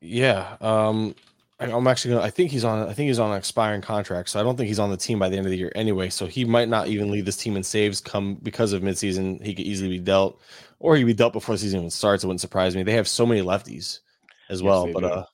Yeah. 0.00 0.56
Um, 0.60 1.14
I'm 1.60 1.86
actually 1.86 2.14
gonna. 2.14 2.26
I 2.26 2.30
think 2.30 2.50
he's 2.50 2.64
on. 2.64 2.88
I 2.88 2.92
think 2.92 3.06
he's 3.08 3.20
on 3.20 3.30
an 3.30 3.38
expiring 3.38 3.80
contract, 3.80 4.28
so 4.28 4.40
I 4.40 4.42
don't 4.42 4.56
think 4.56 4.66
he's 4.68 4.80
on 4.80 4.90
the 4.90 4.96
team 4.96 5.18
by 5.20 5.28
the 5.28 5.36
end 5.36 5.46
of 5.46 5.50
the 5.50 5.56
year 5.58 5.70
anyway. 5.76 6.08
So 6.10 6.26
he 6.26 6.44
might 6.44 6.68
not 6.68 6.88
even 6.88 7.10
lead 7.10 7.26
this 7.26 7.36
team 7.36 7.56
in 7.56 7.62
saves 7.62 8.00
come 8.00 8.36
because 8.42 8.72
of 8.72 8.82
midseason. 8.82 9.42
He 9.44 9.54
could 9.54 9.64
easily 9.64 9.88
be 9.90 10.00
dealt, 10.00 10.40
or 10.80 10.96
he'd 10.96 11.04
be 11.04 11.14
dealt 11.14 11.32
before 11.32 11.54
the 11.54 11.60
season 11.60 11.80
even 11.80 11.90
starts. 11.90 12.24
It 12.24 12.26
wouldn't 12.26 12.40
surprise 12.40 12.74
me. 12.74 12.82
They 12.82 12.92
have 12.94 13.06
so 13.08 13.24
many 13.24 13.40
lefties 13.40 14.00
as 14.50 14.60
Yes, 14.60 14.62
well, 14.62 14.88
but 14.88 15.00
do. 15.00 15.04
uh, 15.04 15.24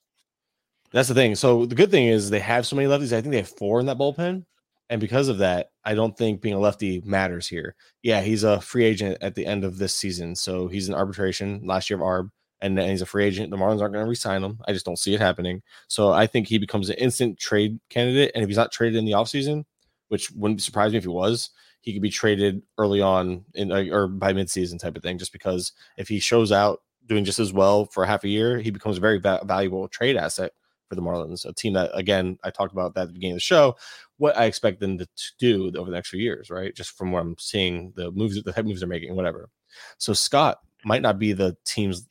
that's 0.91 1.07
the 1.07 1.15
thing. 1.15 1.35
So 1.35 1.65
the 1.65 1.75
good 1.75 1.91
thing 1.91 2.07
is 2.07 2.29
they 2.29 2.39
have 2.39 2.67
so 2.67 2.75
many 2.75 2.87
lefties. 2.87 3.13
I 3.13 3.21
think 3.21 3.31
they 3.31 3.37
have 3.37 3.49
four 3.57 3.79
in 3.79 3.87
that 3.87 3.97
bullpen, 3.97 4.45
and 4.89 5.01
because 5.01 5.27
of 5.27 5.39
that, 5.39 5.71
I 5.83 5.95
don't 5.95 6.15
think 6.17 6.41
being 6.41 6.55
a 6.55 6.59
lefty 6.59 7.01
matters 7.05 7.47
here. 7.47 7.75
Yeah, 8.03 8.21
he's 8.21 8.43
a 8.43 8.61
free 8.61 8.85
agent 8.85 9.17
at 9.21 9.33
the 9.35 9.45
end 9.45 9.63
of 9.63 9.77
this 9.79 9.95
season, 9.95 10.35
so 10.35 10.67
he's 10.67 10.87
in 10.87 10.93
arbitration 10.95 11.61
last 11.65 11.89
year 11.89 11.97
of 11.99 12.05
arb, 12.05 12.29
and 12.61 12.77
then 12.77 12.89
he's 12.89 13.01
a 13.01 13.05
free 13.05 13.25
agent. 13.25 13.49
The 13.49 13.57
Marlins 13.57 13.81
aren't 13.81 13.93
going 13.93 14.05
to 14.05 14.09
re-sign 14.09 14.43
him. 14.43 14.59
I 14.67 14.73
just 14.73 14.85
don't 14.85 14.99
see 14.99 15.13
it 15.13 15.19
happening. 15.19 15.61
So 15.87 16.11
I 16.11 16.27
think 16.27 16.47
he 16.47 16.57
becomes 16.57 16.89
an 16.89 16.95
instant 16.97 17.39
trade 17.39 17.79
candidate. 17.89 18.31
And 18.35 18.43
if 18.43 18.49
he's 18.49 18.57
not 18.57 18.71
traded 18.71 18.97
in 18.97 19.05
the 19.05 19.13
offseason, 19.13 19.65
which 20.09 20.31
wouldn't 20.31 20.61
surprise 20.61 20.91
me 20.91 20.97
if 20.97 21.03
he 21.03 21.09
was, 21.09 21.49
he 21.81 21.93
could 21.93 22.01
be 22.01 22.09
traded 22.09 22.61
early 22.77 23.01
on 23.01 23.43
in 23.55 23.71
or 23.71 24.07
by 24.07 24.33
midseason 24.33 24.79
type 24.79 24.95
of 24.95 25.03
thing. 25.03 25.17
Just 25.17 25.31
because 25.31 25.71
if 25.97 26.07
he 26.07 26.19
shows 26.19 26.51
out 26.51 26.81
doing 27.07 27.25
just 27.25 27.39
as 27.39 27.51
well 27.51 27.85
for 27.85 28.05
half 28.05 28.23
a 28.23 28.29
year, 28.29 28.59
he 28.59 28.69
becomes 28.69 28.97
a 28.97 29.01
very 29.01 29.19
va- 29.19 29.41
valuable 29.43 29.87
trade 29.87 30.15
asset 30.15 30.51
for 30.87 30.95
the 30.95 31.01
Marlins, 31.01 31.45
a 31.45 31.53
team 31.53 31.73
that 31.73 31.89
again 31.93 32.37
I 32.43 32.51
talked 32.51 32.73
about 32.73 32.93
that 32.93 33.03
at 33.03 33.07
the 33.07 33.13
beginning 33.13 33.33
of 33.33 33.37
the 33.37 33.41
show. 33.41 33.75
What 34.17 34.37
I 34.37 34.45
expect 34.45 34.81
them 34.81 34.97
to, 34.97 35.07
do 35.39 35.71
over 35.77 35.89
the 35.89 35.95
next 35.95 36.09
few 36.09 36.19
years, 36.19 36.49
right? 36.49 36.75
Just 36.75 36.91
from 36.91 37.11
what 37.11 37.21
I'm 37.21 37.37
seeing, 37.39 37.93
the 37.95 38.11
moves, 38.11 38.35
that 38.35 38.45
the 38.45 38.51
type 38.51 38.65
moves 38.65 38.81
they're 38.81 38.89
making, 38.89 39.15
whatever. 39.15 39.49
So 39.97 40.13
Scott 40.13 40.59
might 40.83 41.01
not 41.01 41.17
be 41.17 41.31
the 41.31 41.55
team's 41.65 42.09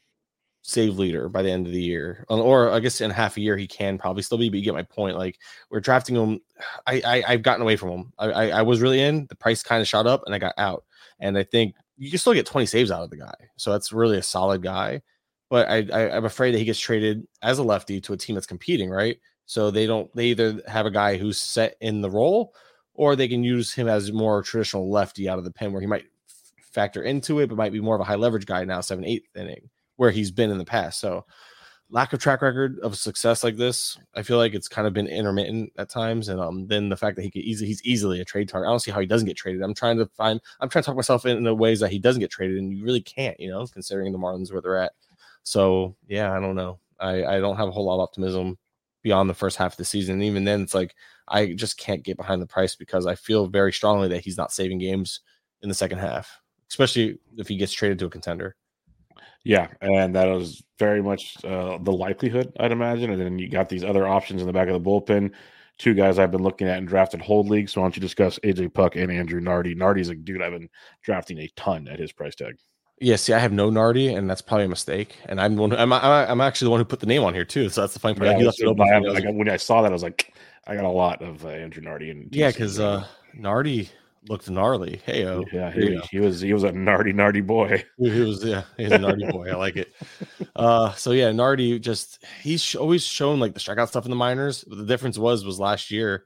save 0.63 0.99
leader 0.99 1.29
by 1.29 1.43
the 1.43 1.51
end 1.51 1.67
of 1.67 1.73
the 1.73 1.83
year, 1.83 2.25
uh, 2.31 2.41
or 2.41 2.71
I 2.71 2.81
guess 2.81 3.01
in 3.01 3.11
half 3.11 3.37
a 3.37 3.41
year 3.41 3.57
he 3.57 3.67
can 3.67 3.99
probably 3.99 4.23
still 4.23 4.39
be. 4.39 4.49
But 4.49 4.59
you 4.59 4.65
get 4.65 4.75
my 4.75 4.83
point. 4.83 5.17
Like 5.17 5.39
we're 5.71 5.81
drafting 5.81 6.17
him, 6.17 6.41
I, 6.87 7.23
I 7.27 7.33
have 7.33 7.43
gotten 7.43 7.63
away 7.63 7.77
from 7.77 7.91
him. 7.91 8.13
I, 8.19 8.27
I, 8.27 8.49
I 8.49 8.63
was 8.63 8.81
really 8.81 9.01
in. 9.01 9.27
The 9.29 9.37
price 9.37 9.63
kind 9.63 9.81
of 9.81 9.89
shot 9.89 10.07
up, 10.07 10.23
and 10.27 10.35
I 10.35 10.39
got 10.39 10.55
out. 10.59 10.85
And 11.19 11.37
I 11.37 11.45
think 11.45 11.75
you 11.97 12.11
can 12.11 12.19
still 12.19 12.35
get 12.35 12.47
20 12.47 12.67
saves 12.67 12.91
out 12.91 13.03
of 13.03 13.11
the 13.11 13.17
guy, 13.17 13.35
so 13.57 13.73
that's 13.73 13.93
really 13.93 14.19
a 14.19 14.23
solid 14.23 14.63
guy. 14.63 15.03
But 15.49 15.69
I, 15.69 15.87
I 15.93 16.17
I'm 16.17 16.25
afraid 16.25 16.55
that 16.55 16.59
he 16.59 16.65
gets 16.65 16.79
traded 16.79 17.27
as 17.43 17.59
a 17.59 17.63
lefty 17.63 18.01
to 18.03 18.13
a 18.13 18.17
team 18.17 18.35
that's 18.35 18.47
competing, 18.47 18.91
right? 18.91 19.19
So 19.47 19.71
they 19.71 19.87
don't 19.87 20.15
they 20.15 20.27
either 20.27 20.63
have 20.69 20.87
a 20.87 20.91
guy 20.91 21.17
who's 21.17 21.39
set 21.39 21.77
in 21.81 22.03
the 22.03 22.11
role, 22.11 22.55
or 22.95 23.17
they 23.17 23.29
can 23.29 23.43
use 23.43 23.73
him 23.73 23.89
as 23.89 24.13
more 24.13 24.43
traditional 24.43 24.91
lefty 24.91 25.29
out 25.29 25.39
of 25.39 25.45
the 25.45 25.51
pen 25.51 25.73
where 25.73 25.81
he 25.81 25.87
might 25.87 26.05
factor 26.61 27.03
into 27.03 27.41
it, 27.41 27.49
but 27.49 27.57
might 27.57 27.73
be 27.73 27.81
more 27.81 27.97
of 27.97 28.01
a 28.01 28.05
high 28.05 28.15
leverage 28.15 28.47
guy 28.47 28.65
now, 28.65 28.81
seven, 28.81 29.05
eighth 29.05 29.27
inning 29.35 29.69
where 30.01 30.11
he's 30.11 30.31
been 30.31 30.51
in 30.51 30.57
the 30.57 30.65
past. 30.65 30.99
So 30.99 31.27
lack 31.91 32.15
of 32.15 32.21
track 32.21 32.41
record 32.41 32.79
of 32.79 32.97
success 32.97 33.45
like 33.45 33.59
this, 33.59 33.99
I 34.15 34.23
feel 34.23 34.39
like 34.39 34.55
it's 34.55 34.67
kind 34.67 34.87
of 34.87 34.95
been 34.95 35.07
intermittent 35.07 35.75
at 35.77 35.91
times. 35.91 36.31
And 36.31 36.41
um, 36.41 36.67
then 36.69 36.89
the 36.89 36.97
fact 36.97 37.17
that 37.17 37.23
he 37.23 37.31
could 37.31 37.43
easily 37.43 37.69
he's 37.69 37.85
easily 37.85 38.19
a 38.19 38.25
trade 38.25 38.49
target. 38.49 38.67
I 38.67 38.73
don't 38.73 38.81
see 38.81 38.91
how 38.91 39.01
he 39.01 39.07
doesn't 39.07 39.29
get 39.29 39.37
traded. 39.37 39.61
I'm 39.61 39.75
trying 39.75 39.99
to 39.99 40.07
find 40.07 40.41
I'm 40.59 40.71
trying 40.71 40.85
to 40.85 40.87
talk 40.87 40.97
myself 40.97 41.27
in, 41.27 41.43
the 41.43 41.55
ways 41.55 41.81
that 41.81 41.91
he 41.91 41.99
doesn't 41.99 42.21
get 42.21 42.31
traded, 42.31 42.57
and 42.57 42.73
you 42.73 42.83
really 42.83 43.03
can't, 43.03 43.39
you 43.39 43.51
know, 43.51 43.67
considering 43.67 44.11
the 44.11 44.19
Marlins 44.19 44.51
where 44.51 44.63
they're 44.63 44.79
at. 44.79 44.93
So 45.43 45.95
yeah, 46.09 46.33
I 46.33 46.41
don't 46.41 46.57
know. 46.57 46.79
I, 46.99 47.23
I 47.37 47.41
don't 47.41 47.59
have 47.59 47.69
a 47.69 47.73
whole 47.73 47.85
lot 47.85 47.97
of 47.97 48.01
optimism 48.01 48.57
beyond 49.03 49.29
the 49.29 49.35
first 49.35 49.59
half 49.59 49.75
of 49.75 49.77
the 49.77 49.85
season. 49.85 50.15
And 50.15 50.25
even 50.25 50.45
then, 50.45 50.63
it's 50.63 50.75
like 50.75 50.95
I 51.29 51.53
just 51.53 51.77
can't 51.77 52.03
get 52.03 52.17
behind 52.17 52.41
the 52.41 52.47
price 52.47 52.75
because 52.75 53.05
I 53.05 53.17
feel 53.17 53.49
very 53.49 53.75
strongly 53.75 54.09
that 54.09 54.25
he's 54.25 54.39
not 54.39 54.51
saving 54.51 54.79
games 54.79 55.21
in 55.61 55.69
the 55.69 55.75
second 55.75 55.99
half, 55.99 56.41
especially 56.71 57.19
if 57.37 57.49
he 57.49 57.59
gets 57.59 57.73
traded 57.73 57.99
to 57.99 58.07
a 58.07 58.11
contender. 58.11 58.57
Yeah, 59.45 59.69
and 59.81 60.15
that 60.15 60.27
was 60.27 60.63
very 60.79 61.03
much 61.03 61.37
uh, 61.45 61.79
the 61.79 61.93
likelihood, 61.93 62.53
I'd 62.61 62.73
imagine. 62.73 63.11
And 63.11 63.21
then 63.21 63.39
you 63.39 63.49
got 63.49 63.69
these 63.69 63.85
other 63.85 64.07
options 64.07 64.41
in 64.41 64.47
the 64.47 64.53
back 64.53 64.69
of 64.69 64.75
the 64.75 64.91
bullpen. 64.91 65.33
Two 65.79 65.95
guys 65.95 66.19
I've 66.19 66.31
been 66.31 66.43
looking 66.43 66.69
at 66.69 66.77
and 66.77 66.87
drafted 66.87 67.23
hold 67.23 67.49
league. 67.49 67.71
So 67.71 67.81
why 67.81 67.87
don't 67.87 67.97
you 67.97 68.03
discuss 68.03 68.39
AJ 68.41 68.75
Puk 68.75 68.97
and 68.97 69.11
Andrew 69.11 69.41
Nardi? 69.41 69.75
Nardi's 69.75 70.11
a 70.11 70.15
dude 70.15 70.43
I've 70.43 70.53
been 70.53 70.69
drafting 71.03 71.39
a 71.39 71.49
ton 71.57 71.89
at 71.89 71.99
his 71.99 72.13
price 72.13 72.35
tag. 72.35 72.57
Yeah, 73.03 73.17
see, 73.17 73.33
I 73.33 73.39
have 73.39 73.53
no 73.53 73.71
Nardi, 73.71 74.13
and 74.13 74.29
that's 74.29 74.43
probably 74.43 74.67
a 74.67 74.69
mistake. 74.69 75.17
And 75.25 75.41
I'm 75.41 75.57
one. 75.57 75.71
Who, 75.71 75.77
I'm, 75.79 75.91
I'm 75.91 76.43
actually 76.43 76.67
the 76.67 76.71
one 76.71 76.81
who 76.81 76.85
put 76.85 77.01
the 77.01 77.07
name 77.07 77.25
on 77.25 77.33
here 77.33 77.47
too. 77.47 77.71
So 77.71 77.81
that's 77.81 77.95
the 77.95 77.99
funny 77.99 78.15
part. 78.15 78.27
Yeah, 78.27 78.35
I, 78.35 79.15
I 79.17 79.21
got, 79.23 79.35
when 79.35 79.49
I 79.49 79.57
saw 79.57 79.81
that, 79.81 79.91
I 79.91 79.95
was 79.95 80.03
like, 80.03 80.35
I 80.67 80.75
got 80.77 80.85
a 80.85 80.91
lot 80.91 81.23
of 81.23 81.47
uh, 81.47 81.49
Andrew 81.49 81.83
Nardi. 81.83 82.11
And 82.11 82.29
yeah, 82.31 82.51
because 82.51 82.79
uh, 82.79 83.07
Nardi 83.33 83.89
looked 84.29 84.51
gnarly. 84.51 85.01
Hey, 85.05 85.23
yeah, 85.53 85.71
he, 85.73 86.01
he, 86.11 86.21
was 86.21 86.41
he 86.41 86.53
was 86.53 86.65
a 86.65 86.71
nardy 86.71 87.15
nardy 87.15 87.47
boy. 87.47 87.85
He 87.99 88.21
was 88.21 88.45
yeah, 88.45 88.63
he's 88.77 88.93
a 88.93 88.99
nardy 88.99 89.31
boy. 89.31 89.51
I 89.51 89.57
like 89.57 89.77
it. 89.77 89.93
Uh, 90.57 90.93
so 90.93 91.13
yeah, 91.13 91.33
Nardi 91.33 91.79
just 91.79 92.25
he's 92.43 92.75
always 92.75 93.05
shown 93.05 93.41
like 93.41 93.55
the 93.55 93.61
strikeout 93.61 93.89
stuff 93.89 94.05
in 94.05 94.11
the 94.11 94.17
minors. 94.17 94.65
But 94.65 94.79
the 94.79 94.87
difference 94.87 95.19
was 95.19 95.45
was 95.45 95.61
last 95.61 95.91
year 95.91 96.25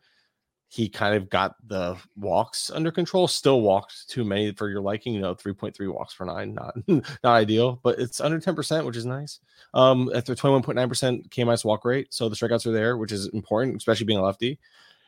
he 0.74 0.88
kind 0.88 1.14
of 1.14 1.30
got 1.30 1.54
the 1.68 1.96
walks 2.16 2.68
under 2.68 2.90
control. 2.90 3.28
Still 3.28 3.60
walked 3.60 4.08
too 4.08 4.24
many 4.24 4.50
for 4.50 4.68
your 4.68 4.80
liking. 4.80 5.14
You 5.14 5.20
know, 5.20 5.34
three 5.34 5.52
point 5.52 5.76
three 5.76 5.86
walks 5.86 6.14
per 6.14 6.24
nine, 6.24 6.52
not 6.54 6.74
not 6.88 7.04
ideal, 7.24 7.78
but 7.84 8.00
it's 8.00 8.20
under 8.20 8.40
ten 8.40 8.56
percent, 8.56 8.84
which 8.84 8.96
is 8.96 9.06
nice. 9.06 9.38
Um, 9.72 10.10
at 10.12 10.26
the 10.26 10.34
twenty 10.34 10.54
one 10.54 10.64
point 10.64 10.74
nine 10.74 10.88
percent 10.88 11.30
K 11.30 11.44
minus 11.44 11.64
walk 11.64 11.84
rate, 11.84 12.08
so 12.10 12.28
the 12.28 12.34
strikeouts 12.34 12.66
are 12.66 12.72
there, 12.72 12.96
which 12.96 13.12
is 13.12 13.28
important, 13.28 13.76
especially 13.76 14.06
being 14.06 14.18
a 14.18 14.22
lefty. 14.24 14.58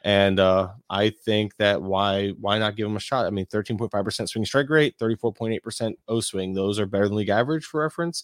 And 0.07 0.39
uh, 0.39 0.69
I 0.89 1.11
think 1.11 1.57
that 1.57 1.83
why 1.83 2.29
why 2.39 2.61
not 2.61 2.77
give 2.77 2.87
him 2.87 2.95
a 2.95 3.01
shot? 3.01 3.27
I 3.27 3.31
mean, 3.31 3.45
13.5% 3.47 4.29
swing 4.29 4.45
strike 4.45 4.71
rate, 4.71 4.97
34.8% 5.01 5.95
O 6.07 6.21
swing. 6.21 6.55
Those 6.55 6.79
are 6.79 6.87
better 6.87 7.09
than 7.09 7.17
league 7.17 7.29
average 7.29 7.65
for 7.65 7.81
reference. 7.81 8.23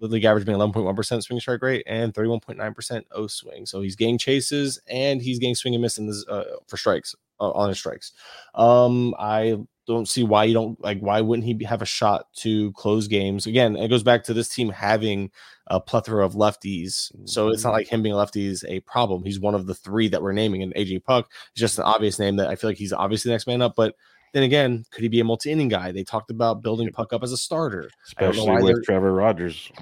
The 0.00 0.06
league 0.06 0.22
average 0.22 0.46
being 0.46 0.56
11.1% 0.56 1.22
swing 1.24 1.40
strike 1.40 1.62
rate 1.62 1.82
and 1.88 2.14
31.9% 2.14 3.02
O 3.10 3.26
swing. 3.26 3.66
So 3.66 3.80
he's 3.80 3.96
getting 3.96 4.18
chases 4.18 4.80
and 4.86 5.20
he's 5.20 5.40
getting 5.40 5.56
swing 5.56 5.74
and 5.74 5.82
miss 5.82 5.98
in 5.98 6.06
this, 6.06 6.24
uh, 6.28 6.44
for 6.68 6.76
strikes 6.76 7.12
uh, 7.40 7.50
on 7.50 7.70
his 7.70 7.78
strikes. 7.78 8.12
Um, 8.54 9.12
I 9.18 9.56
don't 9.86 10.08
see 10.08 10.22
why 10.22 10.44
you 10.44 10.54
don't 10.54 10.80
like 10.82 11.00
why 11.00 11.20
wouldn't 11.20 11.46
he 11.46 11.64
have 11.64 11.82
a 11.82 11.86
shot 11.86 12.26
to 12.36 12.72
close 12.72 13.08
games? 13.08 13.46
Again 13.46 13.76
it 13.76 13.88
goes 13.88 14.02
back 14.02 14.24
to 14.24 14.34
this 14.34 14.48
team 14.48 14.70
having 14.70 15.30
a 15.68 15.80
plethora 15.80 16.24
of 16.24 16.34
lefties 16.34 17.10
so 17.28 17.48
it's 17.48 17.64
not 17.64 17.70
mm-hmm. 17.70 17.76
like 17.78 17.88
him 17.88 18.02
being 18.02 18.14
a 18.14 18.18
lefty 18.18 18.46
is 18.46 18.64
a 18.68 18.80
problem. 18.80 19.24
He's 19.24 19.40
one 19.40 19.54
of 19.54 19.66
the 19.66 19.74
three 19.74 20.08
that 20.08 20.22
we're 20.22 20.32
naming 20.32 20.62
and 20.62 20.74
aj 20.74 21.04
Puk 21.04 21.30
is 21.54 21.60
just 21.60 21.78
an 21.78 21.84
obvious 21.84 22.18
name 22.18 22.36
that 22.36 22.48
i 22.48 22.54
feel 22.54 22.70
like 22.70 22.78
he's 22.78 22.92
obviously 22.92 23.30
the 23.30 23.34
next 23.34 23.46
man 23.46 23.62
up 23.62 23.74
but 23.76 23.94
then 24.36 24.42
again 24.42 24.84
could 24.90 25.02
he 25.02 25.08
be 25.08 25.20
a 25.20 25.24
multi-inning 25.24 25.68
guy? 25.68 25.92
They 25.92 26.04
talked 26.04 26.30
about 26.30 26.62
building 26.62 26.90
puck 26.92 27.14
up 27.14 27.22
as 27.22 27.32
a 27.32 27.38
starter. 27.38 27.90
Especially 28.06 28.62
with 28.62 28.84
trevor 28.84 29.12
rogers. 29.12 29.72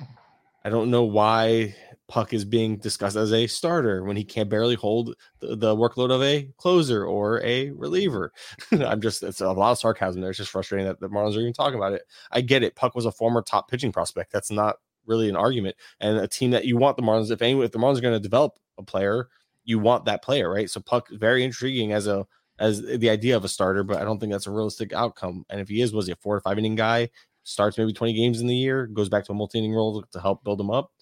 I 0.65 0.71
don't 0.71 0.91
know 0.91 1.03
why 1.03 1.75
Puk 2.15 2.33
is 2.33 2.45
being 2.45 2.77
discussed 2.77 3.17
as 3.17 3.33
a 3.33 3.49
starter 3.49 4.05
when 4.05 4.17
he 4.17 4.23
can 4.23 4.49
barely 4.49 4.77
hold 4.77 5.17
the, 5.41 5.57
the 5.57 5.75
workload 5.75 6.13
of 6.13 6.23
a 6.23 6.49
closer 6.59 7.05
or 7.05 7.43
a 7.43 7.73
reliever. 7.73 8.33
I'm 8.71 9.01
just, 9.01 9.25
it's 9.25 9.41
a 9.41 9.51
lot 9.51 9.73
of 9.73 9.79
sarcasm 9.79 10.21
there. 10.21 10.31
It's 10.31 10.39
just 10.39 10.53
frustrating 10.53 10.87
that 10.87 11.01
the 11.01 11.09
Marlins 11.09 11.37
are 11.37 11.41
even 11.41 11.53
talking 11.53 11.75
about 11.75 11.93
it. 11.93 12.03
I 12.31 12.41
get 12.41 12.63
it. 12.63 12.77
Puk 12.77 12.95
was 12.95 13.05
a 13.05 13.11
former 13.11 13.43
top 13.43 13.69
pitching 13.69 13.91
prospect. 13.91 14.31
That's 14.31 14.53
not 14.53 14.77
really 15.07 15.29
an 15.29 15.35
argument. 15.35 15.75
And 15.99 16.17
a 16.19 16.29
team 16.29 16.53
that 16.53 16.67
you 16.67 16.77
want 16.77 16.97
the 16.97 17.03
Marlins, 17.03 17.33
if 17.33 17.43
any, 17.43 17.61
if 17.61 17.73
the 17.73 17.81
Marlins 17.81 17.99
are 17.99 18.03
going 18.03 18.15
to 18.15 18.21
develop 18.21 18.61
a 18.79 18.85
player, 18.85 19.27
you 19.65 19.81
want 19.81 20.05
that 20.05 20.23
player, 20.23 20.49
right? 20.49 20.71
So 20.71 20.81
Puk, 20.81 21.09
very 21.11 21.43
intriguing 21.43 21.93
as 21.93 22.07
a 22.07 22.29
as 22.61 22.81
the 22.81 23.11
idea 23.11 23.37
of 23.37 23.45
a 23.45 23.49
starter, 23.49 23.83
but 23.83 23.97
I 23.97 24.05
don't 24.05 24.21
think 24.21 24.31
that's 24.31 24.47
a 24.47 24.53
realistic 24.53 24.93
outcome. 24.93 25.45
And 25.51 25.61
if 25.61 25.69
he 25.69 25.81
is, 25.81 25.93
was 25.93 26.07
he 26.07 26.13
a 26.13 26.17
four 26.17 26.37
or 26.37 26.41
five 26.41 26.59
inning 26.59 26.77
guy? 26.77 27.11
Starts 27.43 27.77
maybe 27.77 27.93
20 27.93 28.13
games 28.15 28.41
in 28.41 28.47
the 28.47 28.55
year, 28.55 28.87
goes 28.87 29.09
back 29.09 29.25
to 29.25 29.33
a 29.33 29.35
multi 29.35 29.59
inning 29.59 29.75
role 29.75 30.05
to 30.13 30.21
help 30.21 30.45
build 30.45 30.61
him 30.61 30.71
up. 30.71 30.93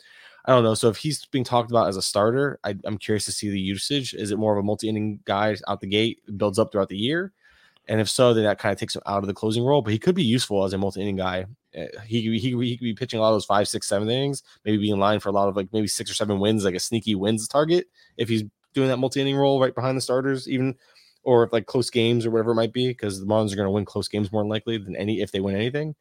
I 0.45 0.53
don't 0.53 0.64
know. 0.64 0.74
So 0.74 0.88
if 0.88 0.97
he's 0.97 1.24
being 1.26 1.45
talked 1.45 1.70
about 1.70 1.88
as 1.88 1.97
a 1.97 2.03
starter, 2.03 2.59
I, 2.64 2.74
am 2.84 2.99
curious 2.99 3.24
to 3.26 3.32
see 3.32 3.49
the 3.49 3.61
usage. 3.61 4.12
Is 4.14 4.32
it 4.32 4.38
more 4.38 4.53
of 4.53 4.59
a 4.59 4.66
multi-inning 4.66 5.20
guy 5.24 5.57
out 5.68 5.80
the 5.80 5.86
gate, 5.86 6.20
builds 6.36 6.59
up 6.59 6.72
throughout 6.72 6.88
the 6.88 6.97
year? 6.97 7.32
And 7.88 8.01
if 8.01 8.09
so, 8.09 8.32
then 8.34 8.45
that 8.45 8.59
kind 8.59 8.72
of 8.72 8.78
takes 8.78 8.97
him 8.97 9.03
out 9.07 9.22
of 9.22 9.26
the 9.26 9.34
closing 9.34 9.64
role. 9.64 9.82
But 9.82 9.93
he 9.93 9.99
could 9.99 10.14
be 10.14 10.24
useful 10.24 10.64
as 10.64 10.72
a 10.72 10.78
multi-inning 10.78 11.16
guy. 11.16 11.47
Eh, 11.74 11.86
he, 12.07 12.20
he, 12.38 12.38
he 12.38 12.76
could 12.76 12.84
be 12.84 12.95
pitching 12.95 13.18
a 13.18 13.22
lot 13.22 13.30
of 13.30 13.34
those 13.34 13.45
five, 13.45 13.68
six, 13.68 13.88
seven 13.88 14.09
innings, 14.09 14.43
maybe 14.64 14.78
be 14.78 14.90
in 14.90 14.99
line 14.99 15.20
for 15.20 15.28
a 15.28 15.32
lot 15.32 15.49
of 15.49 15.57
like 15.57 15.68
maybe 15.72 15.86
six 15.86 16.11
or 16.11 16.14
seven 16.14 16.38
wins, 16.38 16.64
like 16.64 16.74
a 16.74 16.80
sneaky 16.80 17.14
wins 17.14 17.47
target. 17.47 17.88
If 18.16 18.28
he's 18.28 18.45
doing 18.74 18.88
that 18.88 18.99
multi-inning 18.99 19.36
role 19.36 19.61
right 19.61 19.74
behind 19.74 19.97
the 19.97 20.01
starters, 20.01 20.49
even 20.49 20.76
or 21.23 21.49
like 21.53 21.66
close 21.66 21.91
games 21.91 22.27
or 22.27 22.31
whatever 22.31 22.53
it 22.53 22.57
might 22.57 22.73
be, 22.73 22.89
because 22.89 23.20
the 23.20 23.27
Marlins 23.27 23.53
are 23.53 23.57
going 23.57 23.66
to 23.66 23.70
win 23.70 23.85
close 23.85 24.09
games 24.09 24.33
more 24.33 24.45
likely 24.45 24.79
than 24.79 24.97
any 24.97 25.20
if 25.20 25.33
they 25.33 25.41
win 25.41 25.55
anything. 25.55 25.95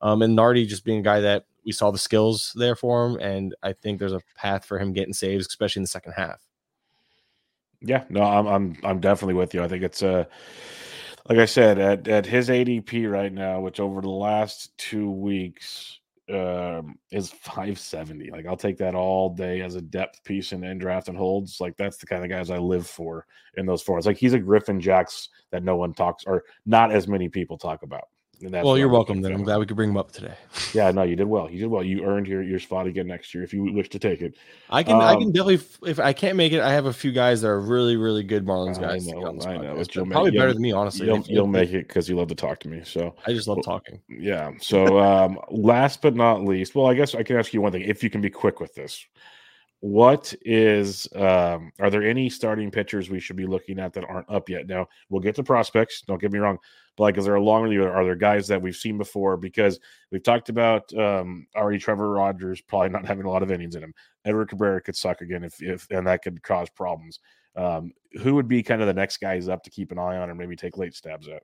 Um, 0.00 0.22
and 0.22 0.36
Nardi 0.36 0.66
just 0.66 0.84
being 0.84 1.00
a 1.00 1.02
guy 1.02 1.20
that 1.20 1.44
we 1.64 1.72
saw 1.72 1.90
the 1.90 1.98
skills 1.98 2.52
there 2.56 2.76
for 2.76 3.06
him, 3.06 3.16
and 3.20 3.54
I 3.62 3.72
think 3.72 3.98
there's 3.98 4.12
a 4.12 4.22
path 4.36 4.64
for 4.64 4.78
him 4.78 4.92
getting 4.92 5.12
saves, 5.12 5.46
especially 5.46 5.80
in 5.80 5.84
the 5.84 5.88
second 5.88 6.12
half. 6.12 6.40
Yeah, 7.80 8.04
no, 8.08 8.22
I'm 8.22 8.46
I'm 8.46 8.76
I'm 8.82 9.00
definitely 9.00 9.34
with 9.34 9.54
you. 9.54 9.62
I 9.62 9.68
think 9.68 9.84
it's 9.84 10.02
uh 10.02 10.24
like 11.28 11.38
I 11.38 11.44
said, 11.44 11.78
at 11.78 12.08
at 12.08 12.26
his 12.26 12.48
ADP 12.48 13.10
right 13.10 13.32
now, 13.32 13.60
which 13.60 13.80
over 13.80 14.00
the 14.00 14.08
last 14.08 14.76
two 14.78 15.10
weeks 15.10 15.97
um 16.30 16.98
is 17.10 17.30
570. 17.30 18.30
Like 18.30 18.46
I'll 18.46 18.56
take 18.56 18.76
that 18.78 18.94
all 18.94 19.30
day 19.30 19.62
as 19.62 19.74
a 19.74 19.80
depth 19.80 20.22
piece 20.24 20.52
in, 20.52 20.64
in 20.64 20.78
draft 20.78 21.08
and 21.08 21.16
holds. 21.16 21.60
Like 21.60 21.76
that's 21.76 21.96
the 21.96 22.06
kind 22.06 22.22
of 22.22 22.30
guys 22.30 22.50
I 22.50 22.58
live 22.58 22.86
for 22.86 23.26
in 23.56 23.66
those 23.66 23.82
forms. 23.82 24.06
Like 24.06 24.18
he's 24.18 24.34
a 24.34 24.38
Griffin 24.38 24.80
Jax 24.80 25.30
that 25.50 25.64
no 25.64 25.76
one 25.76 25.94
talks 25.94 26.24
or 26.26 26.44
not 26.66 26.92
as 26.92 27.08
many 27.08 27.28
people 27.28 27.56
talk 27.56 27.82
about 27.82 28.08
well, 28.40 28.78
you're 28.78 28.88
welcome. 28.88 29.20
Then 29.20 29.32
I'm 29.32 29.42
glad 29.42 29.58
we 29.58 29.66
could 29.66 29.76
bring 29.76 29.90
him 29.90 29.96
up 29.96 30.12
today. 30.12 30.34
yeah, 30.72 30.90
no, 30.90 31.02
you 31.02 31.16
did 31.16 31.26
well. 31.26 31.50
You 31.50 31.58
did 31.58 31.66
well. 31.66 31.82
You 31.82 32.04
earned 32.04 32.26
your, 32.26 32.42
your 32.42 32.60
spot 32.60 32.86
again 32.86 33.06
next 33.06 33.34
year 33.34 33.42
if 33.42 33.52
you 33.52 33.72
wish 33.72 33.88
to 33.90 33.98
take 33.98 34.20
it. 34.20 34.36
I 34.70 34.82
can 34.82 34.94
um, 34.94 35.00
I 35.00 35.16
can 35.16 35.32
definitely 35.32 35.60
if 35.88 35.98
I 35.98 36.12
can't 36.12 36.36
make 36.36 36.52
it, 36.52 36.60
I 36.60 36.72
have 36.72 36.86
a 36.86 36.92
few 36.92 37.12
guys 37.12 37.40
that 37.42 37.48
are 37.48 37.60
really 37.60 37.96
really 37.96 38.22
good 38.22 38.44
Marlins 38.44 38.80
guys. 38.80 39.08
I 39.08 39.12
know, 39.12 39.38
I 39.46 39.56
know. 39.56 39.84
probably 40.06 40.30
better 40.30 40.52
than 40.52 40.62
me, 40.62 40.72
honestly. 40.72 41.06
You'll, 41.06 41.20
you'll 41.26 41.46
make 41.46 41.70
it 41.70 41.88
because 41.88 42.08
you 42.08 42.16
love 42.16 42.28
to 42.28 42.34
talk 42.34 42.60
to 42.60 42.68
me. 42.68 42.82
So 42.84 43.14
I 43.26 43.32
just 43.32 43.48
love 43.48 43.62
talking. 43.64 44.00
Yeah. 44.08 44.52
So 44.60 44.98
um, 44.98 45.38
last 45.50 46.02
but 46.02 46.14
not 46.14 46.44
least, 46.44 46.74
well, 46.74 46.86
I 46.86 46.94
guess 46.94 47.14
I 47.14 47.22
can 47.22 47.36
ask 47.36 47.52
you 47.52 47.60
one 47.60 47.72
thing. 47.72 47.82
If 47.82 48.02
you 48.02 48.10
can 48.10 48.20
be 48.20 48.30
quick 48.30 48.60
with 48.60 48.74
this, 48.74 49.04
What 49.80 50.34
is 50.42 51.06
um 51.14 51.72
are 51.78 51.90
there 51.90 52.02
any 52.02 52.28
starting 52.28 52.70
pitchers 52.70 53.10
we 53.10 53.20
should 53.20 53.36
be 53.36 53.46
looking 53.46 53.78
at 53.78 53.92
that 53.92 54.04
aren't 54.04 54.28
up 54.28 54.48
yet? 54.48 54.66
Now 54.66 54.88
we'll 55.08 55.20
get 55.20 55.36
to 55.36 55.44
prospects, 55.44 56.02
don't 56.02 56.20
get 56.20 56.32
me 56.32 56.40
wrong, 56.40 56.58
but 56.96 57.04
like 57.04 57.16
is 57.16 57.26
there 57.26 57.36
a 57.36 57.42
long 57.42 57.72
are 57.76 58.04
there 58.04 58.16
guys 58.16 58.48
that 58.48 58.60
we've 58.60 58.74
seen 58.74 58.98
before? 58.98 59.36
Because 59.36 59.78
we've 60.10 60.22
talked 60.22 60.48
about 60.48 60.92
um 60.94 61.46
already 61.56 61.78
Trevor 61.78 62.10
Rogers 62.10 62.60
probably 62.60 62.88
not 62.88 63.06
having 63.06 63.24
a 63.24 63.30
lot 63.30 63.44
of 63.44 63.52
innings 63.52 63.76
in 63.76 63.84
him. 63.84 63.94
Edward 64.24 64.48
Cabrera 64.48 64.80
could 64.80 64.96
suck 64.96 65.20
again 65.20 65.44
if 65.44 65.62
if 65.62 65.86
and 65.90 66.06
that 66.06 66.22
could 66.22 66.42
cause 66.42 66.68
problems. 66.70 67.20
Um, 67.54 67.92
who 68.22 68.34
would 68.34 68.46
be 68.46 68.62
kind 68.62 68.80
of 68.80 68.86
the 68.86 68.94
next 68.94 69.16
guys 69.18 69.48
up 69.48 69.64
to 69.64 69.70
keep 69.70 69.90
an 69.90 69.98
eye 69.98 70.16
on 70.16 70.30
and 70.30 70.38
maybe 70.38 70.54
take 70.54 70.76
late 70.76 70.94
stabs 70.94 71.28
at? 71.28 71.42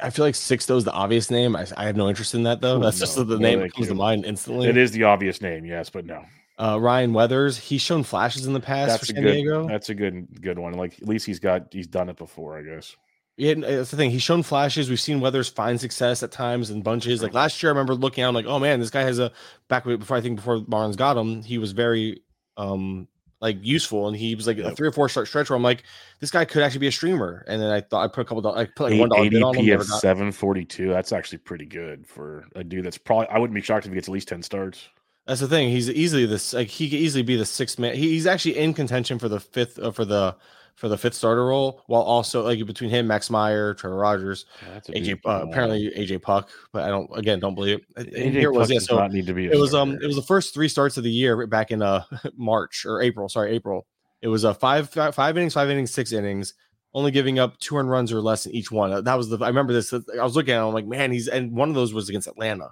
I, 0.00 0.10
feel 0.10 0.24
like 0.24 0.34
Sixto 0.34 0.76
is 0.76 0.84
the 0.84 0.92
obvious 0.92 1.30
name. 1.30 1.54
I, 1.54 1.66
I, 1.76 1.86
have 1.86 1.96
no 1.96 2.08
interest 2.08 2.34
in 2.34 2.42
that 2.44 2.60
though. 2.60 2.78
That's 2.78 2.98
no, 2.98 3.06
just 3.06 3.16
the, 3.16 3.24
the 3.24 3.38
name 3.38 3.60
that 3.60 3.74
comes 3.74 3.88
to 3.88 3.94
mind 3.94 4.24
instantly. 4.24 4.68
It 4.68 4.76
is 4.76 4.90
the 4.90 5.04
obvious 5.04 5.40
name, 5.40 5.64
yes, 5.64 5.88
but 5.88 6.04
no. 6.04 6.24
Uh, 6.58 6.78
Ryan 6.80 7.12
Weathers, 7.12 7.58
he's 7.58 7.82
shown 7.82 8.02
flashes 8.02 8.46
in 8.46 8.54
the 8.54 8.60
past 8.60 8.88
that's 8.88 9.00
for 9.00 9.06
San 9.06 9.22
good, 9.22 9.32
Diego. 9.32 9.68
That's 9.68 9.90
a 9.90 9.94
good 9.94 10.40
good 10.40 10.58
one. 10.58 10.72
Like 10.72 10.94
at 11.00 11.06
least 11.06 11.26
he's 11.26 11.38
got 11.38 11.66
he's 11.70 11.86
done 11.86 12.08
it 12.08 12.16
before, 12.16 12.58
I 12.58 12.62
guess. 12.62 12.96
Yeah, 13.36 13.54
that's 13.54 13.90
the 13.90 13.98
thing. 13.98 14.10
He's 14.10 14.22
shown 14.22 14.42
flashes. 14.42 14.88
We've 14.88 14.98
seen 14.98 15.20
Weathers 15.20 15.50
find 15.50 15.78
success 15.78 16.22
at 16.22 16.32
times 16.32 16.70
in 16.70 16.80
bunches. 16.80 17.22
Like 17.22 17.34
last 17.34 17.62
year, 17.62 17.68
I 17.68 17.72
remember 17.72 17.94
looking 17.94 18.24
out 18.24 18.32
like, 18.32 18.46
oh 18.46 18.58
man, 18.58 18.80
this 18.80 18.88
guy 18.88 19.02
has 19.02 19.18
a 19.18 19.30
back 19.68 19.84
before 19.84 20.16
I 20.16 20.22
think 20.22 20.36
before 20.36 20.60
Barnes 20.60 20.96
got 20.96 21.18
him, 21.18 21.42
he 21.42 21.58
was 21.58 21.72
very 21.72 22.22
um 22.56 23.06
like 23.42 23.58
useful, 23.60 24.08
and 24.08 24.16
he 24.16 24.34
was 24.34 24.46
like 24.46 24.56
a 24.56 24.74
three 24.74 24.88
or 24.88 24.92
four 24.92 25.10
start 25.10 25.28
stretch 25.28 25.50
where 25.50 25.56
I'm 25.58 25.62
like, 25.62 25.82
this 26.20 26.30
guy 26.30 26.46
could 26.46 26.62
actually 26.62 26.80
be 26.80 26.86
a 26.86 26.92
streamer. 26.92 27.44
And 27.46 27.60
then 27.60 27.70
I 27.70 27.82
thought 27.82 28.02
I 28.02 28.08
put 28.08 28.22
a 28.22 28.24
couple, 28.24 28.48
I 28.56 28.64
put 28.64 28.90
like 28.90 28.98
one 28.98 29.10
dollar 29.10 29.48
on 29.48 29.54
him. 29.54 29.82
seven 29.82 30.32
forty 30.32 30.64
two. 30.64 30.88
That's 30.88 31.12
actually 31.12 31.38
pretty 31.38 31.66
good 31.66 32.06
for 32.06 32.46
a 32.54 32.64
dude 32.64 32.86
that's 32.86 32.96
probably. 32.96 33.28
I 33.28 33.38
wouldn't 33.38 33.54
be 33.54 33.60
shocked 33.60 33.84
if 33.84 33.92
he 33.92 33.96
gets 33.96 34.08
at 34.08 34.12
least 34.12 34.28
ten 34.28 34.42
starts. 34.42 34.88
That's 35.26 35.40
the 35.40 35.48
thing. 35.48 35.70
He's 35.70 35.90
easily 35.90 36.24
this 36.24 36.52
like 36.52 36.68
he 36.68 36.88
could 36.88 37.00
easily 37.00 37.22
be 37.22 37.36
the 37.36 37.46
sixth 37.46 37.78
man. 37.78 37.94
He, 37.94 38.10
he's 38.10 38.26
actually 38.26 38.58
in 38.58 38.74
contention 38.74 39.18
for 39.18 39.28
the 39.28 39.40
fifth 39.40 39.78
uh, 39.78 39.90
for 39.90 40.04
the 40.04 40.36
for 40.76 40.88
the 40.88 40.98
fifth 40.98 41.14
starter 41.14 41.44
role, 41.46 41.82
while 41.86 42.02
also 42.02 42.44
like 42.44 42.64
between 42.64 42.90
him, 42.90 43.06
Max 43.06 43.28
Meyer, 43.28 43.74
Trevor 43.74 43.96
Rogers, 43.96 44.46
yeah, 44.62 44.94
AJ 44.94 45.20
uh, 45.24 45.46
apparently 45.48 45.90
AJ 45.96 46.22
Puk, 46.22 46.48
but 46.72 46.84
I 46.84 46.88
don't 46.88 47.10
again 47.16 47.40
don't 47.40 47.56
believe 47.56 47.80
it. 47.96 48.12
AJ 48.14 48.30
here 48.32 48.52
was 48.52 48.70
yeah, 48.70 48.78
so 48.78 49.04
need 49.08 49.26
to 49.26 49.34
be 49.34 49.46
it 49.46 49.58
was 49.58 49.74
um 49.74 49.98
it 50.00 50.06
was 50.06 50.16
the 50.16 50.22
first 50.22 50.54
three 50.54 50.68
starts 50.68 50.96
of 50.96 51.02
the 51.02 51.10
year 51.10 51.46
back 51.48 51.72
in 51.72 51.82
uh 51.82 52.04
March 52.36 52.86
or 52.86 53.02
April, 53.02 53.28
sorry 53.28 53.52
April. 53.52 53.86
It 54.22 54.28
was 54.28 54.44
a 54.44 54.54
five 54.54 54.90
five 54.90 55.36
innings, 55.36 55.54
five 55.54 55.70
innings, 55.70 55.90
six 55.90 56.12
innings, 56.12 56.54
only 56.94 57.10
giving 57.10 57.40
up 57.40 57.58
two 57.58 57.76
earned 57.76 57.90
runs 57.90 58.12
or 58.12 58.20
less 58.20 58.46
in 58.46 58.52
each 58.52 58.70
one. 58.70 59.02
That 59.02 59.14
was 59.14 59.28
the 59.28 59.38
I 59.44 59.48
remember 59.48 59.72
this. 59.72 59.92
I 59.92 60.22
was 60.22 60.36
looking 60.36 60.54
at 60.54 60.60
him, 60.60 60.68
I'm 60.68 60.74
like, 60.74 60.86
man, 60.86 61.10
he's 61.10 61.26
and 61.26 61.52
one 61.52 61.68
of 61.68 61.74
those 61.74 61.92
was 61.92 62.08
against 62.08 62.28
Atlanta. 62.28 62.68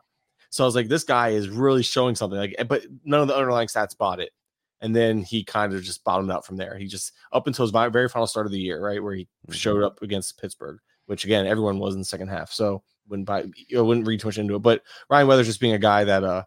So 0.55 0.62
I 0.62 0.66
was 0.66 0.76
like, 0.76 0.86
this 0.86 1.02
guy 1.02 1.30
is 1.30 1.48
really 1.48 1.82
showing 1.82 2.14
something. 2.14 2.38
Like, 2.38 2.55
but 2.68 2.84
none 3.05 3.20
of 3.20 3.26
the 3.26 3.34
underlying 3.34 3.66
stats 3.66 3.98
bought 3.98 4.20
it. 4.20 4.30
And 4.80 4.94
then 4.94 5.24
he 5.24 5.42
kind 5.42 5.74
of 5.74 5.82
just 5.82 6.05
bottomed 6.05 6.30
out 6.30 6.46
from 6.46 6.57
there. 6.57 6.78
He 6.78 6.86
just 6.86 7.11
up 7.32 7.48
until 7.48 7.64
his 7.64 7.72
very 7.72 8.09
final 8.09 8.28
start 8.28 8.46
of 8.46 8.52
the 8.52 8.61
year, 8.61 8.80
right, 8.80 9.02
where 9.02 9.14
he 9.14 9.24
mm-hmm. 9.24 9.52
showed 9.52 9.82
up 9.82 10.00
against 10.00 10.40
Pittsburgh, 10.40 10.78
which 11.07 11.24
again 11.24 11.44
everyone 11.44 11.80
was 11.80 11.94
in 11.94 12.00
the 12.00 12.05
second 12.05 12.28
half. 12.28 12.52
So 12.52 12.84
wouldn't 13.09 13.26
buy, 13.26 13.46
you 13.66 13.76
know, 13.76 13.84
wouldn't 13.84 14.07
read 14.07 14.20
too 14.20 14.28
much 14.28 14.38
into 14.38 14.55
it. 14.55 14.61
But 14.61 14.82
Ryan 15.11 15.26
Weathers 15.26 15.48
just 15.48 15.59
being 15.59 15.74
a 15.74 15.78
guy 15.78 16.05
that 16.05 16.22
uh 16.22 16.44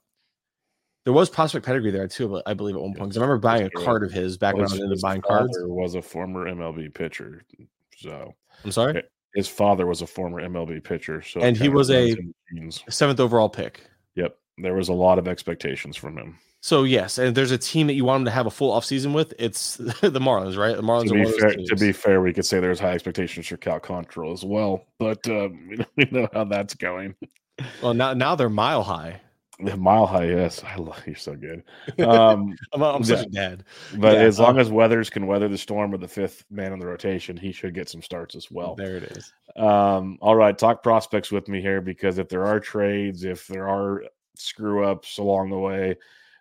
there 1.03 1.11
was 1.11 1.29
prospect 1.29 1.65
pedigree 1.65 1.91
there 1.91 2.07
too, 2.07 2.41
I 2.45 2.53
believe 2.53 2.75
at 2.75 2.81
one 2.81 2.93
point. 2.93 3.09
Because 3.09 3.17
I 3.17 3.21
remember 3.21 3.41
buying 3.41 3.65
a 3.65 3.69
card 3.71 4.03
of 4.03 4.13
his 4.13 4.37
back 4.37 4.55
when 4.55 4.61
I 4.63 4.71
was 4.71 4.79
into 4.79 4.97
buying 5.01 5.21
cards. 5.21 5.57
Was 5.63 5.95
a 5.95 6.01
former 6.01 6.49
MLB 6.49 6.93
pitcher, 6.93 7.43
so 7.97 8.33
I'm 8.63 8.71
sorry. 8.71 9.03
His 9.35 9.49
father 9.49 9.85
was 9.85 10.01
a 10.01 10.07
former 10.07 10.41
MLB 10.41 10.81
pitcher, 10.81 11.21
so 11.21 11.41
and 11.41 11.57
he 11.57 11.67
was 11.67 11.89
a 11.89 12.15
seventh 12.89 13.19
overall 13.19 13.49
pick. 13.49 13.81
Yep. 14.17 14.37
There 14.57 14.73
was 14.73 14.89
a 14.89 14.93
lot 14.93 15.19
of 15.19 15.27
expectations 15.27 15.95
from 15.95 16.17
him. 16.17 16.39
So 16.61 16.83
yes, 16.83 17.19
and 17.19 17.35
there's 17.35 17.51
a 17.51 17.57
team 17.57 17.87
that 17.87 17.93
you 17.93 18.03
want 18.03 18.21
him 18.21 18.25
to 18.25 18.31
have 18.31 18.47
a 18.47 18.51
full 18.51 18.77
offseason 18.77 19.13
with. 19.13 19.33
It's 19.37 19.77
the 19.77 20.19
Marlins, 20.19 20.57
right? 20.57 20.75
The 20.75 20.81
Marlins. 20.81 21.09
To 21.09 21.13
be, 21.13 21.39
fair, 21.39 21.55
to 21.55 21.75
be 21.75 21.91
fair, 21.91 22.21
we 22.21 22.33
could 22.33 22.45
say 22.45 22.59
there's 22.59 22.79
high 22.79 22.93
expectations 22.93 23.47
for 23.47 23.57
Cal 23.57 23.79
Quantrill 23.79 24.33
as 24.33 24.43
well, 24.43 24.85
but 24.99 25.25
um, 25.29 25.85
we 25.95 26.07
know 26.11 26.27
how 26.33 26.43
that's 26.43 26.73
going. 26.73 27.15
Well, 27.81 27.93
now 27.93 28.13
now 28.13 28.35
they're 28.35 28.49
mile 28.49 28.83
high. 28.83 29.21
Mile 29.77 30.05
high, 30.05 30.25
yes. 30.25 30.63
I 30.63 30.75
love 30.75 31.01
you're 31.05 31.15
so 31.15 31.35
good. 31.35 31.63
Um, 31.99 32.55
I'm, 32.73 32.83
I'm 32.83 33.03
such 33.03 33.25
a 33.25 33.29
dad. 33.29 33.63
But 33.97 34.13
yeah, 34.13 34.23
as 34.23 34.39
long 34.39 34.55
um, 34.55 34.59
as 34.59 34.69
Weathers 34.69 35.09
can 35.09 35.25
weather 35.25 35.47
the 35.47 35.57
storm 35.57 35.91
with 35.91 36.01
the 36.01 36.07
fifth 36.07 36.45
man 36.51 36.73
in 36.73 36.79
the 36.79 36.85
rotation, 36.85 37.35
he 37.35 37.51
should 37.51 37.73
get 37.73 37.89
some 37.89 38.03
starts 38.03 38.35
as 38.35 38.51
well. 38.51 38.75
There 38.75 38.97
it 38.97 39.03
is. 39.03 39.33
Um, 39.55 40.19
all 40.21 40.35
right, 40.35 40.55
talk 40.55 40.83
prospects 40.83 41.31
with 41.31 41.47
me 41.47 41.59
here 41.59 41.81
because 41.81 42.19
if 42.19 42.29
there 42.29 42.45
are 42.45 42.59
trades, 42.59 43.23
if 43.23 43.47
there 43.47 43.67
are 43.67 44.03
screw 44.35 44.85
ups 44.85 45.17
along 45.17 45.49
the 45.49 45.57
way, 45.57 45.95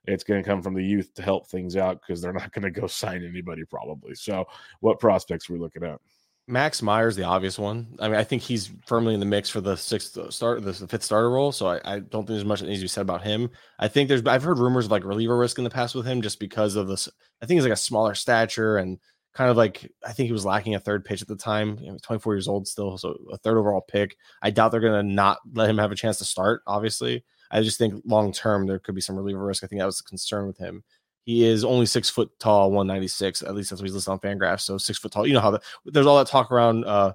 it's 0.06 0.24
going 0.24 0.42
to 0.42 0.48
come 0.48 0.62
from 0.62 0.74
the 0.74 0.84
youth 0.84 1.14
to 1.14 1.22
help 1.22 1.48
things 1.48 1.76
out 1.76 2.00
because 2.00 2.20
they're 2.20 2.32
not 2.32 2.52
going 2.52 2.70
to 2.70 2.80
go 2.80 2.86
sign 2.86 3.24
anybody 3.24 3.64
probably. 3.64 4.14
So, 4.14 4.46
what 4.80 5.00
prospects 5.00 5.48
are 5.48 5.54
we 5.54 5.58
looking 5.58 5.84
at? 5.84 6.00
Max 6.48 6.80
Meyer's 6.80 7.16
the 7.16 7.24
obvious 7.24 7.58
one. 7.58 7.96
I 7.98 8.08
mean, 8.08 8.16
I 8.16 8.24
think 8.24 8.42
he's 8.42 8.70
firmly 8.86 9.14
in 9.14 9.20
the 9.20 9.26
mix 9.26 9.50
for 9.50 9.60
the 9.60 9.76
sixth 9.76 10.16
start, 10.32 10.62
the 10.62 10.72
fifth 10.72 11.02
starter 11.02 11.30
role. 11.30 11.50
So 11.50 11.66
I, 11.66 11.80
I 11.84 11.98
don't 11.98 12.22
think 12.22 12.28
there's 12.28 12.44
much 12.44 12.60
that 12.60 12.66
needs 12.66 12.80
to 12.80 12.84
be 12.84 12.88
said 12.88 13.02
about 13.02 13.22
him. 13.22 13.50
I 13.80 13.88
think 13.88 14.08
there's, 14.08 14.24
I've 14.26 14.44
heard 14.44 14.58
rumors 14.58 14.84
of 14.84 14.92
like 14.92 15.04
reliever 15.04 15.36
risk 15.36 15.58
in 15.58 15.64
the 15.64 15.70
past 15.70 15.94
with 15.96 16.06
him 16.06 16.22
just 16.22 16.38
because 16.38 16.76
of 16.76 16.86
this. 16.86 17.08
I 17.42 17.46
think 17.46 17.56
he's 17.56 17.64
like 17.64 17.72
a 17.72 17.76
smaller 17.76 18.14
stature 18.14 18.76
and 18.76 18.98
kind 19.36 19.50
of 19.50 19.56
like 19.56 19.90
I 20.04 20.12
think 20.12 20.28
he 20.28 20.32
was 20.32 20.46
lacking 20.46 20.76
a 20.76 20.80
third 20.80 21.04
pitch 21.04 21.20
at 21.20 21.28
the 21.28 21.36
time. 21.36 21.76
He 21.76 21.90
was 21.90 22.00
24 22.02 22.34
years 22.34 22.48
old 22.48 22.66
still, 22.66 22.96
so 22.96 23.16
a 23.30 23.36
third 23.38 23.58
overall 23.58 23.82
pick. 23.82 24.16
I 24.40 24.50
doubt 24.50 24.70
they're 24.70 24.80
gonna 24.80 25.02
not 25.02 25.38
let 25.52 25.68
him 25.68 25.78
have 25.78 25.92
a 25.92 25.96
chance 25.96 26.18
to 26.18 26.24
start. 26.24 26.62
Obviously, 26.66 27.22
I 27.50 27.60
just 27.60 27.76
think 27.76 28.02
long 28.06 28.32
term 28.32 28.66
there 28.66 28.78
could 28.78 28.94
be 28.94 29.02
some 29.02 29.16
reliever 29.16 29.44
risk. 29.44 29.62
I 29.62 29.66
think 29.66 29.80
that 29.80 29.86
was 29.86 30.00
a 30.00 30.04
concern 30.04 30.46
with 30.46 30.56
him. 30.56 30.84
He 31.26 31.44
is 31.44 31.64
only 31.64 31.86
six 31.86 32.08
foot 32.08 32.30
tall, 32.38 32.70
196. 32.70 33.42
At 33.42 33.56
least 33.56 33.70
that's 33.70 33.82
what 33.82 33.86
he's 33.86 33.94
listed 33.94 34.12
on 34.12 34.20
Fangraphs. 34.20 34.60
So 34.60 34.78
six 34.78 34.96
foot 34.96 35.10
tall. 35.10 35.26
You 35.26 35.34
know 35.34 35.40
how 35.40 35.50
the, 35.50 35.60
there's 35.84 36.06
all 36.06 36.16
that 36.18 36.28
talk 36.28 36.52
around. 36.52 36.84
Uh, 36.84 37.14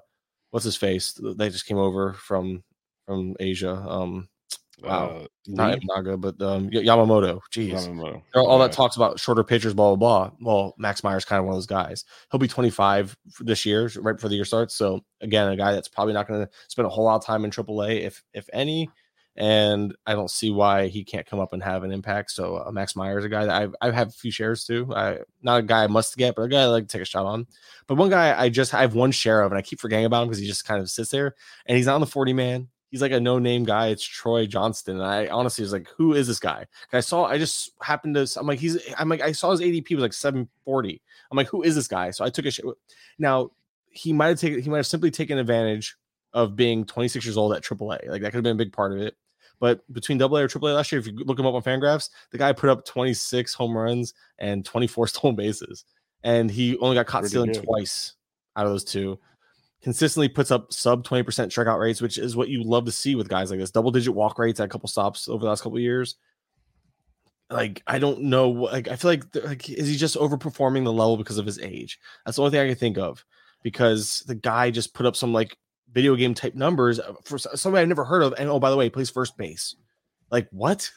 what's 0.50 0.64
his 0.64 0.76
face? 0.76 1.18
They 1.18 1.48
just 1.48 1.64
came 1.64 1.78
over 1.78 2.12
from 2.12 2.62
from 3.06 3.34
Asia. 3.40 3.72
Um, 3.74 4.28
wow, 4.82 5.06
uh, 5.06 5.26
not 5.46 5.78
Naga, 5.82 6.18
but 6.18 6.38
um, 6.42 6.68
Yamamoto. 6.68 7.40
Jeez, 7.50 7.72
Yamamoto. 7.72 8.20
all 8.34 8.58
yeah. 8.58 8.66
that 8.66 8.74
talks 8.74 8.96
about 8.96 9.18
shorter 9.18 9.44
pitchers, 9.44 9.72
blah 9.72 9.96
blah 9.96 10.28
blah. 10.28 10.36
Well, 10.42 10.74
Max 10.76 11.02
Meyer's 11.02 11.24
kind 11.24 11.40
of 11.40 11.46
one 11.46 11.54
of 11.54 11.56
those 11.56 11.66
guys. 11.66 12.04
He'll 12.30 12.38
be 12.38 12.48
25 12.48 13.16
this 13.40 13.64
year, 13.64 13.90
right 13.96 14.12
before 14.12 14.28
the 14.28 14.36
year 14.36 14.44
starts. 14.44 14.74
So 14.74 15.00
again, 15.22 15.48
a 15.48 15.56
guy 15.56 15.72
that's 15.72 15.88
probably 15.88 16.12
not 16.12 16.28
going 16.28 16.44
to 16.44 16.50
spend 16.68 16.84
a 16.84 16.90
whole 16.90 17.04
lot 17.04 17.16
of 17.16 17.24
time 17.24 17.46
in 17.46 17.50
AAA, 17.50 18.02
if 18.02 18.22
if 18.34 18.46
any 18.52 18.90
and 19.36 19.96
I 20.06 20.12
don't 20.14 20.30
see 20.30 20.50
why 20.50 20.88
he 20.88 21.04
can't 21.04 21.26
come 21.26 21.40
up 21.40 21.52
and 21.52 21.62
have 21.62 21.84
an 21.84 21.92
impact. 21.92 22.32
So 22.32 22.56
uh, 22.56 22.70
Max 22.70 22.94
Meyer 22.94 23.18
is 23.18 23.24
a 23.24 23.28
guy 23.28 23.46
that 23.46 23.62
I've 23.62 23.74
I 23.80 23.90
have 23.90 24.08
a 24.08 24.12
few 24.12 24.30
shares 24.30 24.64
too. 24.64 24.92
I 24.94 25.18
not 25.42 25.60
a 25.60 25.62
guy 25.62 25.84
I 25.84 25.86
must 25.86 26.16
get, 26.16 26.34
but 26.34 26.42
a 26.42 26.48
guy 26.48 26.62
I 26.62 26.66
like 26.66 26.88
to 26.88 26.92
take 26.92 27.02
a 27.02 27.06
shot 27.06 27.26
on. 27.26 27.46
But 27.86 27.96
one 27.96 28.10
guy 28.10 28.38
I 28.38 28.48
just 28.48 28.74
I 28.74 28.82
have 28.82 28.94
one 28.94 29.10
share 29.10 29.42
of, 29.42 29.52
and 29.52 29.58
I 29.58 29.62
keep 29.62 29.80
forgetting 29.80 30.04
about 30.04 30.22
him 30.22 30.28
because 30.28 30.40
he 30.40 30.46
just 30.46 30.66
kind 30.66 30.80
of 30.80 30.90
sits 30.90 31.10
there, 31.10 31.34
and 31.66 31.76
he's 31.76 31.86
not 31.86 31.94
on 31.94 32.00
the 32.00 32.06
forty 32.06 32.32
man. 32.32 32.68
He's 32.90 33.00
like 33.00 33.12
a 33.12 33.20
no 33.20 33.38
name 33.38 33.64
guy. 33.64 33.88
It's 33.88 34.04
Troy 34.04 34.46
Johnston. 34.46 34.96
And 34.96 35.06
I 35.06 35.26
honestly 35.28 35.62
was 35.62 35.72
like, 35.72 35.88
who 35.96 36.12
is 36.12 36.26
this 36.26 36.38
guy? 36.38 36.66
I 36.92 37.00
saw, 37.00 37.24
I 37.24 37.38
just 37.38 37.70
happened 37.80 38.16
to, 38.16 38.28
I'm 38.38 38.46
like, 38.46 38.58
he's, 38.58 38.76
I'm 38.98 39.08
like, 39.08 39.22
I 39.22 39.32
saw 39.32 39.50
his 39.50 39.62
ADP 39.62 39.94
was 39.94 40.02
like 40.02 40.12
740. 40.12 41.00
I'm 41.30 41.36
like, 41.36 41.48
who 41.48 41.62
is 41.62 41.74
this 41.74 41.88
guy? 41.88 42.10
So 42.10 42.22
I 42.22 42.28
took 42.28 42.44
a 42.44 42.50
shit. 42.50 42.66
Now, 43.18 43.52
he 43.88 44.12
might 44.12 44.26
have 44.26 44.40
taken, 44.40 44.60
he 44.60 44.68
might 44.68 44.76
have 44.76 44.86
simply 44.86 45.10
taken 45.10 45.38
advantage 45.38 45.96
of 46.34 46.56
being 46.56 46.84
26 46.84 47.24
years 47.24 47.38
old 47.38 47.54
at 47.54 47.62
AAA. 47.62 48.08
Like 48.08 48.20
that 48.20 48.30
could 48.30 48.34
have 48.34 48.42
been 48.42 48.56
a 48.56 48.64
big 48.64 48.74
part 48.74 48.92
of 48.92 48.98
it. 48.98 49.16
But 49.62 49.80
between 49.92 50.18
double 50.18 50.38
A 50.38 50.42
or 50.42 50.48
triple 50.48 50.70
A 50.70 50.74
last 50.74 50.90
year, 50.90 50.98
if 50.98 51.06
you 51.06 51.14
look 51.14 51.38
him 51.38 51.46
up 51.46 51.54
on 51.54 51.62
Fangraphs, 51.62 52.10
the 52.32 52.38
guy 52.38 52.52
put 52.52 52.68
up 52.68 52.84
26 52.84 53.54
home 53.54 53.78
runs 53.78 54.12
and 54.40 54.64
24 54.64 55.06
stolen 55.06 55.36
bases. 55.36 55.84
And 56.24 56.50
he 56.50 56.76
only 56.78 56.96
got 56.96 57.06
caught 57.06 57.20
Pretty 57.20 57.28
stealing 57.28 57.52
good. 57.52 57.62
twice 57.62 58.14
out 58.56 58.66
of 58.66 58.72
those 58.72 58.82
two. 58.82 59.20
Consistently 59.80 60.28
puts 60.28 60.50
up 60.50 60.72
sub 60.72 61.04
20% 61.04 61.22
strikeout 61.22 61.78
rates, 61.78 62.02
which 62.02 62.18
is 62.18 62.34
what 62.34 62.48
you 62.48 62.64
love 62.64 62.86
to 62.86 62.90
see 62.90 63.14
with 63.14 63.28
guys 63.28 63.50
like 63.50 63.60
this. 63.60 63.70
Double 63.70 63.92
digit 63.92 64.12
walk 64.12 64.36
rates 64.36 64.58
at 64.58 64.64
a 64.64 64.68
couple 64.68 64.88
stops 64.88 65.28
over 65.28 65.44
the 65.44 65.48
last 65.48 65.62
couple 65.62 65.78
years. 65.78 66.16
Like, 67.48 67.84
I 67.86 68.00
don't 68.00 68.22
know. 68.22 68.50
Like, 68.50 68.88
I 68.88 68.96
feel 68.96 69.12
like, 69.12 69.24
like, 69.44 69.70
is 69.70 69.86
he 69.86 69.96
just 69.96 70.16
overperforming 70.16 70.82
the 70.82 70.92
level 70.92 71.16
because 71.16 71.38
of 71.38 71.46
his 71.46 71.60
age? 71.60 72.00
That's 72.26 72.34
the 72.34 72.42
only 72.42 72.50
thing 72.50 72.66
I 72.66 72.70
can 72.70 72.74
think 72.74 72.98
of 72.98 73.24
because 73.62 74.24
the 74.26 74.34
guy 74.34 74.72
just 74.72 74.92
put 74.92 75.06
up 75.06 75.14
some 75.14 75.32
like 75.32 75.56
video 75.92 76.16
game 76.16 76.34
type 76.34 76.54
numbers 76.54 76.98
uh, 76.98 77.14
for 77.24 77.38
somebody 77.38 77.82
I've 77.82 77.88
never 77.88 78.04
heard 78.04 78.22
of. 78.22 78.34
And 78.38 78.48
oh, 78.48 78.58
by 78.58 78.70
the 78.70 78.76
way, 78.76 78.86
he 78.86 78.90
plays 78.90 79.10
first 79.10 79.36
base. 79.36 79.76
Like 80.30 80.48
what? 80.50 80.90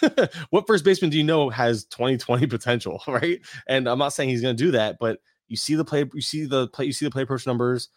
what 0.50 0.66
first 0.66 0.84
baseman 0.84 1.10
do 1.10 1.16
you 1.16 1.24
know 1.24 1.48
has 1.48 1.84
2020 1.86 2.46
potential, 2.46 3.02
right? 3.08 3.40
And 3.66 3.88
I'm 3.88 3.98
not 3.98 4.12
saying 4.12 4.28
he's 4.28 4.42
going 4.42 4.56
to 4.56 4.62
do 4.64 4.70
that, 4.72 4.98
but 5.00 5.18
you 5.48 5.56
see 5.56 5.74
the 5.74 5.84
play, 5.84 6.04
you 6.12 6.20
see 6.20 6.44
the 6.44 6.68
play, 6.68 6.84
you 6.84 6.92
see 6.92 7.06
the 7.06 7.10
play 7.10 7.22
approach 7.22 7.46
numbers. 7.46 7.88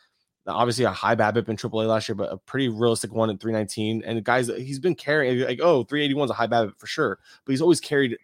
Obviously, 0.47 0.85
a 0.85 0.91
high 0.91 1.15
BABIP 1.15 1.49
in 1.49 1.57
AAA 1.57 1.87
last 1.87 2.07
year, 2.07 2.15
but 2.15 2.31
a 2.31 2.37
pretty 2.37 2.69
realistic 2.69 3.11
one 3.11 3.31
at 3.31 3.39
319. 3.39 4.03
And 4.05 4.23
guys, 4.23 4.47
he's 4.47 4.79
been 4.79 4.93
carrying 4.93 5.39
like 5.39 5.59
oh 5.61 5.83
381 5.83 6.25
is 6.25 6.31
a 6.31 6.33
high 6.35 6.47
BABIP 6.47 6.77
for 6.77 6.87
sure, 6.87 7.19
but 7.45 7.51
he's 7.51 7.61
always 7.61 7.81
carried 7.81 8.17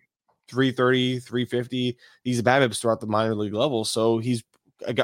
330, 0.47 1.19
350 1.19 1.97
these 2.23 2.41
BABIPs 2.41 2.79
throughout 2.79 2.99
the 2.99 3.07
minor 3.07 3.35
league 3.35 3.53
level. 3.53 3.83
So 3.85 4.19
he's 4.19 4.43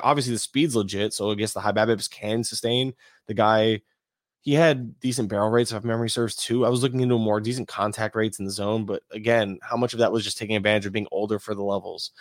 obviously 0.04 0.34
the 0.34 0.40
speed's 0.40 0.76
legit. 0.76 1.14
So 1.14 1.32
I 1.32 1.36
guess 1.36 1.54
the 1.54 1.60
high 1.60 1.72
BABIPs 1.72 2.10
can 2.10 2.44
sustain 2.44 2.94
the 3.28 3.34
guy. 3.34 3.82
he 4.42 4.54
had 4.54 5.00
decent 5.00 5.30
barrel 5.30 5.50
rates, 5.50 5.72
if 5.72 5.84
memory 5.84 6.10
serves, 6.10 6.36
too. 6.36 6.66
I 6.66 6.70
was 6.70 6.82
looking 6.82 7.02
into 7.02 7.18
more 7.18 7.42
decent 7.42 7.68
contact 7.68 8.16
rates 8.16 8.40
in 8.40 8.46
the 8.46 8.52
zone, 8.52 8.86
but 8.86 9.04
again, 9.12 9.60
how 9.62 9.76
much 9.76 9.94
of 9.94 10.00
that 10.00 10.12
was 10.12 10.24
just 10.24 10.38
taking 10.38 10.56
advantage 10.56 10.86
of 10.86 10.94
being 10.94 11.08
older 11.12 11.38
for 11.38 11.54
the 11.54 11.64
levels? 11.64 12.12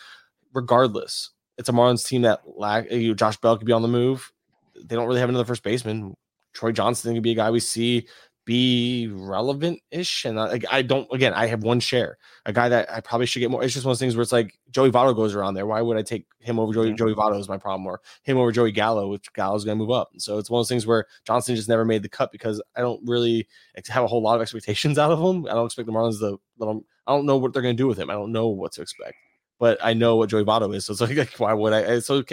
Regardless, 0.52 1.30
it's 1.56 1.68
a 1.68 1.72
Marlins 1.72 2.06
team 2.06 2.22
that 2.22 2.40
lack. 2.46 2.90
You 2.90 3.08
know, 3.08 3.14
Josh 3.14 3.36
Bell 3.36 3.56
could 3.56 3.66
be 3.66 3.72
on 3.72 3.82
the 3.82 3.88
move. 3.88 4.32
They 4.74 4.96
don't 4.96 5.06
really 5.06 5.20
have 5.20 5.28
another 5.28 5.44
first 5.44 5.62
baseman. 5.62 6.16
Troy 6.52 6.72
Johnston 6.72 7.14
could 7.14 7.22
be 7.22 7.32
a 7.32 7.36
guy 7.36 7.50
we 7.50 7.60
see 7.60 8.08
be 8.46 9.08
relevant 9.12 9.80
ish. 9.90 10.24
And 10.24 10.40
I, 10.40 10.58
I 10.70 10.80
don't, 10.80 11.06
again, 11.12 11.34
I 11.34 11.46
have 11.46 11.64
one 11.64 11.80
share, 11.80 12.16
a 12.46 12.52
guy 12.52 12.70
that 12.70 12.90
I 12.90 13.00
probably 13.00 13.26
should 13.26 13.40
get 13.40 13.50
more. 13.50 13.62
It's 13.62 13.74
just 13.74 13.84
one 13.84 13.90
of 13.90 13.98
those 13.98 14.00
things 14.00 14.16
where 14.16 14.22
it's 14.22 14.32
like 14.32 14.58
Joey 14.70 14.90
Votto 14.90 15.14
goes 15.14 15.34
around 15.34 15.54
there. 15.54 15.66
Why 15.66 15.82
would 15.82 15.98
I 15.98 16.02
take 16.02 16.26
him 16.38 16.58
over 16.58 16.72
Joey, 16.72 16.94
Joey 16.94 17.14
Votto 17.14 17.38
is 17.38 17.48
my 17.48 17.58
problem, 17.58 17.86
or 17.86 18.00
him 18.22 18.38
over 18.38 18.52
Joey 18.52 18.72
Gallo, 18.72 19.08
which 19.10 19.30
Gallo's 19.34 19.64
going 19.64 19.76
to 19.76 19.84
move 19.84 19.90
up. 19.90 20.10
So 20.16 20.38
it's 20.38 20.48
one 20.48 20.60
of 20.60 20.60
those 20.60 20.68
things 20.70 20.86
where 20.86 21.06
Johnston 21.26 21.56
just 21.56 21.68
never 21.68 21.84
made 21.84 22.02
the 22.02 22.08
cut 22.08 22.32
because 22.32 22.62
I 22.76 22.80
don't 22.80 23.00
really 23.04 23.46
have 23.88 24.04
a 24.04 24.06
whole 24.06 24.22
lot 24.22 24.36
of 24.36 24.42
expectations 24.42 24.96
out 24.98 25.10
of 25.10 25.18
him. 25.18 25.46
I 25.46 25.54
don't 25.54 25.66
expect 25.66 25.86
the 25.86 25.92
Marlins 25.92 26.20
to, 26.20 26.40
I 26.62 27.12
don't 27.12 27.26
know 27.26 27.36
what 27.36 27.52
they're 27.52 27.62
going 27.62 27.76
to 27.76 27.82
do 27.82 27.88
with 27.88 27.98
him. 27.98 28.08
I 28.08 28.14
don't 28.14 28.32
know 28.32 28.48
what 28.48 28.72
to 28.72 28.82
expect 28.82 29.16
but 29.58 29.78
I 29.82 29.94
know 29.94 30.16
what 30.16 30.30
Joey 30.30 30.44
Votto 30.44 30.74
is. 30.74 30.84
So 30.84 30.92
it's 30.92 31.00
like, 31.16 31.38
why 31.38 31.52
would 31.52 31.72
I? 31.72 31.98
So 32.00 32.18
it 32.18 32.28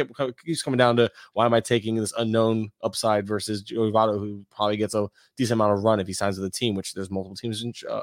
keeps 0.45 0.61
coming 0.61 0.77
down 0.77 0.95
to 0.97 1.11
why 1.33 1.45
am 1.45 1.53
I 1.53 1.59
taking 1.59 1.95
this 1.95 2.13
unknown 2.17 2.71
upside 2.81 3.27
versus 3.27 3.61
Joey 3.61 3.91
Votto, 3.91 4.19
who 4.19 4.45
probably 4.53 4.77
gets 4.77 4.93
a 4.93 5.07
decent 5.37 5.53
amount 5.53 5.73
of 5.73 5.83
run 5.83 5.99
if 5.99 6.07
he 6.07 6.13
signs 6.13 6.37
with 6.37 6.51
the 6.51 6.57
team, 6.57 6.75
which 6.75 6.93
there's 6.93 7.11
multiple 7.11 7.35
teams 7.35 7.63
in, 7.63 7.73
uh, 7.89 8.01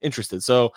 interested. 0.00 0.42
So 0.42 0.72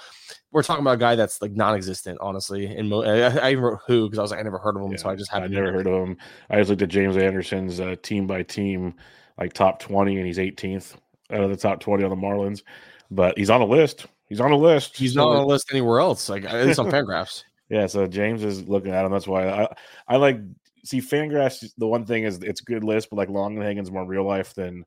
we're 0.52 0.64
talking 0.64 0.82
about 0.82 0.96
a 0.96 0.98
guy 0.98 1.16
that's 1.16 1.41
like 1.41 1.52
non-existent, 1.52 2.20
honestly. 2.22 2.66
And 2.66 2.89
mo- 2.89 3.04
I, 3.04 3.48
I, 3.48 3.52
even 3.52 3.64
wrote 3.64 3.80
who 3.88 4.08
because 4.08 4.20
I 4.20 4.22
was 4.22 4.32
like, 4.32 4.39
I 4.39 4.43
never 4.43 4.60
heard 4.60 4.76
of 4.76 4.84
him, 4.84 4.91
yeah, 4.91 4.98
so 4.98 5.10
I 5.10 5.16
just 5.16 5.32
haven't. 5.32 5.52
I 5.52 5.56
never 5.56 5.72
heard 5.72 5.88
of 5.88 6.08
him. 6.08 6.18
I 6.50 6.58
just 6.58 6.70
looked 6.70 6.82
at 6.82 6.89
James 6.89 7.18
Anderson's 7.18 7.80
uh, 7.80 7.96
team 8.02 8.28
by 8.28 8.43
team, 8.43 8.96
like 9.38 9.54
top 9.54 9.80
twenty, 9.80 10.18
and 10.18 10.26
he's 10.26 10.38
18th 10.38 10.96
out 11.32 11.41
of 11.41 11.50
the 11.50 11.56
top 11.56 11.80
20 11.80 12.04
on 12.04 12.10
the 12.10 12.16
Marlins. 12.16 12.62
But 13.12 13.38
he's 13.38 13.50
on 13.50 13.62
a 13.62 13.66
list. 13.66 14.06
He's 14.28 14.39
on 14.39 14.52
a 14.52 14.58
list. 14.58 14.98
He's 14.98 15.14
so. 15.14 15.22
not 15.22 15.36
on 15.36 15.43
a 15.43 15.46
list 15.46 15.68
anywhere 15.72 16.00
else. 16.00 16.30
Like 16.30 16.46
at 16.46 16.66
least 16.66 16.80
on 16.80 16.91
Fangraphs. 16.91 17.43
Yeah, 17.70 17.88
so 17.88 18.05
James 18.07 18.43
is 18.43 18.68
looking 18.68 18.91
at 18.91 19.05
him. 19.05 19.11
That's 19.11 19.28
why 19.28 19.47
I 19.49 19.68
I 20.07 20.18
like 20.18 20.39
see 20.84 21.01
Fangraphs. 21.01 21.66
The 21.78 21.88
one 21.88 22.05
thing 22.05 22.24
is 22.24 22.41
it's 22.43 22.61
a 22.61 22.66
good 22.66 22.84
list, 22.84 23.09
but 23.09 23.18
like 23.18 23.30
Longenhagen's 23.30 23.91
more 23.91 24.05
real 24.05 24.24
life 24.24 24.53
than 24.53 24.86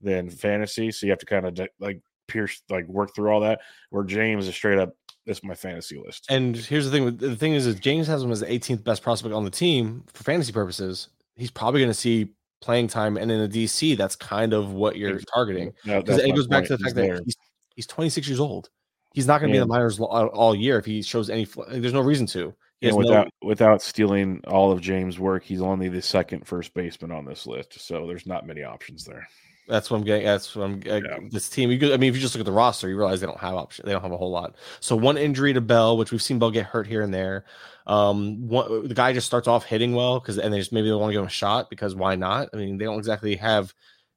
than 0.00 0.30
fantasy. 0.30 0.90
So 0.90 1.06
you 1.06 1.12
have 1.12 1.20
to 1.20 1.26
kind 1.26 1.46
of 1.46 1.68
like 1.78 2.00
pierce 2.26 2.62
like 2.68 2.86
work 2.88 3.14
through 3.14 3.30
all 3.30 3.40
that. 3.40 3.60
Where 3.90 4.04
James 4.04 4.48
is 4.48 4.54
straight 4.54 4.78
up 4.78 4.94
this 5.26 5.38
is 5.38 5.44
my 5.44 5.54
fantasy 5.54 6.00
list. 6.04 6.26
And 6.30 6.56
here's 6.56 6.88
the 6.88 6.90
thing: 6.90 7.16
the 7.16 7.36
thing 7.36 7.54
is, 7.54 7.66
is 7.66 7.78
James 7.80 8.06
has 8.06 8.22
him 8.22 8.30
as 8.30 8.40
the 8.40 8.46
18th 8.46 8.84
best 8.84 9.02
prospect 9.02 9.34
on 9.34 9.44
the 9.44 9.50
team 9.50 10.04
for 10.12 10.22
fantasy 10.24 10.52
purposes. 10.52 11.08
He's 11.34 11.50
probably 11.50 11.80
going 11.80 11.90
to 11.90 11.94
see 11.94 12.28
playing 12.60 12.88
time, 12.88 13.16
and 13.16 13.30
in 13.30 13.40
a 13.40 13.48
DC, 13.48 13.96
that's 13.96 14.16
kind 14.16 14.52
of 14.52 14.72
what 14.72 14.96
you're 14.96 15.18
targeting. 15.34 15.72
No, 15.84 15.98
it 15.98 16.34
goes 16.34 16.46
back 16.46 16.64
to 16.66 16.76
the 16.76 16.82
fact 16.82 16.94
that 16.94 17.22
he's, 17.24 17.36
he's 17.74 17.86
26 17.86 18.28
years 18.28 18.40
old. 18.40 18.70
He's 19.16 19.26
not 19.26 19.40
going 19.40 19.48
to 19.48 19.54
be 19.54 19.56
in 19.56 19.66
the 19.66 19.74
minors 19.74 19.98
all 19.98 20.54
year 20.54 20.78
if 20.78 20.84
he 20.84 21.00
shows 21.00 21.30
any. 21.30 21.46
There's 21.70 21.94
no 21.94 22.02
reason 22.02 22.26
to. 22.26 22.54
Yeah, 22.82 22.92
without 22.92 23.30
no, 23.40 23.48
without 23.48 23.80
stealing 23.80 24.42
all 24.46 24.70
of 24.70 24.82
James' 24.82 25.18
work, 25.18 25.42
he's 25.42 25.62
only 25.62 25.88
the 25.88 26.02
second 26.02 26.46
first 26.46 26.74
baseman 26.74 27.12
on 27.12 27.24
this 27.24 27.46
list. 27.46 27.80
So 27.80 28.06
there's 28.06 28.26
not 28.26 28.46
many 28.46 28.62
options 28.62 29.06
there. 29.06 29.26
That's 29.66 29.90
what 29.90 29.96
I'm 29.96 30.04
getting. 30.04 30.26
That's 30.26 30.54
what 30.54 30.64
I'm. 30.64 30.82
Yeah. 30.84 31.00
This 31.30 31.48
team. 31.48 31.70
You 31.70 31.78
could, 31.78 31.92
I 31.92 31.96
mean, 31.96 32.10
if 32.10 32.14
you 32.14 32.20
just 32.20 32.34
look 32.34 32.40
at 32.40 32.44
the 32.44 32.52
roster, 32.52 32.90
you 32.90 32.98
realize 32.98 33.20
they 33.20 33.26
don't 33.26 33.40
have 33.40 33.54
option. 33.54 33.86
They 33.86 33.92
don't 33.92 34.02
have 34.02 34.12
a 34.12 34.18
whole 34.18 34.30
lot. 34.30 34.56
So 34.80 34.94
one 34.94 35.16
injury 35.16 35.54
to 35.54 35.62
Bell, 35.62 35.96
which 35.96 36.12
we've 36.12 36.20
seen 36.20 36.38
Bell 36.38 36.50
get 36.50 36.66
hurt 36.66 36.86
here 36.86 37.00
and 37.00 37.14
there. 37.14 37.46
Um, 37.86 38.46
one, 38.46 38.86
the 38.86 38.94
guy 38.94 39.14
just 39.14 39.26
starts 39.26 39.48
off 39.48 39.64
hitting 39.64 39.94
well 39.94 40.20
because, 40.20 40.36
and 40.36 40.52
they 40.52 40.58
just 40.58 40.74
maybe 40.74 40.88
they 40.88 40.94
want 40.94 41.08
to 41.08 41.14
give 41.14 41.22
him 41.22 41.28
a 41.28 41.30
shot 41.30 41.70
because 41.70 41.94
why 41.94 42.16
not? 42.16 42.50
I 42.52 42.58
mean, 42.58 42.76
they 42.76 42.84
don't 42.84 42.98
exactly 42.98 43.36
have 43.36 43.72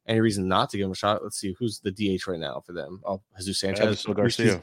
any 0.06 0.20
reason 0.20 0.48
not 0.48 0.68
to 0.70 0.76
give 0.76 0.84
him 0.84 0.92
a 0.92 0.96
shot. 0.96 1.22
Let's 1.22 1.38
see 1.38 1.56
who's 1.58 1.80
the 1.80 1.92
DH 1.92 2.26
right 2.26 2.38
now 2.38 2.62
for 2.66 2.74
them. 2.74 3.00
Oh, 3.06 3.22
Jesus 3.38 3.58
Sanchez. 3.60 4.04
Garcia. 4.04 4.62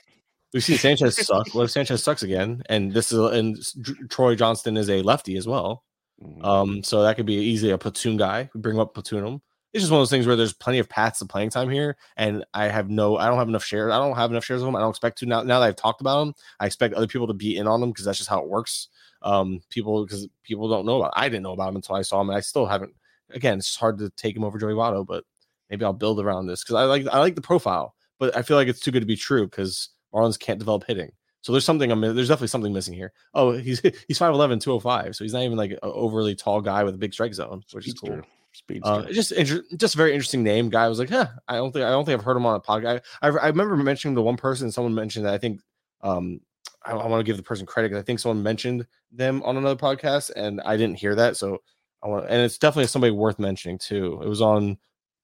We've 0.54 0.64
seen 0.64 0.78
Sanchez 0.78 1.26
suck. 1.26 1.54
What 1.54 1.64
if 1.64 1.72
Sanchez 1.72 2.04
sucks 2.04 2.24
again? 2.24 2.64
And 2.70 2.94
this 2.94 3.12
is 3.12 3.20
and 3.20 4.10
Troy 4.10 4.36
Johnston 4.36 4.78
is 4.78 4.90
a 4.90 5.02
lefty 5.02 5.38
as 5.38 5.48
well. 5.48 5.84
Mm-hmm. 6.24 6.44
Um, 6.44 6.84
so 6.84 7.04
that 7.04 7.16
could 7.16 7.26
be 7.26 7.36
easily 7.36 7.72
a 7.72 7.78
platoon 7.78 8.18
guy. 8.18 8.50
We 8.54 8.62
bring 8.62 8.80
up 8.80 8.94
platoon 8.94 9.26
him. 9.26 9.42
It's 9.74 9.84
just 9.84 9.92
one 9.92 10.00
of 10.00 10.02
those 10.02 10.10
things 10.10 10.26
where 10.26 10.36
there's 10.36 10.54
plenty 10.54 10.80
of 10.80 10.90
paths 10.90 11.20
to 11.20 11.26
playing 11.26 11.50
time 11.50 11.70
here, 11.70 11.98
and 12.16 12.46
I 12.54 12.70
have 12.70 12.90
no, 12.90 13.18
I 13.18 13.28
don't 13.28 13.38
have 13.38 13.50
enough 13.50 13.66
shares. 13.66 13.92
I 13.92 13.98
don't 13.98 14.16
have 14.16 14.32
enough 14.32 14.46
shares 14.46 14.62
of 14.62 14.66
them. 14.66 14.76
I 14.76 14.80
don't 14.80 14.90
expect 14.90 15.20
to 15.20 15.26
now. 15.26 15.44
Now 15.44 15.60
that 15.60 15.68
I've 15.68 15.76
talked 15.76 16.02
about 16.02 16.20
them, 16.22 16.34
I 16.60 16.66
expect 16.66 16.94
other 16.94 17.06
people 17.06 17.28
to 17.28 17.34
be 17.34 17.58
in 17.58 17.68
on 17.68 17.82
them 17.82 17.92
because 17.92 18.06
that's 18.06 18.18
just 18.18 18.30
how 18.30 18.40
it 18.40 18.50
works. 18.50 18.88
Um, 19.22 19.60
people 19.70 20.06
because 20.06 20.28
people 20.44 20.70
don't 20.70 20.86
know 20.86 20.98
about. 20.98 21.14
I 21.16 21.28
didn't 21.28 21.44
know 21.44 21.52
about 21.52 21.68
them 21.68 21.76
until 21.76 21.96
I 21.96 22.02
saw 22.02 22.20
them, 22.20 22.30
and 22.30 22.38
I 22.38 22.42
still 22.42 22.66
haven't. 22.66 22.94
Again, 23.32 23.58
it's 23.58 23.76
hard 23.76 23.98
to 24.00 24.10
take 24.12 24.36
him 24.36 24.46
over 24.46 24.58
Joey 24.58 24.74
Votto, 24.74 25.06
but 25.06 25.26
maybe 25.70 25.84
I'll 25.84 25.94
build 25.94 26.22
around 26.22 26.48
this 26.48 26.64
because 26.64 26.76
I 26.76 26.86
like 26.86 27.06
I 27.12 27.20
like 27.20 27.36
the 27.36 27.42
profile, 27.42 27.94
but 28.20 28.36
I 28.36 28.42
feel 28.42 28.58
like 28.58 28.70
it's 28.70 28.80
too 28.80 28.92
good 28.92 29.02
to 29.02 29.06
be 29.06 29.18
true 29.18 29.46
because 29.46 29.90
Marlins 30.14 30.40
can't 30.40 30.60
develop 30.60 30.86
hitting. 30.86 31.12
So 31.42 31.52
there's 31.52 31.66
something 31.66 31.92
I'm 31.92 32.02
there's 32.02 32.28
definitely 32.28 32.48
something 32.48 32.74
missing 32.74 32.94
here. 32.94 33.14
Oh, 33.34 33.54
he's 33.54 33.80
he's 34.08 34.20
5'11, 34.20 34.62
205. 34.62 35.16
So 35.16 35.24
he's 35.24 35.34
not 35.34 35.44
even 35.44 35.58
like 35.58 35.72
an 35.72 35.80
overly 35.82 36.36
tall 36.36 36.62
guy 36.62 36.84
with 36.84 36.96
a 36.96 36.98
big 36.98 37.14
strike 37.14 37.34
zone, 37.34 37.64
which 37.72 37.88
is 37.88 37.94
cool. 37.94 38.22
Speed 38.54 38.82
uh, 38.84 39.04
just 39.12 39.32
inter- 39.34 39.64
just 39.76 39.94
a 39.94 39.98
very 39.98 40.14
interesting 40.14 40.44
name. 40.44 40.70
Guy 40.70 40.86
I 40.86 40.88
was 40.88 40.98
like, 40.98 41.10
huh, 41.10 41.28
I 41.48 41.56
don't 41.56 41.72
think 41.72 41.86
I 41.86 41.90
don't 41.90 42.06
think 42.06 42.18
I've 42.20 42.26
heard 42.26 42.38
him 42.38 42.46
on 42.46 42.56
a 42.56 42.60
podcast. 42.60 43.02
I, 43.22 43.28
I, 43.28 43.32
I 43.32 43.48
remember 43.48 43.78
mentioning 43.78 44.16
the 44.16 44.22
one 44.22 44.36
person, 44.36 44.72
someone 44.72 44.96
mentioned 44.96 45.26
that 45.26 45.34
I 45.34 45.38
think 45.38 45.62
um 46.02 46.42
I, 46.84 46.94
I 46.94 47.08
want 47.08 47.20
to 47.20 47.24
give 47.24 47.38
the 47.38 47.44
person 47.44 47.66
credit 47.66 47.90
because 47.90 48.02
I 48.02 48.06
think 48.06 48.20
someone 48.20 48.42
mentioned 48.42 48.88
them 49.12 49.44
on 49.44 49.58
another 49.58 49.76
podcast 49.76 50.32
and 50.36 50.60
I 50.62 50.76
didn't 50.76 50.98
hear 50.98 51.14
that. 51.16 51.38
So 51.38 51.60
I 52.04 52.08
want 52.08 52.26
and 52.30 52.42
it's 52.42 52.58
definitely 52.58 52.88
somebody 52.88 53.12
worth 53.12 53.38
mentioning 53.38 53.78
too. 53.78 54.20
It 54.24 54.28
was 54.28 54.42
on 54.42 54.78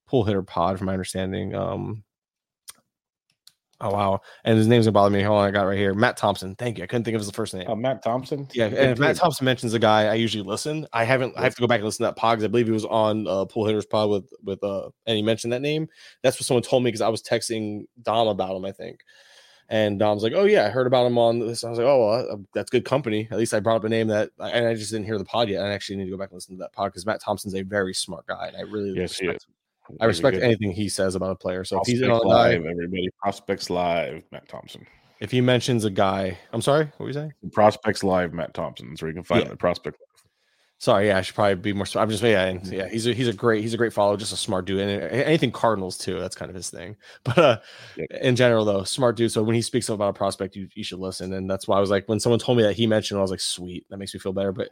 Pull 0.06 0.24
Hitter 0.24 0.42
Pod, 0.42 0.78
from 0.78 0.86
my 0.86 0.92
understanding. 0.92 1.54
Um 1.54 2.04
Oh 3.84 3.90
wow! 3.90 4.22
And 4.44 4.56
his 4.56 4.66
name's 4.66 4.86
gonna 4.86 4.92
bother 4.92 5.10
me. 5.10 5.22
Hold 5.22 5.40
on, 5.40 5.46
I 5.46 5.50
got 5.50 5.64
right 5.64 5.76
here. 5.76 5.92
Matt 5.92 6.16
Thompson. 6.16 6.54
Thank 6.54 6.78
you. 6.78 6.84
I 6.84 6.86
couldn't 6.86 7.04
think 7.04 7.14
of 7.14 7.20
his 7.20 7.30
first 7.30 7.52
name. 7.52 7.66
Oh, 7.68 7.76
Matt 7.76 8.02
Thompson. 8.02 8.48
Yeah, 8.54 8.66
and 8.66 8.92
if 8.92 8.98
Matt 8.98 9.16
Thompson 9.16 9.44
mentions 9.44 9.74
a 9.74 9.78
guy, 9.78 10.06
I 10.06 10.14
usually 10.14 10.42
listen. 10.42 10.86
I 10.94 11.04
haven't. 11.04 11.36
I 11.36 11.42
have 11.42 11.54
to 11.54 11.60
go 11.60 11.66
back 11.66 11.80
and 11.80 11.84
listen 11.84 12.04
to 12.04 12.08
that 12.08 12.16
pod 12.16 12.38
because 12.38 12.44
I 12.44 12.48
believe 12.48 12.64
he 12.64 12.72
was 12.72 12.86
on 12.86 13.28
uh, 13.28 13.44
Pool 13.44 13.66
Hitters 13.66 13.84
Pod 13.84 14.08
with 14.08 14.30
with 14.42 14.64
uh, 14.64 14.88
and 15.06 15.18
he 15.18 15.22
mentioned 15.22 15.52
that 15.52 15.60
name. 15.60 15.86
That's 16.22 16.38
what 16.38 16.46
someone 16.46 16.62
told 16.62 16.82
me 16.82 16.88
because 16.88 17.02
I 17.02 17.10
was 17.10 17.22
texting 17.22 17.84
Dom 18.00 18.28
about 18.28 18.56
him. 18.56 18.64
I 18.64 18.72
think, 18.72 19.00
and 19.68 19.98
Dom's 19.98 20.22
like, 20.22 20.32
"Oh 20.34 20.44
yeah, 20.44 20.64
I 20.64 20.70
heard 20.70 20.86
about 20.86 21.06
him 21.06 21.18
on 21.18 21.40
this." 21.40 21.62
I 21.62 21.68
was 21.68 21.78
like, 21.78 21.86
"Oh, 21.86 22.08
well, 22.08 22.28
uh, 22.32 22.36
that's 22.54 22.70
good 22.70 22.86
company." 22.86 23.28
At 23.30 23.36
least 23.36 23.52
I 23.52 23.60
brought 23.60 23.76
up 23.76 23.84
a 23.84 23.90
name 23.90 24.06
that, 24.06 24.30
and 24.38 24.66
I 24.66 24.72
just 24.72 24.92
didn't 24.92 25.04
hear 25.04 25.18
the 25.18 25.26
pod 25.26 25.50
yet. 25.50 25.62
I 25.62 25.74
actually 25.74 25.96
need 25.96 26.06
to 26.06 26.10
go 26.10 26.16
back 26.16 26.30
and 26.30 26.36
listen 26.36 26.56
to 26.56 26.60
that 26.60 26.72
pod 26.72 26.90
because 26.90 27.04
Matt 27.04 27.20
Thompson's 27.20 27.54
a 27.54 27.60
very 27.60 27.92
smart 27.92 28.26
guy, 28.26 28.48
and 28.48 28.56
I 28.56 28.62
really 28.62 28.98
yes, 28.98 29.20
respect 29.20 29.44
him. 29.44 29.53
I 30.00 30.06
respect 30.06 30.38
anything 30.38 30.72
he 30.72 30.88
says 30.88 31.14
about 31.14 31.30
a 31.30 31.34
player. 31.34 31.64
So 31.64 31.76
Prospects 31.76 31.88
if 31.88 31.92
he's 31.94 32.02
in 32.02 32.10
on 32.10 32.26
live, 32.26 32.62
guy, 32.64 32.70
everybody 32.70 33.08
prospects 33.20 33.70
live, 33.70 34.22
Matt 34.32 34.48
Thompson. 34.48 34.86
If 35.20 35.30
he 35.30 35.40
mentions 35.40 35.84
a 35.84 35.90
guy, 35.90 36.38
I'm 36.52 36.62
sorry, 36.62 36.84
what 36.84 37.00
were 37.00 37.06
you 37.08 37.14
saying? 37.14 37.32
Prospects 37.52 38.02
live, 38.02 38.32
Matt 38.32 38.54
Thompson. 38.54 38.90
That's 38.90 39.02
where 39.02 39.10
you 39.10 39.14
can 39.14 39.24
find 39.24 39.44
yeah. 39.44 39.50
the 39.50 39.56
prospect. 39.56 39.98
Sorry, 40.78 41.06
yeah, 41.06 41.18
I 41.18 41.22
should 41.22 41.34
probably 41.34 41.54
be 41.54 41.72
more. 41.72 41.86
I'm 41.94 42.10
just 42.10 42.22
yeah, 42.22 42.46
and, 42.46 42.66
yeah. 42.66 42.88
He's 42.88 43.06
a 43.06 43.14
he's 43.14 43.28
a 43.28 43.32
great 43.32 43.62
he's 43.62 43.72
a 43.72 43.76
great 43.78 43.92
follow, 43.92 44.16
just 44.16 44.32
a 44.32 44.36
smart 44.36 44.66
dude, 44.66 44.80
and 44.80 44.90
anything 45.12 45.50
Cardinals 45.50 45.96
too. 45.96 46.18
That's 46.18 46.36
kind 46.36 46.50
of 46.50 46.54
his 46.54 46.68
thing. 46.68 46.96
But 47.24 47.38
uh, 47.38 47.60
yeah. 47.96 48.04
in 48.20 48.36
general, 48.36 48.64
though, 48.64 48.84
smart 48.84 49.16
dude. 49.16 49.32
So 49.32 49.42
when 49.42 49.54
he 49.54 49.62
speaks 49.62 49.88
about 49.88 50.10
a 50.10 50.12
prospect, 50.12 50.56
you, 50.56 50.68
you 50.74 50.84
should 50.84 50.98
listen, 50.98 51.32
and 51.32 51.48
that's 51.48 51.66
why 51.66 51.78
I 51.78 51.80
was 51.80 51.90
like, 51.90 52.08
when 52.08 52.20
someone 52.20 52.38
told 52.38 52.58
me 52.58 52.64
that 52.64 52.74
he 52.74 52.86
mentioned, 52.86 53.18
I 53.18 53.22
was 53.22 53.30
like, 53.30 53.40
sweet, 53.40 53.86
that 53.88 53.96
makes 53.96 54.12
me 54.12 54.20
feel 54.20 54.34
better. 54.34 54.52
But 54.52 54.70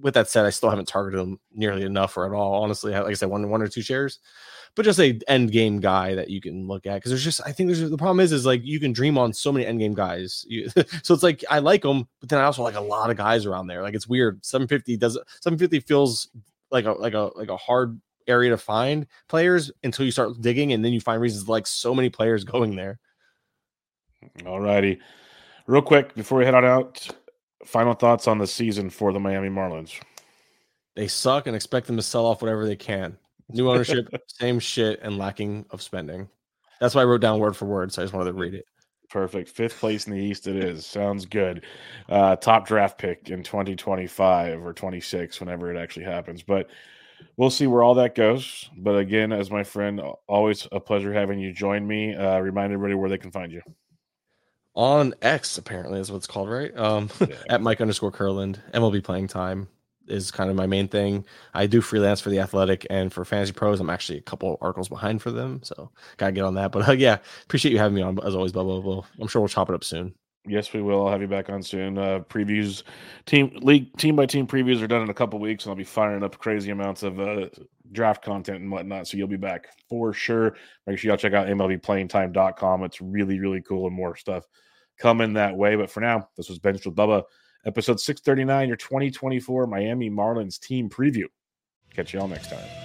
with 0.00 0.14
that 0.14 0.28
said, 0.28 0.44
I 0.44 0.50
still 0.50 0.70
haven't 0.70 0.88
targeted 0.88 1.20
him 1.20 1.38
nearly 1.54 1.82
enough 1.82 2.16
or 2.16 2.26
at 2.26 2.36
all. 2.36 2.62
Honestly, 2.62 2.92
like 2.92 3.06
I 3.06 3.14
said, 3.14 3.30
one 3.30 3.48
one 3.48 3.62
or 3.62 3.68
two 3.68 3.82
shares 3.82 4.18
but 4.74 4.84
just 4.84 4.98
a 4.98 5.18
end 5.28 5.52
game 5.52 5.80
guy 5.80 6.14
that 6.14 6.30
you 6.30 6.40
can 6.40 6.66
look 6.66 6.86
at 6.86 6.96
because 6.96 7.10
there's 7.10 7.24
just 7.24 7.40
I 7.46 7.52
think 7.52 7.68
there's 7.68 7.88
the 7.88 7.96
problem 7.96 8.20
is 8.20 8.32
is 8.32 8.46
like 8.46 8.64
you 8.64 8.80
can 8.80 8.92
dream 8.92 9.16
on 9.16 9.32
so 9.32 9.52
many 9.52 9.66
end 9.66 9.78
game 9.78 9.94
guys. 9.94 10.44
You, 10.48 10.68
so 11.02 11.14
it's 11.14 11.22
like 11.22 11.44
I 11.48 11.60
like 11.60 11.82
them, 11.82 12.08
but 12.20 12.28
then 12.28 12.40
I 12.40 12.44
also 12.44 12.62
like 12.62 12.74
a 12.74 12.80
lot 12.80 13.10
of 13.10 13.16
guys 13.16 13.46
around 13.46 13.68
there. 13.68 13.82
Like 13.82 13.94
it's 13.94 14.08
weird. 14.08 14.44
750 14.44 14.96
does 14.96 15.14
750 15.40 15.80
feels 15.80 16.28
like 16.70 16.86
a 16.86 16.92
like 16.92 17.14
a 17.14 17.30
like 17.36 17.50
a 17.50 17.56
hard 17.56 18.00
area 18.26 18.50
to 18.50 18.56
find 18.56 19.06
players 19.28 19.70
until 19.84 20.04
you 20.04 20.10
start 20.10 20.40
digging, 20.40 20.72
and 20.72 20.84
then 20.84 20.92
you 20.92 21.00
find 21.00 21.20
reasons 21.20 21.48
like 21.48 21.66
so 21.66 21.94
many 21.94 22.10
players 22.10 22.44
going 22.44 22.74
there. 22.74 22.98
All 24.46 24.60
righty, 24.60 24.98
real 25.66 25.82
quick 25.82 26.14
before 26.14 26.38
we 26.38 26.44
head 26.44 26.54
on 26.54 26.64
out, 26.64 27.06
final 27.64 27.94
thoughts 27.94 28.28
on 28.28 28.38
the 28.38 28.46
season 28.46 28.90
for 28.90 29.12
the 29.12 29.20
Miami 29.20 29.48
Marlins. 29.48 30.00
They 30.96 31.08
suck 31.08 31.46
and 31.46 31.56
expect 31.56 31.86
them 31.86 31.96
to 31.96 32.02
sell 32.02 32.26
off 32.26 32.40
whatever 32.40 32.66
they 32.66 32.76
can. 32.76 33.16
New 33.50 33.70
ownership, 33.70 34.08
same 34.26 34.58
shit, 34.58 35.00
and 35.02 35.18
lacking 35.18 35.66
of 35.70 35.82
spending. 35.82 36.28
That's 36.80 36.94
why 36.94 37.02
I 37.02 37.04
wrote 37.04 37.20
down 37.20 37.38
word 37.40 37.56
for 37.56 37.66
word. 37.66 37.92
So 37.92 38.02
I 38.02 38.04
just 38.04 38.14
wanted 38.14 38.32
to 38.32 38.38
read 38.38 38.54
it. 38.54 38.64
Perfect. 39.10 39.48
Fifth 39.48 39.78
place 39.78 40.06
in 40.06 40.12
the 40.12 40.18
East, 40.18 40.46
it 40.46 40.56
is. 40.56 40.86
Sounds 40.86 41.26
good. 41.26 41.64
Uh, 42.08 42.36
top 42.36 42.66
draft 42.66 42.98
pick 42.98 43.30
in 43.30 43.42
2025 43.42 44.64
or 44.64 44.72
26, 44.72 45.40
whenever 45.40 45.72
it 45.72 45.78
actually 45.78 46.04
happens. 46.04 46.42
But 46.42 46.68
we'll 47.36 47.50
see 47.50 47.66
where 47.66 47.82
all 47.82 47.94
that 47.94 48.14
goes. 48.14 48.68
But 48.76 48.96
again, 48.96 49.32
as 49.32 49.50
my 49.50 49.62
friend, 49.62 50.00
always 50.26 50.66
a 50.72 50.80
pleasure 50.80 51.12
having 51.12 51.38
you 51.38 51.52
join 51.52 51.86
me. 51.86 52.14
Uh, 52.14 52.38
remind 52.40 52.72
everybody 52.72 52.94
where 52.94 53.10
they 53.10 53.18
can 53.18 53.30
find 53.30 53.52
you. 53.52 53.62
On 54.74 55.14
X, 55.22 55.56
apparently, 55.56 56.00
is 56.00 56.10
what 56.10 56.18
it's 56.18 56.26
called, 56.26 56.50
right? 56.50 56.76
Um, 56.76 57.08
yeah. 57.20 57.36
at 57.48 57.60
Mike 57.60 57.80
underscore 57.80 58.10
Kurland, 58.10 58.58
MLB 58.72 59.04
playing 59.04 59.28
time 59.28 59.68
is 60.06 60.30
kind 60.30 60.50
of 60.50 60.56
my 60.56 60.66
main 60.66 60.88
thing. 60.88 61.24
I 61.54 61.66
do 61.66 61.80
freelance 61.80 62.20
for 62.20 62.30
the 62.30 62.40
Athletic 62.40 62.86
and 62.90 63.12
for 63.12 63.24
Fantasy 63.24 63.52
Pros. 63.52 63.80
I'm 63.80 63.88
actually 63.88 64.18
a 64.18 64.22
couple 64.22 64.58
articles 64.60 64.88
behind 64.88 65.22
for 65.22 65.30
them, 65.30 65.60
so 65.62 65.90
gotta 66.16 66.32
get 66.32 66.44
on 66.44 66.54
that. 66.54 66.72
But 66.72 66.88
uh, 66.88 66.92
yeah, 66.92 67.18
appreciate 67.44 67.72
you 67.72 67.78
having 67.78 67.94
me 67.94 68.02
on 68.02 68.18
as 68.24 68.34
always, 68.34 68.52
blah 68.52 68.64
blah 68.64 68.80
blah. 68.80 69.04
I'm 69.20 69.28
sure 69.28 69.40
we'll 69.40 69.48
chop 69.48 69.70
it 69.70 69.74
up 69.74 69.84
soon. 69.84 70.14
Yes, 70.46 70.72
we 70.72 70.82
will. 70.82 71.06
I'll 71.06 71.12
have 71.12 71.22
you 71.22 71.28
back 71.28 71.48
on 71.48 71.62
soon. 71.62 71.96
Uh, 71.96 72.20
previews, 72.28 72.82
team 73.24 73.58
league, 73.62 73.96
team 73.96 74.14
by 74.14 74.26
team 74.26 74.46
previews 74.46 74.82
are 74.82 74.86
done 74.86 75.02
in 75.02 75.08
a 75.08 75.14
couple 75.14 75.38
weeks, 75.38 75.64
and 75.64 75.70
I'll 75.70 75.76
be 75.76 75.84
firing 75.84 76.22
up 76.22 76.36
crazy 76.36 76.70
amounts 76.70 77.02
of 77.02 77.18
uh, 77.18 77.46
draft 77.92 78.22
content 78.22 78.60
and 78.60 78.70
whatnot. 78.70 79.08
So 79.08 79.16
you'll 79.16 79.26
be 79.26 79.36
back 79.36 79.68
for 79.88 80.12
sure. 80.12 80.56
Make 80.86 80.98
sure 80.98 81.08
y'all 81.08 81.16
check 81.16 81.32
out 81.32 81.46
MLBPlayingTime.com. 81.46 82.84
It's 82.84 83.00
really, 83.00 83.40
really 83.40 83.62
cool 83.62 83.86
and 83.86 83.96
more 83.96 84.16
stuff 84.16 84.46
coming 84.98 85.32
that 85.34 85.56
way. 85.56 85.76
But 85.76 85.90
for 85.90 86.00
now, 86.00 86.28
this 86.36 86.50
was 86.50 86.58
Benched 86.58 86.84
with 86.84 86.94
Bubba, 86.94 87.22
episode 87.64 87.98
639, 87.98 88.68
your 88.68 88.76
2024 88.76 89.66
Miami 89.66 90.10
Marlins 90.10 90.60
team 90.60 90.90
preview. 90.90 91.26
Catch 91.94 92.12
y'all 92.12 92.28
next 92.28 92.50
time. 92.50 92.83